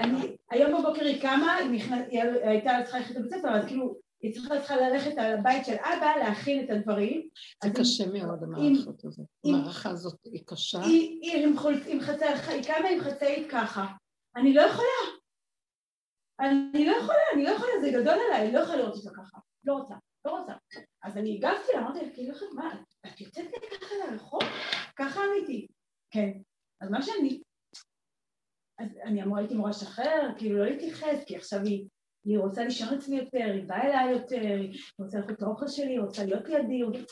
אני, 0.03 0.36
היום 0.49 0.82
בבוקר 0.82 1.06
היא 1.06 1.22
קמה, 1.22 1.56
היא 1.56 2.22
הייתה 2.44 2.72
צריכה 2.84 2.99
ללכת 2.99 3.15
לבית 3.15 3.32
ספר, 3.32 3.49
אז 3.49 3.65
כאילו, 3.65 3.95
היא 4.22 4.34
צריכה 4.34 4.60
צריכה 4.60 4.76
ללכת 4.76 5.18
על 5.18 5.34
הבית 5.34 5.65
של 5.65 5.76
אבא, 5.76 6.11
להכין 6.20 6.65
את 6.65 6.70
הדברים. 6.70 7.30
זה 7.64 7.70
קשה 7.70 8.03
מאוד, 8.07 8.44
המערכת 8.44 9.06
הזאת. 9.06 9.26
המערכה 9.45 9.90
הזאת 9.90 10.20
היא 10.24 10.44
קשה. 10.45 10.82
היא 10.82 11.45
עם 11.88 11.99
חצאית, 11.99 12.48
היא 12.48 12.64
קמה 12.64 12.90
עם 12.90 12.99
חצאית 12.99 13.48
ככה. 13.52 13.86
אני 14.36 14.53
לא 14.53 14.61
יכולה. 14.61 14.88
אני 16.40 16.86
לא 16.86 16.91
יכולה, 16.91 17.20
אני 17.34 17.44
לא 17.44 17.49
יכולה, 17.49 17.72
זה 17.82 17.91
גדול 17.91 18.14
עליי, 18.28 18.45
אני 18.45 18.53
לא 18.53 18.60
יכולה 18.60 18.78
לראות 18.78 18.95
אותה 18.95 19.10
ככה. 19.10 19.38
לא 19.64 19.74
רוצה, 19.74 19.95
לא 20.26 20.40
רוצה. 20.40 20.53
אז 21.03 21.17
אני 21.17 21.35
הגבתי 21.35 21.71
לה, 21.73 21.80
אמרתי 21.80 22.05
לה, 22.05 22.13
כאילו, 22.13 22.34
מה, 22.53 22.73
את 23.05 23.21
יוצאת 23.21 23.45
לי 23.45 23.77
ככה 23.77 23.95
לרחוב? 24.11 24.41
ככה 24.95 25.19
אמיתי. 25.19 25.67
כן. 26.11 26.31
אז 26.81 26.89
מה 26.89 27.01
שאני 27.01 27.41
אז 28.80 28.97
אני 29.03 29.23
אמורה, 29.23 29.39
הייתי 29.39 29.53
אמורה 29.53 29.69
לשחרר, 29.69 30.30
כאילו 30.38 30.57
לא 30.57 30.65
להתייחס, 30.65 31.23
כי 31.25 31.35
עכשיו 31.35 31.59
היא, 31.63 31.88
היא 32.25 32.39
רוצה 32.39 32.63
לישון 32.63 32.97
אצלי 32.97 33.15
יותר, 33.15 33.51
היא 33.53 33.63
באה 33.67 33.84
אליי 33.84 34.11
יותר, 34.11 34.41
היא 34.41 34.80
רוצה 34.99 35.19
לאכול 35.19 35.34
את 35.34 35.41
האוכל 35.41 35.67
שלי, 35.67 35.91
היא 35.91 35.99
רוצה 35.99 36.25
להיות 36.25 36.49
לידי. 36.49 37.05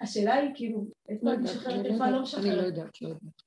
השאלה 0.00 0.34
היא 0.34 0.50
כאילו, 0.54 0.86
איפה 1.08 1.26
לא 1.26 1.34
אני 1.34 1.42
משחררת, 1.42 1.86
איפה 1.86 2.10
לא 2.10 2.22
משחררת. 2.22 2.44
אני 2.44 2.56
לא 2.56 2.62
יודעת, 2.62 3.02
לא 3.02 3.08
יודעת. 3.08 3.42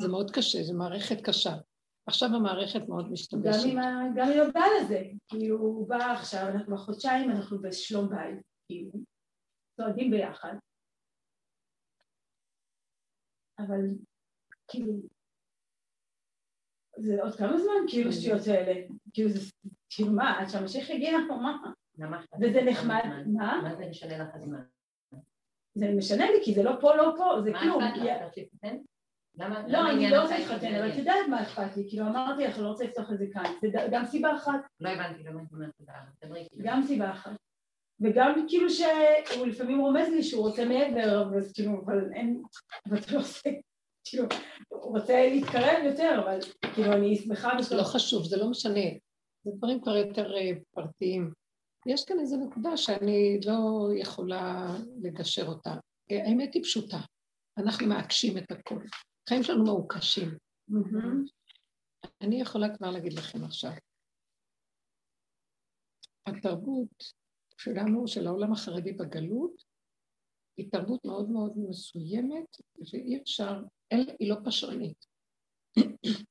זה 0.00 0.08
מאוד 0.08 0.30
קשה, 0.30 0.62
זו 0.62 0.74
מערכת 0.74 1.20
קשה. 1.24 1.52
עכשיו 2.08 2.28
המערכת 2.34 2.88
מאוד 2.88 3.12
משתמשת. 3.12 3.48
גם 4.16 4.28
היא 4.28 4.36
לא 4.36 4.44
באה 4.54 4.66
לזה, 4.80 5.02
כאילו 5.28 5.58
הוא 5.58 5.88
בא 5.88 5.96
עכשיו, 5.96 6.48
אנחנו 6.48 6.74
בחודשיים, 6.74 7.30
אנחנו 7.30 7.62
בשלום 7.62 8.08
בית, 8.08 8.38
כאילו, 8.66 8.90
צועדים 9.76 10.10
ביחד. 10.10 10.54
אבל 13.58 13.80
כאילו, 14.68 14.92
זה 16.96 17.22
עוד 17.22 17.34
כמה 17.34 17.58
זמן 17.58 17.88
כאילו 17.88 18.12
שטויות 18.12 18.46
האלה? 18.46 18.86
כאילו 19.12 19.30
זה, 19.30 19.40
כאילו 19.90 20.12
מה, 20.12 20.38
עד 20.38 20.48
שהמשיח 20.48 20.90
יגיע 20.90 21.18
מה? 22.10 22.22
וזה 22.40 22.60
נחמד, 22.70 23.02
מה? 23.34 23.60
מה 23.62 23.74
זה 23.74 23.86
משנה 23.90 24.18
לך 24.18 24.34
הזמן? 24.34 24.62
זה 25.74 25.86
משנה 25.96 26.24
לי 26.30 26.44
כי 26.44 26.54
זה 26.54 26.62
לא 26.62 26.72
פה, 26.80 26.96
לא 26.96 27.14
פה, 27.16 27.42
זה 27.44 27.50
כלום. 27.60 27.78
מה 27.78 27.88
אכפת 27.88 28.02
לך? 28.62 28.88
להתחתן? 29.38 29.70
לא, 29.72 29.90
אני 29.90 30.10
לא 30.10 30.22
רוצה 30.22 30.38
להתחתן, 30.38 30.74
אבל 30.74 30.92
את 30.92 30.96
יודעת 30.96 31.28
מה 31.30 31.42
אכפת 31.42 31.76
לי, 31.76 31.84
כאילו 31.88 32.06
אמרתי 32.06 32.44
לך, 32.44 32.58
לא 32.58 32.68
רוצה 32.68 32.84
לפתוח 32.84 33.12
את 33.12 33.18
זה 33.18 33.26
כאן, 33.32 33.44
זה 33.60 33.68
גם 33.90 34.06
סיבה 34.06 34.36
אחת. 34.36 34.60
לא 34.80 34.88
הבנתי, 34.88 35.22
לא 35.22 35.30
הבנתי, 35.30 35.84
גם 36.62 36.82
סיבה 36.82 37.10
אחת. 37.10 37.30
וגם 38.00 38.46
כאילו 38.48 38.70
שהוא 38.70 39.46
לפעמים 39.46 39.80
רומז 39.80 40.08
לי 40.08 40.22
שהוא 40.22 40.48
רוצה 40.48 40.64
מעבר, 40.64 41.36
אז 41.36 41.52
כאילו, 41.52 41.82
אבל 41.84 42.12
אין, 42.12 42.42
אבל 42.88 42.98
אתה 42.98 43.14
לא 43.14 43.20
עושה 43.20 43.50
כאילו, 44.04 44.24
הוא 44.68 44.98
רוצה 44.98 45.28
להתקרב 45.30 45.84
יותר, 45.84 46.20
אבל 46.24 46.38
כאילו 46.74 46.92
אני 46.92 47.16
שמחה 47.16 47.54
בשביל... 47.58 47.78
לא 47.78 47.84
חשוב, 47.84 48.24
זה 48.24 48.36
לא 48.36 48.50
משנה. 48.50 48.88
זה 49.44 49.50
דברים 49.56 49.80
כבר 49.80 49.96
יותר 49.96 50.36
אה, 50.36 50.50
פרטיים. 50.70 51.32
יש 51.86 52.04
כאן 52.04 52.20
איזו 52.20 52.36
נקודה 52.36 52.76
שאני 52.76 53.40
לא 53.46 53.88
יכולה 53.94 54.76
לגשר 55.02 55.46
אותה. 55.46 55.74
אה, 56.10 56.24
האמת 56.24 56.54
היא 56.54 56.62
פשוטה, 56.62 56.98
אנחנו 57.58 57.86
מעקשים 57.86 58.38
את 58.38 58.50
הכול. 58.50 58.86
החיים 59.28 59.42
שלנו 59.42 59.64
מעוקשים. 59.64 60.28
אני 62.20 62.40
יכולה 62.40 62.76
כבר 62.76 62.90
להגיד 62.90 63.12
לכם 63.12 63.44
עכשיו. 63.44 63.70
התרבות 66.26 67.04
שלנו, 67.58 68.08
של 68.08 68.26
העולם 68.26 68.52
החרדי 68.52 68.92
בגלות, 68.92 69.64
היא 70.56 70.70
תרבות 70.70 71.04
מאוד 71.04 71.30
מאוד 71.30 71.52
מסוימת, 71.68 72.56
ואי 72.92 73.22
אפשר 73.22 73.62
אל, 73.92 74.16
היא 74.18 74.30
לא 74.30 74.36
פשרנית. 74.44 75.06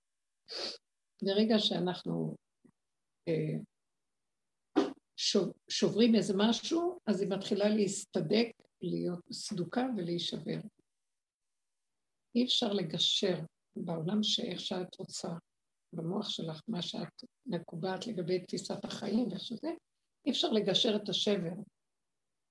ברגע 1.23 1.55
שאנחנו 1.59 2.35
אה, 3.27 3.59
שוברים 5.69 6.15
איזה 6.15 6.33
משהו, 6.37 6.99
אז 7.07 7.21
היא 7.21 7.29
מתחילה 7.29 7.69
להסתדק, 7.69 8.51
להיות 8.81 9.19
סדוקה 9.31 9.87
ולהישבר. 9.97 10.59
אי 12.35 12.43
אפשר 12.45 12.73
לגשר 12.73 13.39
בעולם 13.75 14.23
שאיך 14.23 14.59
שאת 14.59 14.99
רוצה, 14.99 15.29
במוח 15.93 16.29
שלך, 16.29 16.61
מה 16.67 16.81
שאת 16.81 17.23
מקובעת 17.45 18.07
לגבי 18.07 18.45
תפיסת 18.45 18.85
החיים 18.85 19.27
ואיך 19.27 19.41
שזה, 19.41 19.69
אי 20.25 20.31
אפשר 20.31 20.51
לגשר 20.51 20.95
את 20.95 21.09
השבר. 21.09 21.53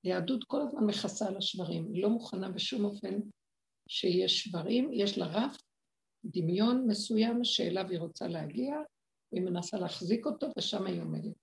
היהדות 0.04 0.44
כל 0.44 0.60
הזמן 0.60 0.84
מכסה 0.86 1.28
על 1.28 1.36
השברים, 1.36 1.92
היא 1.92 2.02
לא 2.02 2.10
מוכנה 2.10 2.48
בשום 2.50 2.84
אופן 2.84 3.20
שיש 3.88 4.44
שברים, 4.44 4.92
יש 4.92 5.18
לה 5.18 5.26
רף, 5.26 5.56
דמיון 6.24 6.86
מסוים 6.86 7.44
שאליו 7.44 7.90
היא 7.90 7.98
רוצה 7.98 8.28
להגיע, 8.28 8.74
היא 9.32 9.42
מנסה 9.42 9.78
להחזיק 9.78 10.26
אותו 10.26 10.46
ושם 10.58 10.86
היא 10.86 11.00
עומדת. 11.00 11.36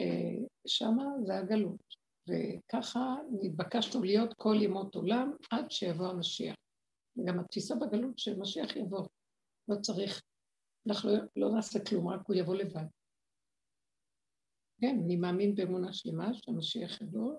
אה, 0.00 0.46
שמה 0.66 1.04
זה 1.24 1.38
הגלות, 1.38 1.94
וככה 2.28 3.16
נתבקשנו 3.42 4.02
להיות 4.02 4.34
כל 4.34 4.56
ימות 4.60 4.94
עולם 4.94 5.32
עד 5.50 5.70
שיבוא 5.70 6.06
המשיח. 6.06 6.56
וגם 7.18 7.40
התפיסה 7.40 7.74
בגלות 7.74 8.18
שמשיח 8.18 8.76
יבוא, 8.76 9.06
לא 9.68 9.76
צריך, 9.80 10.22
אנחנו 10.88 11.10
לא 11.36 11.50
נעשה 11.54 11.84
כלום, 11.84 12.08
רק 12.08 12.20
הוא 12.26 12.36
יבוא 12.36 12.54
לבד. 12.54 12.86
כן, 14.80 14.96
אני 15.04 15.16
מאמין 15.16 15.54
באמונה 15.54 15.92
שלמה 15.92 16.34
שהמשיח 16.34 17.00
יבוא, 17.00 17.38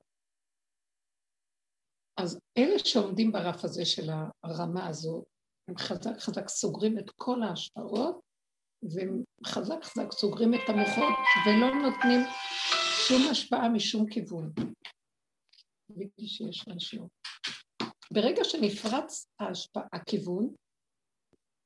אז 2.17 2.39
אלה 2.57 2.79
שעומדים 2.79 3.31
ברף 3.31 3.63
הזה 3.63 3.85
של 3.85 4.09
הרמה 4.43 4.87
הזו, 4.87 5.25
הם 5.67 5.77
חזק 5.77 6.19
חזק 6.19 6.47
סוגרים 6.47 6.99
את 6.99 7.09
כל 7.15 7.43
ההשפעות, 7.43 8.21
והם 8.83 9.23
חזק 9.45 9.83
חזק 9.83 10.11
סוגרים 10.11 10.53
את 10.53 10.69
המוחות 10.69 11.13
ולא 11.45 11.67
נותנים 11.75 12.19
שום 13.07 13.21
השפעה 13.31 13.69
משום 13.69 14.09
כיוון. 14.09 14.53
ראיתי 15.97 16.27
שיש 16.27 16.67
משהו. 16.67 17.09
ברגע 18.13 18.43
שנפרץ 18.43 19.27
ההשפעה, 19.39 19.83
הכיוון, 19.93 20.53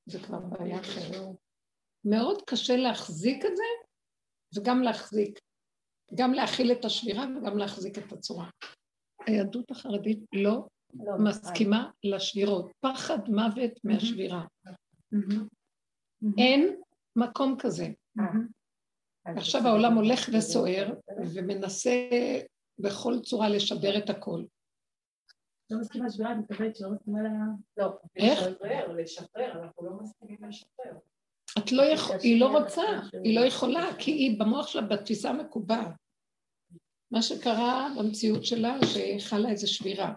זה 0.06 0.20
כבר 0.20 0.40
בעיה 0.40 0.80
אחרת. 0.80 1.36
מאוד 2.06 2.42
קשה 2.48 2.78
להחזיק 2.78 3.46
את 3.46 3.56
זה, 3.56 3.64
וגם 4.56 4.84
להחזיק, 4.84 5.40
גם 6.16 6.34
להכיל 6.34 6.72
את 6.72 6.86
השבירה 6.86 7.26
וגם 7.38 7.58
להחזיק 7.58 7.98
את 7.98 8.14
הצורה. 8.14 8.50
היהדות 9.28 9.72
החרדית 9.72 10.20
לא, 10.34 10.68
לא 10.94 11.14
מסכימה 11.24 11.92
לשבירות, 12.04 12.72
פחד 12.80 13.18
מוות 13.28 13.72
מהשבירה. 13.84 14.46
אין 16.38 16.82
מקום 17.16 17.56
כזה. 17.60 17.88
עכשיו 19.26 19.62
העולם 19.68 19.94
הולך 19.94 20.30
וסוער 20.38 20.94
ומנסה 21.34 22.10
בכל 22.80 23.14
צורה 23.24 23.50
לשבר 23.50 23.98
את 23.98 24.10
הכל. 24.10 24.44
לא 25.74 25.80
מסכימה 25.80 26.06
לשבירה, 26.06 26.32
את 26.32 26.38
מתכוונת 26.38 26.76
שלא 26.76 26.90
מסכימה 26.90 27.22
ל... 27.22 27.28
לא, 27.78 27.98
איך? 28.16 28.40
לשחרר, 28.40 28.94
לשחרר, 28.94 29.64
אנחנו 29.64 29.86
לא 29.86 29.92
מסכימים 30.02 30.38
לשחרר. 30.50 30.98
את 31.58 31.72
לא 31.72 31.84
יכולה, 31.84 32.20
היא 32.20 32.40
לא 32.40 32.58
רוצה, 32.58 32.82
היא 33.24 33.40
לא 33.40 33.46
יכולה, 33.46 33.90
כי 34.00 34.12
היא 34.12 34.40
במוח 34.40 34.68
שלה 34.68 34.82
בתפיסה 34.82 35.30
המקובעת. 35.30 35.88
מה 37.12 37.22
שקרה 37.22 37.90
במציאות 38.00 38.46
שלה, 38.46 38.78
שחלה 38.86 39.50
איזו 39.50 39.74
שבירה. 39.74 40.14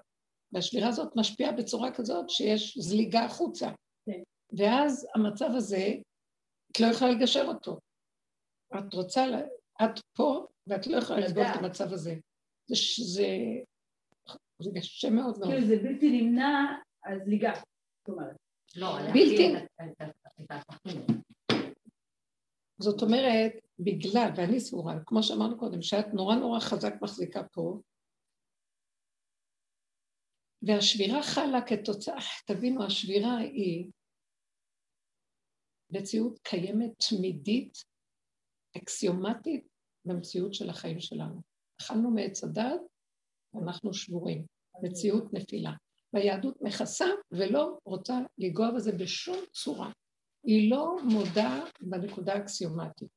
והשבירה 0.52 0.88
הזאת 0.88 1.16
משפיעה 1.16 1.52
בצורה 1.52 1.94
כזאת 1.94 2.30
שיש 2.30 2.78
זליגה 2.78 3.24
החוצה. 3.24 3.70
כן. 4.06 4.22
ואז 4.58 5.06
המצב 5.14 5.50
הזה, 5.54 5.86
את 6.72 6.80
לא 6.80 6.86
יכולה 6.86 7.10
לגשר 7.10 7.44
אותו. 7.48 7.78
את 8.78 8.94
רוצה, 8.94 9.24
את 9.84 10.00
פה, 10.16 10.46
ואת 10.66 10.86
לא 10.86 10.96
יכולה 10.96 11.20
לסגור 11.20 11.42
את 11.42 11.56
המצב 11.56 11.92
הזה. 11.92 12.14
זה, 12.66 12.76
זה, 13.04 13.26
זה 14.62 14.70
קשה 14.76 15.10
מאוד 15.10 15.38
מאוד. 15.38 15.50
כאילו 15.50 15.66
זה 15.66 15.76
בלתי 15.82 16.22
נמנע 16.22 16.76
זאת 17.98 18.08
אומרת. 18.08 18.36
לא, 18.76 18.98
בלתי... 19.12 19.52
זאת 22.78 23.02
אומרת, 23.02 23.52
בגלל, 23.78 24.30
ואני 24.36 24.60
סבורה, 24.60 24.94
כמו 25.06 25.22
שאמרנו 25.22 25.58
קודם, 25.58 25.82
שאת 25.82 26.06
נורא 26.14 26.36
נורא 26.36 26.60
חזק 26.60 26.92
מחזיקה 27.02 27.44
פה, 27.52 27.80
והשבירה 30.62 31.22
חלה 31.22 31.60
כתוצאה, 31.66 32.18
תבינו, 32.46 32.84
השבירה 32.84 33.36
היא 33.36 33.90
מציאות 35.90 36.38
קיימת 36.38 36.90
תמידית, 37.08 37.78
אקסיומטית, 38.76 39.68
במציאות 40.04 40.54
של 40.54 40.70
החיים 40.70 41.00
שלנו. 41.00 41.42
אכלנו 41.82 42.10
מעץ 42.10 42.44
הדת, 42.44 42.80
אנחנו 43.62 43.94
שבורים, 43.94 44.44
מציאות 44.82 45.32
נפילה. 45.32 45.72
והיהדות 46.12 46.62
מכסה 46.62 47.06
ולא 47.30 47.78
רוצה 47.84 48.18
לנגוע 48.38 48.70
בזה 48.70 48.92
בשום 48.92 49.36
צורה. 49.52 49.92
היא 50.44 50.70
לא 50.70 50.96
מודה 51.04 51.64
בנקודה 51.80 52.32
האקסיומטית. 52.34 53.08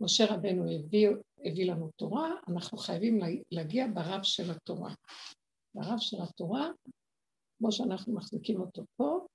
משה 0.00 0.34
רבנו 0.34 0.64
הביא, 0.70 1.08
הביא 1.44 1.72
לנו 1.72 1.90
תורה, 1.96 2.30
אנחנו 2.48 2.78
חייבים 2.78 3.20
להגיע 3.50 3.86
ברב 3.94 4.22
של 4.22 4.50
התורה. 4.50 4.94
ברב 5.74 5.98
של 5.98 6.16
התורה, 6.22 6.70
כמו 7.58 7.72
שאנחנו 7.72 8.14
מחזיקים 8.14 8.60
אותו 8.60 8.84
פה, 8.96 9.26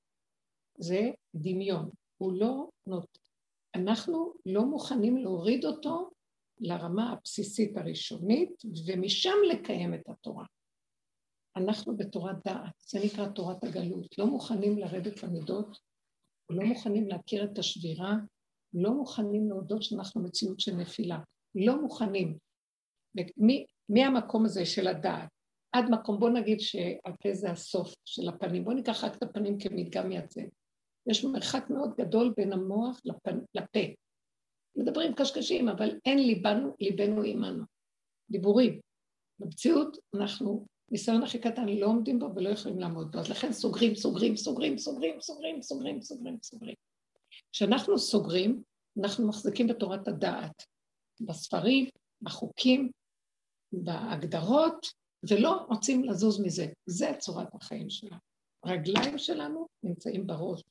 זה 0.77 1.11
דמיון. 1.35 1.89
הוא 2.18 2.34
לא 2.34 2.69
נות... 2.88 3.18
אנחנו 3.76 4.34
לא 4.45 4.65
מוכנים 4.65 5.18
להוריד 5.18 5.65
אותו 5.65 6.10
לרמה 6.60 7.11
הבסיסית 7.11 7.77
הראשונית, 7.77 8.61
ומשם 8.88 9.36
לקיים 9.52 9.94
את 9.94 10.10
התורה. 10.10 10.45
אנחנו 11.57 11.98
בתורת 11.98 12.36
דעת, 12.45 12.73
זה 12.88 12.99
נקרא 13.06 13.27
תורת 13.27 13.64
הגלות, 13.64 14.18
לא 14.18 14.27
מוכנים 14.27 14.77
לרדת 14.77 15.23
למידות, 15.23 15.77
לא 16.49 16.65
מוכנים 16.65 17.07
להכיר 17.07 17.44
את 17.44 17.57
השבירה, 17.57 18.15
לא 18.73 18.94
מוכנים 18.94 19.49
להודות 19.49 19.84
שאנחנו 19.84 20.23
מציאות 20.23 20.60
של 20.60 20.76
נפילה, 20.76 21.19
לא 21.56 21.81
מוכנים. 21.81 22.38
מהמקום 23.90 24.45
הזה 24.45 24.65
של 24.65 24.88
הדעת 24.88 25.30
עד 25.72 25.86
מקום, 25.90 26.19
בוא 26.19 26.30
נגיד 26.30 26.60
שהפה 26.60 27.34
זה 27.34 27.52
הסוף 27.52 27.94
של 28.06 28.30
הפנים, 28.30 28.64
בוא 28.64 28.73
ניקח 28.73 29.03
רק 29.03 29.15
את 29.15 29.23
הפנים 29.23 29.60
כמדגם 29.60 30.10
מייצג. 30.10 30.45
יש 31.10 31.26
מרחק 31.26 31.69
מאוד 31.69 31.94
גדול 31.98 32.34
בין 32.38 32.53
המוח 32.53 33.02
לפה. 33.56 33.80
מדברים 34.75 35.13
קשקשים, 35.13 35.69
אבל 35.69 35.99
אין 36.05 36.19
ליבנו, 36.19 36.75
ליבנו 36.79 37.21
עימנו. 37.21 37.63
דיבורים. 38.29 38.79
במציאות 39.39 39.97
אנחנו 40.15 40.65
ניסיון 40.91 41.23
הכי 41.23 41.39
קטן 41.39 41.69
לא 41.69 41.87
עומדים 41.87 42.19
בו 42.19 42.35
ולא 42.35 42.49
יכולים 42.49 42.79
לעמוד 42.79 43.11
בו. 43.11 43.19
אז 43.19 43.29
לכן 43.29 43.53
סוגרים, 43.53 43.95
סוגרים, 43.95 44.35
סוגרים, 44.35 44.77
סוגרים, 44.77 45.21
סוגרים, 45.21 45.61
סוגרים, 45.61 46.01
סוגרים, 46.01 46.37
סוגרים. 46.43 46.75
כשאנחנו 47.51 47.99
סוגרים, 47.99 48.63
אנחנו 48.99 49.27
מחזיקים 49.27 49.67
בתורת 49.67 50.07
הדעת, 50.07 50.63
בספרים, 51.21 51.89
בחוקים, 52.21 52.91
בהגדרות, 53.71 54.85
ולא 55.29 55.65
רוצים 55.69 56.03
לזוז 56.03 56.41
מזה. 56.41 56.65
זה 56.85 57.11
צורת 57.17 57.47
החיים 57.55 57.89
שלנו. 57.89 58.19
הרגליים 58.63 59.17
שלנו 59.17 59.67
נמצאים 59.83 60.27
בראש. 60.27 60.61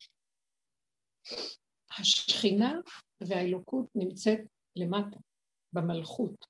השכינה 1.91 2.81
והאלוקות 3.21 3.87
נמצאת 3.95 4.41
למטה, 4.77 5.17
במלכות. 5.73 6.47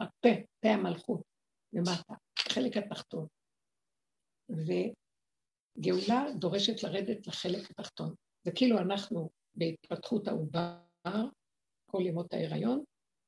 הפה, 0.00 0.28
פה 0.60 0.68
המלכות, 0.68 1.22
למטה. 1.72 2.14
החלק 2.38 2.76
התחתון. 2.76 3.26
וגאולה 4.50 6.26
דורשת 6.38 6.82
לרדת 6.82 7.26
לחלק 7.26 7.70
התחתון. 7.70 8.14
זה 8.44 8.52
כאילו 8.54 8.78
אנחנו 8.78 9.30
בהתפתחות 9.54 10.28
העובר, 10.28 10.76
כל 11.90 12.02
ימות 12.06 12.32
ההיריון, 12.32 12.84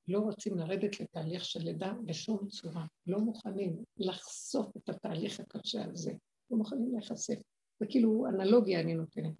לא 0.09 0.19
רוצים 0.19 0.59
לרדת 0.59 1.01
לתהליך 1.01 1.45
של 1.45 1.61
לידה 1.61 1.93
בשום 2.05 2.49
צורה. 2.49 2.87
לא 3.07 3.19
מוכנים 3.19 3.85
לחשוף 3.97 4.77
את 4.77 4.89
התהליך 4.89 5.41
הקשה 5.41 5.85
הזה. 5.85 6.12
לא 6.51 6.57
מוכנים 6.59 6.93
להיחשף. 6.93 7.39
זה 7.81 7.87
כאילו 7.91 8.27
אנלוגיה 8.27 8.81
אני 8.81 8.95
נותנת. 8.95 9.35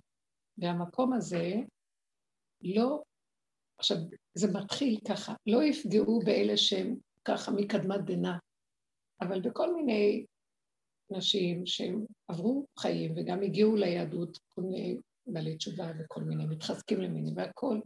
והמקום 0.59 1.12
הזה 1.12 1.55
לא, 2.62 3.02
עכשיו, 3.78 3.96
זה 4.34 4.52
מתחיל 4.52 4.98
ככה, 5.08 5.34
לא 5.46 5.62
יפגעו 5.62 6.20
באלה 6.24 6.56
שהם 6.56 6.96
ככה 7.24 7.50
מקדמת 7.50 8.04
דנא, 8.04 8.32
אבל 9.20 9.40
בכל 9.40 9.74
מיני 9.74 10.26
נשים 11.10 11.66
שהם 11.66 12.04
עברו 12.28 12.66
חיים 12.78 13.14
וגם 13.16 13.42
הגיעו 13.42 13.76
ליהדות, 13.76 14.38
כל 14.48 14.62
מיני 14.62 14.96
בעלי 15.26 15.56
תשובה 15.56 15.90
וכל 15.98 16.22
מיני 16.22 16.46
מתחזקים 16.46 17.00
למיני 17.00 17.32
והכול. 17.36 17.82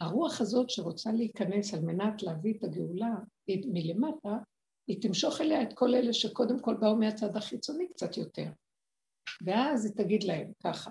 הרוח 0.00 0.40
הזאת 0.40 0.70
שרוצה 0.70 1.12
להיכנס 1.12 1.74
על 1.74 1.80
מנת 1.80 2.22
להביא 2.22 2.54
את 2.58 2.64
הגאולה 2.64 3.14
מלמטה, 3.48 4.38
היא 4.86 5.02
תמשוך 5.02 5.40
אליה 5.40 5.62
את 5.62 5.72
כל 5.74 5.94
אלה 5.94 6.12
שקודם 6.12 6.60
כל 6.60 6.74
באו 6.80 6.96
מהצד 6.96 7.36
החיצוני 7.36 7.88
קצת 7.88 8.16
יותר. 8.16 8.50
ואז 9.46 9.84
היא 9.84 9.94
תגיד 9.94 10.22
להם 10.22 10.52
ככה, 10.64 10.90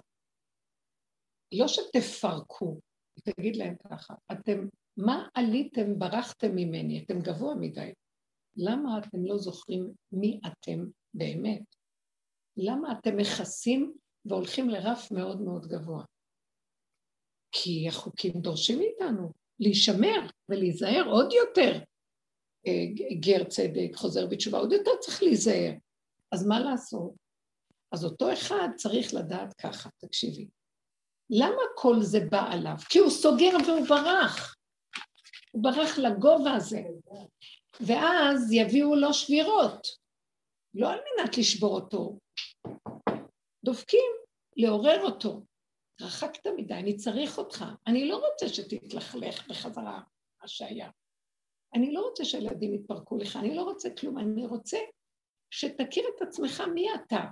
לא 1.57 1.68
שתפרקו, 1.68 2.80
תגיד 3.23 3.56
להם 3.56 3.76
ככה, 3.90 4.14
אתם, 4.32 4.68
מה 4.98 5.27
עליתם, 5.34 5.99
ברחתם 5.99 6.56
ממני, 6.56 7.03
אתם 7.03 7.19
גבוה 7.19 7.56
מדי. 7.56 7.94
למה 8.57 8.99
אתם 8.99 9.26
לא 9.26 9.38
זוכרים 9.38 9.94
מי 10.11 10.40
אתם 10.48 10.86
באמת? 11.14 11.76
למה 12.57 12.99
אתם 12.99 13.18
מכסים 13.18 13.94
והולכים 14.26 14.69
לרף 14.69 15.11
מאוד 15.11 15.41
מאוד 15.41 15.68
גבוה? 15.68 16.03
כי 17.52 17.88
החוקים 17.88 18.41
דורשים 18.41 18.80
מאיתנו 18.80 19.32
להישמר 19.60 20.27
ולהיזהר 20.49 21.03
עוד 21.07 21.34
יותר. 21.34 21.80
אה, 22.68 22.86
גר 23.19 23.44
צדק, 23.44 23.95
חוזר 23.95 24.27
בתשובה, 24.27 24.57
עוד 24.57 24.72
יותר 24.72 24.91
צריך 24.99 25.23
להיזהר. 25.23 25.72
אז 26.32 26.48
מה 26.48 26.60
לעשות? 26.60 27.14
אז 27.91 28.06
אותו 28.06 28.34
אחד 28.34 28.68
צריך 28.76 29.14
לדעת 29.14 29.53
ככה, 29.53 29.90
תקשיבי. 29.98 30.48
למה 31.30 31.61
כל 31.76 32.02
זה 32.02 32.19
בא 32.31 32.53
עליו? 32.53 32.76
כי 32.89 32.99
הוא 32.99 33.10
סוגר 33.10 33.57
והוא 33.68 33.88
ברח. 33.88 34.56
הוא 35.52 35.64
ברח 35.64 35.97
לגובה 35.97 36.53
הזה. 36.53 36.81
ואז 37.81 38.52
יביאו 38.52 38.95
לו 38.95 39.14
שבירות, 39.14 39.88
לא 40.73 40.91
על 40.91 40.99
מנת 40.99 41.38
לשבור 41.38 41.76
אותו, 41.76 42.18
דופקים, 43.65 44.11
לעורר 44.57 45.02
אותו. 45.02 45.45
רחקת 46.02 46.47
מדי, 46.47 46.73
אני 46.73 46.95
צריך 46.95 47.38
אותך. 47.38 47.65
אני 47.88 48.10
לא 48.10 48.15
רוצה 48.15 48.47
שתתלכלך 48.47 49.47
בחזרה, 49.47 50.02
מה 50.41 50.47
שהיה. 50.47 50.89
אני 51.76 51.93
לא 51.93 52.02
רוצה 52.02 52.26
שהילדים 52.26 52.73
יתפרקו 52.73 53.18
לך, 53.18 53.35
אני 53.35 53.56
לא 53.56 53.64
רוצה 53.64 53.89
כלום, 53.89 54.18
אני 54.18 54.45
רוצה 54.45 54.77
שתכיר 55.52 56.06
את 56.15 56.22
עצמך 56.22 56.64
מי 56.73 56.88
אתה, 56.95 57.23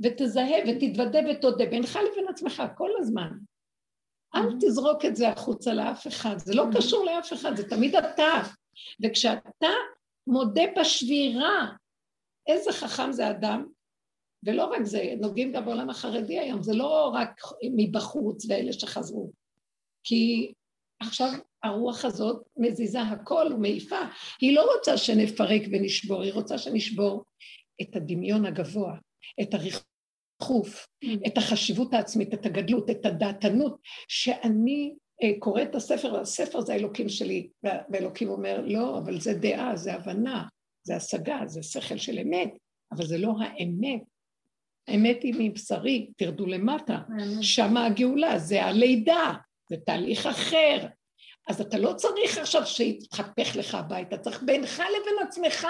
ותזהה 0.00 0.58
ותתוודה 0.68 1.18
ותודה 1.30 1.66
בינך 1.66 1.98
לבין 2.12 2.28
עצמך 2.28 2.62
כל 2.76 2.90
הזמן. 2.98 3.30
אל 4.34 4.40
mm-hmm. 4.40 4.54
תזרוק 4.60 5.04
את 5.04 5.16
זה 5.16 5.28
החוצה 5.28 5.74
לאף 5.74 6.06
אחד, 6.06 6.38
זה 6.38 6.54
לא 6.54 6.64
mm-hmm. 6.64 6.76
קשור 6.76 7.04
לאף 7.04 7.32
אחד, 7.32 7.56
זה 7.56 7.68
תמיד 7.68 7.96
אתה. 7.96 8.42
וכשאתה 9.04 9.68
מודה 10.26 10.62
בשבירה, 10.80 11.66
איזה 12.46 12.72
חכם 12.72 13.12
זה 13.12 13.30
אדם, 13.30 13.66
ולא 14.46 14.64
רק 14.64 14.82
זה, 14.82 15.14
נוגעים 15.20 15.52
גם 15.52 15.64
בעולם 15.64 15.90
החרדי 15.90 16.38
היום, 16.38 16.62
זה 16.62 16.74
לא 16.74 17.10
רק 17.14 17.40
מבחוץ 17.76 18.46
ואלה 18.48 18.72
שחזרו. 18.72 19.30
כי 20.04 20.52
עכשיו 21.00 21.28
הרוח 21.62 22.04
הזאת 22.04 22.42
מזיזה 22.56 23.00
הכל 23.00 23.46
ומעיפה. 23.54 24.00
היא 24.40 24.56
לא 24.56 24.74
רוצה 24.74 24.96
שנפרק 24.96 25.62
ונשבור, 25.72 26.22
היא 26.22 26.32
רוצה 26.32 26.58
שנשבור 26.58 27.24
את 27.82 27.96
הדמיון 27.96 28.46
הגבוה, 28.46 28.96
את 29.42 29.54
הריחוף, 29.54 30.86
mm. 31.04 31.08
את 31.26 31.38
החשיבות 31.38 31.94
העצמית, 31.94 32.34
את 32.34 32.46
הגדלות, 32.46 32.90
את 32.90 33.06
הדעתנות, 33.06 33.78
שאני 34.08 34.94
אה, 35.22 35.30
קורא 35.38 35.62
את 35.62 35.74
הספר, 35.74 36.12
והספר 36.12 36.60
זה 36.60 36.72
האלוקים 36.72 37.08
שלי, 37.08 37.48
והאלוקים 37.62 38.28
אומר, 38.28 38.60
לא, 38.66 38.98
אבל 38.98 39.20
זה 39.20 39.34
דעה, 39.34 39.76
זה 39.76 39.94
הבנה, 39.94 40.44
זה 40.82 40.96
השגה, 40.96 41.40
זה 41.46 41.62
שכל 41.62 41.98
של 41.98 42.18
אמת, 42.18 42.50
אבל 42.92 43.06
זה 43.06 43.18
לא 43.18 43.34
האמת. 43.40 44.02
האמת 44.88 45.22
היא 45.22 45.34
מבשרי, 45.38 46.10
תרדו 46.16 46.46
למטה, 46.46 46.98
שמה 47.40 47.86
הגאולה, 47.86 48.38
זה 48.38 48.64
הלידה, 48.64 49.32
זה 49.70 49.76
תהליך 49.76 50.26
אחר. 50.26 50.86
אז 51.48 51.60
אתה 51.60 51.78
לא 51.78 51.92
צריך 51.92 52.38
עכשיו 52.38 52.66
שיתחפך 52.66 53.56
לך 53.56 53.74
הביתה, 53.74 54.18
צריך 54.18 54.42
בינך 54.42 54.78
לבין 54.78 55.28
עצמך 55.28 55.66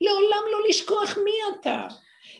לעולם 0.00 0.44
לא 0.52 0.68
לשכוח 0.68 1.18
מי 1.24 1.60
אתה. 1.60 1.86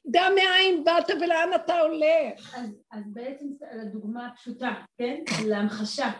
דע 0.07 0.29
מאין 0.35 0.85
באת 0.85 1.11
ולאן 1.11 1.49
אתה 1.55 1.81
הולך. 1.81 2.55
אז, 2.55 2.71
אז 2.91 3.03
בעצם 3.13 3.47
לדוגמה 3.73 4.27
הפשוטה, 4.27 4.75
כן? 4.99 5.23
להמחשה. 5.49 6.11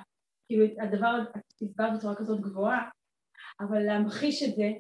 כאילו 0.49 0.65
הדבר, 0.83 1.23
את 1.37 1.63
הסברת 1.63 1.93
בצורה 1.97 2.15
כזאת 2.15 2.41
גבוהה, 2.41 2.89
אבל 3.61 3.83
להמחיש 3.83 4.43
את 4.43 4.55
זה, 4.57 4.71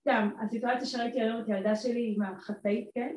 סתם, 0.00 0.28
הסיטואציה 0.40 0.86
שראיתי 0.86 1.20
היום 1.20 1.40
את 1.40 1.48
הילדה 1.48 1.76
שלי 1.76 2.14
עם 2.16 2.22
החצאית, 2.22 2.90
כן? 2.94 3.16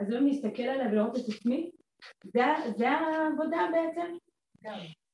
אז 0.00 0.10
לא 0.10 0.20
להסתכל 0.20 0.62
עליה 0.62 0.86
ולראות 0.86 1.16
את 1.16 1.34
עצמי, 1.34 1.70
זה, 2.24 2.44
זה 2.76 2.90
העבודה 2.90 3.58
בעצם? 3.72 4.16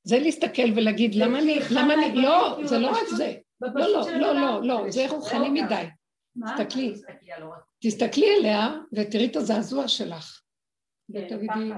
זה 0.03 0.19
להסתכל 0.19 0.71
ולהגיד 0.75 1.15
למה 1.15 1.39
אני, 1.39 1.59
למה 1.71 1.93
אני, 1.93 2.15
לא, 2.15 2.57
זה 2.65 2.79
לא 2.79 2.89
רק 2.89 3.07
זה, 3.17 3.33
לא, 3.61 3.69
לא, 3.75 4.11
לא, 4.11 4.33
לא, 4.33 4.63
לא, 4.63 4.91
זה 4.91 5.09
רוחני 5.09 5.49
מדי. 5.49 5.85
תסתכלי, 6.45 6.93
תסתכלי 7.81 8.25
אליה 8.39 8.77
ותראי 8.93 9.25
את 9.25 9.35
הזעזוע 9.35 9.87
שלך. 9.87 10.41
כן, 11.13 11.19
ותגידי, 11.19 11.71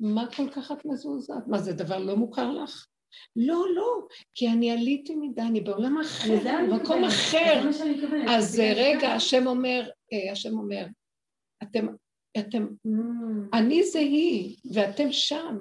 מה 0.00 0.26
כל 0.36 0.50
כך 0.50 0.72
את 0.72 0.84
מזועזעת? 0.84 1.46
מה, 1.46 1.58
זה 1.58 1.72
דבר 1.72 1.98
לא 1.98 2.16
מוכר 2.16 2.50
לך? 2.50 2.86
לא, 3.36 3.64
לא, 3.74 4.06
כי 4.34 4.48
אני 4.48 4.70
עליתי 4.70 5.16
מדי, 5.16 5.42
אני 5.42 5.60
בעולם 5.60 6.00
אחר, 6.00 6.34
במקום 6.70 7.04
אחר. 7.04 7.68
אז 8.28 8.62
רגע, 8.76 9.08
השם 9.08 9.46
אומר, 9.46 9.90
אה, 10.12 10.32
השם 10.32 10.58
אומר, 10.58 10.86
אתם, 11.62 11.86
אתם, 12.38 12.66
mm. 12.86 12.90
אני 13.52 13.84
זה 13.84 13.98
היא, 13.98 14.56
ואתם 14.74 15.12
שם. 15.12 15.58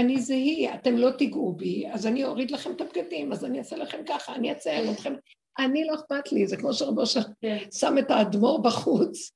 אני 0.00 0.20
זה 0.20 0.34
היא, 0.34 0.74
אתם 0.74 0.96
לא 0.96 1.10
תיגעו 1.10 1.52
בי, 1.52 1.90
אז 1.92 2.06
אני 2.06 2.24
אוריד 2.24 2.50
לכם 2.50 2.72
את 2.72 2.80
הבגדים, 2.80 3.32
אז 3.32 3.44
אני 3.44 3.58
אעשה 3.58 3.76
לכם 3.76 3.98
ככה, 4.08 4.34
אני 4.34 4.52
אצייר. 4.52 4.92
אתכם. 4.92 5.14
אני 5.58 5.84
לא 5.84 5.94
אכפת 5.94 6.32
לי, 6.32 6.46
זה 6.46 6.56
כמו 6.56 6.72
שרבו 6.72 7.02
כן. 7.40 7.58
שם 7.72 7.98
את 7.98 8.10
האדמו"ר 8.10 8.62
בחוץ, 8.62 9.32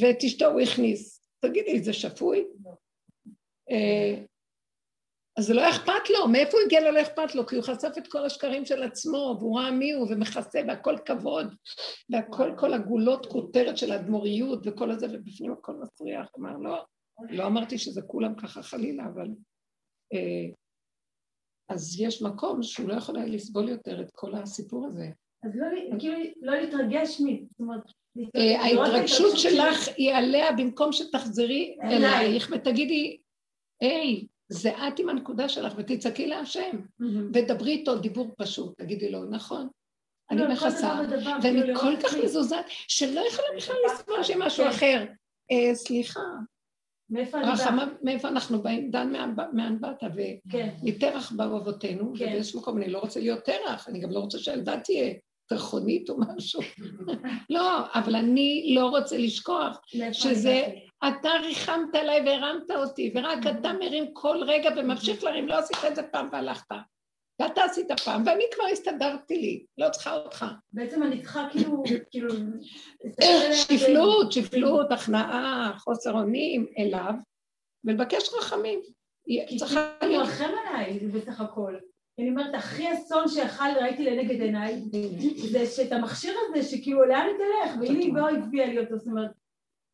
ואת 0.00 0.24
אשתו 0.24 0.46
הוא 0.46 0.60
הכניס. 0.60 1.22
תגידי, 1.40 1.82
זה 1.82 1.92
שפוי? 1.92 2.44
אה, 3.70 4.22
אז 5.36 5.46
זה 5.46 5.54
לא 5.54 5.70
אכפת 5.70 6.10
לו, 6.10 6.28
מאיפה 6.28 6.56
הוא 6.56 6.66
הגיע 6.66 6.80
לו 6.80 6.90
לא 6.90 7.02
אכפת 7.02 7.34
לו? 7.34 7.46
כי 7.46 7.56
הוא 7.56 7.64
חשף 7.64 7.90
את 7.98 8.08
כל 8.08 8.24
השקרים 8.24 8.64
של 8.64 8.82
עצמו, 8.82 9.36
והוא 9.38 9.58
ראה 9.58 9.70
מי 9.70 9.92
הוא, 9.92 10.06
ומכסה, 10.10 10.60
והכל 10.68 10.96
כבוד, 11.04 11.54
והכל, 12.10 12.52
כל 12.56 12.74
הגולות 12.74 13.26
כותרת 13.26 13.78
של 13.78 13.92
האדמו"ריות, 13.92 14.60
וכל 14.64 14.90
הזה, 14.90 15.06
ובפנים 15.06 15.52
הכל 15.52 15.72
מסריח. 15.72 16.28
אמר, 16.38 16.56
לא, 16.56 16.84
לא 17.30 17.46
אמרתי 17.46 17.78
שזה 17.78 18.02
כולם 18.02 18.34
ככה 18.34 18.62
חלילה, 18.62 19.04
אבל... 19.14 19.28
אה, 20.12 20.54
אז 21.68 22.00
יש 22.00 22.22
מקום 22.22 22.62
שהוא 22.62 22.88
לא 22.88 22.94
יכול 22.94 23.16
היה 23.16 23.26
לסבול 23.26 23.68
יותר 23.68 24.00
את 24.00 24.10
כל 24.14 24.34
הסיפור 24.34 24.86
הזה. 24.86 25.10
אז 25.42 25.56
לא, 25.56 25.98
כאילו, 25.98 26.16
לא 26.42 26.54
להתרגש 26.54 27.20
מ... 27.20 27.46
זאת 27.50 27.60
אומרת... 27.60 27.82
אה, 28.36 28.60
ההתרגשות 28.60 29.38
שלך 29.38 29.88
היא 29.96 30.14
עליה 30.14 30.52
במקום 30.52 30.92
שתחזרי 30.92 31.76
אלייך 31.82 32.50
ותגידי, 32.52 33.18
היי, 33.80 34.26
זה 34.48 34.70
את 34.70 34.98
עם 34.98 35.08
הנקודה 35.08 35.48
שלך, 35.48 35.72
ותצעקי 35.76 36.26
להשם, 36.26 36.80
ודברי 37.34 37.72
איתו 37.72 37.98
דיבור 37.98 38.30
פשוט, 38.36 38.78
תגידי 38.78 39.10
לו, 39.10 39.24
נכון, 39.24 39.68
אני 40.30 40.40
לא, 40.40 40.52
מכסה, 40.52 41.00
ואני 41.42 41.62
כאילו 41.62 41.80
כל 41.80 41.96
כך 42.02 42.14
מזוזת, 42.24 42.64
שלא 42.68 43.20
יכולה 43.20 43.48
בכלל 43.56 43.76
לסבול 43.86 44.22
שיהיה 44.22 44.46
משהו 44.46 44.68
אחר. 44.68 45.04
אה, 45.50 45.74
סליחה, 45.74 46.20
מאיפה 48.02 48.28
אנחנו 48.28 48.62
באים? 48.62 48.90
דן 48.90 49.12
מאן 49.52 49.80
באת, 49.80 50.02
ומתרח 50.14 51.28
כן. 51.28 51.36
באו 51.36 51.56
אבותינו, 51.56 52.12
כן. 52.18 52.24
ובאיזשהו 52.24 52.60
מקום 52.60 52.76
אני 52.76 52.90
לא 52.90 52.98
רוצה 52.98 53.20
להיות 53.20 53.44
תרח, 53.44 53.88
אני 53.88 54.00
גם 54.00 54.10
לא 54.10 54.18
רוצה 54.18 54.38
שהילדה 54.38 54.80
תהיה 54.80 55.14
תרחונית 55.48 56.10
או 56.10 56.16
משהו. 56.18 56.60
לא, 57.50 57.80
אבל 57.94 58.16
אני 58.16 58.74
לא 58.74 58.86
רוצה 58.86 59.18
לשכוח 59.18 59.80
שזה 60.12 60.64
אתה 61.08 61.30
ריחמת 61.44 61.94
עליי 61.94 62.20
והרמת 62.26 62.70
אותי, 62.70 63.12
ורק 63.14 63.38
אתה 63.46 63.72
מרים 63.72 64.04
כל 64.12 64.36
רגע 64.46 64.70
וממשיך 64.76 65.24
להרים, 65.24 65.48
לא 65.48 65.58
עשית 65.58 65.76
את 65.88 65.96
זה 65.96 66.02
פעם 66.02 66.28
והלכת. 66.32 66.72
ואתה 67.42 67.64
עשית 67.64 67.92
פעם, 68.04 68.22
ואני 68.26 68.44
כבר 68.54 68.64
הסתדרתי 68.72 69.36
לי, 69.36 69.64
לא 69.78 69.88
צריכה 69.90 70.14
אותך. 70.14 70.44
בעצם 70.72 71.02
אני 71.02 71.22
צריכה 71.22 71.48
כאילו, 71.50 71.82
כאילו... 72.10 72.34
שפלות, 73.52 74.32
שפלות, 74.32 74.92
הכנעה, 74.92 75.72
חוסר 75.78 76.12
אונים 76.12 76.66
אליו, 76.78 77.12
ולבקש 77.84 78.28
רחמים. 78.38 78.80
צריכה 79.58 79.92
להיות... 80.02 80.26
הוא 80.26 80.32
רחם 80.32 80.50
עליי 80.66 80.98
בסך 80.98 81.40
הכל. 81.40 81.74
אני 82.18 82.30
אומרת, 82.30 82.54
הכי 82.54 82.92
אסון 82.92 83.28
שיכול 83.28 83.66
ראיתי 83.80 84.04
לנגד 84.04 84.40
עיניי, 84.40 84.82
זה 85.50 85.66
שאת 85.66 85.92
המכשיר 85.92 86.34
הזה, 86.48 86.68
שכאילו 86.68 87.04
לאן 87.04 87.26
היא 87.26 87.34
תלך, 87.36 87.76
והיא 87.80 88.14
לא 88.14 88.30
הביאה 88.30 88.66
לי 88.66 88.78
אותו, 88.78 88.98
זאת 88.98 89.06
אומרת... 89.06 89.30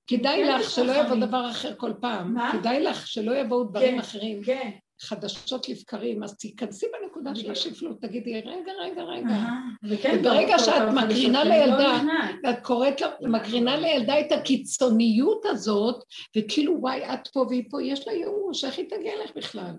כדאי 0.06 0.44
כן, 0.44 0.58
לך 0.60 0.70
שלא 0.70 0.92
יבוא 0.92 1.16
דבר 1.16 1.50
אחר 1.50 1.74
כל 1.76 1.92
פעם. 2.00 2.34
מה? 2.34 2.52
כדאי 2.52 2.80
לך 2.82 3.06
שלא 3.06 3.36
יבואו 3.36 3.64
דברים 3.64 3.92
כן, 3.92 3.98
אחרים. 3.98 4.42
כן. 4.44 4.70
חדשות 5.00 5.68
לבקרים, 5.68 6.22
אז 6.22 6.36
תיכנסי 6.36 6.86
בנקודה 6.92 7.34
של 7.34 7.50
השפלות, 7.50 8.00
תגידי, 8.00 8.40
רגע, 8.40 8.72
רגע, 8.80 9.02
רגע. 9.02 9.36
וברגע 9.82 10.58
שאת 10.58 10.82
מקרינה 10.94 11.44
לא 11.44 11.50
לילדה, 11.50 12.00
ואת 12.44 12.62
קוראת, 12.62 13.00
מקרינה 13.20 13.76
לילדה 13.76 14.20
את 14.20 14.32
הקיצוניות 14.32 15.44
הזאת, 15.44 16.04
וכאילו, 16.36 16.76
וואי, 16.80 17.14
את 17.14 17.28
פה 17.28 17.40
והיא 17.48 17.64
פה, 17.70 17.82
יש 17.82 18.06
לה 18.06 18.12
ייאוש, 18.12 18.64
איך 18.64 18.78
היא 18.78 18.90
תגיע 18.90 19.12
לך 19.24 19.36
בכלל? 19.36 19.74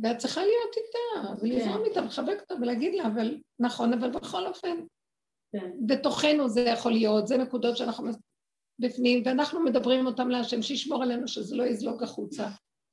ואת 0.00 0.18
צריכה 0.18 0.40
להיות 0.40 0.76
איתה, 0.76 1.42
ולזרום 1.42 1.84
איתה, 1.84 2.00
לחבק 2.00 2.40
אותה 2.40 2.54
ולהגיד 2.60 2.94
לה, 2.94 3.06
אבל 3.06 3.36
נכון, 3.58 3.92
אבל 3.92 4.10
בכל 4.10 4.46
אופן, 4.46 4.76
בתוכנו 5.86 6.48
זה 6.48 6.60
יכול 6.60 6.92
להיות, 6.92 7.26
זה 7.26 7.36
נקודות 7.36 7.76
שאנחנו 7.76 8.10
בפנים, 8.78 9.22
ואנחנו 9.24 9.60
מדברים 9.60 10.06
אותם 10.06 10.28
להשם, 10.28 10.62
שישמור 10.62 11.02
עלינו 11.02 11.28
שזה 11.28 11.56
לא 11.56 11.62
יזלוג 11.62 12.02
החוצה. 12.02 12.48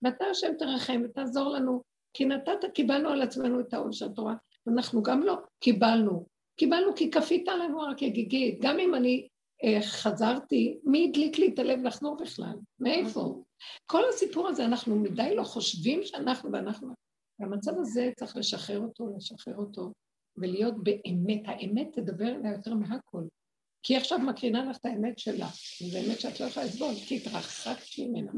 ואתה 0.06 0.26
השם 0.26 0.53
תרחם 0.60 1.02
ותעזור 1.06 1.49
לנו, 1.49 1.82
כי 2.14 2.26
נתת, 2.26 2.65
קיבלנו 2.73 3.10
על 3.10 3.22
עצמנו 3.22 3.60
את 3.60 3.73
העול 3.73 3.91
של 3.91 4.06
התורה, 4.06 4.36
ואנחנו 4.65 5.03
גם 5.03 5.23
לא 5.23 5.38
קיבלנו. 5.60 6.26
קיבלנו 6.57 6.95
כי 6.95 7.11
כפית 7.11 7.48
עלינו 7.48 7.80
רק 7.80 8.03
הגיגית. 8.03 8.60
גם 8.61 8.80
אם 8.80 8.95
אני 8.95 9.27
אה, 9.64 9.82
חזרתי, 9.82 10.80
מי 10.84 11.07
הדליק 11.10 11.38
לי 11.38 11.48
את 11.53 11.60
הלב 11.60 11.84
לחזור 11.84 12.18
בכלל? 12.18 12.56
מאיפה? 12.80 13.44
כל 13.86 14.02
הסיפור 14.10 14.48
הזה, 14.48 14.65
אנחנו 14.65 14.95
מדי 14.95 15.36
לא 15.36 15.44
חושבים 15.44 16.03
שאנחנו 16.03 16.52
ואנחנו... 16.52 16.94
והמצב 17.40 17.72
הזה 17.77 18.11
צריך 18.19 18.38
לשחרר 18.38 18.80
אותו, 18.80 19.07
לשחרר 19.18 19.57
אותו, 19.57 19.91
ולהיות 20.38 20.76
באמת, 20.84 21.41
האמת 21.45 21.88
תדבר 21.94 22.27
אליה 22.27 22.52
יותר 22.52 22.73
מהכל. 22.73 23.23
כי 23.86 23.94
היא 23.94 23.99
עכשיו 23.99 24.20
מקרינה 24.20 24.66
לך 24.66 24.78
את 24.78 24.86
האמת 24.86 25.20
שלה, 25.20 25.48
זו 25.80 25.98
אמת 25.98 26.20
שאת 26.20 26.40
לא 26.40 26.45
יכולה 26.45 26.66
לסבול, 26.66 26.94
כי 27.07 27.16
התרחקת 27.16 27.99
ממנה. 27.99 28.32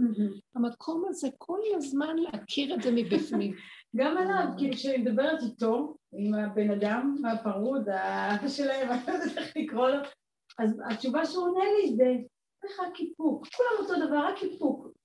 המקום 0.55 1.05
הזה, 1.09 1.27
כל 1.37 1.59
הזמן 1.75 2.15
להכיר 2.17 2.73
את 2.73 2.81
זה 2.81 2.91
מבפנים. 2.91 3.55
גם 3.97 4.17
עליו, 4.17 4.45
כי 4.57 4.71
כשאני 4.71 4.97
מדברת 4.97 5.39
איתו, 5.41 5.95
עם 6.13 6.33
הבן 6.33 6.71
אדם 6.71 7.15
הפרוד, 7.31 7.89
האבא 7.89 8.47
שלהם, 8.57 8.89
אני 8.91 9.01
לא 9.07 9.11
יודעת 9.11 9.37
איך 9.37 9.57
לקרוא 9.57 9.89
לו, 9.89 9.99
אז 10.59 10.81
התשובה 10.89 11.25
שהוא 11.25 11.43
עונה 11.47 11.65
לי 11.81 11.95
זה, 11.95 12.15
איך 12.63 12.79
רק 12.79 12.99
איפוק, 12.99 13.47
כולם 13.47 13.69
אותו 13.79 14.07
דבר, 14.07 14.17
רק 14.17 14.43
איפוק. 14.43 14.96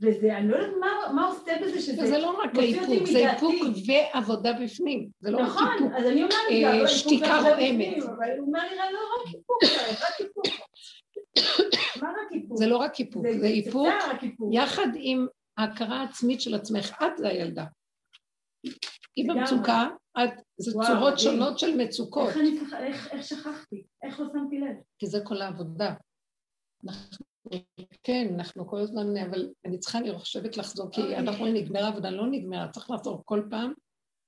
וזה, 0.00 0.36
אני 0.36 0.48
לא 0.48 0.56
יודעת 0.56 0.74
מה, 0.80 1.12
מה 1.14 1.26
עושה 1.26 1.52
בזה 1.62 1.80
שזה... 1.80 2.06
זה 2.06 2.18
לא 2.18 2.40
רק 2.44 2.58
האיפוק, 2.58 3.06
זה 3.12 3.30
איפוק 3.30 3.54
ועבודה 3.86 4.52
בפנים, 4.52 5.08
זה 5.20 5.30
לא 5.30 5.42
נכון, 5.42 5.62
רק 5.66 5.72
איפוק. 5.74 5.88
נכון, 5.90 6.02
אז 6.04 6.10
אני 6.10 6.22
אומרת, 6.22 6.34
אה, 6.82 6.88
שתיקה 6.88 7.40
רועמת. 7.40 8.02
אבל 8.02 8.30
הוא 8.38 8.46
אומר 8.46 8.60
לי, 8.70 8.76
לא 8.76 8.98
רק 9.20 9.34
איפוק, 9.34 9.62
רק 10.02 10.20
איפוק. 10.20 10.46
מה 12.02 12.08
רק 12.10 12.32
איפוק? 12.32 12.58
זה 12.58 12.66
לא 12.66 12.76
רק 12.76 13.00
איפוק, 13.00 13.26
זה 13.40 13.46
איפוק. 13.46 13.88
יחד 14.52 14.86
עם 14.96 15.26
ההכרה 15.56 16.00
העצמית 16.00 16.40
של 16.40 16.54
עצמך. 16.54 16.94
את 17.02 17.18
זה 17.18 17.28
הילדה. 17.28 17.64
היא. 19.16 19.28
במצוקה, 19.28 19.86
את, 20.18 20.30
זה 20.56 20.76
וואו, 20.76 20.86
צורות 20.86 21.12
מדהים. 21.12 21.18
שונות 21.32 21.58
של 21.58 21.76
מצוקות, 21.76 22.28
איך 22.28 22.36
אני 22.36 22.58
איך- 22.86 23.08
איך 23.12 23.24
שכחתי? 23.24 23.84
איך 24.02 24.20
לא 24.20 24.26
שמתי 24.32 24.60
לב? 24.60 24.76
כי 24.98 25.06
זה 25.06 25.18
כל 25.24 25.42
העבודה. 25.42 25.94
אנחנו, 26.88 27.26
כן, 28.02 28.34
אנחנו 28.34 28.66
כל 28.66 28.78
הזמן, 28.78 29.16
אבל 29.16 29.52
אני 29.64 29.78
צריכה, 29.78 29.98
אני 29.98 30.18
חושבת 30.18 30.56
לחזור, 30.56 30.90
כי 30.90 31.00
אוקיי. 31.00 31.18
אנחנו 31.18 31.46
נגמרה 31.46 31.88
עבודה, 31.88 32.10
לא 32.10 32.26
נגמרה, 32.26 32.68
צריך 32.68 32.90
לחזור 32.90 33.22
כל 33.24 33.42
פעם 33.50 33.72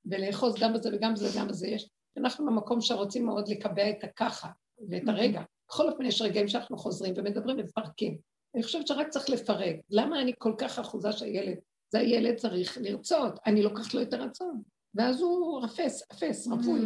ולאחוז 0.07 0.55
גם 0.61 0.73
בזה 0.73 0.91
וגם 0.93 1.15
בזה 1.15 1.27
וגם 1.31 1.49
בזה. 1.49 1.69
יש, 1.69 1.89
אנחנו 2.17 2.47
במקום 2.47 2.81
שרוצים 2.81 3.27
מאוד 3.27 3.49
לקבע 3.49 3.91
את 3.91 4.05
הככה 4.05 4.49
ואת 4.89 5.09
הרגע. 5.09 5.43
בכל 5.69 5.89
אופן, 5.89 6.07
יש 6.07 6.23
רגעים 6.23 6.49
שאנחנו 6.49 6.79
חוזרים 6.79 7.15
ומדברים 7.17 7.59
ומפרקים. 7.59 8.19
אני 8.55 8.63
חושבת 8.63 8.87
שרק 8.87 9.09
צריך 9.09 9.31
לפרק. 9.31 9.77
למה 9.91 10.23
אני 10.23 10.33
כל 10.39 10.55
כך 10.59 10.79
אחוזה 10.79 11.13
שהילד? 11.13 11.57
זה 11.93 11.99
הילד 11.99 12.37
צריך 12.37 12.79
לרצות, 12.81 13.39
אני 13.47 13.63
לוקחת 13.63 13.95
לו 13.95 14.03
את 14.03 14.15
הרצון. 14.15 14.63
ואז 14.95 15.21
הוא 15.21 15.65
אפס, 15.65 16.03
אפס, 16.13 16.47
רווי. 16.47 16.81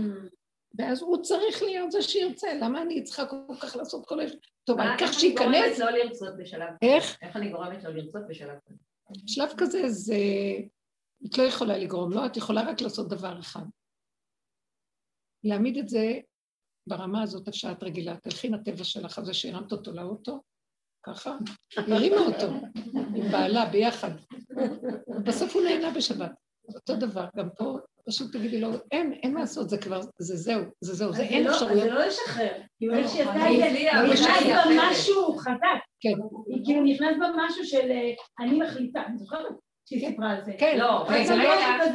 ואז 0.78 1.02
הוא 1.02 1.22
צריך 1.22 1.62
להיות 1.62 1.90
זה 1.92 2.02
שירצה, 2.02 2.54
למה 2.54 2.82
אני 2.82 3.02
צריכה 3.02 3.26
כל 3.26 3.54
כך 3.60 3.76
לעשות 3.76 4.06
כל 4.06 4.20
הש... 4.20 4.32
טוב, 4.64 4.76
מה- 4.76 4.84
העיקר 4.90 5.04
איך 5.04 5.14
אני 5.22 5.34
גורמת 5.34 5.54
שייכנס, 5.54 5.78
לא 5.78 5.90
לרצות 5.90 6.36
בשלב 6.38 6.68
כזה? 6.80 6.92
איך? 6.94 7.18
איך 7.22 7.36
אני 7.36 7.48
גורמת 7.48 7.84
לא 7.84 7.90
לרצות 7.90 8.22
בשלב 8.28 8.58
כזה? 8.66 8.78
שלב 9.26 9.48
כזה 9.58 9.88
זה... 9.88 10.14
את 11.26 11.38
לא 11.38 11.42
יכולה 11.42 11.78
לגרום, 11.78 12.12
לא, 12.12 12.26
את 12.26 12.36
יכולה 12.36 12.62
רק 12.70 12.80
לעשות 12.80 13.08
דבר 13.08 13.40
אחד. 13.40 13.62
להעמיד 15.44 15.76
את 15.78 15.88
זה 15.88 16.18
ברמה 16.86 17.22
הזאת, 17.22 17.48
איפה 17.48 17.58
שאת 17.58 17.82
רגילה, 17.82 18.16
תלכי 18.16 18.46
עם 18.46 18.54
הטבע 18.54 18.84
שלך 18.84 19.18
הזה 19.18 19.34
שהרמת 19.34 19.72
אותו 19.72 19.92
לאוטו, 19.92 20.40
ככה, 21.02 21.36
הרימה 21.76 22.16
אותו 22.20 22.46
עם 23.16 23.32
בעלה 23.32 23.66
ביחד. 23.66 24.10
ובסוף 25.08 25.54
הוא 25.54 25.62
נהנה 25.62 25.90
בשבת. 25.90 26.32
אותו 26.74 26.96
דבר, 26.96 27.26
גם 27.36 27.48
פה, 27.56 27.78
פשוט 28.10 28.32
תגידי 28.32 28.60
לו, 28.60 28.68
אין, 28.92 29.12
אין 29.12 29.34
מה 29.34 29.40
לעשות, 29.40 29.70
זה 29.70 29.78
כבר, 29.78 30.00
זה 30.18 30.36
זהו, 30.36 30.62
זה 30.80 30.94
זהו, 30.94 31.12
זה 31.12 31.22
אין 31.22 31.44
לא- 31.44 31.50
אפשרויות. 31.50 31.80
זה 31.82 31.90
לא 31.90 32.06
לשחרר. 32.06 32.52
כאילו 32.78 32.94
איך 32.94 33.08
שהיא 33.08 33.22
עשתה 33.22 33.46
אני 33.46 33.68
את 33.68 33.72
זה, 33.72 33.88
לא 33.94 34.12
נכנס. 34.12 34.66
בה 34.66 34.90
משהו 34.90 35.36
חזק. 35.36 35.80
כן. 36.00 36.12
היא 36.46 36.64
כאילו 36.64 36.82
נכנס 36.84 37.16
בה 37.18 37.26
משהו 37.36 37.64
של 37.64 37.90
אה, 37.90 38.10
אני 38.44 38.58
מחליטה. 38.58 39.02
אני 39.06 39.18
זוכרת 39.18 39.46
שהיא 39.88 40.08
סיפרה 40.08 40.30
על 40.30 40.44
זה. 40.44 40.52
כן, 40.58 40.78
לא, 40.78 41.04
רגע, 41.08 41.36
לא... 41.36 41.42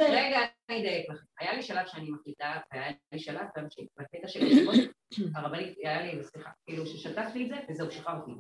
רגע, 0.10 0.40
אני 0.70 0.80
אדייק 0.80 1.10
לך. 1.10 1.22
היה 1.40 1.54
לי 1.54 1.62
שלב 1.62 1.86
שאני 1.88 2.10
מחליטה, 2.12 2.54
והיה 2.74 2.92
לי 3.12 3.20
שלב 3.20 3.46
גם 3.58 3.66
שבקטע 3.70 4.28
של 4.28 4.40
הרבנית, 5.36 5.74
היה 5.84 6.02
לי, 6.02 6.24
סליחה, 6.24 6.50
כאילו 6.66 6.86
ששתקתי 6.86 7.44
את 7.44 7.50
זה, 7.50 7.56
וזהו, 7.70 7.92
שחררתי. 7.92 8.32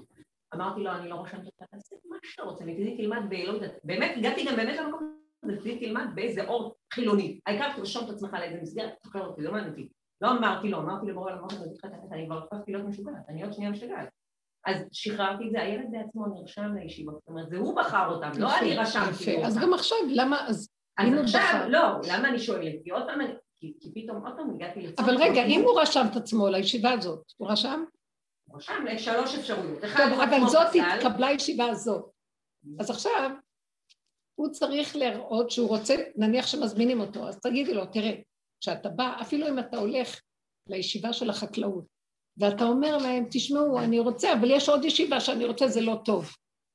אמרתי 0.55 0.79
לו, 0.81 0.91
אני 0.91 1.09
לא 1.09 1.15
רושמת 1.15 1.45
אותך, 1.45 1.63
תעשה 1.71 1.95
מה 2.09 2.17
שאתה 2.23 2.43
רוצה, 2.43 2.65
מצידי 2.65 2.97
תלמד. 2.97 3.33
לא 3.47 3.53
יודעת, 3.53 3.71
באמת, 3.83 4.11
הגעתי 4.17 4.45
גם 4.45 4.55
באמת 4.55 4.77
למקום 4.77 5.24
מצידי 5.47 5.85
תלמד 5.85 6.05
באיזה 6.15 6.47
אור 6.47 6.75
חילוני. 6.93 7.39
העיקר 7.45 7.75
תרשום 7.75 8.05
את 8.05 8.09
עצמך 8.09 8.33
לאיזה 8.33 8.59
מסגרת, 8.61 8.93
תחקר 9.01 9.25
אותי, 9.25 9.41
לא 9.41 9.51
מעניין 9.51 9.69
אותי. 9.69 9.89
לא 10.21 10.31
אמרתי 10.31 10.69
לו, 10.69 10.77
אמרתי 10.77 11.07
לבורא, 11.07 11.31
אמרתי 11.33 11.55
לו, 11.55 11.61
אני 12.11 12.25
כבר 12.25 12.37
הפכתי 12.37 12.71
להיות 12.71 12.85
משוגעת, 12.85 13.29
אני 13.29 13.43
עוד 13.43 13.53
שנייה 13.53 13.71
משוגעת. 13.71 14.09
אז 14.65 14.77
שחררתי 14.91 15.47
את 15.47 15.51
זה, 15.51 15.61
הילד 15.61 15.85
בעצמו 15.91 16.25
נרשם 16.27 16.75
לישיבות, 16.75 17.13
זאת 17.13 17.27
אומרת, 17.27 17.49
זה 17.49 17.57
הוא 17.57 17.75
בחר 17.75 18.07
אותם, 18.09 18.29
לא 18.37 18.59
אני 18.59 18.77
רשמתי 18.77 19.31
יפה. 19.31 19.45
אז 19.45 19.55
אותם. 19.55 19.67
גם 19.67 19.73
עכשיו, 19.73 19.97
למה, 20.09 20.47
אז... 20.47 20.69
אז 20.97 21.07
עכשיו. 21.23 21.65
לא, 21.69 21.79
למה 22.11 22.29
אני 22.29 22.39
שואלת? 22.39 22.73
כי 22.83 22.89
עוד 22.89 23.03
פעם, 23.07 23.19
כי 23.59 23.91
פתאום 23.95 24.25
עוד 24.25 24.35
פעם 24.37 24.55
הגעתי 24.55 24.81
לצורך. 24.81 25.09
אבל 25.09 25.17
רגע, 25.17 25.45
אם 25.45 25.61
הוא 25.61 25.81
רשם 25.81 26.05
את 26.11 26.15
עצמו 26.15 26.47
לישיבה 26.47 26.91
הזאת, 26.91 27.31
הוא 27.37 27.51
רשם? 27.51 27.83
רשם 28.53 28.85
לשלוש 28.85 29.35
אפשרויות. 29.35 29.83
אחד, 29.83 30.09
טוב, 30.09 30.19
אבל 30.19 30.47
זאת. 30.47 30.67
התקבלה 30.95 31.27
הישיבה 31.27 31.65
הזאת. 31.65 32.05
אז 32.79 32.89
עכשיו, 32.89 33.31
הוא 34.35 34.49
צריך 34.49 34.95
להראות 34.95 35.51
שהוא 35.51 35.67
רוצה, 35.69 35.95
נניח 36.15 36.47
שמזמינים 36.47 37.01
אותו, 37.01 37.27
אז 37.27 37.39
תגידי 37.39 37.73
לו, 37.73 37.85
תראה, 37.85 38.11
כשאתה 38.61 38.89
בא, 38.89 39.13
אפילו 39.21 39.47
אם 39.47 39.59
אתה 39.59 39.77
הולך 39.77 40.19
לישיבה 40.69 41.13
של 41.13 41.29
החקלאות, 41.29 41.83
ואתה 42.37 42.63
אומר 42.63 42.97
להם, 42.97 43.25
תשמעו, 43.31 43.79
אני 43.79 43.99
רוצה, 43.99 44.33
אבל 44.33 44.51
יש 44.51 44.69
עוד 44.69 44.85
ישיבה 44.85 45.19
שאני 45.19 45.45
רוצה, 45.45 45.67
זה 45.67 45.81
לא 45.81 45.95
טוב. 46.05 46.31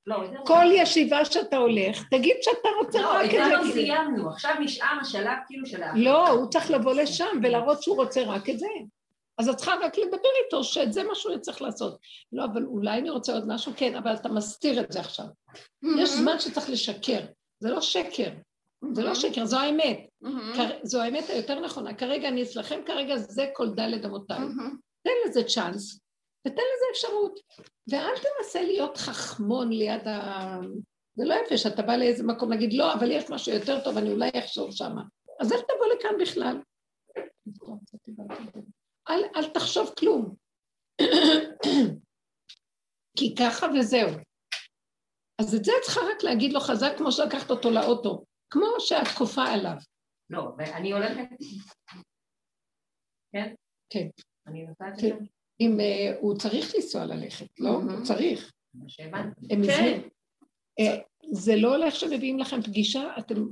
לא, 0.07 0.15
הוא- 0.17 0.47
כל 0.47 0.65
ישיבה 0.75 1.25
שאתה 1.25 1.57
הולך, 1.57 2.03
תגיד 2.11 2.37
שאתה 2.43 2.69
רוצה 2.85 3.01
לא, 3.01 3.13
רק 3.13 3.25
את 3.25 3.31
זה 3.31 3.47
את 3.47 3.53
לא 3.53 3.65
זה. 3.65 3.73
סיימנו, 3.73 4.31
עכשיו 4.31 4.55
נשאר 4.61 4.99
השלב 5.01 5.39
כאילו 5.47 5.67
של 5.67 5.83
ה... 5.83 5.93
לא, 5.97 6.29
הוא 6.29 6.49
צריך 6.51 6.71
לבוא 6.71 6.93
לשם 6.93 7.27
ולהראות 7.43 7.83
שהוא 7.83 7.97
רוצה 7.97 8.23
רק 8.27 8.51
את 8.51 8.59
זה. 8.59 8.67
אז 9.39 9.49
את 9.49 9.57
צריכה 9.57 9.75
רק 9.83 9.99
לדבר 9.99 10.29
איתו 10.45 10.65
שאת 10.65 10.93
זה 10.93 11.03
מה 11.05 11.15
שהוא 11.15 11.39
צריך 11.39 11.63
לעשות. 11.63 11.99
לא, 12.33 12.45
אבל 12.45 12.65
אולי 12.65 12.99
אני 12.99 13.11
רוצה 13.11 13.33
עוד 13.33 13.45
משהו, 13.49 13.73
כן, 13.77 13.95
אבל 13.95 14.15
אתה 14.15 14.29
מסתיר 14.29 14.81
את 14.81 14.93
זה 14.93 15.01
עכשיו. 15.01 15.25
יש 15.99 16.11
זמן 16.11 16.39
שצריך 16.39 16.71
לשקר. 16.71 17.21
זה 17.61 17.71
לא 17.71 17.81
שקר, 17.81 18.31
זה 18.93 19.03
לא 19.03 19.15
שקר, 19.15 19.45
זו 19.45 19.59
האמת. 19.61 19.99
כר- 20.57 20.79
זו 20.83 21.03
האמת 21.03 21.25
היותר 21.29 21.61
נכונה. 21.61 21.95
כרגע 21.95 22.29
אני 22.29 22.43
אצלכם, 22.43 22.81
כרגע 22.87 23.17
זה 23.17 23.47
כל 23.55 23.69
דלת 23.75 24.05
אמותיי. 24.05 24.39
תן 25.03 25.11
לזה 25.27 25.43
צ'אנס, 25.45 26.01
ותן 26.47 26.53
לזה 26.53 26.85
אפשרות. 26.93 27.41
ואל 27.91 28.15
תנסה 28.23 28.63
להיות 28.63 28.97
חכמון 28.97 29.73
ליד 29.73 30.09
ה... 30.09 30.59
זה 31.15 31.25
לא 31.25 31.35
יפה 31.35 31.57
שאתה 31.57 31.83
בא 31.83 31.97
לאיזה 31.97 32.25
מקום 32.27 32.51
להגיד, 32.51 32.73
לא, 32.73 32.93
אבל 32.95 33.11
יש 33.11 33.31
משהו 33.31 33.53
יותר 33.53 33.85
טוב, 33.85 33.97
אני 33.97 34.11
אולי 34.13 34.31
אחשוב 34.39 34.71
שמה. 34.73 35.03
אז 35.41 35.53
אל 35.53 35.59
תבוא 35.61 35.87
לכאן 35.99 36.11
בכלל. 36.21 36.57
אל, 39.11 39.21
אל 39.37 39.51
תחשוב 39.51 39.91
כלום. 39.99 40.35
כי 43.19 43.35
ככה 43.39 43.67
וזהו. 43.79 44.09
אז 45.41 45.55
את 45.55 45.65
זה 45.65 45.73
את 45.79 45.83
צריכה 45.83 46.01
רק 46.01 46.23
להגיד 46.23 46.53
לו 46.53 46.61
חזק 46.61 46.93
כמו 46.99 47.13
שלקחת 47.13 47.51
אותו 47.51 47.71
לאוטו, 47.71 48.25
כמו 48.51 48.67
שאת 48.79 49.09
כופה 49.19 49.45
עליו. 49.45 49.77
לא, 50.31 50.53
ואני 50.59 50.93
הולכת... 50.93 51.29
כן? 53.33 53.55
כן. 53.91 54.09
אני 54.47 54.67
נוסעת 54.67 55.01
כן. 55.01 55.07
לשם, 55.07 55.25
אם 55.61 55.79
uh, 55.81 56.17
הוא 56.21 56.37
צריך 56.39 56.75
לנסוע 56.75 57.05
ללכת, 57.05 57.61
לא? 57.61 57.71
הוא 57.71 58.05
צריך. 58.05 58.53
מה 58.75 58.89
שהבנתי. 58.89 59.47
הם 59.51 59.63
כן. 59.67 59.73
הזמינו. 59.73 60.03
אה, 60.81 60.99
זה 61.33 61.57
לא 61.57 61.77
הולך 61.77 61.95
שמביאים 61.95 62.39
לכם 62.39 62.63
פגישה, 62.63 63.03
אתם... 63.19 63.43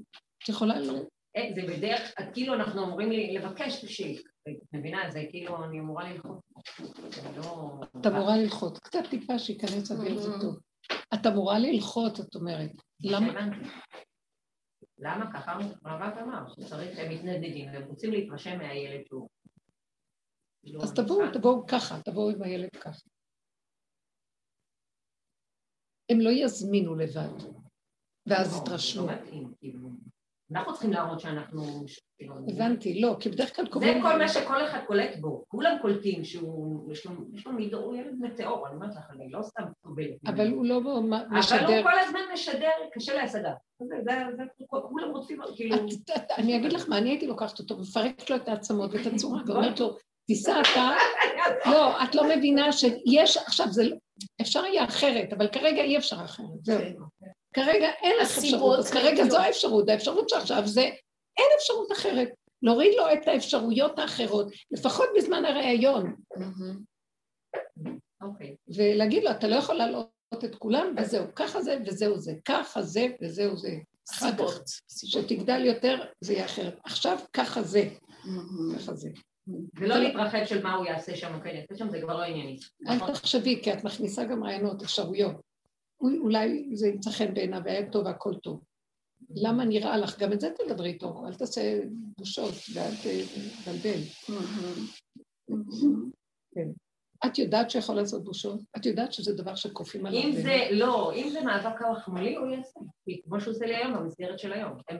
את 0.44 0.48
יכולה 0.48 0.80
לא... 0.80 0.94
אה, 1.36 1.50
זה 1.54 1.62
בדרך, 1.62 2.14
כאילו 2.32 2.54
אנחנו 2.54 2.84
אמורים 2.84 3.10
לבקש 3.12 3.84
תשאיר. 3.84 4.22
את 4.48 4.56
מבינה? 4.72 5.10
זה 5.10 5.24
כאילו 5.30 5.64
אני 5.64 5.80
אמורה 5.80 6.12
ללחוץ. 6.12 6.40
לא... 7.36 7.80
את 8.00 8.06
אמורה 8.06 8.36
ללחוץ. 8.36 8.78
קצת 8.78 9.02
טיפה 9.10 9.38
שייכנס 9.38 9.92
אוויר 9.92 10.18
זה 10.18 10.30
טוב. 10.40 10.58
את 11.14 11.26
אמורה 11.26 11.58
ללחוץ, 11.58 12.20
את 12.20 12.34
אומרת. 12.34 12.70
למה? 13.00 13.32
למה 14.98 15.32
ככה 15.32 15.58
הרב 15.84 16.18
אמר, 16.18 16.48
שצריך, 16.48 16.98
הם 16.98 17.12
מתנדדים, 17.12 17.72
והם 17.72 17.84
רוצים 17.84 18.12
להתרשם 18.12 18.58
מהילד 18.58 19.06
שהוא. 19.06 19.28
כאילו, 20.62 20.82
אז 20.82 20.90
אני 20.90 21.06
תבואו, 21.06 21.32
תבואו 21.32 21.66
ככה, 21.66 22.02
תבואו 22.04 22.30
עם 22.30 22.42
הילד 22.42 22.76
ככה. 22.76 23.08
הם 26.12 26.20
לא 26.20 26.30
יזמינו 26.30 26.94
לבד, 26.94 27.44
ואז 28.26 28.56
לא, 28.56 28.62
יתרשמו. 28.62 29.06
זה. 30.48 30.58
אנחנו 30.58 30.72
צריכים 30.72 30.92
להראות 30.92 31.20
שאנחנו... 31.20 31.62
כאילו, 32.18 32.34
הבנתי, 32.48 33.00
לא, 33.00 33.16
כי 33.20 33.28
בדרך 33.28 33.56
כלל 33.56 33.64
זה 33.64 33.70
קובעים... 33.70 34.02
כל 34.02 34.18
מה 34.18 34.28
שכל 34.28 34.64
אחד 34.64 34.78
קולט 34.86 35.16
בו. 35.20 35.44
כולם 35.48 35.76
קולטים 35.82 36.24
שהוא, 36.24 36.92
יש 36.92 37.06
לו, 37.46 37.52
מידור, 37.52 37.84
הוא 37.84 37.96
ילד 37.96 38.14
מטאור, 38.20 38.66
אני 38.66 38.74
אומרת 38.76 38.90
לך, 38.96 39.04
אני 39.10 39.30
לא 39.30 39.42
סתם 39.42 39.62
סובלת. 39.82 40.16
אבל 40.26 40.48
הוא 40.50 40.66
לא 40.66 40.80
מ- 40.80 40.86
אבל 41.14 41.24
הוא 41.30 41.38
משדר... 41.38 41.82
כל 41.82 41.98
הזמן 41.98 42.20
משדר, 42.34 42.70
קשה 42.92 43.14
להשגה. 43.14 43.52
זה, 43.80 43.94
זה, 44.04 44.12
זה, 44.36 44.42
כולם 44.66 45.10
רוצים, 45.10 45.38
כאילו... 45.56 45.76
אני 46.38 46.56
אגיד 46.56 46.72
לך 46.72 46.88
מה, 46.88 46.98
אני 46.98 47.10
הייתי 47.10 47.26
לוקחת 47.26 47.58
אותו, 47.58 47.78
מפרקת 47.78 48.30
לו 48.30 48.36
את 48.36 48.48
העצמות 48.48 48.90
ואת 48.94 49.06
הצורה, 49.14 49.40
ואומרת 49.46 49.80
לו, 49.80 49.96
תיסע 50.26 50.60
אתה, 50.60 50.90
לא, 51.72 52.04
את 52.04 52.14
לא 52.14 52.36
מבינה 52.36 52.72
שיש, 52.72 53.36
עכשיו 53.36 53.66
זה, 53.70 53.84
לא- 53.84 53.96
אפשר 54.40 54.60
היה 54.64 54.84
אחרת, 54.84 55.32
אבל 55.32 55.48
כרגע 55.48 55.82
אי 55.82 55.98
אפשר 55.98 56.16
אחרת, 56.24 56.64
זהו. 56.64 56.78
כרגע 57.54 57.88
אין 58.02 58.16
לך 58.20 58.38
אפשרות, 58.38 58.86
כרגע 58.86 59.24
זו 59.24 59.38
האפשרות, 59.38 59.88
האפשרות 59.88 60.28
שעכשיו 60.28 60.66
זה, 60.66 60.82
אין 61.38 61.46
אפשרות 61.58 61.92
אחרת. 61.92 62.28
להוריד 62.62 62.94
לו 62.96 63.12
את 63.12 63.28
האפשרויות 63.28 63.98
האחרות, 63.98 64.46
לפחות 64.70 65.08
בזמן 65.16 65.44
הראיון, 65.44 66.14
אוקיי. 68.22 68.56
ולהגיד 68.76 69.24
לו, 69.24 69.30
אתה 69.30 69.48
לא 69.48 69.56
יכול 69.56 69.74
להעלות 69.74 70.08
את 70.44 70.54
כולם, 70.54 70.94
וזהו, 70.98 71.24
ככה 71.34 71.62
זה 71.62 71.78
וזהו 71.86 72.18
זה, 72.18 72.32
ככה 72.44 72.82
זה 72.82 73.06
וזהו 73.22 73.56
זה. 73.56 73.70
כך, 74.10 74.60
שתגדל 74.88 75.64
יותר, 75.64 76.04
זה 76.20 76.32
יהיה 76.32 76.44
אחרת. 76.44 76.78
עכשיו, 76.84 77.18
ככה 77.32 77.62
זה, 77.62 77.88
ככה 78.76 78.94
זה. 78.94 79.08
ולא 79.76 79.96
להתרחב 79.96 80.44
של 80.44 80.62
מה 80.62 80.74
הוא 80.74 80.86
יעשה 80.86 81.16
שם 81.16 81.40
כן 81.44 81.54
יעשה 81.54 81.74
שם, 81.76 81.90
זה 81.90 82.00
כבר 82.00 82.16
לא 82.16 82.22
ענייני. 82.22 82.58
אל 82.88 82.98
תחשבי, 83.12 83.60
כי 83.62 83.72
את 83.72 83.84
מכניסה 83.84 84.24
גם 84.24 84.44
רעיונות, 84.44 84.82
אפשרויות. 84.82 85.47
אולי 86.00 86.68
זה 86.72 86.88
ימצא 86.88 87.10
חן 87.10 87.34
בעיניו, 87.34 87.60
והיה 87.64 87.90
טוב 87.90 88.06
והכל 88.06 88.34
טוב. 88.34 88.60
למה 89.30 89.64
נראה 89.64 89.96
לך? 89.96 90.18
גם 90.18 90.32
את 90.32 90.40
זה 90.40 90.50
תדברי 90.50 90.88
איתו, 90.88 91.26
אל 91.26 91.34
תעשה 91.34 91.80
בושות 92.18 92.54
ואל 92.74 92.92
תבלבל. 93.64 94.00
כן. 96.54 96.68
את 97.26 97.38
יודעת 97.38 97.70
שיכול 97.70 97.96
לעשות 97.96 98.24
בושות? 98.24 98.60
את 98.76 98.86
יודעת 98.86 99.12
שזה 99.12 99.34
דבר 99.34 99.54
שכופים 99.54 100.06
עליו? 100.06 100.22
אם 100.22 100.32
זה, 100.32 100.56
לא, 100.70 101.12
אם 101.14 101.28
זה 101.32 101.40
מאבק 101.40 101.78
כוח 101.78 102.08
מולי, 102.08 102.36
הוא 102.36 102.46
יעשה. 102.46 102.80
כמו 103.24 103.40
שהוא 103.40 103.54
עושה 103.54 103.66
לי 103.66 103.76
היום, 103.76 103.94
במסגרת 103.94 104.38
של 104.38 104.52
היום. 104.52 104.72
אה, 104.90 104.96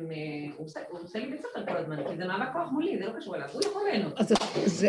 הוא, 0.57 0.67
עושה, 1.03 1.19
לי 1.19 1.31
בית 1.31 1.41
ספר 1.41 1.67
כל 1.67 1.77
הזמן, 1.77 2.09
כי 2.09 2.17
זה 2.17 2.27
מאבק 2.27 2.53
כוח 2.53 2.69
מולי, 2.73 2.99
זה 2.99 3.05
לא 3.05 3.13
קשור 3.21 3.37
אליו, 3.37 3.49
הוא 3.53 3.63
יכול 3.65 3.83
ליהנות. 3.91 4.21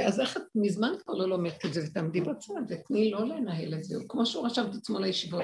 אז 0.08 0.20
איך 0.20 0.38
את 0.38 0.42
מזמן 0.56 0.92
כבר 1.04 1.14
לא 1.14 1.30
לומדת 1.30 1.66
את 1.66 1.74
זה 1.74 1.82
ותעמדי 1.88 2.22
בצד 2.22 2.54
ותני 2.70 3.12
לא 3.12 3.28
לנהל 3.28 3.74
את 3.74 3.84
זה. 3.84 3.96
כמו 4.08 4.26
שהוא 4.26 4.46
רשם 4.46 4.66
את 4.70 4.76
עצמו 4.76 5.00
לישיבות, 5.00 5.44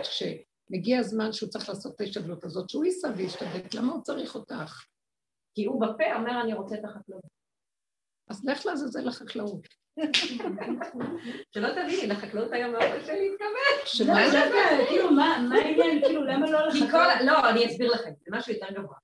כשמגיע 0.65 0.99
הזמן 0.99 1.33
שהוא 1.33 1.49
צריך 1.49 1.69
לעשות 1.69 1.95
את 1.95 2.01
ההשתדלות 2.01 2.43
הזאת, 2.43 2.69
שהוא 2.69 2.85
ייסע 2.85 3.09
וישתדל, 3.17 3.61
למה 3.75 3.93
הוא 3.93 4.03
צריך 4.03 4.35
אותך? 4.35 4.85
כי 5.55 5.65
הוא 5.65 5.81
בפה 5.81 6.15
אומר, 6.15 6.41
אני 6.41 6.53
רוצה 6.53 6.75
את 6.75 6.85
החקלאות. 6.85 7.23
אז 8.29 8.45
לך 8.45 8.65
לעזאזל 8.65 9.07
לחקלאות. 9.07 9.67
שלא 11.51 11.69
תביני, 11.69 12.07
לחקלאות 12.07 12.51
היה 12.51 12.67
מאוד 12.67 12.81
קשה 12.81 13.13
להתכוון. 13.13 14.07
לא, 14.07 14.31
דווקא, 14.31 14.85
כאילו, 14.89 15.11
מה 15.11 15.35
העניין? 15.35 16.01
כאילו, 16.03 16.23
למה 16.23 16.49
לא 16.51 16.67
לחקלאות? 16.67 17.07
לא, 17.25 17.49
אני 17.49 17.65
אסביר 17.65 17.91
לכם, 17.91 18.11
זה 18.19 18.37
משהו 18.37 18.53
יותר 18.53 18.67
גבוה. 18.71 18.97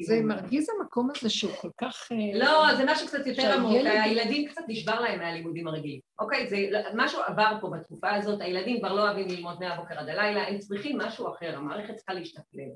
זה 0.00 0.20
מרגיז 0.22 0.66
המקום 0.78 1.08
הזה 1.16 1.30
שהוא 1.30 1.52
כל 1.52 1.70
כך... 1.78 2.08
אה, 2.12 2.38
לא, 2.38 2.74
זה 2.76 2.84
משהו 2.86 3.06
קצת 3.06 3.26
יותר 3.26 3.52
עמוק, 3.52 3.72
הילדים 3.72 4.48
קצת 4.48 4.62
נשבר 4.68 5.00
להם 5.00 5.18
מהלימודים 5.18 5.66
הרגילים. 5.66 6.00
אוקיי, 6.18 6.48
זה 6.48 6.56
משהו 6.94 7.20
עבר 7.26 7.52
פה 7.60 7.70
בתקופה 7.70 8.14
הזאת, 8.14 8.40
הילדים 8.40 8.78
כבר 8.78 8.92
לא 8.92 9.02
אוהבים 9.02 9.28
ללמוד 9.28 9.60
מהבוקר 9.60 9.98
עד 9.98 10.08
הלילה, 10.08 10.48
הם 10.48 10.58
צריכים 10.58 10.98
משהו 10.98 11.28
אחר, 11.28 11.56
המערכת 11.56 11.96
צריכה 11.96 12.14
להשתכלל. 12.14 12.70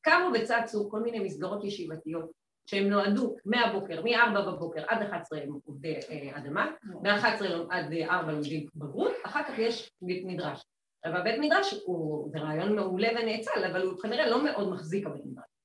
קמו 0.00 0.30
וצצו 0.34 0.90
כל 0.90 1.00
מיני 1.00 1.20
מסגרות 1.20 1.64
ישיבתיות 1.64 2.30
שהם 2.66 2.88
נועדו 2.88 3.36
מהבוקר, 3.44 4.02
מ-4 4.02 4.40
בבוקר 4.40 4.84
עד 4.88 5.02
11 5.02 5.38
הם 5.42 5.58
עובדי 5.66 5.94
אה, 6.10 6.38
אדמה, 6.38 6.70
מ-11 7.02 7.44
עד 7.70 7.92
4 8.02 8.32
לומדים 8.32 8.66
בגרות, 8.74 9.12
אחר 9.26 9.42
כך 9.42 9.58
יש 9.58 9.90
בית 10.02 10.24
מדרש. 10.26 10.62
אבל 11.04 11.16
הבית 11.16 11.40
מדרש 11.40 11.74
הוא, 11.84 12.30
זה 12.30 12.38
רעיון 12.38 12.76
מעולה 12.76 13.08
ונאצל, 13.08 13.64
אבל 13.70 13.82
הוא 13.82 13.98
כנראה 13.98 14.30
לא 14.30 14.44
מאוד 14.44 14.68
מחזיק 14.68 15.06
הבית 15.06 15.26
מדרש. 15.26 15.55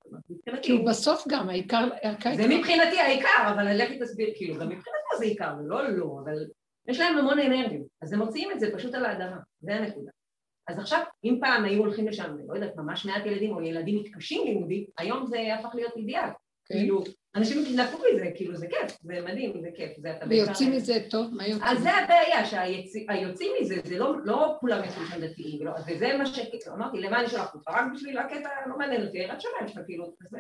כי 0.62 0.72
הוא 0.72 0.88
בסוף 0.88 1.26
גם, 1.30 1.50
העיקר... 1.50 1.90
זה 2.36 2.48
מבחינתי 2.48 3.00
העיקר, 3.00 3.54
אבל 3.54 3.84
לכי 3.84 4.00
תסביר, 4.00 4.30
כאילו, 4.36 4.54
גם 4.54 4.70
מבחינתו 4.70 5.18
זה 5.18 5.26
עיקר, 5.26 5.54
לא 5.66 5.90
לא, 5.90 6.20
אבל 6.24 6.46
יש 6.88 7.00
להם 7.00 7.18
המון 7.18 7.40
אנרגיות, 7.40 7.88
אז 8.02 8.14
הם 8.14 8.20
מוציאים 8.20 8.52
את 8.52 8.60
זה 8.60 8.72
פשוט 8.76 8.94
על 8.94 9.06
האדמה, 9.06 9.38
זה 9.62 9.76
הנקודה. 9.76 10.12
אז 10.68 10.80
עכשיו, 10.80 11.04
אם 11.24 11.38
פעם 11.42 11.64
היו 11.64 11.80
הולכים 11.80 12.08
לשם, 12.08 12.36
לא 12.48 12.54
יודעת, 12.54 12.76
ממש 12.76 13.06
מעט 13.06 13.26
ילדים, 13.26 13.52
או 13.56 13.62
ילדים 13.62 14.00
מתקשים 14.00 14.48
לימודית, 14.48 14.90
היום 14.98 15.26
זה 15.26 15.56
הפך 15.56 15.76
להיות 15.76 15.98
אידיאל. 15.98 16.30
כן. 16.66 16.76
כאילו, 16.76 17.04
אנשים 17.36 17.64
התנפו 17.66 17.98
מזה, 17.98 18.32
כאילו 18.36 18.56
זה 18.56 18.68
כיף, 18.68 18.98
זה 19.02 19.22
מדהים, 19.22 19.62
זה 19.62 19.70
כיף, 19.76 19.92
זה 19.98 20.18
אתה 20.18 20.26
ויוצאים 20.30 20.72
מזה 20.72 20.94
טוב, 21.10 21.34
מה 21.34 21.48
יוצאים? 21.48 21.64
אז 21.64 21.80
זה 21.80 21.92
הבעיה, 21.92 22.46
שהיוצאים 22.46 23.52
מזה, 23.62 23.76
זה 23.84 23.98
לא, 23.98 24.16
לא 24.26 24.58
כולם 24.60 24.84
יצאו 24.84 25.06
שם 25.06 25.22
דתיים, 25.22 25.66
לא, 25.66 25.72
וזה 25.88 26.18
מה 26.18 26.26
שאמרתי, 26.26 27.00
למה 27.00 27.20
אני 27.20 27.30
שלחתי 27.30 27.58
אותך? 27.58 27.68
רק 27.68 27.86
בשביל 27.94 28.18
הקטע, 28.18 28.50
לא 28.68 28.78
מעניין 28.78 29.06
אותי, 29.06 29.26
רק 29.26 29.40
שלהם 29.40 29.68
שלך, 29.68 29.80
כאילו, 29.86 30.14
זה... 30.20 30.40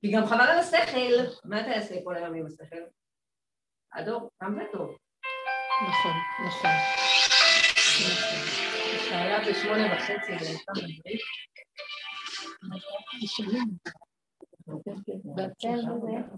כי 0.00 0.12
גם 0.12 0.26
חבל 0.26 0.40
על 0.40 0.58
השכל, 0.58 1.14
מה 1.44 1.60
אתה 1.60 1.70
יעשה 1.70 1.94
כל 2.04 2.16
היום 2.16 2.34
עם 2.34 2.46
השכל? 2.46 2.82
הדור, 3.94 4.30
גם 4.42 4.54
זה 4.54 4.62
טוב. 4.72 4.96
נכון, 5.88 6.12
נכון. 6.46 6.70
שהיה 9.08 9.40
בשמונה 9.50 9.94
וחצי, 9.94 10.32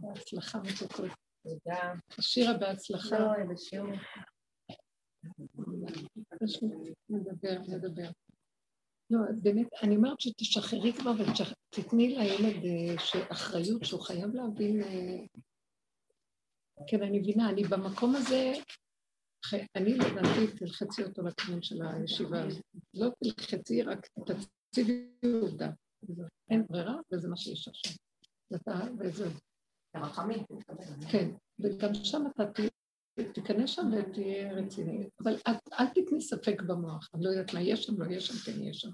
בהצלחה 0.02 0.58
מתוקות. 0.58 1.10
תודה. 1.42 1.94
שירה 2.20 2.58
בהצלחה. 2.58 3.18
לא, 3.18 3.34
איזה 3.34 3.54
שיעור. 3.56 3.92
נדבר, 7.08 7.58
נדבר. 7.68 8.10
לא, 9.10 9.18
באמת, 9.42 9.66
אני 9.82 9.96
אומרת 9.96 10.20
שתשחררי 10.20 10.92
כבר 10.92 11.10
ותתני 11.10 12.08
לילד 12.08 12.64
אה, 12.64 12.94
אחריות 13.32 13.84
שהוא 13.84 14.00
חייב 14.00 14.34
להבין... 14.34 14.82
אה, 14.82 15.24
כן, 16.86 17.02
אני 17.02 17.18
מבינה, 17.18 17.50
אני 17.50 17.64
במקום 17.64 18.14
הזה, 18.16 18.52
אני 19.76 19.94
לדעתי 19.94 20.56
תלחצי 20.58 21.02
אותו 21.02 21.22
לכיוון 21.22 21.62
של 21.62 21.82
הישיבה 21.82 22.44
הזאת. 22.44 22.64
לא 22.94 23.08
תלחצי, 23.24 23.82
רק 23.82 24.08
תציבי 24.70 25.08
עובדה. 25.42 25.70
אין 26.50 26.66
ברירה, 26.68 26.94
וזה 27.12 27.28
מה 27.28 27.36
שיש 27.36 27.68
עכשיו. 27.68 27.92
וזהו. 28.98 29.30
כן, 31.10 31.30
וגם 31.60 31.94
שם 31.94 32.22
אתה 32.34 32.44
תיכנס 33.34 33.70
שם 33.70 33.90
ותהיה 33.92 34.52
רציני. 34.52 35.08
אבל 35.24 35.36
אל 35.78 35.86
תקני 35.86 36.20
ספק 36.20 36.62
במוח, 36.62 37.08
אני 37.14 37.24
לא 37.24 37.30
יודעת 37.30 37.54
מה 37.54 37.60
יש 37.62 37.84
שם, 37.84 38.02
לא 38.02 38.12
יש 38.12 38.26
שם, 38.26 38.52
כן 38.52 38.62
יש 38.62 38.80
שם. 38.80 38.90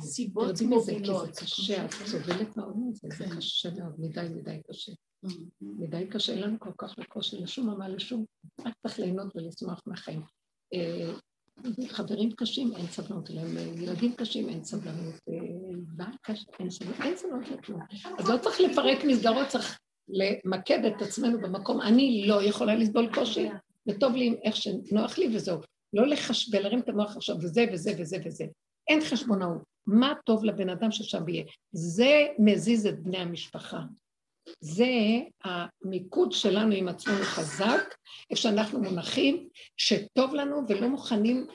סיבות 0.00 0.60
מובילות. 0.62 1.26
כי 1.26 1.32
זה 1.34 1.40
קשה, 1.40 1.84
את 1.84 1.90
סובלת 1.90 2.56
מאוד 2.56 2.76
מזה, 2.78 3.08
זה 3.18 3.24
קשה 3.36 3.70
מאוד, 3.74 3.94
מדי 3.98 4.26
מדי 4.34 4.60
קשה. 4.70 4.92
מדי 5.60 6.06
קשה, 6.10 6.32
אין 6.32 6.42
לנו 6.42 6.60
כל 6.60 6.72
כך 6.78 6.98
בקושי 6.98 7.36
לשום 7.36 7.70
עמל 7.70 7.88
לשום, 7.88 8.24
רק 8.66 8.74
צריך 8.82 8.98
ליהנות 8.98 9.36
ולשמוח 9.36 9.80
מהחיים. 9.86 10.22
אה, 11.58 11.88
חברים 11.88 12.30
קשים, 12.32 12.72
אין 12.76 12.86
סבלנות 12.86 13.30
אליהם, 13.30 13.56
ילדים 13.82 14.12
קשים, 14.12 14.48
אין 14.48 14.64
סבלנות, 14.64 15.14
בעל 15.96 16.12
קשה, 16.22 16.46
אין 16.58 16.70
סבלנות, 16.70 17.00
אין 17.00 17.16
סבלנות 17.16 17.48
לכלום. 17.48 17.80
אז 18.18 18.28
לא 18.28 18.38
צריך 18.38 18.60
לפרק 18.60 19.04
מסגרות, 19.04 19.48
צריך 19.48 19.78
למקד 20.08 20.84
את 20.84 21.02
עצמנו 21.02 21.40
במקום, 21.40 21.80
אני 21.80 22.24
לא 22.26 22.42
יכולה 22.42 22.74
לסבול 22.74 23.14
קושי, 23.14 23.48
וטוב 23.88 24.16
לי 24.16 24.36
איך 24.44 24.56
שנוח 24.56 25.18
לי 25.18 25.36
וזהו. 25.36 25.58
לא 25.92 26.06
לחשב, 26.06 26.56
להרים 26.56 26.80
את 26.80 26.88
המוח 26.88 27.16
עכשיו, 27.16 27.36
וזה 27.36 27.64
וזה 27.72 27.92
וזה 27.98 28.16
וזה. 28.24 28.44
אין 28.88 29.00
חשבונאות. 29.00 29.62
מה 29.86 30.12
טוב 30.26 30.44
לבן 30.44 30.68
אדם 30.68 30.90
ששם 30.90 31.28
יהיה? 31.28 31.44
זה 31.72 32.26
מזיז 32.38 32.86
את 32.86 33.02
בני 33.02 33.18
המשפחה. 33.18 33.80
זה 34.60 35.20
המיקוד 35.44 36.32
שלנו 36.32 36.74
עם 36.74 36.88
עצמנו 36.88 37.22
חזק, 37.22 37.94
איפה 38.30 38.42
שאנחנו 38.42 38.82
מונחים, 38.82 39.48
שטוב 39.76 40.34
לנו 40.34 40.62
ולא 40.68 40.88
מוכנים 40.88 41.46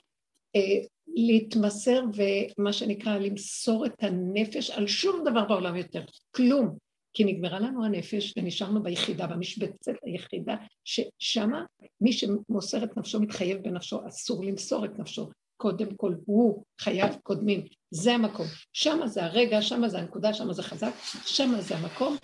אה, 0.56 0.86
להתמסר 1.08 2.04
ומה 2.16 2.74
שנקרא 2.74 3.18
למסור 3.18 3.86
את 3.86 4.04
הנפש 4.04 4.70
על 4.70 4.88
שום 4.88 5.24
דבר 5.26 5.46
בעולם 5.46 5.76
יותר, 5.76 6.04
כלום. 6.36 6.78
כי 7.14 7.24
נגמרה 7.24 7.60
לנו 7.60 7.86
הנפש 7.86 8.34
ונשארנו 8.38 8.84
ביחידה, 8.84 9.28
במשבצת 9.28 9.94
היחידה, 10.04 10.56
ששמה 10.84 11.64
מי 12.02 12.14
שמוסר 12.14 12.84
את 12.84 12.98
נפשו 12.98 13.20
מתחייב 13.20 13.64
בנפשו, 13.64 14.08
אסור 14.08 14.46
למסור 14.46 14.86
את 14.86 15.00
נפשו. 15.00 15.30
קודם 15.58 15.96
כל 15.96 16.14
הוא 16.26 16.64
חייב 16.82 17.16
קודמים, 17.24 17.66
זה 17.92 18.14
המקום. 18.14 18.46
שמה 18.74 19.08
זה 19.08 19.26
הרגע, 19.26 19.62
שמה 19.62 19.90
זה 19.90 20.00
הנקודה, 20.00 20.34
שמה 20.34 20.54
זה 20.54 20.64
חזק, 20.64 20.92
שמה 21.26 21.62
זה 21.62 21.78
המקום, 21.78 22.18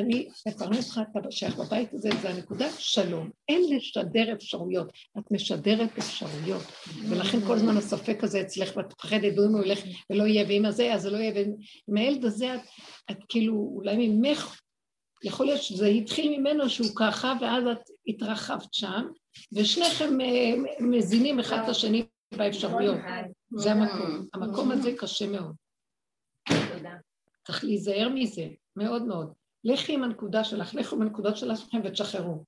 אני 0.00 0.28
מפרנס 0.48 0.90
לך, 0.90 1.00
אתה 1.18 1.30
שייך 1.30 1.56
בבית 1.56 1.94
הזה, 1.94 2.08
זה 2.22 2.30
הנקודה, 2.30 2.70
שלום. 2.78 3.30
אין 3.48 3.76
לשדר 3.76 4.32
אפשרויות, 4.32 4.92
את 5.18 5.30
משדרת 5.30 5.98
אפשרויות. 5.98 6.62
ולכן 7.08 7.40
כל 7.40 7.54
הזמן 7.54 7.76
הספק 7.76 8.24
הזה 8.24 8.40
אצלך, 8.40 8.76
ואת 8.76 8.86
מפחדת, 8.86 9.38
ואם 9.38 9.54
הוא 9.54 9.64
ילך 9.64 9.78
ולא 10.10 10.24
יהיה, 10.24 10.44
ואם 10.48 10.64
הזה, 10.64 10.94
אז 10.94 11.02
זה 11.02 11.10
לא 11.10 11.16
יהיה, 11.16 11.32
ועם 11.34 11.96
הילד 11.96 12.24
הזה 12.24 12.54
את, 12.54 12.60
את 13.10 13.16
כאילו, 13.28 13.72
אולי 13.74 14.08
ממך, 14.08 14.60
יכול 15.24 15.46
להיות 15.46 15.62
שזה 15.62 15.86
התחיל 15.86 16.38
ממנו 16.38 16.70
שהוא 16.70 16.90
ככה, 16.96 17.34
ואז 17.40 17.64
את 17.72 17.90
התרחבת 18.06 18.74
שם, 18.74 19.06
ושניכם 19.52 20.20
אה, 20.20 20.52
מזינים 20.80 21.40
אחד 21.40 21.58
את 21.64 21.68
השני 21.68 22.04
באפשרויות. 22.36 22.96
זה 23.56 23.72
המקום. 23.72 24.26
המקום 24.34 24.70
הזה 24.70 24.92
קשה 24.98 25.26
מאוד. 25.26 25.54
צריך 27.46 27.64
להיזהר 27.64 28.08
מזה, 28.08 28.48
מאוד 28.76 29.02
מאוד. 29.02 29.32
לכי 29.64 29.94
עם 29.94 30.02
הנקודה 30.02 30.44
שלך, 30.44 30.74
לכו 30.74 30.96
עם 30.96 31.02
הנקודות 31.02 31.36
שלכם 31.36 31.80
ותשחררו. 31.84 32.44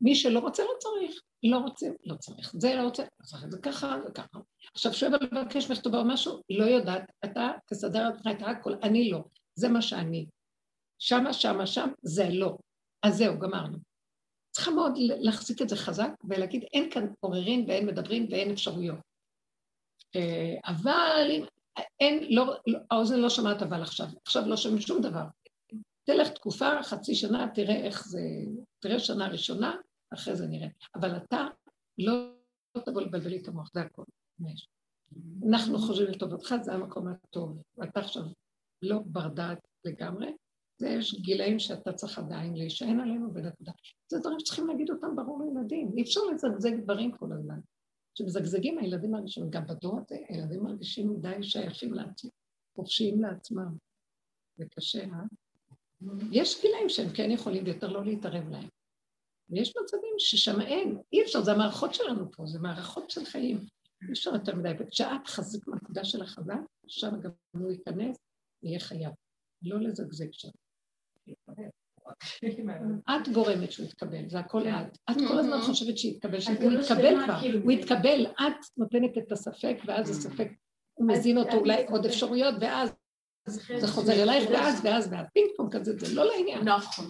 מי 0.00 0.14
שלא 0.14 0.38
רוצה, 0.38 0.62
לא 0.62 0.78
צריך. 0.78 1.20
לא 1.42 1.58
רוצה, 1.58 1.86
לא 2.04 2.14
צריך. 2.14 2.52
זה 2.58 2.74
לא 2.74 2.82
רוצה, 2.82 3.02
לא 3.02 3.24
צריך. 3.24 3.44
זה 3.50 3.58
ככה, 3.58 3.96
זה 4.06 4.12
ככה. 4.12 4.38
עכשיו, 4.74 4.92
שואל 4.92 5.12
לבקש 5.14 5.70
ממך 5.70 5.80
טובה 5.80 5.98
או 5.98 6.04
משהו, 6.04 6.42
לא 6.50 6.64
יודעת, 6.64 7.02
אתה 7.24 7.50
תסדר 7.66 8.08
לעצמך 8.08 8.26
את 8.30 8.42
הכל, 8.42 8.74
אני 8.82 9.10
לא. 9.10 9.24
זה 9.54 9.68
מה 9.68 9.82
שאני. 9.82 10.26
שמה, 10.98 11.32
שמה, 11.32 11.66
שם, 11.66 11.88
זה 12.02 12.28
לא. 12.30 12.56
אז 13.02 13.16
זהו, 13.16 13.38
גמרנו. 13.38 13.78
צריכה 14.50 14.70
מאוד 14.70 14.92
להחזיק 14.96 15.62
את 15.62 15.68
זה 15.68 15.76
חזק 15.76 16.10
ולהגיד, 16.24 16.64
אין 16.72 16.90
כאן 16.90 17.06
עוררין 17.20 17.64
ואין 17.68 17.86
מדברים 17.86 18.26
ואין 18.30 18.50
אפשרויות. 18.50 18.98
אה, 20.16 20.54
אבל 20.64 21.26
אם 21.30 21.44
אין, 22.00 22.26
לא, 22.30 22.56
לא, 22.66 22.78
האוזן 22.90 23.20
לא 23.20 23.30
שומעת 23.30 23.62
אבל 23.62 23.82
עכשיו, 23.82 24.06
עכשיו 24.26 24.42
לא 24.46 24.56
שומעים 24.56 24.80
שום 24.80 25.02
דבר. 25.02 25.24
תלך 26.04 26.28
תקופה, 26.28 26.82
חצי 26.82 27.14
שנה, 27.14 27.48
תראה 27.54 27.76
איך 27.76 28.06
זה, 28.06 28.20
תראה 28.78 28.98
שנה 28.98 29.28
ראשונה, 29.28 29.76
אחרי 30.14 30.36
זה 30.36 30.46
נראה. 30.46 30.68
אבל 30.94 31.16
אתה 31.16 31.46
לא, 31.98 32.34
לא 32.74 32.80
תבוא 32.80 33.02
לבלבל 33.02 33.36
את 33.36 33.48
המוח, 33.48 33.70
זה 33.74 33.80
הכול. 33.80 34.04
אנחנו 35.48 35.78
חושבים 35.78 36.10
לטובתך, 36.10 36.54
זה 36.62 36.72
המקום 36.72 37.08
הטוב. 37.08 37.62
ואתה 37.76 38.00
עכשיו 38.00 38.22
לא 38.82 38.98
בר 39.06 39.28
דעת 39.28 39.58
לגמרי, 39.84 40.32
יש 40.80 41.14
גילאים 41.14 41.58
שאתה 41.58 41.92
צריך 41.92 42.18
עדיין 42.18 42.56
להישען 42.56 43.00
עלינו 43.00 43.32
בנקודה. 43.32 43.72
זה 44.08 44.18
דברים 44.18 44.40
שצריכים 44.40 44.66
להגיד 44.66 44.90
אותם 44.90 45.16
ברור 45.16 45.42
לילדים, 45.44 45.92
אי 45.96 46.02
אפשר 46.02 46.20
לזגזג 46.20 46.80
דברים 46.80 47.12
כל 47.12 47.32
הזמן. 47.32 47.60
כשמזגזגים 48.14 48.78
הילדים 48.78 49.10
מרגישים, 49.10 49.50
גם 49.50 49.66
בדור 49.66 49.98
הזה, 49.98 50.16
הילדים 50.28 50.62
מרגישים 50.62 51.20
די 51.20 51.42
שייכים 51.42 51.94
לעצמם, 51.94 52.30
חופשיים 52.76 53.22
לעצמם. 53.22 53.76
זה 54.56 54.64
קשה, 54.70 55.04
אה? 55.04 55.24
יש 56.32 56.62
גילאים 56.62 56.88
שהם 56.88 57.12
כן 57.14 57.30
יכולים 57.30 57.66
יותר 57.66 57.88
לא 57.88 58.04
להתערב 58.04 58.48
להם. 58.48 58.68
ויש 59.50 59.74
מצבים 59.82 60.14
ששם 60.18 60.60
אין, 60.60 60.98
אי 61.12 61.22
אפשר, 61.22 61.42
זה 61.42 61.52
המערכות 61.52 61.94
שלנו 61.94 62.32
פה, 62.32 62.46
זה 62.46 62.58
מערכות 62.58 63.10
של 63.10 63.24
חיים. 63.24 63.56
אי 64.02 64.12
אפשר 64.12 64.34
יותר 64.34 64.54
מדי, 64.54 64.72
וכשאת 64.78 65.26
חזק 65.26 65.68
מהנקודה 65.68 66.04
של 66.04 66.22
החזק, 66.22 66.54
שם 66.86 67.20
גם 67.20 67.30
הוא 67.52 67.70
ייכנס, 67.72 68.16
יהיה 68.62 68.80
חייב. 68.80 69.12
לא 69.62 69.80
לזגזג 69.80 70.32
שם. 70.32 70.48
את 73.10 73.28
גורמת 73.32 73.72
שהוא 73.72 73.86
יתקבל, 73.86 74.28
זה 74.28 74.38
הכל. 74.38 74.68
את. 74.68 74.98
את 75.10 75.16
כל 75.28 75.38
הזמן 75.38 75.60
חושבת 75.60 75.98
שיתקבל, 75.98 76.40
שהוא 76.40 76.54
לא 76.72 76.80
יתקבל 76.80 77.24
כבר, 77.24 77.40
כאילו. 77.40 77.60
הוא 77.60 77.72
יתקבל, 77.72 78.26
את 78.26 78.64
נותנת 78.76 79.18
את 79.18 79.32
הספק, 79.32 79.76
ואז 79.86 80.10
הספק, 80.10 80.48
הוא 80.94 81.08
מזין 81.08 81.38
אותו 81.38 81.56
אולי 81.56 81.86
עוד 81.86 82.06
אפשרויות, 82.06 82.54
ואז 82.60 82.92
זה 83.46 83.88
חוזר 83.88 84.22
אלייך, 84.22 84.50
ואז, 84.50 84.80
ואז, 84.84 85.08
ואז, 85.12 85.26
פינג 85.32 85.48
פונג 85.56 85.76
כזה, 85.76 85.92
זה 85.98 86.14
לא 86.14 86.24
לעניין. 86.24 86.68
נכון. 86.68 87.04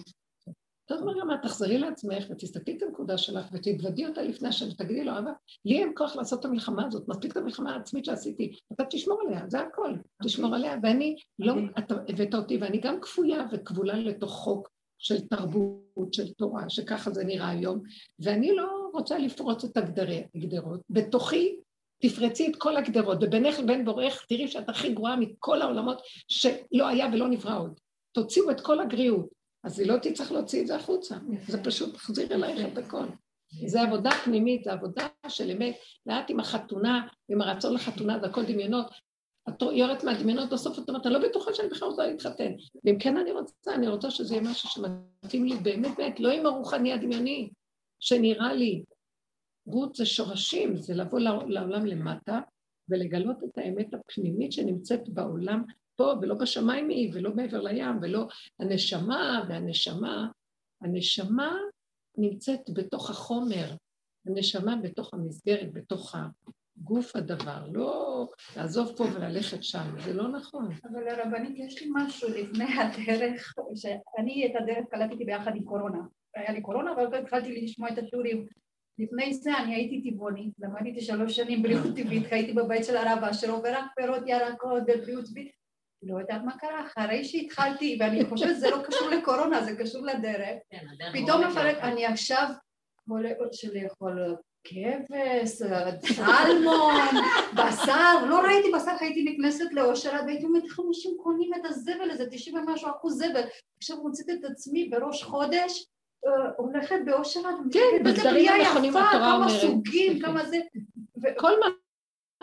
אומרת, 0.91 1.15
גם 1.21 1.29
תחזרי 1.43 1.77
לעצמך 1.77 2.25
ותסתכלי 2.29 2.77
את 2.77 2.83
הנקודה 2.83 3.17
שלך 3.17 3.45
ותתוודי 3.53 4.05
אותה 4.05 4.21
לפני 4.21 4.47
השם 4.47 4.65
ותגידי 4.69 5.03
לו, 5.03 5.19
אבא, 5.19 5.31
לי 5.65 5.79
אין 5.79 5.91
כוח 5.95 6.15
לעשות 6.15 6.39
את 6.39 6.45
המלחמה 6.45 6.85
הזאת, 6.87 7.07
מספיק 7.07 7.31
את 7.31 7.37
המלחמה 7.37 7.73
העצמית 7.73 8.05
שעשיתי, 8.05 8.55
אתה 8.73 8.83
תשמור 8.89 9.21
עליה, 9.27 9.41
זה 9.47 9.59
הכל, 9.59 9.93
תשמור 10.23 10.55
עליה, 10.55 10.75
ואני 10.83 11.15
לא, 11.39 11.53
אתה 11.79 11.95
הבאת 12.07 12.35
אותי, 12.35 12.57
ואני 12.57 12.77
גם 12.77 13.01
כפויה 13.01 13.45
וכבולה 13.51 13.93
לתוך 13.93 14.31
חוק 14.31 14.69
של 14.97 15.27
תרבות, 15.27 16.13
של 16.13 16.33
תורה, 16.33 16.69
שככה 16.69 17.11
זה 17.11 17.23
נראה 17.23 17.49
היום, 17.49 17.81
ואני 18.19 18.55
לא 18.55 18.89
רוצה 18.93 19.17
לפרוץ 19.17 19.63
את 19.63 19.77
הגדרות. 19.77 20.79
בתוכי 20.89 21.59
תפרצי 22.07 22.47
את 22.47 22.55
כל 22.55 22.77
הגדרות, 22.77 23.17
ובינך 23.21 23.59
לבין 23.59 23.85
בורך 23.85 24.25
תראי 24.29 24.47
שאת 24.47 24.69
הכי 24.69 24.93
גרועה 24.93 25.15
מכל 25.15 25.61
העולמות 25.61 26.01
שלא 26.27 26.87
היה 26.87 27.07
ולא 27.13 27.27
נברא 27.27 27.59
עוד. 27.59 27.79
תוציאו 28.11 28.51
את 28.51 28.61
כל 28.61 28.79
הגריעות. 28.79 29.35
אז 29.63 29.79
היא 29.79 29.87
לא 29.87 29.97
תצטרך 29.97 30.31
להוציא 30.31 30.61
את 30.61 30.67
זה 30.67 30.75
החוצה, 30.75 31.15
זה 31.47 31.63
פשוט 31.63 31.95
מחזיר 31.95 32.33
אלייך 32.33 32.73
את 32.73 32.77
הכל. 32.77 33.05
זה 33.65 33.81
עבודה 33.81 34.09
פנימית, 34.23 34.63
זה 34.63 34.73
עבודה 34.73 35.07
של 35.27 35.51
אמת, 35.51 35.75
לאט 36.05 36.29
עם 36.29 36.39
החתונה, 36.39 37.07
עם 37.29 37.41
הרצון 37.41 37.73
לחתונה, 37.73 38.19
זה 38.19 38.25
הכל 38.25 38.45
דמיונות. 38.45 38.85
את 39.49 39.61
יורדת 39.61 40.03
מהדמיונות, 40.03 40.49
בסוף 40.49 40.79
את 40.79 40.89
אומרת, 40.89 41.05
אני 41.05 41.13
לא 41.13 41.19
בטוחה 41.19 41.53
שאני 41.53 41.67
בכלל 41.67 41.87
רוצה 41.87 42.07
להתחתן. 42.07 42.51
ואם 42.83 42.99
כן 42.99 43.17
אני 43.17 43.31
רוצה, 43.31 43.73
אני 43.75 43.87
רוצה 43.87 44.11
שזה 44.11 44.35
יהיה 44.35 44.49
משהו 44.49 44.69
שמתאים 44.69 45.45
לי 45.45 45.55
באמת, 45.55 45.97
באמת, 45.97 46.19
לא 46.19 46.31
עם 46.31 46.45
הרוחני 46.45 46.93
הדמיוני, 46.93 47.49
שנראה 47.99 48.53
לי. 48.53 48.83
רות 49.67 49.95
זה 49.95 50.05
שורשים, 50.05 50.77
זה 50.77 50.93
לבוא 50.93 51.19
לעולם 51.47 51.85
למטה 51.85 52.39
ולגלות 52.89 53.37
את 53.43 53.57
האמת 53.57 53.93
הפנימית 53.93 54.51
שנמצאת 54.51 55.09
בעולם 55.09 55.63
פה 55.95 56.13
ולא 56.21 56.35
בשמיים 56.35 56.89
היא 56.89 57.11
ולא 57.13 57.35
מעבר 57.35 57.61
לים 57.61 57.97
ולא 58.01 58.27
הנשמה 58.59 59.45
והנשמה, 59.49 60.27
הנשמה 60.81 61.57
נמצאת 62.17 62.69
בתוך 62.73 63.09
החומר, 63.09 63.75
הנשמה 64.25 64.75
בתוך 64.75 65.13
המסגרת, 65.13 65.73
בתוך 65.73 66.15
גוף 66.77 67.15
הדבר, 67.15 67.67
לא 67.71 68.27
לעזוב 68.57 68.93
פה 68.97 69.03
וללכת 69.03 69.63
שם, 69.63 69.95
זה 70.05 70.13
לא 70.13 70.27
נכון. 70.27 70.69
אבל 70.83 71.07
הרבנית, 71.07 71.53
יש 71.57 71.81
לי 71.81 71.89
משהו 71.93 72.29
לפני 72.29 72.65
הדרך, 72.65 73.53
שאני 73.75 74.45
את 74.45 74.61
הדרך 74.61 74.85
קלטתי 74.91 75.25
ביחד 75.25 75.55
עם 75.55 75.63
קורונה. 75.63 75.99
היה 76.35 76.51
לי 76.51 76.61
קורונה, 76.61 76.91
אבל 76.91 77.15
התחלתי 77.15 77.61
לשמוע 77.61 77.89
את 77.89 77.97
השיעורים. 77.97 78.45
לפני 78.99 79.33
זה 79.33 79.57
אני 79.57 79.75
הייתי 79.75 80.11
טבעונית, 80.11 80.53
למדתי 80.59 81.01
שלוש 81.01 81.35
שנים 81.35 81.63
בריאות 81.63 81.95
טבעית, 81.95 82.31
הייתי 82.31 82.53
בבית 82.53 82.85
של 82.85 82.97
הרב 82.97 83.23
אשר 83.23 83.51
עובר 83.51 83.73
רק 83.73 83.85
פירות 83.95 84.23
ירקות 84.27 84.83
ובריאות 84.87 85.25
טבעית. 85.25 85.51
לא 86.03 86.19
יודעת 86.19 86.41
מה 86.45 86.57
קרה, 86.57 86.85
אחרי 86.85 87.23
שהתחלתי, 87.23 87.97
ואני 87.99 88.25
חושבת 88.25 88.55
שזה 88.55 88.69
לא 88.69 88.77
קשור 88.83 89.09
לקורונה, 89.09 89.63
זה 89.63 89.75
קשור 89.77 90.05
לדרך, 90.05 90.57
כן, 90.69 90.85
פתאום 91.13 91.43
מפרק, 91.47 91.77
אני 91.77 92.05
עכשיו 92.05 92.47
של 93.51 93.69
לאכול 93.73 94.35
כבש, 94.63 95.49
סלמון, 96.01 97.15
בשר, 97.53 98.25
לא 98.29 98.41
ראיתי 98.41 98.71
בשר, 98.75 98.91
הייתי 98.99 99.23
נכנסת 99.23 99.73
לאושרת 99.73 100.21
והייתי 100.25 100.45
אומרת 100.45 100.63
איך 100.63 100.79
אנשים 100.87 101.11
קונים 101.23 101.53
את 101.53 101.65
הזבל 101.65 102.11
הזה, 102.11 102.25
90 102.29 102.55
ומשהו 102.55 102.89
אחוז 102.89 103.17
זבל, 103.17 103.43
עכשיו 103.77 103.97
מוצאת 103.97 104.29
את 104.29 104.45
עצמי 104.45 104.89
בראש 104.89 105.23
חודש 105.23 105.85
אה, 106.27 106.49
הולכת 106.57 106.95
באושרת, 107.05 107.55
כן, 107.73 108.03
בגדרים 108.05 108.51
הנכונים 108.51 108.97
התורה 108.97 109.35
אומרת, 109.35 109.49
כמה 109.49 109.59
סוגים, 109.59 110.19
כמה 110.19 110.45
זה, 110.45 110.57
כל 111.37 111.59
מה 111.59 111.65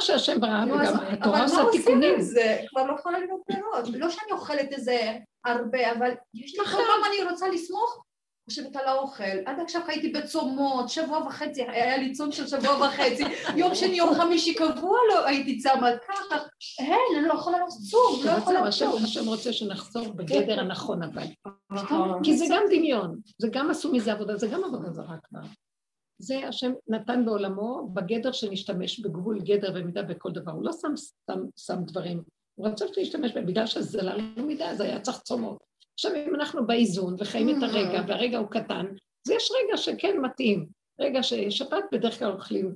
שהשם 0.00 0.40
ברא, 0.40 0.64
וגם 0.64 0.96
התורה 1.08 1.42
עושה 1.42 1.62
תיקונים. 1.72 1.98
אבל 1.98 2.10
מה 2.10 2.14
עושים 2.14 2.14
עם 2.14 2.20
זה? 2.20 2.56
כבר 2.68 2.86
לא 2.86 2.92
יכולה 2.92 3.18
להיות 3.18 3.40
פירות. 3.46 3.88
לא 3.88 4.10
שאני 4.10 4.32
אוכלת 4.32 4.72
איזה 4.72 5.12
הרבה, 5.44 5.92
אבל 5.92 6.10
יש 6.34 6.58
לי 6.58 6.64
כל 6.64 6.70
פעם 6.70 7.02
אני 7.08 7.30
רוצה 7.30 7.48
לסמוך, 7.48 8.04
חושבת 8.50 8.76
על 8.76 8.86
האוכל. 8.86 9.38
עד 9.46 9.60
עכשיו 9.60 9.82
הייתי 9.86 10.08
בצומות, 10.08 10.88
שבוע 10.88 11.18
וחצי, 11.18 11.62
היה 11.62 11.96
לי 11.96 12.12
צום 12.12 12.32
של 12.32 12.46
שבוע 12.46 12.86
וחצי. 12.86 13.24
יום 13.56 13.74
שני, 13.74 13.96
יום 13.96 14.14
חמישי 14.14 14.54
קבוע 14.54 14.98
לא 15.08 15.26
הייתי 15.26 15.58
צמה 15.58 15.88
ככה. 16.08 16.36
אין, 16.78 17.18
אני 17.18 17.28
לא 17.28 17.34
יכולה 17.34 17.58
לצום, 17.66 18.20
לא 18.24 18.30
יכולה 18.30 18.60
לצום. 18.60 19.04
השם 19.04 19.28
רוצה 19.28 19.52
שנחזור 19.52 20.08
בגדר 20.08 20.60
הנכון 20.60 21.02
אבל. 21.02 21.26
כי 22.22 22.36
זה 22.36 22.44
גם 22.50 22.62
דמיון, 22.70 23.20
זה 23.38 23.48
גם 23.52 23.70
עשו 23.70 23.92
מזה 23.92 24.12
עבודה, 24.12 24.36
זה 24.36 24.46
גם 24.46 24.64
עבודה 24.64 24.90
זרה 24.90 25.16
כבר. 25.28 25.40
זה 26.18 26.48
השם 26.48 26.72
נתן 26.88 27.24
בעולמו 27.24 27.90
בגדר 27.94 28.32
שנשתמש 28.32 29.00
בגבול 29.00 29.40
גדר 29.40 29.72
ומידה 29.74 30.02
בכל 30.02 30.30
דבר, 30.32 30.52
הוא 30.52 30.64
לא 30.64 30.72
שם 30.72 30.96
שם, 30.96 31.40
שם 31.56 31.84
דברים, 31.84 32.22
הוא 32.54 32.68
רצה 32.68 32.84
להשתמש 32.96 33.32
בהם, 33.32 33.46
בגלל 33.46 33.66
שזה 33.66 34.02
לא 34.02 34.12
מידה, 34.36 34.70
אז 34.70 34.80
היה 34.80 35.00
צריך 35.00 35.18
צומות. 35.18 35.71
עכשיו 35.94 36.12
אם 36.14 36.34
אנחנו 36.34 36.66
באיזון 36.66 37.16
וחיים 37.18 37.48
את 37.48 37.62
הרגע, 37.62 38.00
mm-hmm. 38.00 38.08
והרגע 38.08 38.38
הוא 38.38 38.48
קטן, 38.50 38.86
אז 39.26 39.30
יש 39.30 39.50
רגע 39.50 39.76
שכן 39.76 40.18
מתאים, 40.18 40.66
רגע 41.00 41.22
ששבת 41.22 41.84
בדרך 41.92 42.18
כלל 42.18 42.32
אוכלים, 42.32 42.74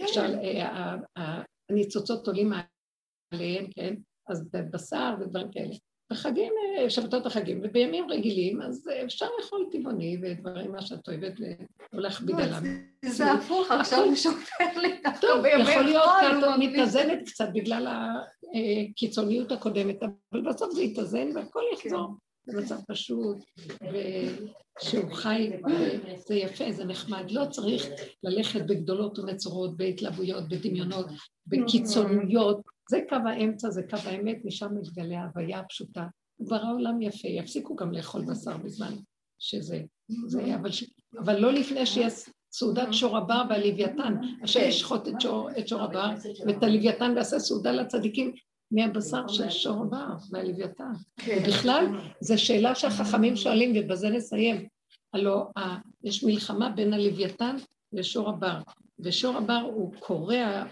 למשל 0.00 0.34
כן. 0.42 0.66
הניצוצות 1.70 2.26
עולים 2.26 2.52
עליהם, 3.32 3.66
כן, 3.70 3.94
אז 4.28 4.48
בשר 4.52 5.14
ודברים 5.20 5.50
כאלה. 5.50 5.74
בחגים, 6.12 6.52
אה, 6.78 6.90
שבתות 6.90 7.26
החגים, 7.26 7.60
ובימים 7.62 8.10
רגילים, 8.10 8.62
אז 8.62 8.90
אפשר 9.04 9.26
לאכול 9.38 9.66
טבעוני 9.72 10.18
ודברים, 10.22 10.72
מה 10.72 10.82
שאת 10.82 11.08
אוהבת, 11.08 11.40
לא 11.40 12.02
להכביד 12.02 12.40
עליו. 12.40 12.60
זה 13.04 13.32
הפוך, 13.32 13.70
עכשיו 13.70 14.04
הוא 14.04 14.14
שופר 14.14 14.80
לי 14.80 15.00
טוב, 15.20 15.44
יכול 15.44 15.82
להיות 15.82 16.10
קאטו 16.20 16.50
מתאזנת 16.58 17.18
קצת 17.26 17.48
בגלל 17.54 17.86
הקיצוניות 18.90 19.52
הקודמת, 19.52 20.02
אבל 20.02 20.42
בסוף 20.42 20.72
זה 20.72 20.82
יתאזן 20.82 21.28
והכל 21.34 21.62
יחזור. 21.72 22.14
זה 22.46 22.60
מצב 22.60 22.76
פשוט, 22.88 23.36
ושהוא 23.82 25.12
חי, 25.12 25.50
זה 26.28 26.34
יפה, 26.34 26.72
זה 26.72 26.84
נחמד. 26.84 27.30
לא 27.30 27.44
צריך 27.50 27.86
ללכת 28.22 28.60
בגדולות 28.66 29.18
ונצורות, 29.18 29.76
בהתלהבויות, 29.76 30.48
בדמיונות, 30.48 31.06
בקיצוניות. 31.46 32.60
זה 32.90 33.00
קו 33.08 33.16
האמצע, 33.26 33.70
זה 33.70 33.82
קו 33.90 33.96
האמת, 34.04 34.36
משם 34.44 34.74
מתגלה 34.74 35.18
ההוויה 35.18 35.58
הפשוטה. 35.58 36.06
כבר 36.46 36.56
העולם 36.56 37.02
יפה, 37.02 37.28
יפסיקו 37.28 37.76
גם 37.76 37.92
לאכול 37.92 38.24
בשר 38.24 38.56
בזמן 38.56 38.94
שזה, 39.38 39.82
זה, 40.26 40.54
אבל, 40.54 40.70
אבל 41.18 41.38
לא 41.38 41.52
לפני 41.52 41.86
שיש 41.86 42.12
סעודת 42.52 42.88
שור 42.92 43.16
הבר 43.16 43.42
והלוויתן, 43.50 44.14
השם 44.42 44.60
ישחוט 44.62 45.08
את 45.58 45.68
שור 45.68 45.82
הבר 45.82 46.10
ואת 46.46 46.62
הלוויתן 46.62 47.12
ועשה 47.16 47.38
סעודה 47.38 47.72
לצדיקים 47.72 48.34
מהבשר 48.70 49.28
של 49.28 49.50
שור 49.50 49.82
הבר 49.82 50.16
והלוויתן. 50.30 50.92
כן. 51.16 51.42
בכלל, 51.48 51.86
זו 52.20 52.44
שאלה 52.44 52.74
שהחכמים 52.74 53.36
שואלים, 53.36 53.72
ובזה 53.76 54.10
נסיים. 54.10 54.68
הלוא 55.12 55.44
יש 56.04 56.24
מלחמה 56.24 56.68
בין 56.70 56.92
הלוויתן 56.92 57.56
לשור 57.92 58.28
הבר, 58.28 58.60
ושור 58.98 59.36
הבר 59.36 59.62
הוא 59.74 59.94
קורע 59.98 60.36
אה, 60.36 60.64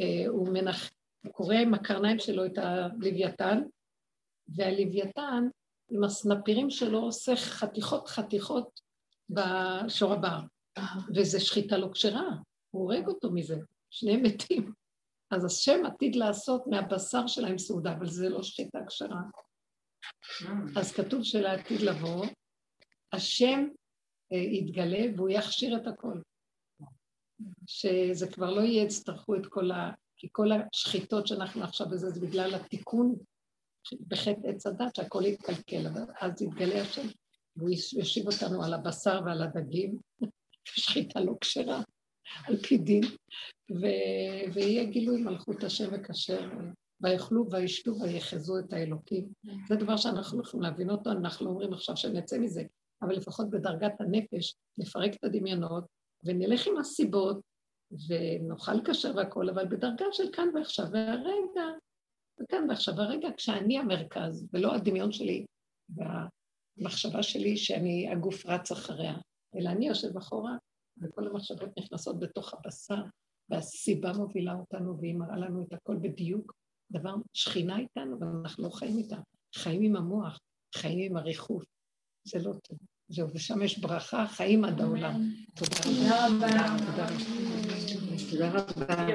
אה, 0.00 0.28
הוא, 0.28 0.48
מנח... 0.48 0.90
הוא 1.24 1.32
קורא 1.32 1.54
עם 1.54 1.74
הקרניים 1.74 2.18
שלו 2.18 2.46
את 2.46 2.58
הלוויתן, 2.58 3.62
והלוויתן 4.48 5.48
עם 5.90 6.04
הסנפירים 6.04 6.70
שלו 6.70 6.98
עושה 6.98 7.36
חתיכות 7.36 8.08
חתיכות 8.08 8.80
בשור 9.30 10.12
הבר, 10.12 10.40
וזה 11.14 11.40
שחיטה 11.40 11.78
לא 11.78 11.88
כשרה, 11.92 12.28
הוא 12.70 12.82
הורג 12.82 13.06
אותו 13.06 13.32
מזה, 13.32 13.56
שניהם 13.90 14.22
מתים. 14.22 14.72
אז 15.30 15.44
השם 15.44 15.86
עתיד 15.86 16.16
לעשות 16.16 16.66
מהבשר 16.66 17.26
שלהם 17.26 17.58
סעודה, 17.58 17.92
אבל 17.92 18.06
זה 18.06 18.28
לא 18.28 18.42
שחיטה 18.42 18.78
כשרה. 18.88 19.20
אז 20.76 20.92
כתוב 20.92 21.22
שלעתיד 21.22 21.80
לבוא, 21.80 22.26
השם 23.12 23.68
אה, 24.32 24.38
יתגלה 24.38 25.16
והוא 25.16 25.28
יכשיר 25.28 25.76
את 25.76 25.86
הכל. 25.86 26.20
שזה 27.66 28.32
כבר 28.32 28.50
לא 28.50 28.60
יהיה, 28.60 28.82
יצטרכו 28.82 29.36
את 29.36 29.46
כל 29.46 29.70
ה... 29.70 29.90
כי 30.16 30.28
כל 30.32 30.48
השחיטות 30.52 31.26
שאנחנו 31.26 31.64
עכשיו 31.64 31.88
בזה, 31.88 32.10
זה 32.10 32.26
בגלל 32.26 32.54
התיקון 32.54 33.14
בחטא 34.08 34.48
עץ 34.48 34.66
הדת, 34.66 34.96
שהכל 34.96 35.22
יתקלקל, 35.24 35.86
אז 36.20 36.42
יתגלה 36.42 36.82
השם, 36.82 37.06
והוא 37.56 37.70
ישיב 37.70 38.26
אותנו 38.26 38.64
על 38.64 38.74
הבשר 38.74 39.20
ועל 39.26 39.42
הדגים, 39.42 39.98
שחיטה 40.64 41.20
לא 41.20 41.32
כשרה. 41.40 41.82
על 42.46 42.56
פי 42.56 42.78
דין, 42.78 43.02
ו- 43.70 44.52
ויהיה 44.54 44.84
גילוי 44.84 45.22
מלכות 45.22 45.64
השם 45.64 45.88
וכשר, 45.92 46.50
ויאכלו 47.00 47.50
וישתו 47.50 47.92
ויחזו 48.00 48.58
את 48.58 48.72
האלוקים. 48.72 49.28
זה 49.68 49.76
דבר 49.76 49.96
שאנחנו 49.96 50.40
יכולים 50.42 50.62
להבין 50.62 50.90
אותו, 50.90 51.10
אנחנו 51.10 51.50
אומרים 51.50 51.72
עכשיו 51.72 51.96
שנצא 51.96 52.38
מזה, 52.38 52.62
אבל 53.02 53.14
לפחות 53.14 53.50
בדרגת 53.50 54.00
הנפש, 54.00 54.54
נפרק 54.78 55.14
את 55.14 55.24
הדמיונות 55.24 55.84
ונלך 56.24 56.66
עם 56.66 56.76
הסיבות 56.78 57.40
ונאכל 58.08 58.84
כשר 58.84 59.12
והכול, 59.16 59.50
אבל 59.50 59.68
בדרגה 59.68 60.04
של 60.12 60.32
כאן 60.32 60.48
ועכשיו, 60.54 60.86
והרגע, 60.92 61.64
וכאן 62.42 62.66
ועכשיו, 62.68 62.94
הרגע 63.00 63.28
כשאני 63.36 63.78
המרכז, 63.78 64.46
ולא 64.52 64.74
הדמיון 64.74 65.12
שלי 65.12 65.44
והמחשבה 65.88 67.22
שלי 67.22 67.56
שאני, 67.56 68.08
הגוף 68.12 68.46
רץ 68.46 68.72
אחריה, 68.72 69.14
אלא 69.56 69.68
אני 69.68 69.88
יושב 69.88 70.16
אחורה, 70.16 70.56
וכל 71.02 71.26
המחשבות 71.26 71.78
נכנסות 71.78 72.20
בתוך 72.20 72.54
הבשר, 72.54 73.02
והסיבה 73.50 74.12
מובילה 74.12 74.54
אותנו 74.54 74.98
והיא 75.00 75.14
מראה 75.14 75.36
לנו 75.36 75.62
את 75.62 75.72
הכל 75.72 75.96
בדיוק. 75.96 76.54
דבר, 76.92 77.14
שכינה 77.32 77.78
איתנו, 77.78 78.20
ואנחנו 78.20 78.64
לא 78.64 78.70
חיים 78.70 78.98
איתה. 78.98 79.16
חיים 79.54 79.82
עם 79.82 79.96
המוח, 79.96 80.38
חיים 80.74 81.10
עם 81.10 81.16
הריחוף. 81.16 81.64
זה 82.24 82.38
לא 82.38 82.52
טוב. 82.52 82.78
זהו, 83.08 83.28
ושם 83.34 83.62
יש 83.62 83.78
ברכה, 83.78 84.26
חיים 84.28 84.64
עד 84.64 84.80
העולם. 84.80 85.20
תודה 85.54 86.26
רבה. 86.26 86.46
תודה 86.86 87.06
רבה. 87.06 87.34
תודה 88.30 88.48
רבה. 88.48 88.94